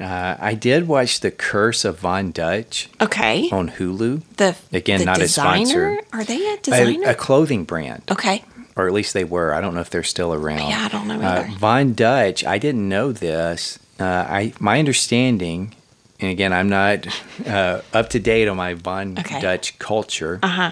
Uh, 0.00 0.36
I 0.40 0.54
did 0.54 0.88
watch 0.88 1.20
The 1.20 1.30
Curse 1.30 1.84
of 1.84 2.00
Von 2.00 2.32
Dutch 2.32 2.88
Okay, 3.00 3.48
on 3.52 3.70
Hulu. 3.70 4.22
the 4.38 4.56
Again, 4.72 4.98
the 5.00 5.04
not 5.04 5.18
a 5.18 5.20
designer? 5.20 5.64
sponsor. 5.66 6.00
Are 6.12 6.24
they 6.24 6.46
a 6.48 6.54
A, 6.54 6.56
designer? 6.56 7.08
a 7.10 7.14
clothing 7.14 7.62
brand, 7.64 8.02
okay, 8.10 8.42
or 8.76 8.86
at 8.86 8.92
least 8.92 9.14
they 9.14 9.24
were. 9.24 9.54
I 9.54 9.60
don't 9.60 9.74
know 9.74 9.80
if 9.80 9.90
they're 9.90 10.02
still 10.02 10.32
around. 10.34 10.68
Yeah, 10.68 10.84
I 10.84 10.88
don't 10.88 11.06
know 11.08 11.20
Uh, 11.20 11.44
either. 11.46 11.58
Von 11.58 11.94
Dutch, 11.94 12.44
I 12.44 12.58
didn't 12.58 12.88
know 12.88 13.12
this. 13.12 13.78
Uh, 14.00 14.04
I 14.04 14.52
my 14.58 14.78
understanding, 14.78 15.74
and 16.20 16.30
again, 16.30 16.52
I'm 16.52 16.68
not 16.68 17.06
uh, 17.46 17.80
up 17.92 18.08
to 18.10 18.18
date 18.18 18.48
on 18.48 18.56
my 18.56 18.74
Von 18.74 19.18
Okay. 19.18 19.40
Dutch 19.40 19.78
culture. 19.78 20.40
uh 20.42 20.48
huh. 20.48 20.70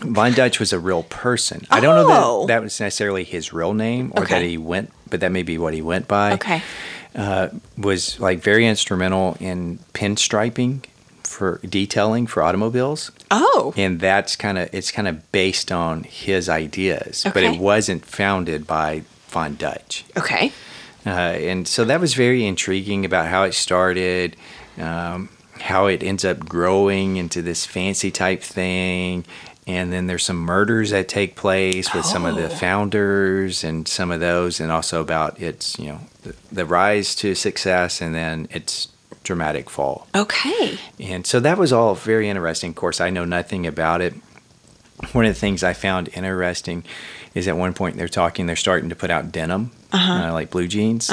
Von 0.00 0.32
Dutch 0.32 0.58
was 0.58 0.72
a 0.72 0.78
real 0.78 1.02
person. 1.04 1.66
I 1.70 1.80
don't 1.80 1.94
know 1.96 2.06
Oh. 2.10 2.40
that 2.46 2.54
that 2.54 2.62
was 2.62 2.80
necessarily 2.80 3.24
his 3.24 3.52
real 3.52 3.74
name 3.74 4.10
or 4.16 4.24
that 4.24 4.42
he 4.42 4.56
went, 4.56 4.90
but 5.10 5.20
that 5.20 5.30
may 5.30 5.42
be 5.42 5.58
what 5.58 5.74
he 5.74 5.82
went 5.82 6.08
by. 6.08 6.32
Okay, 6.32 6.62
Was 7.76 8.18
like 8.18 8.40
very 8.40 8.66
instrumental 8.66 9.36
in 9.38 9.78
pinstriping 9.92 10.84
for 11.32 11.58
detailing 11.68 12.26
for 12.26 12.42
automobiles, 12.42 13.10
oh, 13.30 13.72
and 13.76 13.98
that's 14.00 14.36
kind 14.36 14.58
of 14.58 14.68
it's 14.72 14.90
kind 14.92 15.08
of 15.08 15.32
based 15.32 15.72
on 15.72 16.04
his 16.04 16.48
ideas, 16.48 17.24
but 17.34 17.42
it 17.42 17.58
wasn't 17.58 18.04
founded 18.04 18.66
by 18.66 19.02
Von 19.28 19.56
Dutch. 19.56 20.04
okay, 20.16 20.52
Uh, 21.04 21.10
and 21.10 21.66
so 21.66 21.84
that 21.84 22.00
was 22.00 22.14
very 22.14 22.46
intriguing 22.46 23.04
about 23.04 23.26
how 23.26 23.42
it 23.42 23.54
started, 23.54 24.36
um, 24.78 25.28
how 25.58 25.86
it 25.86 26.02
ends 26.02 26.24
up 26.24 26.38
growing 26.46 27.16
into 27.16 27.42
this 27.42 27.66
fancy 27.66 28.10
type 28.10 28.42
thing. 28.42 29.24
And 29.64 29.92
then 29.92 30.08
there's 30.08 30.24
some 30.24 30.38
murders 30.38 30.90
that 30.90 31.06
take 31.08 31.36
place 31.36 31.94
with 31.94 32.04
some 32.04 32.24
of 32.24 32.34
the 32.34 32.46
Oh. 32.46 32.56
founders 32.56 33.62
and 33.64 33.86
some 33.86 34.10
of 34.10 34.18
those, 34.20 34.58
and 34.60 34.72
also 34.72 35.00
about 35.00 35.40
its, 35.40 35.78
you 35.78 35.86
know, 35.86 36.00
the, 36.24 36.34
the 36.50 36.64
rise 36.66 37.14
to 37.16 37.34
success 37.36 38.00
and 38.02 38.12
then 38.14 38.48
its 38.50 38.88
dramatic 39.22 39.70
fall. 39.70 40.06
okay. 40.14 40.78
And 41.00 41.26
so 41.26 41.40
that 41.40 41.58
was 41.58 41.72
all 41.72 41.94
very 41.94 42.28
interesting. 42.28 42.70
Of 42.70 42.76
course, 42.76 43.00
I 43.00 43.10
know 43.10 43.24
nothing 43.24 43.66
about 43.66 44.00
it. 44.00 44.14
One 45.12 45.24
of 45.24 45.34
the 45.34 45.40
things 45.40 45.62
I 45.64 45.72
found 45.72 46.08
interesting 46.14 46.84
is 47.34 47.48
at 47.48 47.56
one 47.56 47.74
point 47.74 47.96
they're 47.96 48.08
talking, 48.08 48.46
they're 48.46 48.56
starting 48.56 48.88
to 48.90 48.94
put 48.96 49.10
out 49.10 49.32
denim, 49.32 49.70
uh 49.92 50.30
like 50.32 50.50
blue 50.50 50.68
jeans. 50.68 51.10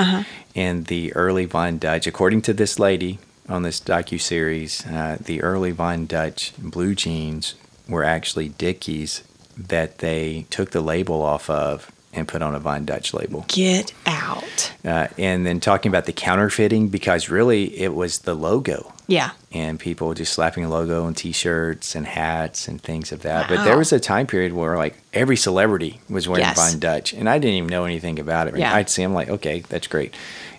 And 0.55 0.86
the 0.88 1.14
early 1.16 1.45
Von 1.45 1.78
Dutch, 1.78 2.05
according 2.07 2.41
to 2.43 2.53
this 2.53 2.78
lady 2.78 3.20
on 3.47 3.64
this 3.64 3.80
docu 3.80 4.20
series, 4.22 4.86
uh, 4.86 5.18
the 5.20 5.41
early 5.41 5.72
Von 5.72 6.05
Dutch 6.05 6.53
blue 6.57 6.93
jeans 6.93 7.55
were 7.88 8.03
actually 8.03 8.49
Dickies 8.49 9.24
that 9.57 9.97
they 9.99 10.45
took 10.49 10.72
the 10.72 10.82
label 10.82 11.22
off 11.24 11.49
of 11.49 11.91
and 12.14 12.28
put 12.28 12.41
on 12.41 12.55
a 12.55 12.60
Von 12.60 12.86
Dutch 12.86 13.14
label. 13.14 13.45
Get 13.47 13.93
out. 14.05 14.72
Uh, 14.84 15.07
and 15.18 15.45
then 15.45 15.60
talking 15.60 15.89
about 15.91 16.05
the 16.05 16.14
counterfeiting 16.14 16.88
because 16.89 17.30
really 17.30 17.78
it 17.80 17.93
was 17.93 18.20
the 18.20 18.34
logo 18.34 18.91
Yeah. 19.07 19.32
and 19.51 19.80
people 19.80 20.14
just 20.16 20.34
slapping 20.34 20.64
a 20.66 20.70
logo 20.70 21.03
on 21.05 21.14
t-shirts 21.14 21.95
and 21.95 22.07
hats 22.07 22.68
and 22.68 22.82
things 22.82 23.12
of 23.12 23.22
that. 23.22 23.47
But 23.47 23.64
there 23.64 23.78
was 23.78 23.91
a 23.93 23.99
time 23.99 24.26
period 24.26 24.53
where 24.53 24.76
like 24.76 24.95
every 25.14 25.38
celebrity 25.38 25.99
was 26.10 26.28
wearing 26.28 26.45
Yes. 26.45 26.57
Von 26.72 26.80
Dutch 26.80 27.14
and 27.14 27.30
I 27.30 27.38
didn't 27.38 27.55
even 27.57 27.70
know 27.70 27.86
anything 27.86 28.18
about 28.20 28.47
it. 28.47 28.57
Yeah. 28.57 28.74
I'd 28.74 28.89
see 28.89 29.03
them 29.03 29.14
like, 29.14 29.30
okay, 29.30 29.60
that's 29.70 29.86
great 29.88 30.14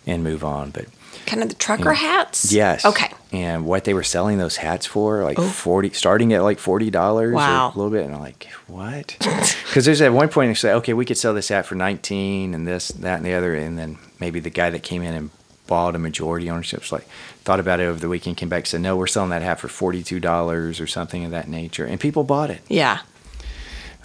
and 0.07 0.23
move 0.23 0.45
on. 0.45 0.71
But 0.71 0.85
Kind 1.27 1.43
of 1.43 1.49
the 1.49 1.55
trucker 1.55 1.93
hats? 1.93 2.53
yes. 2.53 2.85
Okay. 2.85 3.12
And 3.33 3.64
what 3.64 3.85
they 3.85 3.95
were 3.95 4.03
selling 4.03 4.39
those 4.39 4.57
hats 4.57 4.87
for, 4.87 5.23
like 5.23 5.39
Oh. 5.39 5.47
40, 5.49 5.91
starting 5.91 6.33
at 6.33 6.43
like 6.43 6.59
$40 6.59 7.33
Wow. 7.33 7.68
a 7.73 7.77
little 7.77 7.91
bit. 7.91 8.05
And 8.05 8.14
I'm 8.14 8.21
like, 8.21 8.49
what? 8.66 9.16
Because 9.71 9.85
there's 9.85 10.01
at 10.01 10.12
one 10.12 10.29
point 10.29 10.51
they 10.51 10.55
say, 10.55 10.73
okay, 10.73 10.95
we 10.95 11.05
could 11.05 11.16
sell 11.16 11.33
this 11.33 11.49
hat 11.49 11.64
for 11.64 11.77
19 11.77 12.55
and 12.55 12.66
this, 12.66 12.89
that, 12.89 13.18
and 13.18 13.25
the 13.27 13.35
other. 13.35 13.55
And 13.55 13.79
then 13.79 13.99
maybe 14.18 14.41
the 14.41 14.51
guy 14.51 14.68
that 14.71 14.83
came 14.83 15.01
in 15.03 15.14
and 15.14 15.31
bought 15.68 15.95
a 15.95 15.99
majority 16.01 16.51
ownership 16.51 16.91
like, 16.91 17.07
thought 17.45 17.61
about 17.61 17.79
it 17.79 17.85
over 17.85 18.01
the 18.01 18.09
weekend, 18.09 18.37
came 18.37 18.49
back, 18.49 18.66
said, 18.66 18.81
no, 18.81 18.97
we're 18.97 19.07
selling 19.07 19.31
that 19.31 19.43
hat 19.43 19.61
for 19.61 19.68
$42 19.68 20.81
or 20.81 20.87
something 20.89 21.25
of 21.25 21.31
that 21.31 21.47
nature. 21.49 21.85
And 21.85 22.01
people 22.01 22.25
bought 22.25 22.51
it. 22.51 22.62
Yeah. 22.68 22.99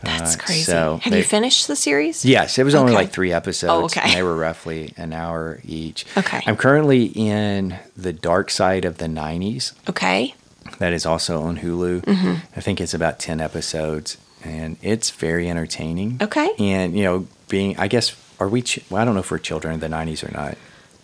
That's 0.01 0.35
Uh, 0.35 0.39
crazy. 0.39 0.63
so 0.63 0.99
Have 1.03 1.11
they- 1.11 1.19
you 1.19 1.23
finished 1.23 1.67
the 1.67 1.75
series? 1.75 2.23
Yes, 2.25 2.57
it 2.59 2.63
was 2.63 2.75
only 2.75 2.91
Okay. 2.93 3.01
like 3.03 3.11
three 3.11 3.31
episodes. 3.33 3.71
Oh, 3.71 3.85
okay. 3.85 4.01
And 4.03 4.13
they 4.13 4.23
were 4.23 4.35
roughly 4.35 4.93
an 4.97 5.13
hour 5.13 5.59
each. 5.67 6.05
Okay. 6.17 6.41
I'm 6.45 6.55
currently 6.57 7.05
in 7.15 7.77
the 7.97 8.13
dark 8.13 8.51
side 8.51 8.85
of 8.85 8.97
the 8.97 9.07
90s. 9.07 9.73
Okay. 9.89 10.35
that 10.79 10.91
is 10.93 11.05
also 11.05 11.41
on 11.43 11.59
Hulu. 11.59 12.01
Mm-hmm. 12.01 12.33
I 12.55 12.59
think 12.59 12.81
it's 12.81 12.93
about 12.95 13.19
10 13.19 13.39
episodes 13.39 14.17
and 14.43 14.77
it's 14.81 15.11
very 15.11 15.47
entertaining. 15.49 16.17
Okay. 16.21 16.49
And, 16.59 16.97
you 16.97 17.03
know, 17.03 17.27
being, 17.49 17.77
I 17.77 17.87
guess, 17.87 18.13
are 18.39 18.49
we, 18.49 18.61
ch- 18.63 18.79
well, 18.89 19.01
I 19.01 19.05
don't 19.05 19.13
know 19.13 19.19
if 19.21 19.29
we're 19.31 19.37
children 19.37 19.75
of 19.75 19.79
the 19.79 19.87
90s 19.87 20.23
or 20.27 20.31
not. 20.33 20.57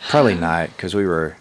Probably 0.09 0.33
not 0.49 0.69
because 0.75 0.93
we 0.95 1.05
were 1.05 1.37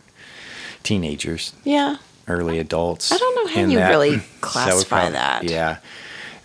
teenagers, 0.82 1.52
Yeah. 1.64 1.96
early 2.28 2.58
adults. 2.58 3.10
I 3.10 3.16
don't 3.16 3.34
know 3.36 3.54
how 3.54 3.66
you 3.68 3.78
that. 3.78 3.88
really 3.88 4.18
So 4.18 4.22
we're 4.22 4.40
classify 4.40 5.10
that. 5.10 5.44
Yeah. 5.44 5.78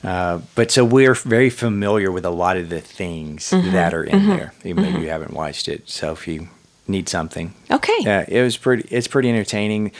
Uh, 0.05 0.39
but 0.53 0.69
so 0.71 0.85
we're 0.85 1.15
very 1.15 1.49
familiar 1.49 2.11
with 2.11 2.25
a 2.25 2.29
lot 2.29 2.57
of 2.57 2.69
the 2.69 2.81
things 2.81 3.49
Mm-hmm. 3.49 3.71
that 3.71 3.93
are 3.93 4.03
in 4.03 4.27
there, 4.27 4.53
even 4.63 4.83
though 4.83 4.99
you 4.99 5.09
haven't 5.09 5.33
watched 5.33 5.67
it. 5.67 5.89
So 5.89 6.11
if 6.11 6.27
you 6.27 6.47
need 6.87 7.09
something, 7.09 7.53
Okay. 7.71 7.97
yeah, 8.01 8.23
it 8.27 8.41
was 8.43 8.57
pretty. 8.57 8.87
It's 8.91 9.07
pretty 9.07 9.29
entertaining. 9.29 9.91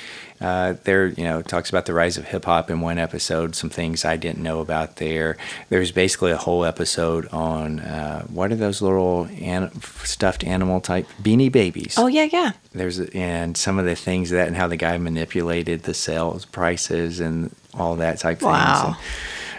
Uh, 0.41 0.73
there, 0.83 1.07
you 1.07 1.23
know, 1.23 1.41
talks 1.41 1.69
about 1.69 1.85
the 1.85 1.93
rise 1.93 2.17
of 2.17 2.25
hip 2.25 2.43
hop 2.45 2.69
in 2.69 2.81
one 2.81 2.97
episode. 2.99 3.55
Some 3.55 3.69
things 3.69 4.03
I 4.03 4.17
didn't 4.17 4.43
know 4.43 4.59
about 4.59 4.97
there. 4.97 5.37
There's 5.69 5.91
basically 5.93 6.31
a 6.31 6.37
whole 6.37 6.65
episode 6.65 7.25
on 7.31 7.79
uh, 7.79 8.23
what 8.27 8.51
are 8.51 8.55
those 8.55 8.81
little 8.81 9.23
an- 9.41 9.71
stuffed 10.03 10.43
animal 10.43 10.81
type 10.81 11.07
beanie 11.23 11.49
babies. 11.51 11.95
Oh, 11.97 12.07
yeah, 12.07 12.27
yeah. 12.31 12.51
There's 12.73 12.99
and 12.99 13.55
some 13.55 13.79
of 13.79 13.85
the 13.85 13.95
things 13.95 14.29
that 14.31 14.47
and 14.47 14.57
how 14.57 14.67
the 14.67 14.75
guy 14.77 14.97
manipulated 14.97 15.83
the 15.83 15.93
sales 15.93 16.43
prices 16.45 17.21
and 17.21 17.55
all 17.73 17.95
that 17.95 18.19
type 18.19 18.39
things. 18.39 18.51
Wow. 18.51 18.85
And 18.87 18.95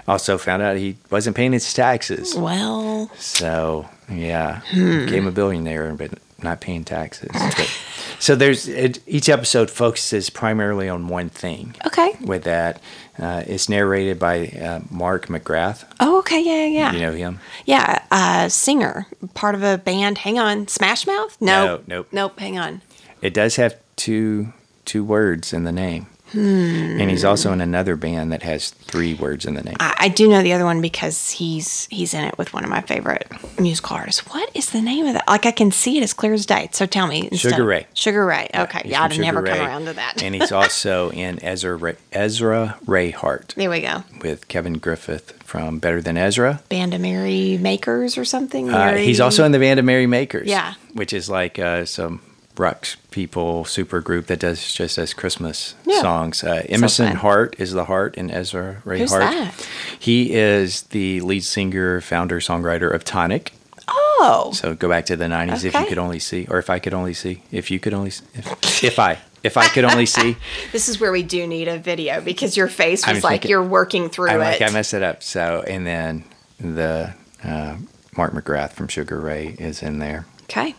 also 0.08 0.38
found 0.38 0.62
out 0.62 0.76
he 0.76 0.96
wasn't 1.10 1.36
paying 1.36 1.52
his 1.52 1.72
taxes. 1.74 2.34
Well, 2.34 3.10
So 3.18 3.88
yeah, 4.10 4.60
Hmm. 4.70 5.04
became 5.06 5.26
a 5.26 5.32
billionaire, 5.32 5.92
but 5.94 6.12
not 6.42 6.60
paying 6.60 6.84
taxes. 6.84 7.30
But 7.32 7.70
So 8.18 8.34
there's 8.36 8.68
it, 8.68 8.98
each 9.06 9.28
episode 9.28 9.70
focuses 9.70 10.30
primarily 10.30 10.88
on 10.88 11.08
one 11.08 11.28
thing. 11.28 11.74
Okay. 11.86 12.12
With 12.20 12.44
that, 12.44 12.80
uh, 13.18 13.42
it's 13.46 13.68
narrated 13.68 14.18
by 14.18 14.46
uh, 14.48 14.80
Mark 14.90 15.26
McGrath. 15.26 15.84
Oh, 16.00 16.18
okay. 16.18 16.40
Yeah, 16.42 16.66
yeah, 16.66 16.66
yeah. 16.66 16.92
You 16.92 17.00
know 17.00 17.12
him? 17.12 17.40
Yeah, 17.64 18.02
uh, 18.10 18.48
singer, 18.48 19.06
part 19.34 19.54
of 19.54 19.62
a 19.62 19.76
band. 19.78 20.18
Hang 20.18 20.38
on, 20.38 20.68
Smash 20.68 21.06
Mouth? 21.06 21.36
No, 21.40 21.66
No, 21.66 21.82
nope. 21.86 22.08
nope. 22.12 22.38
Hang 22.38 22.58
on. 22.58 22.82
It 23.22 23.34
does 23.34 23.56
have 23.56 23.76
two 23.96 24.52
two 24.84 25.02
words 25.04 25.52
in 25.52 25.64
the 25.64 25.72
name. 25.72 26.06
Hmm. 26.32 27.00
And 27.00 27.10
he's 27.10 27.24
also 27.24 27.52
in 27.52 27.60
another 27.60 27.96
band 27.96 28.32
that 28.32 28.42
has 28.42 28.70
three 28.70 29.14
words 29.14 29.44
in 29.46 29.54
the 29.54 29.62
name. 29.62 29.76
I, 29.78 29.94
I 29.98 30.08
do 30.08 30.28
know 30.28 30.42
the 30.42 30.52
other 30.52 30.64
one 30.64 30.80
because 30.80 31.30
he's 31.30 31.86
he's 31.90 32.14
in 32.14 32.24
it 32.24 32.36
with 32.36 32.52
one 32.52 32.64
of 32.64 32.70
my 32.70 32.80
favorite 32.80 33.30
musical 33.60 33.96
artists. 33.96 34.26
What 34.26 34.50
is 34.54 34.70
the 34.70 34.82
name 34.82 35.06
of 35.06 35.14
that? 35.14 35.26
Like 35.28 35.46
I 35.46 35.52
can 35.52 35.70
see 35.70 35.98
it 35.98 36.02
as 36.02 36.12
clear 36.12 36.32
as 36.32 36.44
day. 36.46 36.68
So 36.72 36.84
tell 36.86 37.06
me. 37.06 37.28
Sugar 37.30 37.64
Ray. 37.64 37.86
Sugar 37.94 38.26
Ray. 38.26 38.48
Okay, 38.54 38.82
yeah, 38.84 39.06
from 39.06 39.12
I'd 39.12 39.20
never 39.20 39.46
Sugar 39.46 39.58
come 39.58 39.66
around 39.66 39.84
to 39.86 39.92
that. 39.94 40.22
and 40.22 40.34
he's 40.34 40.52
also 40.52 41.10
in 41.10 41.42
Ezra 41.44 41.76
Ray, 41.76 41.96
Ezra 42.12 42.76
Ray 42.86 43.10
Hart 43.10 43.54
there 43.56 43.70
we 43.70 43.80
go. 43.80 44.02
with 44.20 44.48
Kevin 44.48 44.74
Griffin 44.78 45.20
from 45.44 45.78
Better 45.78 46.02
Than 46.02 46.16
Ezra. 46.16 46.60
Band 46.68 46.92
of 46.92 47.00
Merry 47.00 47.56
Makers 47.58 48.18
or 48.18 48.24
something. 48.24 48.68
Uh, 48.68 48.96
he's 48.96 49.20
also 49.20 49.44
in 49.44 49.52
the 49.52 49.58
band 49.58 49.78
of 49.78 49.84
Merry 49.86 50.06
Makers. 50.06 50.48
Yeah. 50.48 50.74
Which 50.92 51.12
is 51.12 51.30
like 51.30 51.58
uh, 51.58 51.84
some 51.84 52.20
rock 52.58 52.86
people 53.10 53.64
super 53.64 54.00
group 54.00 54.26
that 54.26 54.40
does 54.40 54.72
just 54.72 54.98
as 54.98 55.12
Christmas 55.14 55.74
Yeah. 55.84 56.00
songs. 56.00 56.42
Uh, 56.44 56.62
Emerson 56.68 57.08
fun. 57.08 57.16
Hart 57.16 57.56
is 57.58 57.72
the 57.72 57.84
Hart 57.84 58.16
in 58.16 58.30
Ezra 58.30 58.82
Ray 58.84 58.98
Who's 59.00 59.10
Hart. 59.12 59.22
that? 59.22 59.68
He 59.98 60.32
is 60.34 60.82
the 60.82 61.20
lead 61.20 61.44
singer, 61.44 62.00
founder, 62.00 62.40
songwriter 62.40 62.92
of 62.92 63.04
Tonic. 63.04 63.52
Oh, 63.88 64.50
So 64.54 64.74
go 64.74 64.88
back 64.88 65.06
to 65.06 65.16
the 65.16 65.26
90s 65.26 65.64
if 65.64 65.74
you 65.74 65.86
could 65.86 65.98
only 65.98 66.18
see, 66.18 66.46
or 66.50 66.58
if 66.58 66.70
I 66.70 66.78
could 66.80 66.94
only 66.94 67.14
see, 67.14 67.42
if 67.52 67.70
you 67.70 67.78
could 67.78 67.94
only 67.94 68.10
see, 68.10 68.24
if, 68.34 68.82
if 68.84 68.98
I, 68.98 69.18
if 69.44 69.56
I 69.56 69.68
could 69.68 69.84
only 69.84 70.06
see. 70.06 70.36
this 70.72 70.88
is 70.88 70.98
where 70.98 71.12
we 71.12 71.22
do 71.22 71.46
need 71.46 71.68
a 71.68 71.78
video 71.78 72.20
because 72.20 72.56
your 72.56 72.66
face 72.66 73.06
I'm 73.06 73.14
was 73.16 73.22
like 73.24 73.32
thinking- 73.42 73.50
you're 73.50 73.62
working 73.62 74.08
through 74.08 74.30
I'm 74.30 74.40
it. 74.40 74.44
like, 74.44 74.62
I 74.62 74.70
messed 74.70 74.94
it 74.94 75.02
up. 75.04 75.22
So, 75.22 75.62
and 75.68 75.86
then 75.86 76.24
the 76.58 77.14
uh, 77.44 77.76
Mark 78.16 78.32
McGrath 78.32 78.72
from 78.72 78.88
Sugar 78.88 79.20
Ray 79.20 79.54
is 79.58 79.82
in 79.82 79.98
there. 80.00 80.26
okay. 80.44 80.74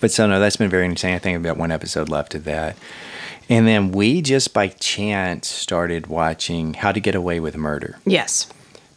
But 0.00 0.10
so 0.10 0.26
no, 0.26 0.40
that's 0.40 0.56
been 0.56 0.70
very 0.70 0.84
interesting. 0.84 1.14
I 1.14 1.18
think 1.18 1.36
I've 1.36 1.42
got 1.42 1.56
one 1.56 1.72
episode 1.72 2.08
left 2.08 2.34
of 2.34 2.44
that. 2.44 2.76
And 3.48 3.66
then 3.66 3.90
we 3.92 4.22
just 4.22 4.54
by 4.54 4.68
chance 4.68 5.48
started 5.48 6.06
watching 6.06 6.74
How 6.74 6.92
to 6.92 7.00
Get 7.00 7.14
Away 7.14 7.40
with 7.40 7.56
Murder. 7.56 7.98
Yes. 8.06 8.48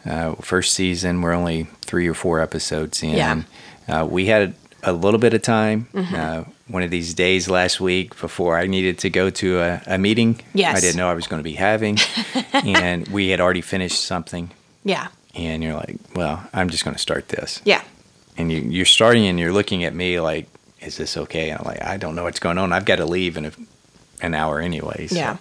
Uh, 0.05 0.35
first 0.35 0.73
season, 0.73 1.21
we're 1.21 1.33
only 1.33 1.63
three 1.81 2.07
or 2.07 2.13
four 2.13 2.39
episodes 2.39 3.01
in. 3.01 3.11
Yeah. 3.15 3.41
Uh, 3.87 4.05
we 4.05 4.27
had 4.27 4.53
a 4.83 4.93
little 4.93 5.19
bit 5.19 5.33
of 5.33 5.41
time. 5.41 5.87
Mm-hmm. 5.93 6.15
Uh, 6.15 6.43
one 6.67 6.83
of 6.83 6.91
these 6.91 7.13
days 7.13 7.49
last 7.49 7.81
week 7.81 8.19
before 8.19 8.57
I 8.57 8.67
needed 8.67 8.97
to 8.99 9.09
go 9.09 9.29
to 9.29 9.59
a, 9.59 9.81
a 9.87 9.97
meeting. 9.97 10.39
Yes. 10.53 10.77
I 10.77 10.81
didn't 10.81 10.97
know 10.97 11.09
I 11.09 11.13
was 11.13 11.27
going 11.27 11.39
to 11.39 11.43
be 11.43 11.53
having. 11.53 11.97
and 12.53 13.07
we 13.09 13.29
had 13.29 13.39
already 13.41 13.61
finished 13.61 14.03
something. 14.03 14.51
Yeah. 14.83 15.07
And 15.35 15.63
you're 15.63 15.73
like, 15.73 15.97
well, 16.15 16.45
I'm 16.53 16.69
just 16.69 16.83
going 16.85 16.95
to 16.95 17.01
start 17.01 17.29
this 17.29 17.59
Yeah. 17.65 17.81
and 18.37 18.51
you, 18.51 18.59
you're 18.59 18.85
starting 18.85 19.25
and 19.25 19.39
you're 19.39 19.51
looking 19.53 19.83
at 19.83 19.95
me 19.95 20.19
like, 20.19 20.47
is 20.85 20.97
this 20.97 21.17
okay? 21.17 21.49
And 21.49 21.59
I'm 21.59 21.65
like, 21.65 21.83
I 21.83 21.97
don't 21.97 22.15
know 22.15 22.23
what's 22.23 22.39
going 22.39 22.57
on. 22.57 22.71
I've 22.73 22.85
got 22.85 22.97
to 22.97 23.05
leave 23.05 23.37
in 23.37 23.45
a, 23.45 23.51
an 24.21 24.33
hour 24.33 24.59
anyway. 24.59 25.07
So. 25.07 25.15
Yeah. 25.15 25.37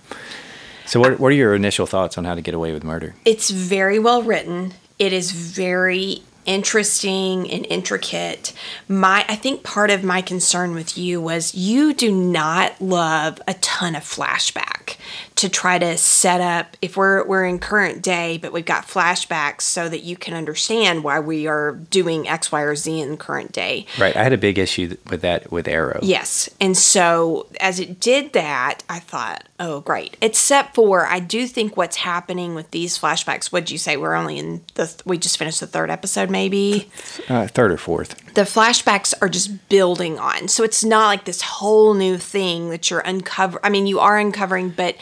So 0.87 1.01
what, 1.01 1.19
what 1.21 1.29
are 1.29 1.37
your 1.37 1.55
initial 1.55 1.87
thoughts 1.87 2.19
on 2.19 2.25
how 2.25 2.35
to 2.35 2.41
get 2.41 2.55
away 2.55 2.73
with 2.73 2.85
murder? 2.85 3.15
It's 3.25 3.51
very 3.51 3.99
well 3.99 4.23
written. 4.23 4.75
It 4.99 5.13
is 5.13 5.33
very 5.33 6.23
interesting 6.45 7.51
and 7.51 7.67
intricate. 7.67 8.53
My 8.89 9.25
I 9.29 9.37
think 9.37 9.63
part 9.63 9.91
of 9.91 10.05
my 10.05 10.23
concern 10.23 10.75
with 10.75 10.99
you 10.99 11.21
was 11.21 11.55
you 11.55 11.95
do 11.95 12.13
not 12.13 12.81
love 12.81 13.41
a 13.47 13.55
ton 13.55 13.95
of 13.95 14.03
flashback 14.03 14.97
to 15.37 15.49
try 15.49 15.79
to 15.79 15.97
set 15.97 16.41
up 16.41 16.77
if 16.83 16.97
we're 16.97 17.25
we're 17.27 17.45
in 17.45 17.59
current 17.59 18.03
day 18.03 18.39
but 18.39 18.53
we've 18.53 18.65
got 18.65 18.87
flashbacks 18.87 19.63
so 19.63 19.89
that 19.89 20.03
you 20.03 20.17
can 20.17 20.35
understand 20.35 21.05
why 21.05 21.21
we 21.21 21.47
are 21.47 21.73
doing 21.73 22.29
X, 22.29 22.53
Y, 22.53 22.61
or 22.61 22.77
Z 22.77 23.01
in 23.01 23.17
current 23.17 23.53
day. 23.53 23.87
Right. 23.99 24.17
I 24.17 24.23
had 24.23 24.33
a 24.33 24.39
big 24.39 24.59
issue 24.59 24.97
with 25.11 25.23
that 25.23 25.51
with 25.51 25.69
Arrow. 25.69 26.01
Yes. 26.03 26.49
And 26.61 26.77
so 26.77 27.47
as 27.61 27.81
it 27.81 28.01
did 28.01 28.33
that, 28.33 28.83
I 28.89 28.99
thought, 28.99 29.49
oh, 29.59 29.81
great. 29.81 30.17
Except 30.21 30.75
for 30.75 31.07
I 31.07 31.21
do 31.21 31.47
think 31.47 31.77
what's 31.77 31.97
happening 31.97 32.55
with 32.55 32.71
these 32.71 32.99
flashbacks, 32.99 33.47
what'd 33.47 33.71
you 33.71 33.79
say? 33.79 33.97
We're 33.97 34.15
only 34.15 34.39
in 34.39 34.63
the, 34.75 34.95
we 35.05 35.19
just 35.19 35.39
finished 35.39 35.61
the 35.61 35.67
third 35.67 35.91
episode, 35.91 36.31
maybe? 36.33 36.89
Uh, 37.29 37.47
third 37.47 37.71
or 37.71 37.77
fourth. 37.77 38.17
The 38.35 38.43
flashbacks 38.43 39.15
are 39.21 39.29
just 39.29 39.69
building 39.69 40.19
on. 40.19 40.49
So 40.49 40.65
it's 40.65 40.83
not 40.83 41.07
like 41.07 41.25
this 41.27 41.43
whole 41.43 41.95
new 41.95 42.19
thing 42.19 42.71
that 42.71 42.91
you're 42.91 43.01
uncovering. 43.01 43.61
I 43.65 43.69
mean, 43.69 43.87
you 43.87 44.01
are 44.01 44.19
uncovering, 44.19 44.71
but 44.71 44.97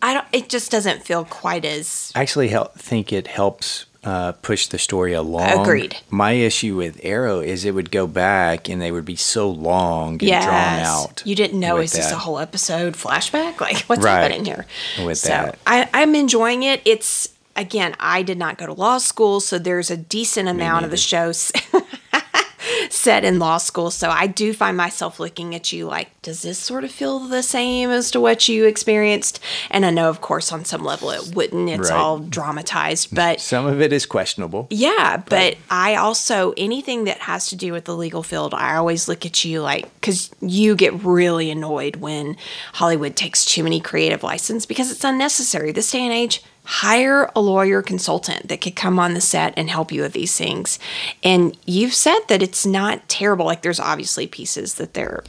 I 0.00 0.14
don't, 0.14 0.26
it 0.32 0.48
just 0.48 0.70
doesn't 0.70 1.02
feel 1.04 1.24
quite 1.24 1.64
as, 1.64 2.12
I 2.14 2.22
actually 2.22 2.48
help, 2.48 2.74
think 2.78 3.12
it 3.12 3.26
helps 3.26 3.86
uh, 4.04 4.32
push 4.32 4.68
the 4.68 4.78
story 4.78 5.14
along. 5.14 5.62
Agreed. 5.62 5.96
My 6.10 6.32
issue 6.32 6.76
with 6.76 7.00
Arrow 7.02 7.40
is 7.40 7.64
it 7.64 7.74
would 7.74 7.90
go 7.90 8.06
back 8.06 8.68
and 8.68 8.80
they 8.80 8.92
would 8.92 9.04
be 9.04 9.16
so 9.16 9.50
long 9.50 10.10
and 10.12 10.18
drawn 10.20 10.78
out. 10.78 11.22
You 11.26 11.34
didn't 11.34 11.58
know, 11.58 11.76
with 11.76 11.86
is 11.86 11.92
this 11.92 12.12
a 12.12 12.16
whole 12.18 12.38
episode 12.38 12.94
flashback? 12.94 13.58
Like, 13.60 13.78
what's 13.88 14.04
Right. 14.04 14.20
happening 14.20 14.44
here? 14.44 14.64
With 15.04 15.18
so 15.18 15.28
that. 15.30 15.58
I, 15.66 15.88
I'm 15.92 16.14
enjoying 16.14 16.62
it. 16.62 16.82
It's, 16.84 17.30
again, 17.56 17.94
I 17.98 18.22
did 18.22 18.38
not 18.38 18.58
go 18.58 18.66
to 18.66 18.72
law 18.72 18.98
school, 18.98 19.40
so 19.40 19.58
there's 19.58 19.90
a 19.90 19.96
decent 19.96 20.48
amount 20.48 20.84
of 20.84 20.90
the 20.90 20.96
show 20.96 21.32
set 22.90 23.24
in 23.24 23.38
law 23.38 23.58
school. 23.58 23.90
So 23.92 24.10
I 24.10 24.26
do 24.26 24.52
find 24.52 24.76
myself 24.76 25.20
looking 25.20 25.54
at 25.54 25.72
you 25.72 25.86
like, 25.86 26.08
does 26.22 26.42
this 26.42 26.58
sort 26.58 26.82
of 26.82 26.90
feel 26.90 27.20
the 27.20 27.42
same 27.42 27.90
as 27.90 28.10
to 28.10 28.20
what 28.20 28.48
you 28.48 28.64
experienced? 28.64 29.38
And 29.70 29.86
I 29.86 29.90
know, 29.90 30.08
of 30.08 30.20
course, 30.20 30.50
on 30.52 30.64
some 30.64 30.82
level 30.82 31.10
it 31.10 31.34
wouldn't. 31.34 31.70
It's 31.70 31.90
Right. 31.90 31.96
all 31.96 32.18
dramatized, 32.18 33.14
but 33.14 33.40
Some 33.40 33.66
of 33.66 33.80
it 33.80 33.92
is 33.92 34.04
questionable. 34.04 34.66
yeah, 34.70 35.22
but 35.28 35.56
I 35.70 35.94
also 35.94 36.54
anything 36.56 37.04
that 37.04 37.18
has 37.18 37.48
to 37.50 37.56
do 37.56 37.72
with 37.72 37.84
the 37.84 37.94
legal 37.96 38.24
field, 38.24 38.52
I 38.54 38.74
always 38.76 39.06
look 39.06 39.24
at 39.24 39.44
you 39.44 39.60
like 39.62 39.92
because 40.00 40.30
you 40.40 40.74
get 40.74 40.92
really 41.04 41.50
annoyed 41.52 41.96
when 41.96 42.36
Hollywood 42.74 43.14
takes 43.14 43.44
too 43.44 43.62
many 43.62 43.78
creative 43.80 44.24
license 44.24 44.66
because 44.66 44.90
it's 44.90 45.04
unnecessary. 45.04 45.70
This 45.70 45.90
day 45.92 46.00
and 46.00 46.12
age, 46.12 46.42
hire 46.66 47.30
a 47.36 47.40
lawyer 47.40 47.80
consultant 47.80 48.48
that 48.48 48.60
could 48.60 48.74
come 48.74 48.98
on 48.98 49.14
the 49.14 49.20
set 49.20 49.54
and 49.56 49.70
help 49.70 49.92
you 49.92 50.02
with 50.02 50.12
these 50.12 50.36
things. 50.36 50.78
And 51.22 51.56
you've 51.64 51.94
said 51.94 52.18
that 52.28 52.42
it's 52.42 52.66
not 52.66 53.08
terrible. 53.08 53.46
Like 53.46 53.62
there's 53.62 53.80
obviously 53.80 54.26
pieces 54.26 54.74
that 54.74 54.94
they're 54.94 55.22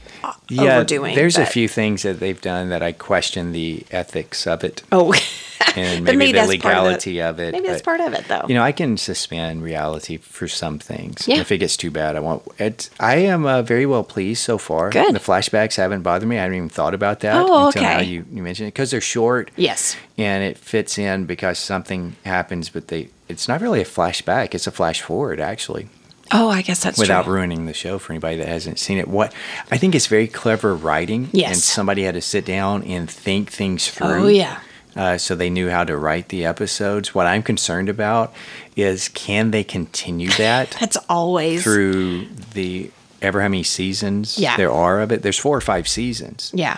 yeah, 0.49 0.77
overdoing. 0.77 1.15
There's 1.15 1.37
a 1.37 1.45
few 1.45 1.67
things 1.67 2.03
that 2.03 2.19
they've 2.19 2.41
done 2.41 2.69
that 2.69 2.81
I 2.81 2.91
question 2.91 3.51
the 3.51 3.85
ethics 3.91 4.47
of 4.47 4.63
it. 4.63 4.81
Oh, 4.91 5.13
and 5.75 6.05
but 6.05 6.15
maybe, 6.15 6.31
the 6.31 6.37
part 6.37 6.43
of 6.43 6.49
legality 6.49 7.21
of 7.21 7.39
it. 7.39 7.51
Maybe 7.51 7.67
that's 7.67 7.81
but, 7.81 7.97
part 7.97 8.01
of 8.01 8.13
it, 8.13 8.27
though. 8.27 8.45
You 8.47 8.55
know, 8.55 8.63
I 8.63 8.71
can 8.71 8.97
suspend 8.97 9.63
reality 9.63 10.17
for 10.17 10.47
some 10.47 10.79
things. 10.79 11.27
Yeah. 11.27 11.39
If 11.39 11.51
it 11.51 11.59
gets 11.59 11.77
too 11.77 11.91
bad, 11.91 12.15
I 12.15 12.19
won't. 12.19 12.43
It's, 12.57 12.89
I 12.99 13.17
am 13.17 13.45
uh, 13.45 13.61
very 13.61 13.85
well 13.85 14.03
pleased 14.03 14.43
so 14.43 14.57
far. 14.57 14.89
Good. 14.89 15.13
The 15.13 15.19
flashbacks 15.19 15.75
haven't 15.75 16.01
bothered 16.01 16.27
me. 16.27 16.37
I 16.37 16.41
haven't 16.41 16.57
even 16.57 16.69
thought 16.69 16.93
about 16.93 17.19
that 17.21 17.35
Oh, 17.35 17.67
until 17.67 17.83
now 17.83 17.99
you, 17.99 18.25
you 18.31 18.41
mentioned 18.41 18.67
it 18.67 18.73
because 18.73 18.91
they're 18.91 19.01
short 19.01 19.51
yes. 19.55 19.95
and 20.17 20.43
it 20.43 20.57
fits 20.57 20.97
in 20.97 21.25
because 21.27 21.59
something 21.59 22.15
happens, 22.25 22.69
but 22.69 22.87
they 22.87 23.09
it's 23.27 23.47
not 23.47 23.61
really 23.61 23.81
a 23.81 23.85
flashback. 23.85 24.55
It's 24.55 24.67
a 24.67 24.71
flash 24.71 25.01
forward 25.01 25.39
actually. 25.39 25.89
Oh, 26.31 26.49
I 26.49 26.61
guess 26.61 26.83
that's 26.83 26.99
without 26.99 27.23
true. 27.23 27.35
ruining 27.35 27.67
the 27.67 27.73
show 27.73 27.99
for 27.99 28.11
anybody 28.11 28.35
that 28.37 28.47
hasn't 28.47 28.79
seen 28.79 28.97
it. 28.97 29.07
What 29.07 29.33
I 29.71 29.77
think 29.77 29.95
it's 29.95 30.07
very 30.07 30.27
clever 30.27 30.75
writing. 30.75 31.29
Yes. 31.31 31.53
And 31.53 31.57
somebody 31.61 32.03
had 32.03 32.15
to 32.15 32.21
sit 32.21 32.45
down 32.45 32.83
and 32.83 33.09
think 33.09 33.49
things 33.49 33.89
through. 33.89 34.07
Oh, 34.25 34.27
yeah. 34.27 34.59
Uh, 34.95 35.17
so 35.17 35.35
they 35.35 35.49
knew 35.49 35.69
how 35.69 35.83
to 35.83 35.95
write 35.95 36.29
the 36.29 36.43
episodes. 36.43 37.13
What 37.15 37.27
I'm 37.27 37.43
concerned 37.43 37.87
about 37.87 38.33
is 38.75 39.09
can 39.09 39.51
they 39.51 39.63
continue 39.63 40.29
that 40.37 40.75
That's 40.79 40.97
always 41.07 41.63
through 41.63 42.25
the 42.53 42.91
ever 43.21 43.41
how 43.41 43.47
many 43.47 43.63
seasons 43.63 44.37
Yeah. 44.37 44.57
there 44.57 44.71
are 44.71 44.99
of 45.01 45.11
it? 45.11 45.21
There's 45.21 45.37
four 45.39 45.55
or 45.55 45.61
five 45.61 45.87
seasons. 45.87 46.51
Yeah. 46.53 46.77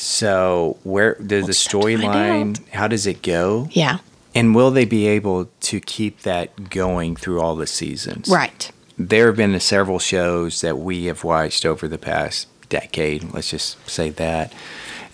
So 0.00 0.78
where 0.82 1.14
does 1.16 1.46
the 1.46 1.52
storyline? 1.52 2.66
How 2.70 2.88
does 2.88 3.06
it 3.06 3.20
go? 3.22 3.68
Yeah. 3.70 3.98
And 4.34 4.54
will 4.54 4.70
they 4.70 4.84
be 4.86 5.06
able 5.08 5.50
to 5.60 5.80
keep 5.80 6.22
that 6.22 6.70
going 6.70 7.16
through 7.16 7.40
all 7.40 7.54
the 7.54 7.66
seasons? 7.66 8.28
Right. 8.28 8.70
there 8.96 9.26
have 9.26 9.36
been 9.36 9.58
several 9.60 9.98
shows 9.98 10.60
that 10.60 10.78
we 10.78 11.06
have 11.06 11.24
watched 11.24 11.64
over 11.66 11.88
the 11.88 11.98
past 11.98 12.46
decade, 12.68 13.32
let's 13.32 13.50
just 13.50 13.76
say 13.88 14.10
that, 14.10 14.52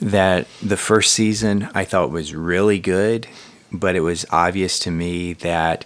that 0.01 0.47
the 0.63 0.77
first 0.77 1.13
season 1.13 1.69
I 1.75 1.85
thought 1.85 2.11
was 2.11 2.35
really 2.35 2.79
good, 2.79 3.27
but 3.73 3.97
it 3.97 4.01
was 4.01 4.27
obvious 4.31 4.79
to 4.81 4.91
me 4.91 5.33
that 5.35 5.85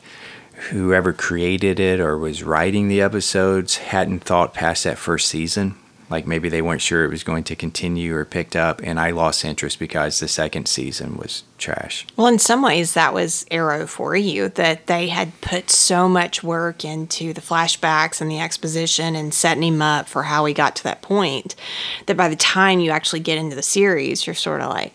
whoever 0.70 1.12
created 1.12 1.80
it 1.80 2.01
or 2.01 2.18
was 2.18 2.42
writing 2.42 2.88
the 2.88 3.01
episodes 3.01 3.76
hadn't 3.76 4.24
thought 4.24 4.53
past 4.53 4.84
that 4.84 4.98
first 4.98 5.28
season. 5.28 5.76
Like 6.11 6.26
maybe 6.26 6.48
they 6.48 6.61
weren't 6.61 6.82
sure 6.82 7.04
it 7.04 7.11
was 7.11 7.22
going 7.22 7.44
to 7.44 7.56
continue 7.56 8.14
or 8.16 8.24
picked 8.24 8.56
up, 8.56 8.80
and 8.82 8.98
I 8.98 9.11
lost 9.11 9.44
interest 9.44 9.78
because 9.78 10.18
the 10.18 10.28
second 10.28 10.66
season 10.66 11.16
was 11.16 11.44
trash. 11.56 12.06
Well, 12.16 12.26
in 12.26 12.40
some 12.40 12.62
ways, 12.62 12.94
that 12.94 13.14
was 13.14 13.46
Arrow 13.50 13.86
for 13.86 14.16
you 14.16 14.48
that 14.50 14.88
they 14.88 15.08
had 15.08 15.40
put 15.40 15.70
so 15.70 16.08
much 16.08 16.42
work 16.42 16.84
into 16.84 17.32
the 17.32 17.40
flashbacks 17.40 18.20
and 18.20 18.30
the 18.30 18.40
exposition 18.40 19.14
and 19.14 19.32
setting 19.32 19.62
him 19.62 19.82
up 19.82 20.08
for 20.08 20.24
how 20.24 20.44
he 20.46 20.52
got 20.52 20.74
to 20.76 20.82
that 20.84 21.02
point 21.02 21.54
that 22.06 22.16
by 22.16 22.28
the 22.28 22.36
time 22.36 22.80
you 22.80 22.90
actually 22.90 23.20
get 23.20 23.38
into 23.38 23.54
the 23.54 23.62
series, 23.62 24.26
you're 24.26 24.34
sort 24.34 24.61
of 24.61 24.70
like, 24.70 24.92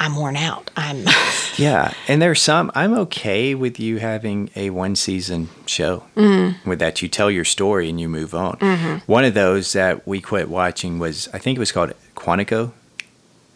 I'm 0.00 0.16
worn 0.16 0.34
out. 0.36 0.70
I'm 0.76 1.04
Yeah, 1.56 1.92
and 2.08 2.20
there's 2.22 2.40
some 2.40 2.72
I'm 2.74 2.94
okay 3.00 3.54
with 3.54 3.78
you 3.78 3.98
having 3.98 4.50
a 4.56 4.70
one 4.70 4.96
season 4.96 5.48
show 5.66 6.04
Mm-hmm. 6.16 6.68
with 6.68 6.78
that 6.78 7.02
you 7.02 7.08
tell 7.08 7.30
your 7.30 7.44
story 7.44 7.88
and 7.90 8.00
you 8.00 8.08
move 8.08 8.34
on. 8.34 9.02
One 9.06 9.24
of 9.24 9.34
those 9.34 9.72
that 9.74 10.06
we 10.08 10.20
quit 10.20 10.48
watching 10.48 10.98
was 10.98 11.28
I 11.34 11.38
think 11.38 11.56
it 11.56 11.60
was 11.60 11.70
called 11.70 11.92
Quantico. 12.16 12.72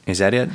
Is 0.06 0.18
that 0.18 0.34
it? 0.34 0.50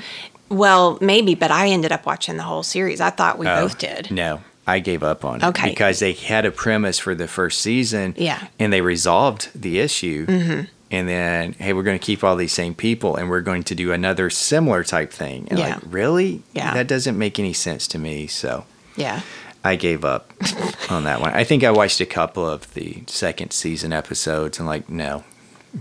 well, 0.49 0.97
maybe, 1.01 1.33
but 1.35 1.51
I 1.51 1.67
ended 1.69 1.91
up 1.91 2.05
watching 2.05 2.37
the 2.37 2.43
whole 2.43 2.63
series. 2.63 3.01
I 3.01 3.09
thought 3.09 3.37
we 3.39 3.47
Oh, 3.47 3.61
both 3.63 3.77
did. 3.79 4.09
No, 4.11 4.41
I 4.67 4.79
gave 4.79 5.01
up 5.03 5.25
on 5.25 5.37
it 5.41 5.43
Okay. 5.43 5.69
because 5.69 5.99
they 5.99 6.13
had 6.13 6.45
a 6.45 6.51
premise 6.51 6.97
for 6.99 7.13
the 7.15 7.27
first 7.27 7.61
season. 7.61 8.13
Yeah. 8.17 8.37
Mm-hmm. 8.37 8.45
and 8.59 8.73
they 8.73 8.81
resolved 8.81 9.49
the 9.55 9.79
issue. 9.79 10.65
And 10.91 11.07
then, 11.07 11.53
hey, 11.53 11.73
we're 11.73 11.83
going 11.83 11.99
to 11.99 12.03
keep 12.05 12.23
all 12.23 12.35
these 12.35 12.51
same 12.53 12.73
people, 12.73 13.15
and 13.15 13.29
we're 13.29 13.41
going 13.41 13.63
to 13.63 13.75
do 13.75 13.91
another 13.91 14.29
similar 14.31 14.83
type 14.83 15.11
thing. 15.11 15.47
And 15.49 15.59
Yeah. 15.59 15.75
like, 15.75 15.83
really? 15.85 16.41
Yeah. 16.53 16.73
That 16.73 16.87
doesn't 16.87 17.17
make 17.17 17.37
any 17.37 17.53
sense 17.53 17.87
to 17.89 17.99
me. 17.99 18.25
So 18.27 18.65
Yeah. 18.95 19.21
I 19.63 19.75
gave 19.75 20.03
up 20.05 20.31
on 20.89 21.03
that 21.03 21.21
one. 21.21 21.33
I 21.33 21.43
think 21.43 21.63
I 21.63 21.69
watched 21.71 21.99
a 22.01 22.05
couple 22.07 22.47
of 22.49 22.73
the 22.73 23.03
second 23.07 23.51
season 23.51 23.93
episodes 23.93 24.57
and 24.57 24.67
like, 24.67 24.89
no, 24.89 25.23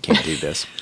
can't 0.03 0.23
do 0.25 0.37
this. 0.37 0.67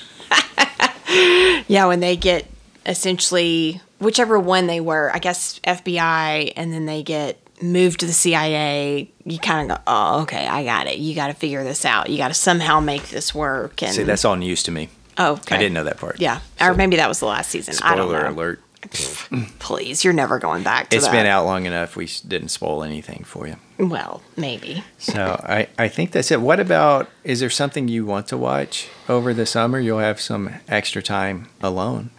Yeah, 1.68 1.86
when 1.86 2.00
they 2.00 2.16
get 2.16 2.46
essentially 2.84 3.80
whichever 3.98 4.38
one 4.38 4.66
they 4.66 4.80
were, 4.80 5.10
I 5.14 5.18
guess 5.18 5.58
FBI, 5.60 6.52
and 6.56 6.72
then 6.72 6.86
they 6.86 7.02
get 7.02 7.38
moved 7.62 8.00
to 8.00 8.06
the 8.06 8.12
CIA, 8.12 9.10
you 9.26 9.38
kind 9.38 9.70
of 9.70 9.76
go, 9.76 9.82
oh, 9.86 10.22
okay, 10.22 10.46
I 10.46 10.64
got 10.64 10.86
it. 10.86 10.98
You 10.98 11.14
got 11.14 11.26
to 11.26 11.34
figure 11.34 11.62
this 11.64 11.84
out. 11.84 12.08
You 12.08 12.16
got 12.16 12.28
to 12.28 12.34
somehow 12.34 12.80
make 12.80 13.08
this 13.08 13.34
work. 13.34 13.82
And 13.82 13.92
See, 13.92 14.04
that's 14.04 14.24
all 14.24 14.36
news 14.36 14.62
to 14.62 14.70
me. 14.70 14.88
oh, 15.18 15.32
okay. 15.32 15.56
I 15.56 15.58
didn't 15.58 15.74
know 15.74 15.84
that 15.84 15.98
part. 15.98 16.20
Yeah, 16.20 16.40
So, 16.60 16.66
or 16.68 16.74
maybe 16.74 16.96
that 16.96 17.08
was 17.08 17.18
the 17.20 17.26
last 17.26 17.50
season. 17.50 17.74
I 17.82 17.96
don't 17.96 18.08
spoiler 18.08 18.22
know. 18.30 18.36
alert. 18.36 18.62
Please, 19.58 20.04
you're 20.04 20.12
never 20.12 20.38
going 20.38 20.62
back 20.62 20.90
to 20.90 20.96
It's 20.96 21.06
that. 21.06 21.12
been 21.12 21.26
out 21.26 21.44
long 21.44 21.66
enough. 21.66 21.96
We 21.96 22.06
didn't 22.28 22.50
spoil 22.50 22.84
anything 22.84 23.24
for 23.24 23.48
you. 23.48 23.56
Well, 23.78 24.22
maybe. 24.36 24.84
So 24.98 25.40
I, 25.42 25.66
I 25.76 25.88
think 25.88 26.12
that's 26.12 26.30
it. 26.30 26.40
What 26.40 26.60
about, 26.60 27.10
is 27.24 27.40
there 27.40 27.50
something 27.50 27.88
you 27.88 28.06
want 28.06 28.28
to 28.28 28.36
watch 28.36 28.88
over 29.08 29.34
the 29.34 29.44
summer? 29.44 29.80
You'll 29.80 29.98
have 29.98 30.20
some 30.20 30.50
extra 30.68 31.02
time 31.02 31.48
alone. 31.60 32.10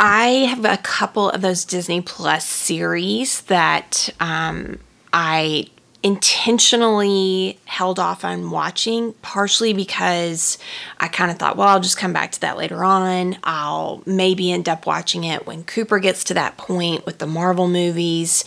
I 0.00 0.46
have 0.50 0.64
a 0.64 0.78
couple 0.78 1.30
of 1.30 1.42
those 1.42 1.64
Disney 1.64 2.00
Plus 2.00 2.44
series 2.44 3.42
that 3.42 4.10
um, 4.18 4.80
I 5.12 5.68
intentionally 6.02 7.58
held 7.64 7.98
off 7.98 8.24
on 8.24 8.50
watching, 8.50 9.12
partially 9.22 9.72
because 9.72 10.58
I 10.98 11.08
kind 11.08 11.30
of 11.30 11.38
thought, 11.38 11.56
well, 11.56 11.68
I'll 11.68 11.80
just 11.80 11.96
come 11.96 12.12
back 12.12 12.32
to 12.32 12.40
that 12.40 12.56
later 12.56 12.84
on. 12.84 13.36
I'll 13.44 14.02
maybe 14.04 14.50
end 14.50 14.68
up 14.68 14.84
watching 14.84 15.24
it 15.24 15.46
when 15.46 15.62
Cooper 15.64 16.00
gets 16.00 16.24
to 16.24 16.34
that 16.34 16.56
point 16.56 17.06
with 17.06 17.18
the 17.18 17.26
Marvel 17.26 17.68
movies. 17.68 18.44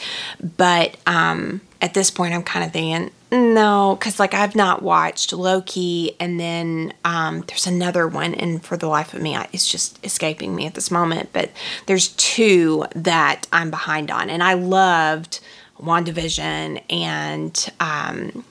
But 0.58 0.98
um, 1.08 1.62
at 1.82 1.94
this 1.94 2.12
point, 2.12 2.34
I'm 2.34 2.44
kind 2.44 2.66
of 2.66 2.74
thinking, 2.74 3.12
no, 3.32 3.96
because 3.98 4.20
like 4.20 4.34
I've 4.34 4.56
not 4.56 4.82
watched 4.82 5.32
Loki, 5.34 6.16
and 6.20 6.40
then 6.40 6.94
um, 7.04 7.44
there's 7.48 7.68
another 7.68 8.08
one, 8.08 8.34
and 8.34 8.64
for 8.64 8.78
the 8.78 8.88
life 8.88 9.14
of 9.14 9.22
me, 9.22 9.36
I, 9.36 9.48
it's 9.52 9.70
just 9.70 10.04
escaping 10.06 10.56
me 10.56 10.66
at 10.68 10.74
this 10.74 10.92
moment. 10.92 11.30
But 11.34 11.52
there's 11.86 12.10
two 12.10 12.86
that 12.96 13.48
I'm 13.52 13.72
behind 13.72 14.12
on, 14.12 14.30
and 14.30 14.44
I 14.44 14.54
loved 14.54 15.40
WandaVision 15.82 16.82
and 16.90 17.70
um, 17.80 18.46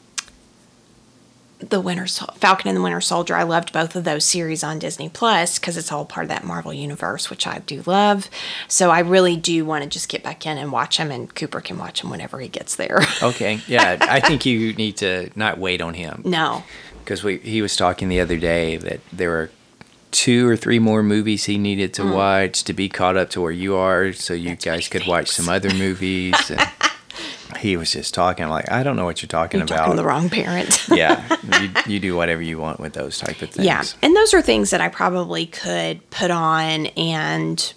the 1.61 1.81
Winter 1.81 2.07
Sol- 2.07 2.35
Falcon 2.37 2.69
and 2.69 2.77
the 2.77 2.83
Winter 2.83 3.01
Soldier. 3.01 3.35
I 3.37 3.45
loved 3.45 3.73
both 3.73 3.97
of 3.97 4.05
those 4.05 4.25
series 4.25 4.63
on 4.63 4.79
Disney 4.79 5.09
Plus 5.09 5.59
because 5.59 5.77
it's 5.77 5.91
all 5.91 6.05
part 6.05 6.25
of 6.25 6.29
that 6.29 6.45
Marvel 6.45 6.75
universe, 6.75 7.31
which 7.31 7.47
I 7.47 7.61
do 7.61 7.83
love. 7.87 8.29
So 8.69 8.91
I 8.91 8.99
really 9.01 9.37
do 9.37 9.65
want 9.65 9.83
to 9.85 9.89
just 9.89 10.09
get 10.09 10.23
back 10.23 10.45
in 10.47 10.59
and 10.59 10.71
watch 10.73 10.99
them, 10.99 11.11
and 11.11 11.33
Cooper 11.35 11.61
can 11.61 11.79
watch 11.79 12.03
them 12.03 12.11
whenever 12.11 12.39
he 12.41 12.49
gets 12.49 12.77
there. 12.77 13.01
Okay. 13.23 13.61
Yeah. 13.67 13.97
I 14.03 14.21
think 14.21 14.45
you 14.45 14.75
need 14.75 14.99
to 14.99 15.31
not 15.35 15.57
wait 15.59 15.81
on 15.81 15.95
him. 15.95 16.23
no. 16.27 16.63
because 17.01 17.23
we 17.25 17.39
he 17.39 17.63
was 17.63 17.75
talking 17.77 18.09
the 18.09 18.21
other 18.21 18.37
day 18.37 18.77
that 18.77 19.01
there 19.13 19.31
were 19.31 19.51
two 20.11 20.47
or 20.49 20.57
three 20.57 20.79
more 20.79 21.03
movies 21.03 21.45
he 21.45 21.57
needed 21.59 21.93
to 21.95 22.05
watch 22.05 22.63
to 22.65 22.73
be 22.73 22.89
caught 22.89 23.17
up 23.17 23.31
to 23.31 23.41
where 23.41 23.51
you 23.51 23.75
are, 23.77 24.13
so 24.13 24.35
you 24.35 24.51
Mm. 24.51 24.53
That's 24.53 24.65
guys 24.65 24.89
could 24.89 25.07
watch 25.07 25.29
some 25.29 25.49
other 25.49 25.73
movies. 25.75 26.35
And 26.51 26.61
he 27.59 27.77
was 27.77 27.93
just 27.93 28.15
talking 28.15 28.45
I'm 28.45 28.51
like, 28.51 28.71
I 28.71 28.83
don't 28.83 28.97
know 28.97 29.05
what 29.05 29.23
you're 29.23 29.29
talking 29.29 29.59
You're 29.59 29.67
about. 29.67 29.79
talking 29.79 29.97
the 29.97 30.05
wrong 30.05 30.29
parent. 30.29 30.89
yeah, 30.93 31.37
you, 31.61 31.71
you 31.95 32.01
do 32.01 32.17
whatever 32.17 32.43
you 32.43 32.59
want 32.59 32.81
with 32.81 32.93
those 32.95 33.19
type 33.19 33.43
of 33.43 33.51
things. 33.51 33.67
Yeah. 33.67 33.83
And 34.03 34.15
those 34.17 34.35
are 34.35 34.43
things 34.43 34.71
that 34.71 34.81
I 34.81 34.89
probably 34.89 35.47
could 35.47 36.09
put 36.11 36.31
on 36.31 36.87
and 36.87 37.75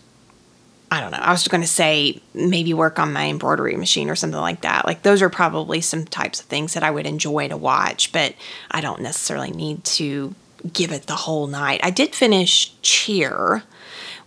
I 0.89 1.01
don't 1.01 1.11
know. 1.11 1.17
I 1.17 1.31
was 1.31 1.47
going 1.47 1.61
to 1.61 1.67
say 1.67 2.21
maybe 2.33 2.73
work 2.73 2.97
on 2.97 3.11
my 3.11 3.27
embroidery 3.27 3.75
machine 3.75 4.09
or 4.09 4.15
something 4.15 4.39
like 4.39 4.61
that. 4.61 4.85
Like 4.85 5.03
those 5.03 5.21
are 5.21 5.29
probably 5.29 5.81
some 5.81 6.05
types 6.05 6.39
of 6.39 6.45
things 6.45 6.73
that 6.75 6.83
I 6.83 6.91
would 6.91 7.05
enjoy 7.05 7.49
to 7.49 7.57
watch, 7.57 8.13
but 8.13 8.35
I 8.71 8.79
don't 8.79 9.01
necessarily 9.01 9.51
need 9.51 9.83
to 9.83 10.33
give 10.71 10.91
it 10.91 11.07
the 11.07 11.15
whole 11.15 11.47
night. 11.47 11.81
I 11.83 11.89
did 11.89 12.15
finish 12.15 12.73
Cheer, 12.81 13.63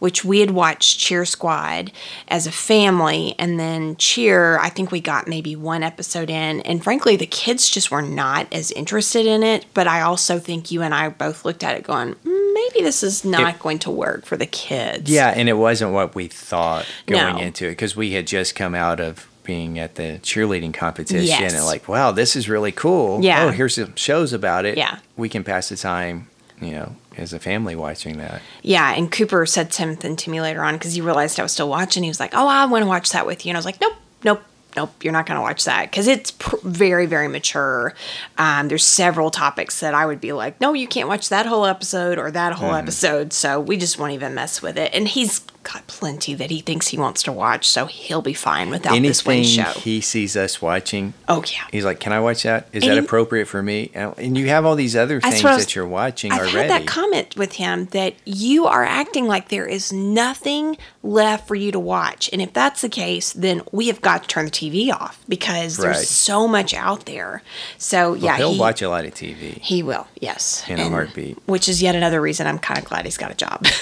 which 0.01 0.25
we 0.25 0.41
had 0.41 0.51
watched 0.51 0.99
Cheer 0.99 1.25
Squad 1.25 1.93
as 2.29 2.47
a 2.47 2.53
family, 2.53 3.35
and 3.39 3.61
then 3.61 3.95
Cheer, 3.97 4.59
I 4.59 4.69
think 4.69 4.91
we 4.91 5.01
got 5.01 5.29
maybe 5.29 5.55
one 5.55 5.83
episode 5.85 6.29
in, 6.29 6.61
and 6.63 6.83
frankly, 6.83 7.15
the 7.17 7.27
kids 7.27 7.69
just 7.71 7.91
were 7.91 8.03
not 8.03 8.53
as 8.53 8.73
interested 8.73 9.25
in 9.27 9.43
it. 9.45 9.65
But 9.73 9.87
I 9.87 10.01
also 10.01 10.39
think 10.41 10.71
you 10.73 10.83
and 10.83 10.93
I 10.93 11.09
both 11.11 11.45
looked 11.45 11.63
at 11.63 11.77
it 11.77 11.85
going, 11.85 12.15
"Mm, 12.25 12.55
maybe 12.55 12.83
this 12.85 13.03
is 13.03 13.25
not 13.25 13.55
It- 13.55 13.61
going 13.61 13.79
to 13.81 13.91
work 13.91 14.27
for 14.27 14.37
the 14.37 14.47
kids. 14.47 15.11
Yeah, 15.11 15.29
and 15.37 15.49
it 15.49 15.55
wasn't 15.59 15.93
what 15.93 16.15
we 16.15 16.27
thought 16.29 16.85
going 17.07 17.37
No. 17.37 17.41
into 17.41 17.67
it 17.67 17.71
because 17.71 17.95
we 17.95 18.13
had 18.13 18.27
just 18.27 18.55
come 18.55 18.75
out 18.75 18.99
of 19.01 19.27
being 19.45 19.79
at 19.79 19.97
the 19.97 20.19
cheerleading 20.23 20.73
competition 20.73 21.27
Yes. 21.27 21.53
and 21.55 21.65
like, 21.65 21.89
wow, 21.89 22.11
this 22.13 22.37
is 22.37 22.49
really 22.49 22.73
cool. 22.73 23.23
Yeah. 23.25 23.45
Oh, 23.47 23.51
here's 23.51 23.75
some 23.75 23.95
shows 23.97 24.33
about 24.33 24.65
it. 24.65 24.79
Yeah. 24.79 24.97
We 25.17 25.29
can 25.29 25.43
pass 25.45 25.69
the 25.71 25.77
time, 25.77 26.29
you 26.61 26.71
know, 26.73 26.95
as 27.21 27.33
a 27.33 27.39
family 27.39 27.77
watching 27.77 28.19
that. 28.19 28.43
Yeah, 28.63 28.93
and 28.93 29.11
Cooper 29.11 29.47
said 29.47 29.73
something 29.73 30.17
to 30.17 30.31
me 30.31 30.41
later 30.41 30.63
on 30.63 30.75
because 30.75 30.95
he 30.95 31.01
realized 31.01 31.39
I 31.39 31.43
was 31.43 31.53
still 31.53 31.69
watching. 31.69 32.03
He 32.03 32.11
was 32.11 32.21
like, 32.21 32.35
"Oh, 32.35 32.49
I 32.49 32.65
want 32.67 32.83
to 32.83 32.89
watch 32.89 33.11
that 33.11 33.27
with 33.27 33.45
you," 33.45 33.51
and 33.51 33.57
I 33.57 33.59
was 33.59 33.67
like, 33.67 33.81
"Nope, 33.81 33.95
nope." 34.25 34.43
Nope, 34.77 35.03
you're 35.03 35.13
not 35.13 35.27
going 35.27 35.35
to 35.35 35.43
watch 35.43 35.65
that 35.65 35.91
because 35.91 36.07
it's 36.07 36.31
pr- 36.31 36.55
very, 36.63 37.07
very 37.07 37.27
mature. 37.27 37.93
Um, 38.39 38.69
there's 38.69 38.85
several 38.85 39.33
topics 39.33 39.81
that 39.81 39.95
I 39.95 40.07
would 40.07 40.21
be 40.21 40.33
like, 40.33 40.61
no, 40.61 40.75
you 40.75 40.87
can't 40.87 41.09
watch 41.09 41.29
that 41.31 41.45
whole 41.45 41.67
episode 41.67 42.19
or 42.19 42.31
that 42.31 42.53
whole 42.53 42.75
episode. 42.75 43.33
So 43.33 43.59
we 43.59 43.77
just 43.77 43.99
won't 43.99 44.13
even 44.13 44.33
mess 44.33 44.63
with 44.63 44.79
it. 44.79 44.95
And 44.95 45.09
he's 45.09 45.41
got 45.63 45.87
plenty 45.87 46.33
that 46.35 46.51
he 46.51 46.61
thinks 46.61 46.89
he 46.89 46.97
wants 46.99 47.23
to 47.25 47.33
watch, 47.33 47.69
so 47.69 47.85
he'll 47.87 48.23
be 48.23 48.33
fine 48.33 48.71
without 48.71 48.99
this 49.01 49.25
one 49.27 49.37
Anything 49.37 49.65
show. 49.65 49.79
he 49.81 50.01
sees 50.01 50.37
us 50.37 50.63
watching, 50.63 51.13
oh 51.29 51.45
yeah, 51.47 51.67
he's 51.71 51.85
like, 51.85 52.01
"Can 52.01 52.13
I 52.13 52.21
watch 52.21 52.45
that? 52.45 52.69
Is 52.73 52.83
And 52.83 52.93
that 52.93 52.99
appropriate 52.99 53.47
for 53.47 53.63
me?" 53.63 53.91
And 53.95 54.15
and 54.17 54.39
you 54.39 54.49
have 54.49 54.65
all 54.65 54.75
these 54.75 54.97
other 54.97 55.21
things 55.21 55.43
was- 55.45 55.59
that 55.65 55.75
you're 55.75 55.87
watching 55.87 56.33
I've 56.33 56.41
already. 56.41 56.57
had 56.57 56.71
that 56.71 56.87
comment 56.87 57.37
with 57.37 57.53
him 57.55 57.87
that 57.93 58.15
you 58.25 58.67
are 58.67 58.85
acting 58.85 59.27
like 59.27 59.49
there 59.51 59.67
is 59.67 59.93
nothing 59.93 60.77
left 61.03 61.47
for 61.47 61.55
you 61.55 61.71
to 61.73 61.79
watch. 61.79 62.31
And 62.33 62.41
if 62.41 62.53
that's 62.53 62.81
the 62.81 62.89
case, 62.89 63.33
then 63.33 63.63
we 63.71 63.89
have 63.89 64.01
got 64.01 64.23
to 64.23 64.29
turn 64.29 64.47
the 64.47 64.51
TV 64.51 64.91
off 64.93 65.23
because 65.29 65.79
Right. 65.79 65.93
there's 65.95 66.09
so 66.09 66.49
much 66.49 66.73
out 66.75 67.05
there. 67.07 67.43
So 67.79 68.15
yeah, 68.15 68.37
He'll 68.39 68.55
he, 68.55 68.59
watch 68.59 68.81
a 68.83 68.89
lot 68.89 69.05
of 69.05 69.15
TV. 69.15 69.61
he 69.61 69.83
will, 69.83 70.07
yes. 70.21 70.65
In 70.69 70.79
a 70.79 70.89
heartbeat. 70.89 71.37
Which 71.47 71.69
is 71.69 71.83
yet 71.83 71.95
another 71.95 72.21
reason 72.21 72.47
I'm 72.47 72.59
kind 72.59 72.79
of 72.79 72.85
glad 72.87 73.05
he's 73.05 73.19
got 73.19 73.31
a 73.31 73.35
job. 73.35 73.67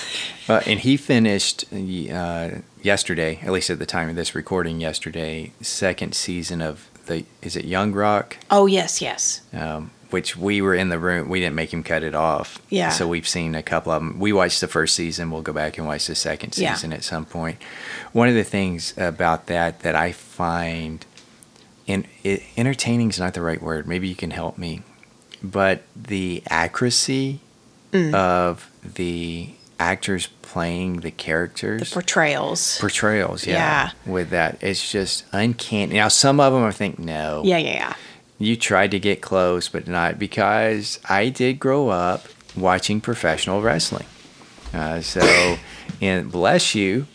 Uh, 0.49 0.61
and 0.66 0.80
he 0.80 0.96
finished 0.96 1.64
uh, 1.72 2.51
yesterday, 2.82 3.38
at 3.42 3.53
least 3.53 3.70
at 3.70 3.78
the 3.78 3.86
time 3.86 4.09
of 4.09 4.16
this 4.16 4.34
recording 4.34 4.80
yesterday, 4.80 5.53
second 5.61 6.14
season 6.14 6.62
of 6.62 6.88
the 7.07 7.24
is 7.42 7.57
it 7.57 7.64
Young 7.64 7.92
Rock, 7.92 8.36
oh 8.51 8.66
yes, 8.66 9.01
yes. 9.03 9.40
um, 9.53 9.90
which 10.11 10.36
we 10.36 10.61
were 10.62 10.74
in 10.74 10.88
the 10.88 10.99
room. 10.99 11.28
We 11.28 11.40
didn't 11.40 11.55
make 11.55 11.72
him 11.72 11.82
cut 11.82 12.03
it 12.03 12.14
off. 12.14 12.59
Yeah. 12.70 12.90
So 12.90 13.07
we've 13.09 13.28
seen 13.28 13.55
a 13.55 13.62
couple 13.62 13.92
of 13.92 14.01
them. 14.03 14.18
We 14.18 14.32
watched 14.32 14.61
the 14.61 14.68
first 14.68 14.94
season. 14.94 15.30
We'll 15.30 15.42
go 15.42 15.53
back 15.53 15.76
and 15.78 15.86
watch 15.86 16.07
the 16.07 16.14
second 16.14 16.57
Yeah. 16.57 16.74
season 16.74 16.92
at 16.92 17.05
some 17.05 17.24
point. 17.26 17.59
One 18.12 18.28
of 18.28 18.34
the 18.34 18.44
things 18.44 18.94
about 18.96 19.46
that 19.46 19.80
that 19.80 19.94
I 19.96 20.12
find, 20.12 21.05
in 21.86 22.07
it, 22.24 22.42
entertaining 22.57 23.11
is 23.11 23.18
not 23.18 23.34
the 23.34 23.42
right 23.42 23.61
word. 23.62 23.86
Maybe 23.86 24.09
you 24.09 24.14
can 24.16 24.30
help 24.30 24.57
me, 24.59 24.82
but 25.42 25.82
the 25.94 26.42
accuracy 26.49 27.40
Mm. 27.92 28.12
of 28.14 28.70
the 28.82 29.49
actors 29.79 30.29
playing 30.43 31.01
the 31.01 31.11
characters 31.11 31.91
The 31.91 31.95
portrayals. 31.95 32.79
portrayals 32.81 33.47
yeah, 33.47 33.55
Yeah. 33.55 33.91
with 34.12 34.31
that 34.31 34.59
it's 34.62 34.91
just 34.91 35.24
uncanny 35.33 35.95
now 35.95 36.09
some 36.09 36.41
of 36.41 36.53
them 36.53 36.64
i 36.64 36.72
think 36.72 36.99
no 36.99 37.43
yeah, 37.45 37.59
yeah, 37.59 37.72
yeah. 37.74 37.95
you 38.39 38.57
tried 38.57 38.91
to 38.93 38.99
get 38.99 39.20
close 39.20 39.68
but 39.68 39.87
not 39.87 40.18
because 40.18 40.99
i 41.09 41.29
did 41.29 41.61
grow 41.61 41.89
up 41.91 42.26
watching 42.57 43.01
professional 43.01 43.62
wrestling. 43.62 44.07
Uh, 44.74 45.01
so, 45.01 45.57
and 46.03 46.31
bless 46.33 46.74
you, 46.74 47.07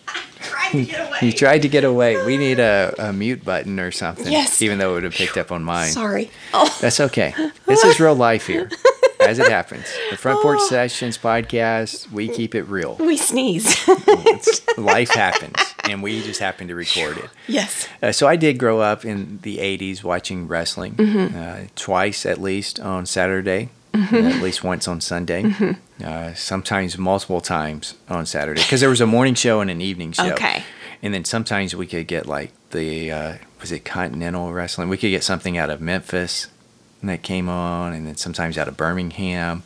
Tried 0.41 0.71
to 0.71 0.85
get 0.85 0.99
away. 1.07 1.17
you 1.21 1.31
tried 1.33 1.61
to 1.63 1.67
get 1.69 1.83
away. 1.83 2.25
We 2.25 2.37
need 2.37 2.59
a, 2.59 2.93
a 2.97 3.11
mute 3.13 3.43
button 3.43 3.79
or 3.79 3.91
something. 3.91 4.31
Yes. 4.31 4.61
Even 4.61 4.77
though 4.79 4.91
it 4.91 4.93
would 4.95 5.03
have 5.03 5.13
picked 5.13 5.37
up 5.37 5.51
on 5.51 5.63
mine. 5.63 5.91
Sorry. 5.91 6.31
Oh, 6.53 6.75
That's 6.81 6.99
okay. 6.99 7.33
This 7.67 7.83
is 7.83 7.99
real 7.99 8.15
life 8.15 8.47
here, 8.47 8.69
as 9.27 9.39
it 9.39 9.49
happens. 9.49 9.85
The 10.09 10.17
Front 10.17 10.41
Porch 10.41 10.59
Oh. 10.61 10.67
Sessions 10.69 11.17
podcast, 11.17 12.11
we 12.11 12.27
keep 12.27 12.53
it 12.55 12.63
real. 12.63 12.95
we 12.99 13.17
sneeze. 13.17 13.87
Life 14.77 15.09
happens, 15.11 15.55
and 15.85 16.01
we 16.03 16.21
just 16.23 16.39
happen 16.39 16.67
to 16.67 16.75
record 16.75 17.17
it. 17.17 17.29
yes. 17.47 17.87
Uh, 18.01 18.11
so 18.11 18.27
I 18.27 18.35
did 18.35 18.57
grow 18.57 18.79
up 18.81 19.05
in 19.05 19.39
the 19.43 19.57
80s 19.57 20.03
watching 20.03 20.47
wrestling 20.47 20.99
uh, 20.99 21.67
twice 21.75 22.25
at 22.25 22.41
least 22.41 22.79
on 22.79 23.05
Saturday, 23.05 23.69
uh, 23.93 24.07
at 24.11 24.41
least 24.41 24.63
once 24.63 24.87
on 24.87 24.99
Sunday, 25.01 25.53
uh, 26.03 26.33
sometimes 26.33 26.97
multiple 26.97 27.41
times 27.41 27.93
on 28.09 28.25
Saturday 28.25 28.61
because 28.61 28.81
there 28.81 28.89
was 28.89 29.01
a 29.01 29.05
morning 29.07 29.35
show 29.35 29.61
and 29.61 29.69
an 29.69 29.81
evening 29.81 30.11
show. 30.11 30.31
Okay. 30.33 30.63
And 31.01 31.13
then 31.13 31.25
sometimes 31.25 31.75
we 31.75 31.85
could 31.85 32.07
get 32.07 32.25
like 32.27 32.51
the, 32.71 33.11
uh, 33.11 33.33
was 33.61 33.71
it 33.71 33.83
Continental 33.85 34.51
Wrestling? 34.53 34.89
We 34.89 34.97
could 34.97 35.09
get 35.09 35.23
something 35.23 35.57
out 35.57 35.69
of 35.69 35.81
Memphis 35.81 36.47
that 37.09 37.21
came 37.23 37.49
on, 37.49 37.93
and 37.93 38.05
then 38.07 38.15
sometimes 38.15 38.57
out 38.57 38.67
of 38.67 38.77
Birmingham. 38.77 39.63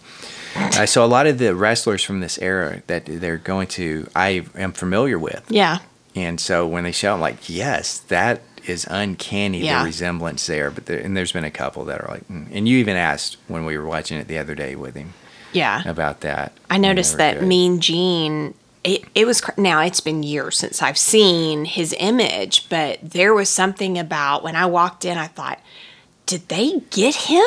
Uh, 0.55 0.85
so 0.85 1.03
a 1.03 1.07
lot 1.07 1.27
of 1.27 1.37
the 1.37 1.53
wrestlers 1.53 2.03
from 2.03 2.19
this 2.19 2.39
era 2.39 2.81
that 2.87 3.05
they're 3.05 3.37
going 3.37 3.67
to, 3.67 4.07
I 4.15 4.45
am 4.55 4.73
familiar 4.73 5.19
with. 5.19 5.45
Yeah. 5.49 5.79
And 6.15 6.39
so 6.39 6.65
when 6.65 6.83
they 6.83 6.91
show, 6.91 7.13
I'm 7.13 7.21
like, 7.21 7.47
yes, 7.47 7.99
that 7.99 8.41
is 8.65 8.87
uncanny, 8.89 9.59
Yeah. 9.59 9.79
the 9.79 9.85
resemblance 9.85 10.47
there. 10.47 10.71
But 10.71 10.87
there, 10.87 10.99
and 10.99 11.15
there's 11.15 11.31
been 11.31 11.43
a 11.43 11.51
couple 11.51 11.85
that 11.85 12.01
are 12.01 12.07
like, 12.09 12.27
mm. 12.27 12.47
and 12.51 12.67
you 12.67 12.77
even 12.79 12.97
asked 12.97 13.37
when 13.47 13.65
we 13.65 13.77
were 13.77 13.85
watching 13.85 14.17
it 14.17 14.27
the 14.27 14.39
other 14.39 14.55
day 14.55 14.75
with 14.75 14.95
him 14.95 15.13
Yeah. 15.53 15.83
about 15.87 16.21
that. 16.21 16.53
I 16.71 16.77
noticed 16.77 17.17
that 17.17 17.39
good. 17.39 17.47
Mean 17.47 17.79
Gene. 17.79 18.55
It, 18.83 19.03
it 19.13 19.25
was 19.27 19.41
cr- 19.41 19.59
now 19.59 19.81
it's 19.81 19.99
been 19.99 20.23
years 20.23 20.57
since 20.57 20.81
I've 20.81 20.97
seen 20.97 21.65
his 21.65 21.93
image, 21.99 22.67
but 22.69 22.99
there 23.03 23.33
was 23.33 23.49
something 23.49 23.97
about 23.99 24.43
when 24.43 24.55
I 24.55 24.65
walked 24.65 25.05
in, 25.05 25.17
I 25.17 25.27
thought, 25.27 25.59
did 26.27 26.47
they 26.49 26.81
get 26.91 27.15
him? 27.15 27.43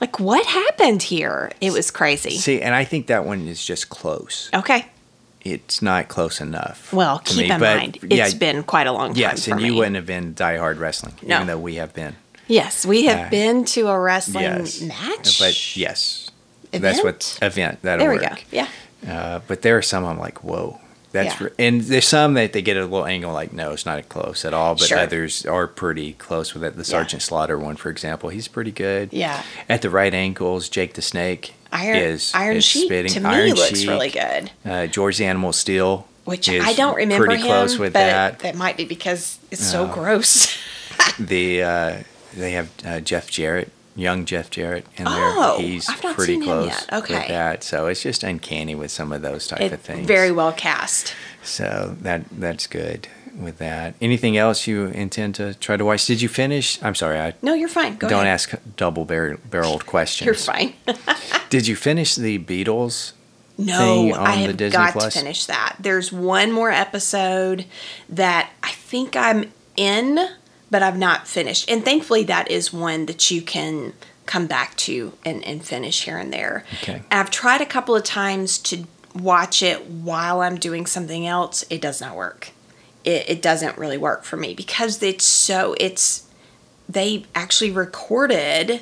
Like, 0.00 0.18
what 0.18 0.44
happened 0.46 1.02
here? 1.02 1.52
It 1.60 1.72
was 1.72 1.90
crazy. 1.90 2.30
See, 2.38 2.60
and 2.62 2.74
I 2.74 2.84
think 2.84 3.06
that 3.08 3.24
one 3.26 3.46
is 3.46 3.64
just 3.64 3.88
close. 3.90 4.48
Okay. 4.54 4.86
It's 5.42 5.82
not 5.82 6.08
close 6.08 6.40
enough. 6.40 6.92
Well, 6.92 7.18
keep 7.20 7.48
me, 7.48 7.50
in 7.54 7.60
mind, 7.60 7.98
yeah, 8.10 8.24
it's 8.24 8.34
been 8.34 8.62
quite 8.62 8.86
a 8.86 8.92
long 8.92 9.08
time. 9.10 9.16
yes, 9.20 9.46
and 9.48 9.60
you 9.60 9.72
me. 9.72 9.78
wouldn't 9.78 9.96
have 9.96 10.06
been 10.06 10.34
diehard 10.34 10.78
wrestling, 10.78 11.14
No. 11.22 11.36
even 11.36 11.46
though 11.48 11.58
we 11.58 11.74
have 11.76 11.92
been. 11.94 12.14
Yes, 12.48 12.86
we 12.86 13.04
have 13.06 13.26
Uh, 13.26 13.30
been 13.30 13.64
to 13.66 13.88
a 13.88 13.98
wrestling 13.98 14.44
Yes, 14.44 14.80
match. 14.80 15.38
but 15.40 15.76
yes, 15.76 16.30
that's 16.70 17.02
what 17.02 17.36
Event? 17.38 17.38
event 17.42 17.78
that'll 17.82 18.04
there 18.06 18.10
we 18.16 18.18
work. 18.24 18.36
go. 18.36 18.42
Yeah. 18.52 18.68
Uh, 19.08 19.40
but 19.48 19.62
there 19.62 19.76
are 19.76 19.82
some 19.82 20.04
I'm 20.04 20.18
like, 20.18 20.44
whoa, 20.44 20.80
that's 21.12 21.40
Yeah. 21.40 21.46
re-. 21.46 21.66
and 21.66 21.80
there's 21.82 22.08
some 22.08 22.34
that 22.34 22.52
they 22.52 22.62
get 22.62 22.76
a 22.76 22.82
little 22.82 23.06
angle 23.06 23.32
like, 23.32 23.52
no, 23.52 23.72
it's 23.72 23.86
not 23.86 24.08
close 24.08 24.44
at 24.44 24.52
all. 24.54 24.74
But 24.74 24.88
Sure. 24.88 24.98
others 24.98 25.46
are 25.46 25.66
pretty 25.66 26.14
close 26.14 26.54
with 26.54 26.64
it. 26.64 26.76
The 26.76 26.84
Sergeant 26.84 27.22
Slaughter 27.22 27.58
one, 27.58 27.76
for 27.76 27.90
example, 27.90 28.30
he's 28.30 28.48
pretty 28.48 28.72
good. 28.72 29.10
Yeah. 29.12 29.42
At 29.68 29.82
the 29.82 29.90
right 29.90 30.12
ankles, 30.12 30.68
Jake 30.68 30.94
the 30.94 31.02
Snake 31.02 31.54
Iron 31.72 31.96
is 31.96 32.32
Iron 32.34 32.56
is 32.56 32.64
Sheik 32.64 32.86
spitting. 32.86 33.12
to 33.12 33.20
me 33.20 33.26
Iron 33.26 33.50
looks 33.54 33.78
Sheik, 33.78 33.88
really 33.88 34.10
good. 34.10 34.50
Uh, 34.64 34.86
George 34.88 35.16
the 35.18 35.24
Animal 35.26 35.52
Steele, 35.52 36.06
Which 36.24 36.48
I 36.48 36.72
don't 36.74 36.96
remember 36.96 37.26
Pretty 37.26 37.42
him, 37.42 37.46
close 37.48 37.78
with 37.78 37.92
but 37.94 38.00
that. 38.00 38.38
that 38.40 38.54
might 38.56 38.76
be 38.76 38.84
because 38.84 39.38
it's 39.50 39.64
so 39.64 39.86
gross. 39.86 40.56
The 41.18 41.62
uh, 41.62 41.96
they 42.34 42.52
have 42.52 42.70
uh, 42.86 43.00
Jeff 43.00 43.30
Jarrett, 43.30 43.70
young 43.94 44.24
Jeff 44.24 44.50
Jarrett 44.50 44.86
in 44.96 45.04
there. 45.04 45.12
Oh, 45.14 45.58
he's 45.60 45.86
pretty 46.14 46.40
close 46.40 46.68
yet. 46.68 46.86
with 46.90 47.10
Okay. 47.10 47.28
that. 47.28 47.62
So 47.64 47.86
it's 47.86 48.02
just 48.02 48.22
uncanny 48.22 48.74
with 48.74 48.90
some 48.90 49.12
of 49.12 49.22
those 49.22 49.46
type 49.46 49.60
It, 49.60 49.72
of 49.72 49.80
things. 49.80 50.06
very 50.06 50.32
well 50.32 50.52
cast. 50.52 51.14
So 51.42 51.96
that 52.00 52.22
that's 52.30 52.66
good 52.66 53.08
with 53.38 53.58
that. 53.58 53.94
Anything 54.00 54.36
else 54.36 54.66
you 54.66 54.86
intend 54.86 55.34
to 55.36 55.54
try 55.54 55.76
to 55.76 55.84
watch? 55.84 56.06
Did 56.06 56.22
you 56.22 56.28
finish? 56.28 56.78
I'm 56.82 56.94
sorry, 56.94 57.18
I 57.18 57.34
No, 57.42 57.54
you're 57.54 57.68
fine. 57.68 57.96
Go 57.96 58.08
don't 58.08 58.20
ahead. 58.22 58.34
ask 58.34 58.52
double 58.76 59.04
bar- 59.04 59.38
barreled 59.50 59.86
questions. 59.86 60.26
You're 60.26 60.34
fine. 60.34 60.74
Did 61.50 61.66
you 61.66 61.76
finish 61.76 62.14
the 62.14 62.38
Beatles? 62.38 63.12
No, 63.58 64.12
I 64.14 64.46
the 64.50 64.64
have 64.64 64.72
got 64.72 64.92
Plus? 64.94 65.12
to 65.12 65.20
finish 65.20 65.44
that. 65.46 65.76
There's 65.78 66.10
one 66.10 66.52
more 66.52 66.70
episode 66.70 67.66
that 68.08 68.50
I 68.62 68.70
think 68.72 69.14
I'm 69.14 69.52
in, 69.76 70.18
but 70.72 70.82
I've 70.82 70.98
not 70.98 71.28
finished. 71.28 71.70
And 71.70 71.84
thankfully, 71.84 72.24
that 72.24 72.50
is 72.50 72.72
one 72.72 73.04
that 73.04 73.30
you 73.30 73.42
can 73.42 73.92
come 74.24 74.46
back 74.46 74.74
to 74.78 75.12
and, 75.22 75.44
and 75.44 75.62
finish 75.62 76.04
here 76.04 76.16
and 76.16 76.32
there. 76.32 76.64
Okay. 76.82 77.02
I've 77.10 77.30
tried 77.30 77.60
a 77.60 77.66
couple 77.66 77.94
of 77.94 78.04
times 78.04 78.56
to 78.58 78.84
watch 79.14 79.62
it 79.62 79.86
while 79.86 80.40
I'm 80.40 80.56
doing 80.56 80.86
something 80.86 81.26
else. 81.26 81.62
It 81.68 81.82
does 81.82 82.00
not 82.00 82.16
work. 82.16 82.52
It, 83.04 83.28
it 83.28 83.42
doesn't 83.42 83.76
really 83.76 83.98
work 83.98 84.24
for 84.24 84.38
me 84.38 84.54
because 84.54 85.02
it's 85.02 85.26
so, 85.26 85.74
it's, 85.78 86.26
they 86.88 87.26
actually 87.34 87.70
recorded 87.70 88.80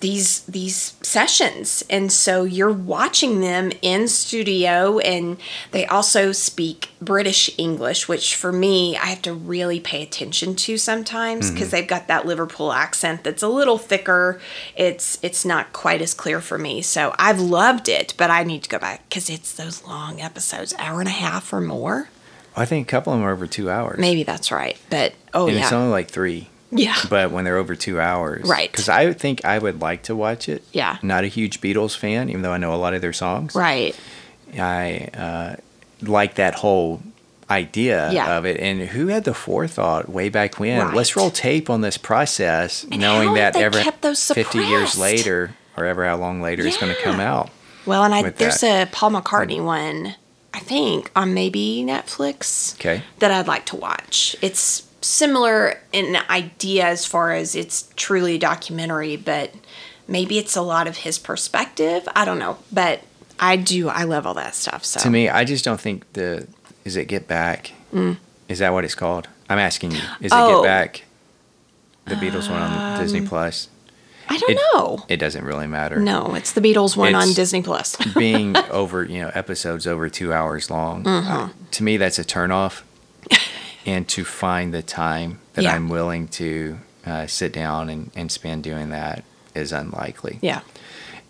these 0.00 0.40
these 0.40 0.94
sessions. 1.02 1.84
And 1.90 2.12
so 2.12 2.44
you're 2.44 2.72
watching 2.72 3.40
them 3.40 3.72
in 3.82 4.08
studio 4.08 4.98
and 4.98 5.36
they 5.70 5.86
also 5.86 6.32
speak 6.32 6.88
british 7.00 7.50
english 7.58 8.06
which 8.06 8.36
for 8.36 8.52
me 8.52 8.96
i 8.96 9.06
have 9.06 9.20
to 9.20 9.34
really 9.34 9.80
pay 9.80 10.04
attention 10.04 10.54
to 10.54 10.76
sometimes 10.76 11.46
mm-hmm. 11.46 11.54
because 11.54 11.72
they've 11.72 11.88
got 11.88 12.06
that 12.06 12.24
liverpool 12.24 12.72
accent 12.72 13.24
that's 13.24 13.42
a 13.42 13.48
little 13.48 13.78
thicker. 13.78 14.40
It's 14.76 15.18
it's 15.22 15.44
not 15.44 15.72
quite 15.72 16.00
as 16.00 16.14
clear 16.14 16.40
for 16.40 16.58
me. 16.58 16.82
So 16.82 17.14
i've 17.18 17.40
loved 17.40 17.88
it 17.88 18.14
but 18.16 18.30
i 18.30 18.42
need 18.44 18.62
to 18.62 18.68
go 18.68 18.78
back 18.78 19.08
because 19.08 19.28
it's 19.28 19.52
those 19.54 19.84
long 19.84 20.20
episodes 20.20 20.74
hour 20.78 21.00
and 21.00 21.08
a 21.08 21.12
half 21.12 21.52
or 21.52 21.60
more. 21.60 22.08
I 22.54 22.66
think 22.66 22.86
a 22.86 22.90
couple 22.90 23.12
of 23.12 23.18
them 23.18 23.26
are 23.26 23.32
over 23.32 23.46
two 23.46 23.70
hours. 23.70 23.98
maybe 23.98 24.22
that's 24.22 24.52
right 24.52 24.78
but 24.90 25.14
oh 25.34 25.46
and 25.48 25.56
yeah. 25.56 25.64
it's 25.64 25.72
only 25.72 25.90
like 25.90 26.08
three. 26.08 26.48
Yeah 26.72 26.96
But 27.08 27.30
when 27.30 27.44
they're 27.44 27.58
over 27.58 27.76
two 27.76 28.00
hours, 28.00 28.48
Right. 28.48 28.70
Because 28.72 28.88
I 28.88 29.12
think 29.12 29.44
I 29.44 29.58
would 29.58 29.80
like 29.80 30.02
to 30.04 30.16
watch 30.16 30.48
it. 30.48 30.64
Yeah. 30.72 30.96
Not 31.02 31.22
a 31.24 31.28
huge 31.28 31.60
Beatles 31.60 31.96
fan, 31.96 32.28
even 32.30 32.42
though 32.42 32.52
I 32.52 32.58
know 32.58 32.74
a 32.74 32.76
lot 32.76 32.94
of 32.94 33.00
their 33.02 33.12
songs. 33.12 33.54
right 33.54 33.94
I 34.58 35.08
uh, 35.16 35.56
like 36.02 36.34
that 36.34 36.54
whole 36.56 37.02
idea 37.50 38.10
Yeah. 38.12 38.36
of 38.38 38.44
it. 38.46 38.58
And 38.60 38.80
who 38.80 39.08
had 39.08 39.24
the 39.24 39.34
forethought 39.34 40.08
way 40.08 40.28
back 40.28 40.58
when? 40.58 40.78
Right. 40.86 40.94
Let's 40.94 41.16
roll 41.16 41.30
tape 41.30 41.68
on 41.70 41.80
this 41.82 41.98
process, 41.98 42.84
And 42.90 43.00
knowing 43.00 43.34
that 43.34 43.56
ever 43.56 43.80
kept 43.82 44.02
those 44.02 44.30
50 44.30 44.58
years 44.58 44.98
later, 44.98 45.54
or 45.76 45.84
ever 45.84 46.04
how 46.06 46.16
long 46.16 46.40
later, 46.42 46.66
it's 46.66 46.78
going 46.78 46.94
to 46.94 47.00
come 47.02 47.20
out. 47.20 47.50
Well, 47.84 48.04
and 48.04 48.14
I 48.14 48.30
there's 48.30 48.60
that. 48.60 48.88
a 48.88 48.90
Paul 48.90 49.10
McCartney 49.12 49.62
one, 49.62 50.14
I 50.54 50.60
think, 50.60 51.10
on 51.16 51.34
maybe 51.34 51.84
Netflix. 51.86 52.74
Okay. 52.76 53.02
That 53.18 53.30
I'd 53.30 53.48
like 53.48 53.66
to 53.66 53.76
watch. 53.76 54.36
It's 54.40 54.84
similar 55.02 55.78
in 55.92 56.16
idea 56.30 56.86
as 56.86 57.04
far 57.06 57.32
as 57.32 57.54
it's 57.54 57.90
truly 57.96 58.36
a 58.36 58.38
documentary, 58.38 59.16
but 59.16 59.52
maybe 60.08 60.38
it's 60.38 60.56
a 60.56 60.62
lot 60.62 60.86
of 60.86 60.98
his 60.98 61.18
perspective. 61.18 62.08
I 62.16 62.24
don't 62.24 62.38
know, 62.38 62.58
but 62.72 63.02
I 63.40 63.56
do. 63.56 63.88
I 63.88 64.04
love 64.04 64.26
all 64.26 64.34
that 64.34 64.54
stuff. 64.54 64.84
So 64.84 65.00
To 65.00 65.10
me, 65.10 65.28
I 65.28 65.44
just 65.44 65.64
don't 65.64 65.80
think 65.80 66.10
the. 66.14 66.46
Is 66.84 66.96
it 66.96 67.06
Get 67.06 67.28
Back? 67.28 67.72
Is 68.48 68.58
that 68.58 68.72
what 68.72 68.84
it's 68.84 68.94
called? 68.96 69.28
I'm 69.48 69.58
asking 69.58 69.92
you. 69.92 69.98
Is 70.20 70.32
it 70.32 70.34
Mm. 70.34 70.48
Oh. 70.50 70.62
Get 70.62 70.66
Back? 70.68 71.04
The 72.06 72.14
Beatles 72.16 72.50
one 72.50 72.60
on 72.62 73.00
Disney 73.00 73.20
Plus. 73.20 73.68
I 74.28 74.36
don't 74.38 74.50
It- 74.50 74.58
know. 74.74 75.04
It 75.08 75.18
doesn't 75.18 75.44
really 75.44 75.66
matter. 75.68 76.00
No, 76.00 76.34
it's 76.34 76.52
the 76.52 76.60
Beatles 76.60 76.96
one 76.96 77.14
on 77.14 77.32
Disney 77.34 77.62
Plus. 77.62 77.96
being 78.16 78.56
over, 78.70 79.04
you 79.04 79.20
know, 79.20 79.30
episodes 79.34 79.86
over 79.86 80.08
two 80.08 80.32
hours 80.32 80.70
long, 80.70 81.04
Mm-hmm. 81.04 81.30
uh, 81.30 81.48
to 81.72 81.82
me, 81.84 81.96
that's 81.98 82.18
a 82.18 82.24
turnoff. 82.24 82.80
And 83.86 84.08
to 84.08 84.24
find 84.24 84.72
the 84.72 84.82
time 84.82 85.40
that 85.54 85.62
Yeah. 85.64 85.74
I'm 85.74 85.88
willing 85.88 86.28
to 86.28 86.78
uh, 87.06 87.26
sit 87.26 87.52
down 87.52 87.88
and, 87.90 88.10
and 88.14 88.30
spend 88.30 88.62
doing 88.62 88.90
that 88.90 89.24
is 89.54 89.72
unlikely. 89.72 90.38
yeah. 90.42 90.60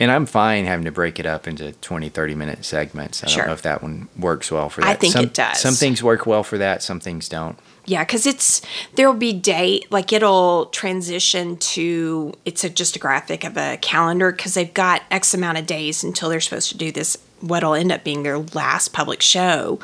And 0.01 0.11
I'm 0.11 0.27
fine 0.27 0.65
having 0.65 0.85
to 0.87 0.91
break 0.91 1.21
it 1.21 1.27
up 1.27 1.47
into 1.47 1.73
20, 1.73 2.09
30 2.09 2.35
minute 2.35 2.65
segments. 2.65 3.23
I 3.23 3.29
Sure. 3.29 3.43
don't 3.43 3.47
know 3.49 3.53
if 3.53 3.63
that 3.63 3.83
one 3.83 4.09
works 4.19 4.51
well 4.51 4.69
for 4.69 4.81
that. 4.81 4.89
I 4.91 4.95
think 4.95 5.13
some, 5.13 5.25
it 5.27 5.35
does. 5.35 5.61
Some 5.61 5.75
things 5.75 6.03
work 6.03 6.27
well 6.27 6.43
for 6.43 6.59
that, 6.59 6.83
some 6.83 6.99
things 6.99 7.29
don't. 7.29 7.57
Yeah, 7.85 8.03
because 8.03 8.27
it's 8.27 8.63
there'll 8.97 9.15
be 9.15 9.33
date 9.33 9.91
like 9.93 10.13
it'll 10.13 10.67
transition 10.67 11.57
to 11.59 12.33
it's 12.45 12.65
a 12.65 12.71
just 12.71 12.97
a 12.97 12.99
graphic 12.99 13.45
of 13.45 13.57
a 13.57 13.77
calendar 13.81 14.33
because 14.33 14.55
they've 14.55 14.73
got 14.75 15.03
X 15.11 15.35
amount 15.35 15.59
of 15.59 15.67
days 15.67 16.03
until 16.03 16.29
they're 16.31 16.41
supposed 16.41 16.71
to 16.71 16.77
do 16.79 16.91
this 16.91 17.17
what'll 17.43 17.75
end 17.75 17.93
up 17.93 18.05
being 18.05 18.23
their 18.23 18.39
last 18.39 18.93
public 18.93 19.21
show, 19.21 19.79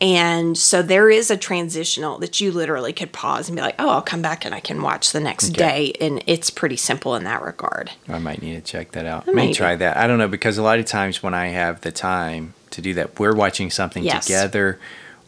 and 0.00 0.58
so 0.58 0.82
there 0.82 1.10
is 1.10 1.30
a 1.30 1.36
transitional 1.36 2.18
that 2.18 2.40
you 2.40 2.50
literally 2.50 2.92
could 2.92 3.12
pause 3.12 3.48
and 3.48 3.54
be 3.56 3.62
like, 3.62 3.76
oh, 3.78 3.88
I'll 3.90 4.02
come 4.02 4.22
back 4.22 4.44
and 4.44 4.54
I 4.54 4.60
can 4.60 4.82
watch 4.82 5.12
the 5.12 5.20
next 5.20 5.50
Okay. 5.50 5.92
day, 5.92 5.92
and 6.00 6.24
it's 6.26 6.50
pretty 6.50 6.76
simple 6.76 7.14
in 7.14 7.24
that 7.24 7.42
regard. 7.42 7.90
I 8.08 8.18
might 8.18 8.42
need 8.42 8.54
to 8.54 8.60
check 8.62 8.92
that 8.92 9.06
out. 9.06 9.26
Maybe. 9.26 9.36
May 9.48 9.52
try 9.52 9.76
that. 9.76 9.96
I 9.96 10.06
don't 10.06 10.18
know 10.18 10.28
because 10.28 10.58
a 10.58 10.62
lot 10.62 10.78
of 10.78 10.86
times 10.86 11.22
when 11.22 11.34
I 11.34 11.48
have 11.48 11.82
the 11.82 11.92
time 11.92 12.54
to 12.70 12.80
do 12.82 12.94
that, 12.94 13.20
we're 13.20 13.34
watching 13.34 13.70
something 13.70 14.02
Yes. 14.02 14.24
together, 14.26 14.80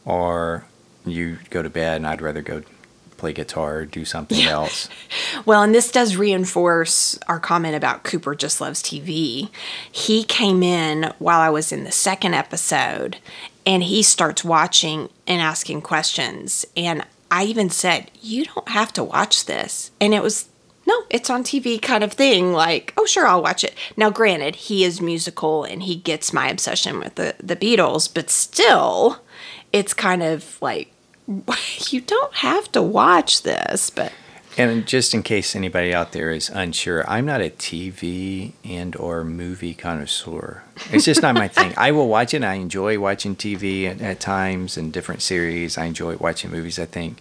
or 0.04 0.64
you 1.06 1.38
go 1.50 1.62
to 1.62 1.68
bed 1.70 1.96
and 1.98 2.06
I'd 2.06 2.22
rather 2.22 2.40
go 2.42 2.62
play 3.24 3.32
guitar 3.32 3.86
do 3.86 4.04
something 4.04 4.42
else. 4.42 4.88
Well, 5.46 5.62
and 5.62 5.74
this 5.74 5.90
does 5.90 6.16
reinforce 6.16 7.18
our 7.28 7.38
comment 7.38 7.74
about 7.74 8.02
Cooper 8.02 8.34
just 8.34 8.60
loves 8.60 8.82
TV. 8.82 9.50
He 9.90 10.24
came 10.24 10.62
in 10.62 11.12
while 11.18 11.40
I 11.40 11.50
was 11.50 11.70
in 11.70 11.84
the 11.84 11.92
second 11.92 12.34
episode 12.34 13.18
and 13.66 13.82
he 13.82 14.02
starts 14.02 14.42
watching 14.42 15.10
and 15.26 15.42
asking 15.42 15.82
questions. 15.82 16.64
And 16.76 17.04
I 17.30 17.44
even 17.44 17.68
said, 17.68 18.10
You 18.22 18.46
don't 18.46 18.68
have 18.68 18.92
to 18.94 19.04
watch 19.04 19.44
this. 19.44 19.90
And 20.00 20.14
it 20.14 20.22
was, 20.22 20.48
no, 20.86 21.02
it's 21.10 21.30
on 21.30 21.44
TV 21.44 21.80
kind 21.80 22.02
of 22.04 22.12
thing. 22.12 22.52
Like, 22.52 22.94
oh, 22.96 23.06
sure, 23.06 23.26
I'll 23.26 23.42
watch 23.42 23.64
it. 23.64 23.74
Now, 23.96 24.10
granted, 24.10 24.56
he 24.56 24.84
is 24.84 25.00
musical 25.00 25.64
and 25.64 25.82
he 25.82 25.96
gets 25.96 26.32
my 26.32 26.48
obsession 26.48 26.98
with 26.98 27.16
the, 27.16 27.34
the 27.42 27.56
Beatles, 27.56 28.12
but 28.12 28.30
still, 28.30 29.20
it's 29.72 29.92
kind 29.92 30.22
of 30.22 30.60
like, 30.62 30.93
you 31.88 32.00
don't 32.00 32.34
have 32.34 32.70
to 32.72 32.82
watch 32.82 33.42
this. 33.42 33.90
But 33.90 34.12
And 34.56 34.86
just 34.86 35.14
in 35.14 35.22
case 35.22 35.56
anybody 35.56 35.92
out 35.94 36.12
there 36.12 36.30
is 36.30 36.48
unsure, 36.50 37.08
I'm 37.08 37.26
not 37.26 37.40
a 37.40 37.50
TV 37.50 38.52
and 38.64 38.94
or 38.96 39.24
movie 39.24 39.74
connoisseur. 39.74 40.62
It's 40.90 41.04
just 41.04 41.22
not 41.22 41.34
my 41.34 41.48
thing. 41.48 41.72
I 41.76 41.92
will 41.92 42.08
watch 42.08 42.34
it. 42.34 42.44
I 42.44 42.54
enjoy 42.54 42.98
watching 42.98 43.36
TV 43.36 43.86
at, 43.90 44.00
at 44.00 44.20
times 44.20 44.76
and 44.76 44.92
different 44.92 45.22
series. 45.22 45.78
I 45.78 45.86
enjoy 45.86 46.16
watching 46.16 46.50
movies. 46.50 46.78
I 46.78 46.86
think 46.86 47.18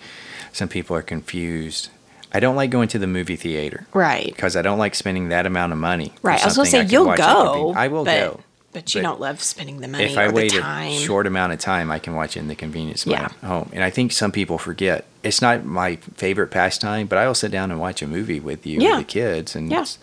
some 0.51 0.69
people 0.69 0.95
are 0.95 1.01
confused. 1.01 1.89
I 2.35 2.39
don't 2.39 2.55
like 2.55 2.71
going 2.71 2.87
to 2.89 2.99
the 2.99 3.07
movie 3.07 3.35
theater. 3.35 3.85
Right. 3.93 4.25
Because 4.25 4.55
I 4.55 4.63
don't 4.63 4.79
like 4.79 4.95
spending 4.95 5.29
that 5.29 5.45
amount 5.45 5.71
of 5.71 5.77
money. 5.77 6.13
Right. 6.23 6.41
I 6.41 6.45
was 6.45 6.55
going 6.55 6.65
to 6.65 6.71
say, 6.71 6.85
you'll 6.85 7.05
watch 7.05 7.19
go. 7.19 7.25
conven- 7.73 7.75
I 7.75 7.87
will 7.89 8.05
go. 8.05 8.39
But 8.73 8.93
you 8.95 9.01
But 9.01 9.07
don't 9.07 9.21
love 9.21 9.41
spending 9.41 9.79
the 9.81 9.87
money 9.87 10.03
if 10.05 10.17
I 10.17 10.29
wait 10.29 10.53
a 10.55 10.91
short 10.99 11.27
amount 11.27 11.53
of 11.53 11.59
time, 11.59 11.91
I 11.91 11.99
can 11.99 12.15
watch 12.15 12.35
it 12.35 12.39
in 12.39 12.47
the 12.47 12.55
convenience 12.55 13.05
of 13.05 13.11
Yeah. 13.11 13.29
my 13.41 13.47
home. 13.47 13.69
And 13.71 13.83
I 13.83 13.89
think 13.91 14.11
some 14.11 14.31
people 14.31 14.57
forget 14.57 15.05
it's 15.21 15.41
not 15.41 15.63
my 15.63 15.97
favorite 16.15 16.47
pastime, 16.47 17.05
but 17.07 17.17
I'll 17.19 17.35
sit 17.35 17.51
down 17.51 17.69
and 17.71 17.79
watch 17.79 18.01
a 18.01 18.07
movie 18.07 18.39
with 18.39 18.65
you, 18.65 18.79
Yeah. 18.81 18.97
with 18.97 19.07
the 19.07 19.11
kids, 19.13 19.55
and 19.55 19.71
Yeah. 19.71 19.81
it's, 19.83 19.99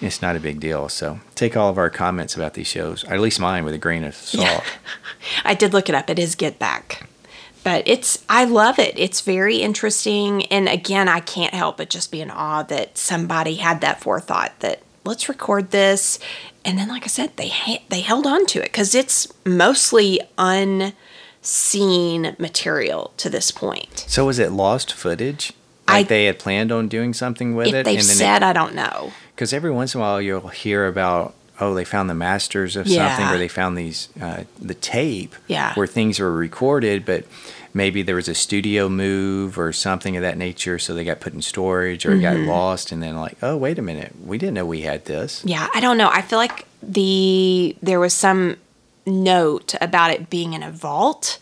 it's 0.00 0.20
not 0.22 0.36
a 0.36 0.40
big 0.40 0.60
deal. 0.60 0.88
So 0.90 1.20
take 1.34 1.56
all 1.56 1.70
of 1.70 1.78
our 1.78 1.90
comments 1.90 2.36
about 2.36 2.54
these 2.54 2.66
shows, 2.68 3.02
at 3.04 3.18
least 3.20 3.40
mine, 3.40 3.64
with 3.64 3.74
a 3.74 3.78
grain 3.78 4.04
of 4.04 4.14
salt. 4.14 4.62
I 5.44 5.54
did 5.54 5.72
look 5.72 5.88
it 5.88 5.94
up. 5.94 6.10
It 6.10 6.18
is 6.18 6.34
Get 6.34 6.58
Back. 6.58 7.06
But 7.62 7.82
it's, 7.86 8.24
I 8.28 8.44
love 8.44 8.78
it. 8.78 8.94
It's 8.98 9.20
very 9.20 9.56
interesting. 9.56 10.46
And 10.46 10.68
again, 10.68 11.08
I 11.08 11.20
can't 11.20 11.52
help 11.52 11.76
but 11.76 11.90
just 11.90 12.10
be 12.10 12.20
in 12.22 12.30
awe 12.30 12.62
that 12.64 12.96
somebody 12.96 13.56
had 13.56 13.80
that 13.82 14.00
forethought 14.00 14.52
that 14.60 14.80
let's 15.04 15.28
record 15.28 15.70
this. 15.70 16.18
And 16.64 16.78
then, 16.78 16.88
like 16.88 17.04
I 17.04 17.08
said, 17.08 17.36
they, 17.36 17.48
ha- 17.48 17.82
they 17.88 18.00
held 18.02 18.26
on 18.26 18.44
to 18.46 18.58
it 18.60 18.66
because 18.66 18.94
it's 18.94 19.26
mostly 19.46 20.20
unseen 20.36 22.36
material 22.38 23.12
to 23.16 23.30
this 23.30 23.50
point. 23.50 24.04
So 24.08 24.26
was 24.26 24.38
it 24.38 24.52
lost 24.52 24.92
footage? 24.92 25.52
Like 25.88 26.06
I- 26.06 26.08
they 26.08 26.24
had 26.26 26.38
planned 26.38 26.70
on 26.70 26.88
doing 26.88 27.14
something 27.14 27.54
with 27.54 27.68
If 27.68 27.74
it, 27.74 27.84
they've 27.84 28.02
said, 28.02 28.42
I 28.42 28.52
don't 28.52 28.74
know. 28.74 29.12
because 29.34 29.52
every 29.52 29.70
once 29.70 29.94
in 29.94 30.00
a 30.00 30.04
while 30.04 30.20
you'll 30.20 30.48
hear 30.48 30.86
about 30.86 31.34
oh 31.62 31.74
they 31.74 31.84
found 31.84 32.08
the 32.08 32.14
masters 32.14 32.74
of 32.76 32.86
something 32.86 32.96
Yeah. 33.26 33.34
or 33.34 33.38
they 33.38 33.48
found 33.48 33.76
these 33.76 34.08
uh, 34.20 34.44
the 34.58 34.74
tape 34.74 35.34
Yeah. 35.48 35.74
where 35.74 35.86
things 35.86 36.18
were 36.18 36.32
recorded 36.32 37.04
but 37.04 37.24
maybe 37.72 38.02
there 38.02 38.16
was 38.16 38.28
a 38.28 38.34
studio 38.34 38.88
move 38.88 39.58
or 39.58 39.72
something 39.72 40.16
of 40.16 40.22
that 40.22 40.36
nature 40.36 40.78
so 40.78 40.94
they 40.94 41.04
got 41.04 41.20
put 41.20 41.32
in 41.32 41.42
storage 41.42 42.04
or 42.06 42.10
Mm-hmm. 42.10 42.22
got 42.22 42.36
lost 42.38 42.92
and 42.92 43.02
then 43.02 43.16
like 43.16 43.36
oh 43.42 43.56
wait 43.56 43.78
a 43.78 43.82
minute 43.82 44.12
we 44.24 44.38
didn't 44.38 44.54
know 44.54 44.66
we 44.66 44.80
had 44.82 45.04
this 45.04 45.42
Yeah, 45.44 45.68
I 45.74 45.80
don't 45.80 45.96
know. 45.98 46.08
I 46.10 46.22
feel 46.22 46.38
like 46.38 46.66
the 46.82 47.76
there 47.82 48.00
was 48.00 48.12
some 48.14 48.56
note 49.06 49.74
about 49.80 50.10
it 50.10 50.30
being 50.30 50.52
in 50.52 50.62
a 50.62 50.70
vault. 50.70 51.38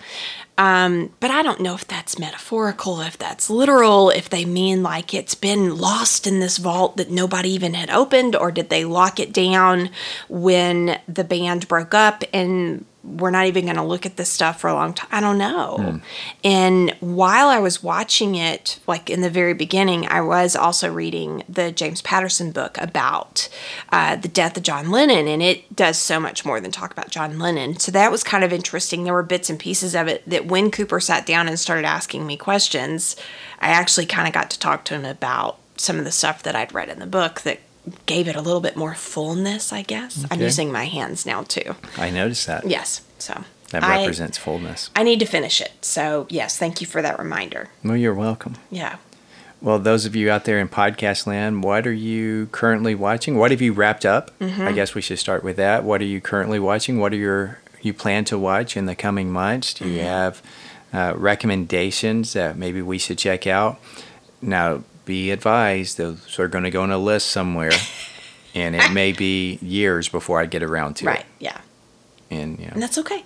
Um, 0.57 1.11
but 1.21 1.31
I 1.31 1.43
don't 1.43 1.61
know 1.61 1.75
if 1.77 1.87
that's 1.87 2.19
metaphorical, 2.19 3.01
if 3.01 3.17
that's 3.17 3.49
literal, 3.49 4.11
if 4.11 4.29
they 4.29 4.45
mean 4.45 4.83
like 4.83 5.15
it's 5.15 5.37
been 5.37 5.79
lost 5.79 6.27
in 6.27 6.41
this 6.41 6.57
vault 6.59 6.97
that 6.97 7.11
nobody 7.11 7.51
even 7.51 7.75
had 7.75 7.91
opened, 7.91 8.35
or 8.35 8.51
did 8.51 8.69
they 8.69 8.85
lock 8.85 9.21
it 9.21 9.33
down 9.33 9.91
when 10.29 10.99
the 11.07 11.23
band 11.23 11.69
broke 11.69 11.95
up 11.95 12.25
and 12.33 12.85
we're 13.05 13.31
not 13.31 13.47
even 13.47 13.65
going 13.65 13.77
to 13.77 13.83
look 13.83 14.05
at 14.05 14.17
this 14.17 14.31
stuff 14.31 14.61
for 14.61 14.69
a 14.69 14.75
long 14.75 14.93
time? 14.93 15.09
I 15.11 15.21
don't 15.21 15.39
know. 15.39 16.01
And 16.45 16.95
while 17.01 17.49
I 17.49 17.59
was 17.59 17.83
watching 17.83 18.35
it, 18.35 18.81
like 18.87 19.09
in 19.09 19.21
the 19.21 19.31
very 19.31 19.55
beginning, 19.55 20.07
I 20.09 20.21
was 20.21 20.57
also 20.57 20.93
reading 20.93 21.45
the 21.49 21.71
James 21.71 22.03
Patterson 22.03 22.51
book 22.51 22.77
about 22.79 23.49
uh, 23.91 24.17
the 24.17 24.29
death 24.29 24.57
of 24.57 24.63
John 24.63 24.91
Lennon, 24.91 25.29
and 25.29 25.43
it 25.43 25.75
does 25.75 25.99
so 25.99 26.19
much 26.19 26.45
more 26.45 26.61
than 26.61 26.71
talk 26.71 26.93
about 26.93 27.11
John 27.11 27.39
Lennon. 27.39 27.79
So 27.79 27.93
that 27.93 28.11
was 28.11 28.25
kind 28.25 28.45
of 28.45 28.53
interesting. 28.53 29.05
There 29.05 29.15
were 29.15 29.23
bits 29.23 29.49
and 29.49 29.59
pieces 29.59 29.95
of 29.95 30.09
it 30.09 30.29
that 30.29 30.47
when 30.47 30.71
Cooper 30.71 31.01
sat 31.01 31.25
down 31.25 31.49
and 31.49 31.59
started 31.59 31.85
asking 31.85 32.27
me 32.27 32.37
questions, 32.37 33.17
I 33.61 33.69
actually 33.69 34.07
kind 34.07 34.27
of 34.27 34.35
got 34.35 34.51
to 34.51 34.59
talk 34.59 34.85
to 34.87 34.95
him 34.95 35.05
about 35.05 35.59
some 35.77 35.99
of 35.99 36.05
the 36.05 36.11
stuff 36.13 36.43
that 36.43 36.57
I'd 36.57 36.75
read 36.75 36.89
in 36.89 36.99
the 36.99 37.07
book 37.07 37.43
that 37.43 37.61
gave 38.07 38.29
it 38.29 38.37
a 38.37 38.41
little 38.41 38.61
bit 38.61 38.77
more 38.77 38.95
fullness, 38.95 39.73
I 39.73 39.83
guess. 39.83 40.25
I'm 40.31 40.41
using 40.41 40.71
my 40.73 40.85
hands 40.87 41.25
now 41.27 41.43
too. 41.43 41.75
i 41.97 42.11
noticed 42.11 42.47
that 42.47 42.67
Yes. 42.67 43.03
So 43.19 43.45
that 43.71 43.83
I- 43.85 43.99
represents 44.01 44.39
fullness 44.39 44.91
I 44.97 45.03
need 45.03 45.21
to 45.21 45.27
finish 45.27 45.61
it. 45.61 45.73
So, 45.83 46.27
yes, 46.31 46.57
thank 46.59 46.81
you 46.81 46.87
for 46.87 47.03
that 47.03 47.19
reminder. 47.19 47.69
well 47.85 47.97
you're 47.97 48.15
welcome 48.15 48.55
Yeah. 48.71 48.97
Well, 49.61 49.81
those 49.81 50.07
of 50.07 50.15
you 50.15 50.31
out 50.31 50.45
there 50.45 50.61
in 50.61 50.69
podcast 50.69 51.27
land, 51.27 51.65
what 51.65 51.85
are 51.85 51.93
you 51.93 52.47
currently 52.53 52.95
watching? 52.95 53.37
What 53.37 53.51
have 53.51 53.61
you 53.61 53.73
wrapped 53.73 54.07
up? 54.07 54.31
Mm-hmm. 54.39 54.63
I 54.63 54.71
guess 54.71 54.95
we 54.95 55.01
should 55.03 55.19
start 55.19 55.43
with 55.43 55.57
that. 55.57 55.83
What 55.83 56.01
are 56.01 56.05
you 56.05 56.21
currently 56.21 56.61
watching? 56.61 57.01
What 57.01 57.13
are 57.13 57.17
your 57.17 57.59
you 57.83 57.93
plan 57.93 58.25
to 58.27 58.39
watch 58.39 58.77
in 58.77 58.87
the 58.87 58.95
coming 58.95 59.31
months? 59.33 59.75
Do 59.75 59.85
you 59.89 59.99
Mm-hmm. 59.99 60.07
have 60.07 60.43
uh, 60.93 61.13
recommendations 61.19 62.35
that 62.35 62.57
maybe 62.57 62.81
we 62.83 62.99
should 62.99 63.19
check 63.19 63.47
out? 63.49 63.81
Now, 64.41 64.85
be 65.09 65.31
advised, 65.33 65.97
those 65.97 66.39
are 66.39 66.49
going 66.49 66.65
to 66.65 66.71
go 66.71 66.83
on 66.83 66.91
a 66.93 66.99
list 66.99 67.29
somewhere, 67.31 67.73
and 68.55 68.77
it 68.77 68.93
may 68.93 69.13
be 69.13 69.59
years 69.63 70.07
before 70.09 70.39
I 70.39 70.45
get 70.47 70.63
around 70.63 70.95
to 70.97 71.07
Right. 71.07 71.17
it. 71.17 71.19
Right. 71.19 71.27
Yeah. 71.41 71.59
And 72.31 72.59
you 72.61 72.69
And 72.71 72.83
that's 72.83 72.99
okay. 72.99 73.25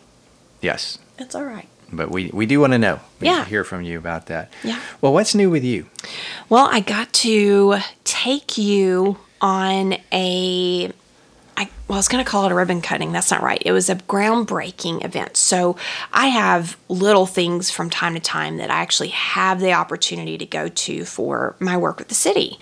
yes, 0.60 0.98
That's 1.18 1.34
all 1.34 1.44
right. 1.44 1.66
but 1.92 2.08
we 2.10 2.30
we 2.32 2.46
do 2.46 2.60
want 2.60 2.72
to 2.72 2.78
know. 2.78 3.00
We 3.20 3.26
Yeah. 3.26 3.44
hear 3.44 3.64
from 3.64 3.82
you 3.82 3.98
about 3.98 4.26
that. 4.26 4.52
Yeah. 4.62 4.78
Well, 5.00 5.12
what's 5.12 5.34
new 5.34 5.50
with 5.50 5.64
you? 5.64 5.86
Well, 6.48 6.68
I 6.70 6.78
got 6.80 7.12
to 7.26 7.78
take 8.04 8.56
you 8.56 9.18
on 9.40 9.96
a. 10.12 10.92
I, 11.92 11.94
well, 11.94 11.98
I 11.98 11.98
was 11.98 12.08
going 12.08 12.24
to 12.24 12.30
call 12.30 12.46
it 12.46 12.52
a 12.52 12.54
ribbon 12.54 12.80
cutting. 12.80 13.12
That's 13.12 13.30
not 13.30 13.42
right. 13.42 13.62
It 13.66 13.72
was 13.72 13.90
a 13.90 13.96
groundbreaking 13.96 15.04
event. 15.04 15.36
So 15.36 15.76
I 16.10 16.28
have 16.28 16.78
little 16.88 17.26
things 17.26 17.70
from 17.70 17.90
time 17.90 18.14
to 18.14 18.20
time 18.20 18.56
that 18.56 18.70
I 18.70 18.80
actually 18.80 19.08
have 19.08 19.60
the 19.60 19.74
opportunity 19.74 20.38
to 20.38 20.46
go 20.46 20.68
to 20.68 21.04
for 21.04 21.54
my 21.58 21.76
work 21.76 21.98
with 21.98 22.08
the 22.08 22.14
city. 22.14 22.58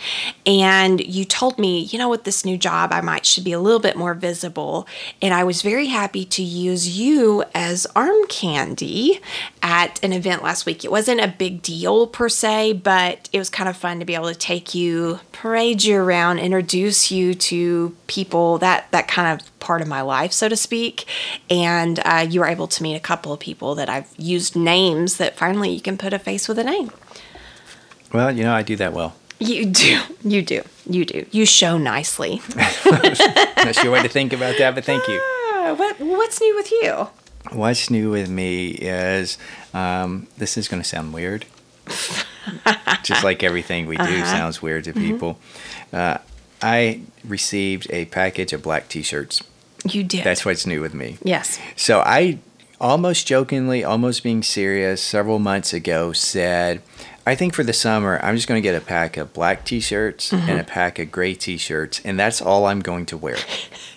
And 0.47 1.01
you 1.01 1.25
told 1.25 1.61
me, 1.61 1.81
you 1.81 1.99
know, 1.99 2.09
with 2.09 2.25
this 2.25 2.45
new 2.45 2.59
job, 2.59 2.93
I 2.93 3.01
might 3.03 3.25
should 3.25 3.45
be 3.45 3.53
a 3.53 3.61
little 3.61 3.79
bit 3.79 3.97
more 3.97 4.15
visible. 4.15 4.89
And 5.23 5.33
I 5.33 5.45
was 5.45 5.63
very 5.63 5.87
happy 5.87 6.25
to 6.25 6.43
use 6.43 6.99
you 6.99 7.45
as 7.55 7.87
arm 7.95 8.27
candy 8.29 9.21
at 9.63 10.03
an 10.03 10.13
event 10.13 10.43
last 10.43 10.67
week. 10.67 10.85
It 10.85 10.91
wasn't 10.91 11.21
a 11.21 11.29
big 11.29 11.63
deal 11.63 12.09
per 12.09 12.29
se, 12.29 12.75
but 12.83 13.29
it 13.33 13.39
was 13.39 13.49
kind 13.49 13.69
of 13.69 13.77
fun 13.77 14.01
to 14.01 14.05
be 14.05 14.17
able 14.17 14.29
to 14.29 14.35
take 14.35 14.75
you, 14.75 15.21
parade 15.31 15.85
you 15.85 15.99
around, 15.99 16.41
introduce 16.41 17.13
you 17.13 17.35
to 17.35 17.97
people 18.09 18.59
that 18.59 18.91
that 18.91 19.07
kind 19.07 19.20
of 19.27 19.61
part 19.61 19.81
of 19.83 19.89
my 19.89 20.01
life, 20.01 20.33
so 20.33 20.49
to 20.49 20.57
speak. 20.57 21.07
And 21.49 22.01
uh, 22.05 22.27
you 22.29 22.41
were 22.41 22.47
able 22.47 22.67
to 22.69 22.83
meet 22.83 22.95
a 22.95 23.01
couple 23.01 23.33
of 23.33 23.41
people 23.41 23.75
that 23.75 23.89
I've 23.89 24.13
used 24.17 24.57
names 24.57 25.17
that 25.17 25.37
finally 25.37 25.71
you 25.71 25.81
can 25.81 25.99
put 25.99 26.13
a 26.13 26.19
face 26.19 26.49
with 26.49 26.59
a 26.59 26.65
name. 26.65 26.91
Well, 28.13 28.31
you 28.31 28.43
know, 28.43 28.53
I 28.53 28.63
do 28.63 28.77
that 28.77 28.93
well. 28.93 29.15
You 29.39 29.67
do, 29.67 30.01
you 30.23 30.43
do, 30.43 30.63
you 30.87 31.05
do. 31.07 31.25
You 31.31 31.47
show 31.47 31.79
nicely. 31.79 32.43
That's 32.85 33.83
your 33.83 33.93
way 33.93 34.03
to 34.03 34.09
think 34.09 34.35
about 34.35 34.59
that, 34.59 34.75
but 34.75 34.85
thank 34.85 35.07
you. 35.09 35.19
Uh, 35.55 35.75
what 35.75 35.99
what's 35.99 36.41
new 36.41 36.55
with 36.57 36.71
you? 36.71 37.09
What's 37.53 37.89
new 37.91 38.11
with 38.11 38.29
me 38.29 38.69
is 38.69 39.39
um, 39.73 40.27
this 40.37 40.59
is 40.59 40.69
going 40.69 40.83
to 40.83 40.89
sound 40.89 41.15
weird. 41.15 41.47
Just 43.03 43.25
like 43.25 43.43
everything 43.43 43.87
we 43.87 43.97
do 43.97 44.25
sounds 44.25 44.61
weird 44.61 44.85
to 44.85 44.93
people. 44.93 45.39
Uh, 45.93 46.19
I 46.63 47.01
received 47.25 47.87
a 47.91 48.05
package 48.07 48.53
of 48.53 48.63
black 48.63 48.89
t 48.89 49.03
shirts. 49.03 49.43
You 49.85 50.05
did. 50.05 50.25
That's 50.25 50.45
what's 50.45 50.67
new 50.67 50.81
with 50.81 50.93
me. 50.95 51.19
yes. 51.23 51.59
So 51.77 52.01
I 52.05 52.39
almost 52.81 53.27
jokingly, 53.27 53.83
almost 53.85 54.23
being 54.23 54.43
serious, 54.43 55.03
several 55.03 55.39
months 55.39 55.73
ago 55.73 56.13
said, 56.13 56.83
I 57.27 57.35
think 57.35 57.55
for 57.55 57.63
the 57.63 57.73
summer, 57.73 58.19
I'm 58.23 58.35
just 58.37 58.49
going 58.49 58.61
to 58.61 58.67
get 58.67 58.75
a 58.75 58.85
pack 58.85 59.17
of 59.17 59.33
black 59.33 59.65
t 59.65 59.81
shirts 59.81 60.33
and 60.33 60.59
a 60.59 60.65
pack 60.65 60.99
of 60.99 61.11
gray 61.13 61.35
t 61.35 61.57
shirts, 61.57 62.01
and 62.05 62.19
that's 62.19 62.41
all 62.43 62.67
I'm 62.67 62.81
going 62.81 63.07
to 63.07 63.17
wear. 63.17 63.37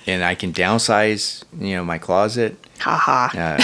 and 0.07 0.23
I 0.23 0.35
can 0.35 0.53
downsize, 0.53 1.44
you 1.60 1.76
know, 1.76 1.84
my 1.85 1.98
closet. 1.98 2.57
Haha. 2.80 3.38
Uh, 3.38 3.64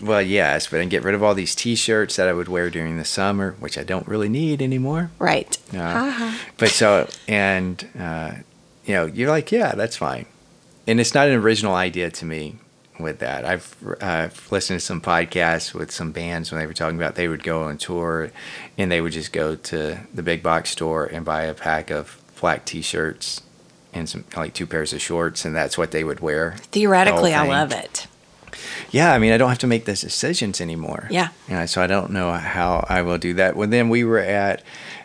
well, 0.00 0.22
yes, 0.22 0.66
but 0.68 0.78
I 0.78 0.82
can 0.82 0.88
get 0.88 1.02
rid 1.04 1.14
of 1.14 1.22
all 1.22 1.34
these 1.34 1.54
T-shirts 1.54 2.16
that 2.16 2.28
I 2.28 2.32
would 2.32 2.48
wear 2.48 2.70
during 2.70 2.96
the 2.96 3.04
summer, 3.04 3.56
which 3.60 3.76
I 3.76 3.84
don't 3.84 4.08
really 4.08 4.28
need 4.28 4.62
anymore. 4.62 5.10
Right. 5.18 5.56
Uh. 5.74 6.36
But 6.56 6.70
so, 6.70 7.08
and 7.28 7.86
uh, 7.98 8.32
you 8.84 8.94
know, 8.94 9.06
you're 9.06 9.30
like, 9.30 9.52
yeah, 9.52 9.74
that's 9.74 9.96
fine. 9.96 10.26
And 10.86 11.00
it's 11.00 11.14
not 11.14 11.28
an 11.28 11.34
original 11.34 11.74
idea 11.74 12.10
to 12.10 12.24
me. 12.24 12.56
with 12.98 13.18
that. 13.18 13.44
I've 13.44 13.76
uh, 14.00 14.28
listened 14.50 14.80
to 14.80 14.84
some 14.84 15.00
podcasts 15.00 15.74
with 15.74 15.90
some 15.90 16.12
bands 16.12 16.50
when 16.50 16.60
they 16.60 16.66
were 16.66 16.72
talking 16.72 16.96
about 16.96 17.14
they 17.14 17.28
would 17.28 17.42
go 17.42 17.64
on 17.64 17.76
tour 17.78 18.30
and 18.78 18.90
they 18.90 19.00
would 19.00 19.12
just 19.12 19.32
go 19.32 19.54
to 19.54 19.98
the 20.14 20.22
big 20.22 20.42
box 20.42 20.70
store 20.70 21.04
and 21.04 21.24
buy 21.24 21.42
a 21.42 21.54
pack 21.54 21.90
of 21.90 22.20
black 22.40 22.64
t-shirts 22.64 23.42
and 23.92 24.08
some 24.08 24.24
like 24.36 24.54
two 24.54 24.66
pairs 24.66 24.92
of 24.92 25.00
shorts 25.00 25.44
and 25.44 25.54
that's 25.54 25.76
what 25.76 25.90
they 25.90 26.04
would 26.04 26.20
wear. 26.20 26.56
Theoretically, 26.72 27.30
the 27.32 27.36
I 27.36 27.46
love 27.46 27.72
it. 27.72 28.06
Yeah, 28.90 29.12
I 29.12 29.18
mean, 29.18 29.32
I 29.32 29.36
don't 29.38 29.48
have 29.48 29.58
to 29.58 29.66
make 29.66 29.84
those 29.84 30.00
decisions 30.00 30.60
anymore. 30.60 31.08
Yeah. 31.10 31.28
Yeah, 31.48 31.66
so 31.66 31.82
I 31.82 31.86
don't 31.86 32.10
know 32.10 32.32
how 32.32 32.84
I 32.88 33.02
will 33.02 33.18
do 33.18 33.34
that. 33.34 33.56
Well, 33.56 33.68
then 33.68 33.88
we 33.88 34.04
were 34.04 34.18
at 34.18 34.62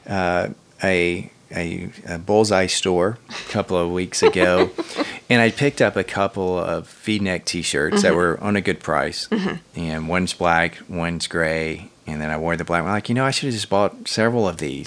uh, 0.07 0.49
a, 0.83 1.29
a 1.55 1.89
a 2.07 2.17
bullseye 2.17 2.67
store 2.67 3.17
a 3.29 3.51
couple 3.51 3.77
of 3.77 3.91
weeks 3.91 4.23
ago, 4.23 4.71
and 5.29 5.41
I 5.41 5.51
picked 5.51 5.81
up 5.81 5.95
a 5.95 6.03
couple 6.03 6.57
of 6.57 6.89
V-neck 7.03 7.45
T-shirts 7.45 8.01
that 8.03 8.15
were 8.15 8.39
on 8.41 8.55
a 8.55 8.61
good 8.61 8.79
price, 8.79 9.27
and 9.75 10.07
one's 10.07 10.33
black, 10.33 10.77
one's 10.87 11.27
gray, 11.27 11.89
and 12.07 12.21
then 12.21 12.29
I 12.29 12.37
wore 12.37 12.55
the 12.55 12.63
black 12.63 12.83
one. 12.83 12.91
Like, 12.91 13.09
you 13.09 13.15
know, 13.15 13.25
I 13.25 13.31
should 13.31 13.47
have 13.47 13.53
just 13.53 13.69
bought 13.69 14.07
several 14.07 14.47
of 14.47 14.57
these 14.57 14.85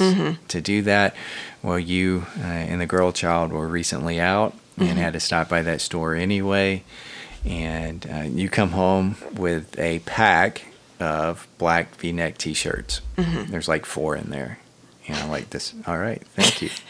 to 0.49 0.61
do 0.61 0.83
that. 0.83 1.15
Well, 1.63 1.79
you 1.79 2.27
uh, 2.39 2.43
and 2.45 2.81
the 2.81 2.87
girl 2.87 3.13
child 3.13 3.53
were 3.53 3.69
recently 3.69 4.21
out 4.21 4.55
and 4.77 4.99
had 4.99 5.13
to 5.13 5.21
stop 5.21 5.49
by 5.49 5.63
that 5.63 5.81
store 5.81 6.15
anyway 6.15 6.83
and 7.45 8.07
uh, 8.13 8.23
you 8.23 8.49
come 8.49 8.71
home 8.71 9.17
with 9.35 9.79
a 9.79 9.99
pack 10.01 10.67
of 11.01 11.47
black 11.59 11.95
V-neck 11.97 12.39
T-shirts. 12.39 13.01
There's 13.17 13.69
like 13.69 13.85
four 13.87 14.17
in 14.17 14.31
there, 14.31 14.59
and 15.09 15.17
I'm 15.19 15.31
like, 15.31 15.51
"This, 15.51 15.75
all 15.87 15.99
right, 15.99 16.23
thank 16.35 16.63
you." 16.63 16.71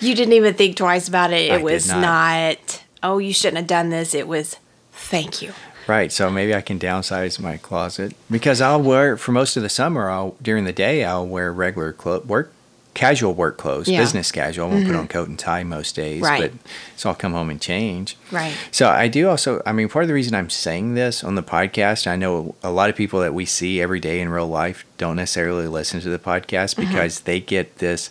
You 0.00 0.16
didn't 0.16 0.32
even 0.32 0.54
think 0.54 0.74
twice 0.76 1.06
about 1.06 1.32
it. 1.32 1.48
I 1.48 1.54
It 1.54 1.58
did 1.58 1.62
was 1.62 1.86
not. 1.88 2.00
not. 2.00 2.82
oh, 3.04 3.18
you 3.18 3.32
shouldn't 3.32 3.58
have 3.58 3.66
done 3.68 3.90
this. 3.90 4.16
It 4.16 4.26
was, 4.26 4.56
thank 4.90 5.40
you. 5.42 5.52
right, 5.86 6.10
so 6.10 6.28
maybe 6.28 6.52
I 6.56 6.60
can 6.60 6.76
downsize 6.80 7.38
my 7.38 7.56
closet 7.56 8.14
because 8.28 8.60
I'll 8.60 8.82
wear 8.82 9.16
for 9.16 9.30
most 9.30 9.56
of 9.56 9.62
the 9.62 9.68
summer. 9.68 10.10
I'll 10.10 10.34
during 10.42 10.64
the 10.64 10.72
day 10.72 11.04
I'll 11.04 11.24
wear 11.26 11.52
regular 11.52 11.92
clo- 11.92 12.18
work, 12.26 12.52
casual 12.94 13.34
work 13.34 13.56
clothes, 13.56 13.86
Yeah. 13.88 13.94
Mm-hmm. 13.96 14.02
business 14.04 14.32
casual. 14.32 14.66
I 14.68 14.70
won't 14.72 14.86
put 14.86 14.96
on 14.96 15.06
coat 15.08 15.28
and 15.28 15.38
tie 15.38 15.62
most 15.62 15.94
days, 15.94 16.20
Right. 16.22 16.50
but 16.52 16.52
so 16.96 17.08
I'll 17.08 17.14
come 17.14 17.32
home 17.32 17.48
and 17.50 17.60
change. 17.60 18.16
Right. 18.32 18.54
So 18.72 18.88
I 18.88 19.06
do 19.08 19.28
also, 19.28 19.62
I 19.64 19.72
mean, 19.72 19.88
part 19.88 20.02
of 20.04 20.08
the 20.08 20.14
reason 20.14 20.34
I'm 20.34 20.50
saying 20.50 20.94
this 20.94 21.22
on 21.22 21.34
the 21.36 21.42
podcast, 21.42 22.06
I 22.06 22.16
know 22.16 22.54
a 22.62 22.70
lot 22.70 22.90
of 22.90 22.96
people 22.96 23.20
that 23.20 23.32
we 23.32 23.44
see 23.44 23.80
every 23.80 24.00
day 24.00 24.20
in 24.20 24.28
real 24.28 24.48
life 24.48 24.84
don't 24.98 25.16
necessarily 25.16 25.68
listen 25.68 26.00
to 26.00 26.08
the 26.10 26.18
podcast 26.18 26.74
Mm-hmm. 26.74 26.88
because 26.90 27.20
they 27.20 27.40
get 27.40 27.78
this 27.78 28.10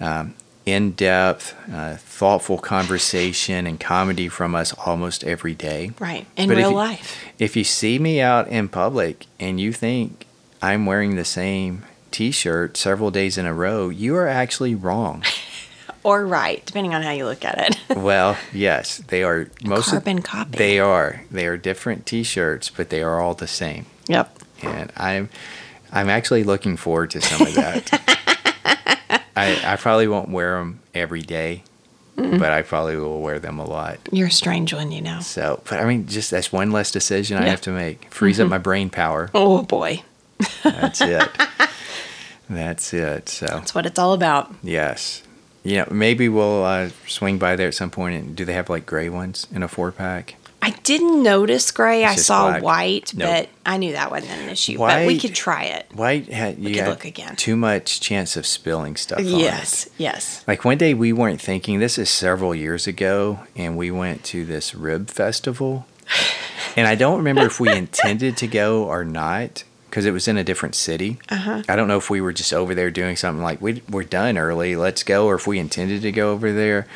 um, 0.00 0.34
in 0.66 0.92
depth, 0.92 1.54
uh, 1.72 1.96
thoughtful 1.96 2.58
conversation 2.58 3.66
and 3.66 3.80
comedy 3.80 4.28
from 4.28 4.54
us 4.54 4.72
almost 4.74 5.24
every 5.24 5.54
day. 5.54 5.92
Right. 5.98 6.26
In 6.36 6.48
But 6.48 6.58
if 6.58 6.58
real 6.58 6.70
you- 6.70 6.76
life. 6.76 7.24
If 7.38 7.56
you 7.56 7.64
see 7.64 7.98
me 7.98 8.20
out 8.20 8.48
in 8.48 8.68
public 8.68 9.26
and 9.40 9.58
you 9.60 9.72
think 9.72 10.26
I'm 10.60 10.84
wearing 10.86 11.16
the 11.16 11.24
same 11.24 11.84
t 12.10 12.30
shirt 12.30 12.76
several 12.76 13.10
days 13.10 13.38
in 13.38 13.46
a 13.46 13.54
row, 13.54 13.88
you 13.88 14.16
are 14.16 14.28
actually 14.28 14.74
wrong. 14.74 15.24
Or 16.04 16.24
right, 16.24 16.64
depending 16.64 16.94
on 16.94 17.02
how 17.02 17.10
you 17.10 17.24
look 17.26 17.44
at 17.44 17.58
it. 17.58 17.78
Well, 17.98 18.38
yes, 18.52 18.98
they 19.08 19.22
are 19.22 19.50
most 19.64 19.90
carbon 19.90 20.18
of, 20.18 20.24
copy. 20.24 20.56
They 20.56 20.78
are. 20.78 21.22
They 21.30 21.46
are 21.46 21.56
different 21.56 22.06
T-shirts, 22.06 22.70
but 22.70 22.90
they 22.90 23.02
are 23.02 23.20
all 23.20 23.34
the 23.34 23.46
same. 23.46 23.86
yep. 24.06 24.38
And 24.62 24.92
I'm, 24.96 25.28
I'm 25.92 26.08
actually 26.08 26.44
looking 26.44 26.76
forward 26.76 27.10
to 27.10 27.20
some 27.20 27.46
of 27.46 27.54
that. 27.54 29.24
I, 29.36 29.60
I 29.72 29.76
probably 29.76 30.08
won't 30.08 30.30
wear 30.30 30.58
them 30.58 30.80
every 30.94 31.22
day, 31.22 31.62
mm-hmm. 32.16 32.38
but 32.38 32.52
I 32.52 32.62
probably 32.62 32.96
will 32.96 33.20
wear 33.20 33.38
them 33.38 33.58
a 33.58 33.64
lot. 33.64 33.98
You're 34.10 34.28
a 34.28 34.32
strange 34.32 34.72
one, 34.72 34.90
you 34.92 35.02
know. 35.02 35.20
So, 35.20 35.62
but 35.68 35.80
I 35.80 35.84
mean, 35.84 36.06
just 36.06 36.30
that's 36.30 36.50
one 36.52 36.72
less 36.72 36.90
decision 36.90 37.36
I 37.36 37.48
have 37.48 37.60
to 37.62 37.70
make. 37.70 38.12
Frees 38.12 38.40
up 38.40 38.44
mm-hmm. 38.44 38.50
my 38.50 38.58
brain 38.58 38.90
power. 38.90 39.30
Oh 39.34 39.62
boy. 39.62 40.02
That's 40.62 41.00
it. 41.00 41.28
That's 42.48 42.92
it. 42.94 43.28
So, 43.28 43.46
That's 43.46 43.74
what 43.74 43.86
it's 43.86 43.98
all 43.98 44.12
about. 44.14 44.52
yes. 44.62 45.22
Know, 45.64 45.86
maybe 45.90 46.30
we'll 46.30 46.64
uh, 46.64 46.88
swing 47.06 47.36
by 47.36 47.54
there 47.54 47.68
at 47.68 47.74
some 47.74 47.90
point. 47.90 48.14
And 48.24 48.36
do 48.36 48.46
they 48.46 48.54
have 48.54 48.70
like 48.70 48.86
gray 48.86 49.10
ones 49.10 49.46
in 49.52 49.62
a 49.62 49.68
four 49.68 49.92
pack? 49.92 50.36
I 50.62 50.70
didn't 50.70 51.22
notice 51.22 51.70
gray. 51.70 52.04
I 52.04 52.14
saw 52.16 52.48
black. 52.50 52.62
white, 52.62 53.14
Nope. 53.14 53.28
but 53.28 53.48
I 53.66 53.76
knew 53.76 53.92
that 53.92 54.10
wasn't 54.10 54.32
an 54.32 54.48
issue. 54.48 54.78
But 54.78 55.06
we 55.06 55.18
could 55.18 55.34
try 55.34 55.64
it. 55.64 55.86
White 55.92 56.28
had 56.32 56.58
you 56.58 56.70
could 56.70 56.76
had 56.84 56.88
look 56.88 57.04
again. 57.04 57.36
too 57.36 57.54
much 57.54 58.00
chance 58.00 58.34
of 58.36 58.46
spilling 58.46 58.96
stuff. 58.96 59.18
on 59.18 59.26
it. 59.26 59.30
Yes, 59.30 59.88
yes. 59.98 60.42
Like 60.48 60.64
one 60.64 60.78
day 60.78 60.94
we 60.94 61.12
weren't 61.12 61.40
thinking. 61.40 61.78
This 61.80 61.98
is 61.98 62.08
several 62.08 62.54
years 62.54 62.86
ago, 62.86 63.40
and 63.54 63.76
we 63.76 63.90
went 63.90 64.24
to 64.24 64.44
this 64.46 64.74
rib 64.74 65.10
festival, 65.10 65.86
and 66.76 66.86
I 66.88 66.94
don't 66.94 67.18
remember 67.18 67.42
if 67.42 67.60
we 67.60 67.70
intended 67.76 68.36
to 68.38 68.46
go 68.46 68.84
or 68.84 69.04
not 69.04 69.64
because 69.88 70.04
it 70.04 70.12
was 70.12 70.28
in 70.28 70.36
a 70.36 70.44
different 70.44 70.74
city. 70.74 71.18
Uh-huh. 71.30 71.62
I 71.68 71.76
don't 71.76 71.88
know 71.88 71.96
if 71.96 72.10
we 72.10 72.20
were 72.20 72.32
just 72.32 72.52
over 72.52 72.74
there 72.74 72.90
doing 72.90 73.16
something 73.16 73.42
like 73.42 73.60
we 73.60 73.82
we're 73.88 74.04
done 74.04 74.38
early, 74.38 74.76
let's 74.76 75.02
go, 75.02 75.26
or 75.26 75.34
if 75.34 75.46
we 75.46 75.58
intended 75.58 76.02
to 76.02 76.12
go 76.12 76.32
over 76.32 76.52
there. 76.52 76.86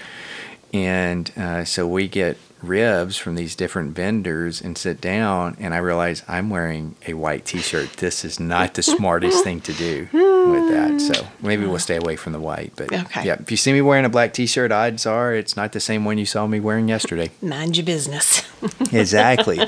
And 0.73 1.31
uh, 1.37 1.65
so 1.65 1.87
we 1.87 2.09
get 2.09 2.37
ribs 2.63 3.17
from 3.17 3.35
these 3.35 3.55
different 3.57 3.95
vendors 3.95 4.61
and 4.61 4.77
sit 4.79 5.01
down, 5.01 5.57
and 5.59 5.75
I 5.75 5.79
realize 5.79 6.23
I'm 6.29 6.51
wearing 6.51 6.97
a 7.07 7.15
white 7.15 7.45
T-shirt. 7.45 7.95
This 7.95 8.25
is 8.25 8.39
not 8.39 8.75
the 8.75 8.83
smartest 8.83 9.45
thing 9.45 9.61
to 9.63 9.73
do 9.73 10.05
hmm. 10.11 10.51
with 10.51 10.71
that. 10.71 11.01
So 11.01 11.27
maybe 11.41 11.67
we'll 11.67 11.79
stay 11.79 11.97
away 11.97 12.17
from 12.17 12.33
the 12.33 12.41
white. 12.41 12.73
But 12.77 12.93
Okay. 12.93 13.25
yeah, 13.25 13.37
if 13.41 13.51
you 13.51 13.57
see 13.57 13.73
me 13.73 13.81
wearing 13.81 14.05
a 14.05 14.09
black 14.09 14.33
T-shirt, 14.33 14.73
odds 14.73 15.07
are 15.07 15.35
it's 15.35 15.57
not 15.57 15.73
the 15.73 15.81
same 15.81 16.05
one 16.05 16.19
you 16.19 16.27
saw 16.27 16.47
me 16.47 16.61
wearing 16.61 16.89
yesterday. 16.89 17.31
Mind 17.43 17.77
your 17.77 17.87
business. 17.87 18.43
exactly. 18.93 19.59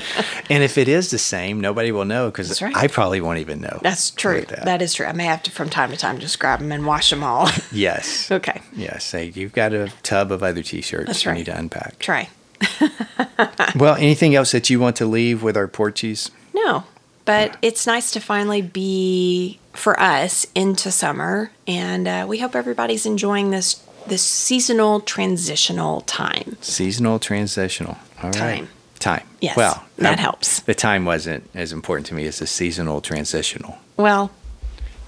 And 0.49 0.63
if 0.63 0.77
it 0.77 0.87
is 0.87 1.11
the 1.11 1.17
same, 1.17 1.59
nobody 1.59 1.91
will 1.91 2.05
know 2.05 2.31
because 2.31 2.61
right. 2.61 2.75
I 2.75 2.87
probably 2.87 3.21
won't 3.21 3.39
even 3.39 3.61
know. 3.61 3.79
That's 3.81 4.11
true. 4.11 4.41
that. 4.49 4.65
That 4.65 4.81
is 4.81 4.93
true. 4.93 5.05
I 5.05 5.11
may 5.11 5.25
have 5.25 5.43
to, 5.43 5.51
from 5.51 5.69
time 5.69 5.91
to 5.91 5.97
time, 5.97 6.19
just 6.19 6.39
grab 6.39 6.59
them 6.59 6.71
and 6.71 6.85
wash 6.85 7.09
them 7.09 7.23
all. 7.23 7.49
yes. 7.71 8.31
okay. 8.31 8.61
Yes. 8.73 9.03
Say 9.03 9.31
you've 9.35 9.53
got 9.53 9.73
a 9.73 9.91
tub 10.03 10.31
of 10.31 10.43
other 10.43 10.63
T-shirts 10.63 11.07
That's 11.07 11.25
you 11.25 11.33
need 11.33 11.45
to 11.45 11.57
unpack. 11.57 11.99
Try. 11.99 12.29
Well, 13.75 13.95
anything 13.95 14.35
else 14.35 14.51
that 14.53 14.69
you 14.69 14.79
want 14.79 14.95
to 14.97 15.05
leave 15.05 15.43
with 15.43 15.57
our 15.57 15.67
Porchies? 15.67 16.29
No, 16.53 16.85
but 17.25 17.57
it's 17.61 17.85
nice 17.85 18.09
to 18.11 18.21
finally 18.21 18.61
be 18.61 19.59
for 19.73 19.99
us 19.99 20.47
into 20.55 20.91
summer, 20.91 21.51
and 21.67 22.07
uh, 22.07 22.25
we 22.27 22.39
hope 22.39 22.55
everybody's 22.55 23.05
enjoying 23.05 23.51
this 23.51 23.81
this 24.07 24.21
seasonal 24.21 25.01
transitional 25.01 26.01
time. 26.01 26.55
Seasonal 26.61 27.19
transitional. 27.19 27.97
All 28.23 28.29
right. 28.29 28.33
Time. 28.33 28.67
Time. 28.99 29.23
Yes, 29.41 29.57
Well, 29.57 29.83
that 29.97 30.13
um, 30.13 30.17
helps. 30.19 30.61
The 30.61 30.73
time 30.75 31.03
wasn't 31.05 31.49
as 31.53 31.71
important 31.73 32.07
to 32.07 32.13
me 32.15 32.25
as 32.27 32.39
the 32.39 32.47
seasonal 32.47 33.01
transitional. 33.01 33.77
Well, 33.97 34.31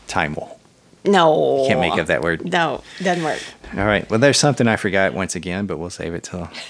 Time 0.07 0.33
will. 0.35 0.59
no, 1.05 1.65
Can't 1.67 1.79
make 1.79 1.93
up 1.97 2.07
that 2.07 2.21
word. 2.21 2.45
No, 2.51 2.83
doesn't 3.01 3.23
work. 3.23 3.39
All 3.77 3.85
right. 3.85 4.09
Well, 4.09 4.19
there's 4.19 4.37
something 4.39 4.67
I 4.67 4.75
forgot 4.75 5.13
once 5.13 5.35
again, 5.35 5.65
but 5.67 5.77
we'll 5.77 5.89
save 5.89 6.13
it 6.13 6.23
till 6.23 6.49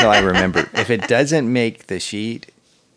till 0.00 0.10
I 0.10 0.20
remember. 0.20 0.68
If 0.74 0.90
it 0.90 1.06
doesn't 1.08 1.50
make 1.52 1.86
the 1.86 2.00
sheet, 2.00 2.50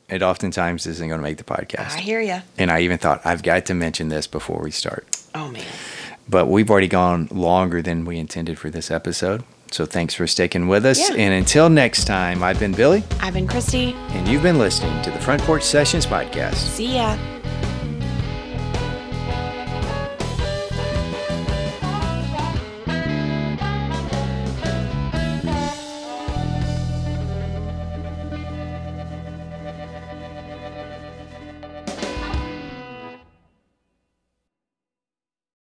it 0.10 0.22
oftentimes 0.24 0.86
isn't 0.88 1.08
going 1.08 1.20
to 1.20 1.24
make 1.24 1.38
the 1.38 1.44
podcast. 1.44 1.92
I 1.96 2.00
hear 2.00 2.22
you. 2.22 2.42
And 2.58 2.72
I 2.72 2.82
even 2.82 2.98
thought 2.98 3.22
I've 3.26 3.44
got 3.44 3.66
to 3.68 3.74
mention 3.74 4.10
this 4.10 4.28
before 4.28 4.62
we 4.64 4.72
start. 4.72 5.08
Oh 5.36 5.50
man, 5.50 5.66
But 6.30 6.48
we've 6.48 6.70
already 6.70 6.88
gone 6.88 7.28
longer 7.32 7.82
than 7.82 8.06
we 8.06 8.18
intended 8.18 8.60
for 8.60 8.70
this 8.70 8.92
episode. 8.92 9.44
So 9.72 9.86
thanks 9.88 10.14
for 10.14 10.28
sticking 10.28 10.68
with 10.68 10.86
us. 10.86 11.00
Yeah. 11.10 11.16
And 11.16 11.34
until 11.34 11.68
next 11.70 12.06
time, 12.06 12.44
I've 12.44 12.60
been 12.60 12.74
Billy, 12.74 13.04
I've 13.20 13.34
been 13.34 13.48
Christi. 13.48 13.94
and 14.10 14.28
you've 14.28 14.44
been 14.44 14.60
listening 14.60 15.02
to 15.04 15.10
the 15.10 15.20
Front 15.20 15.42
Porch 15.42 15.64
Sessions 15.64 16.06
podcast. 16.06 16.56
See 16.56 16.96
ya. 16.96 17.18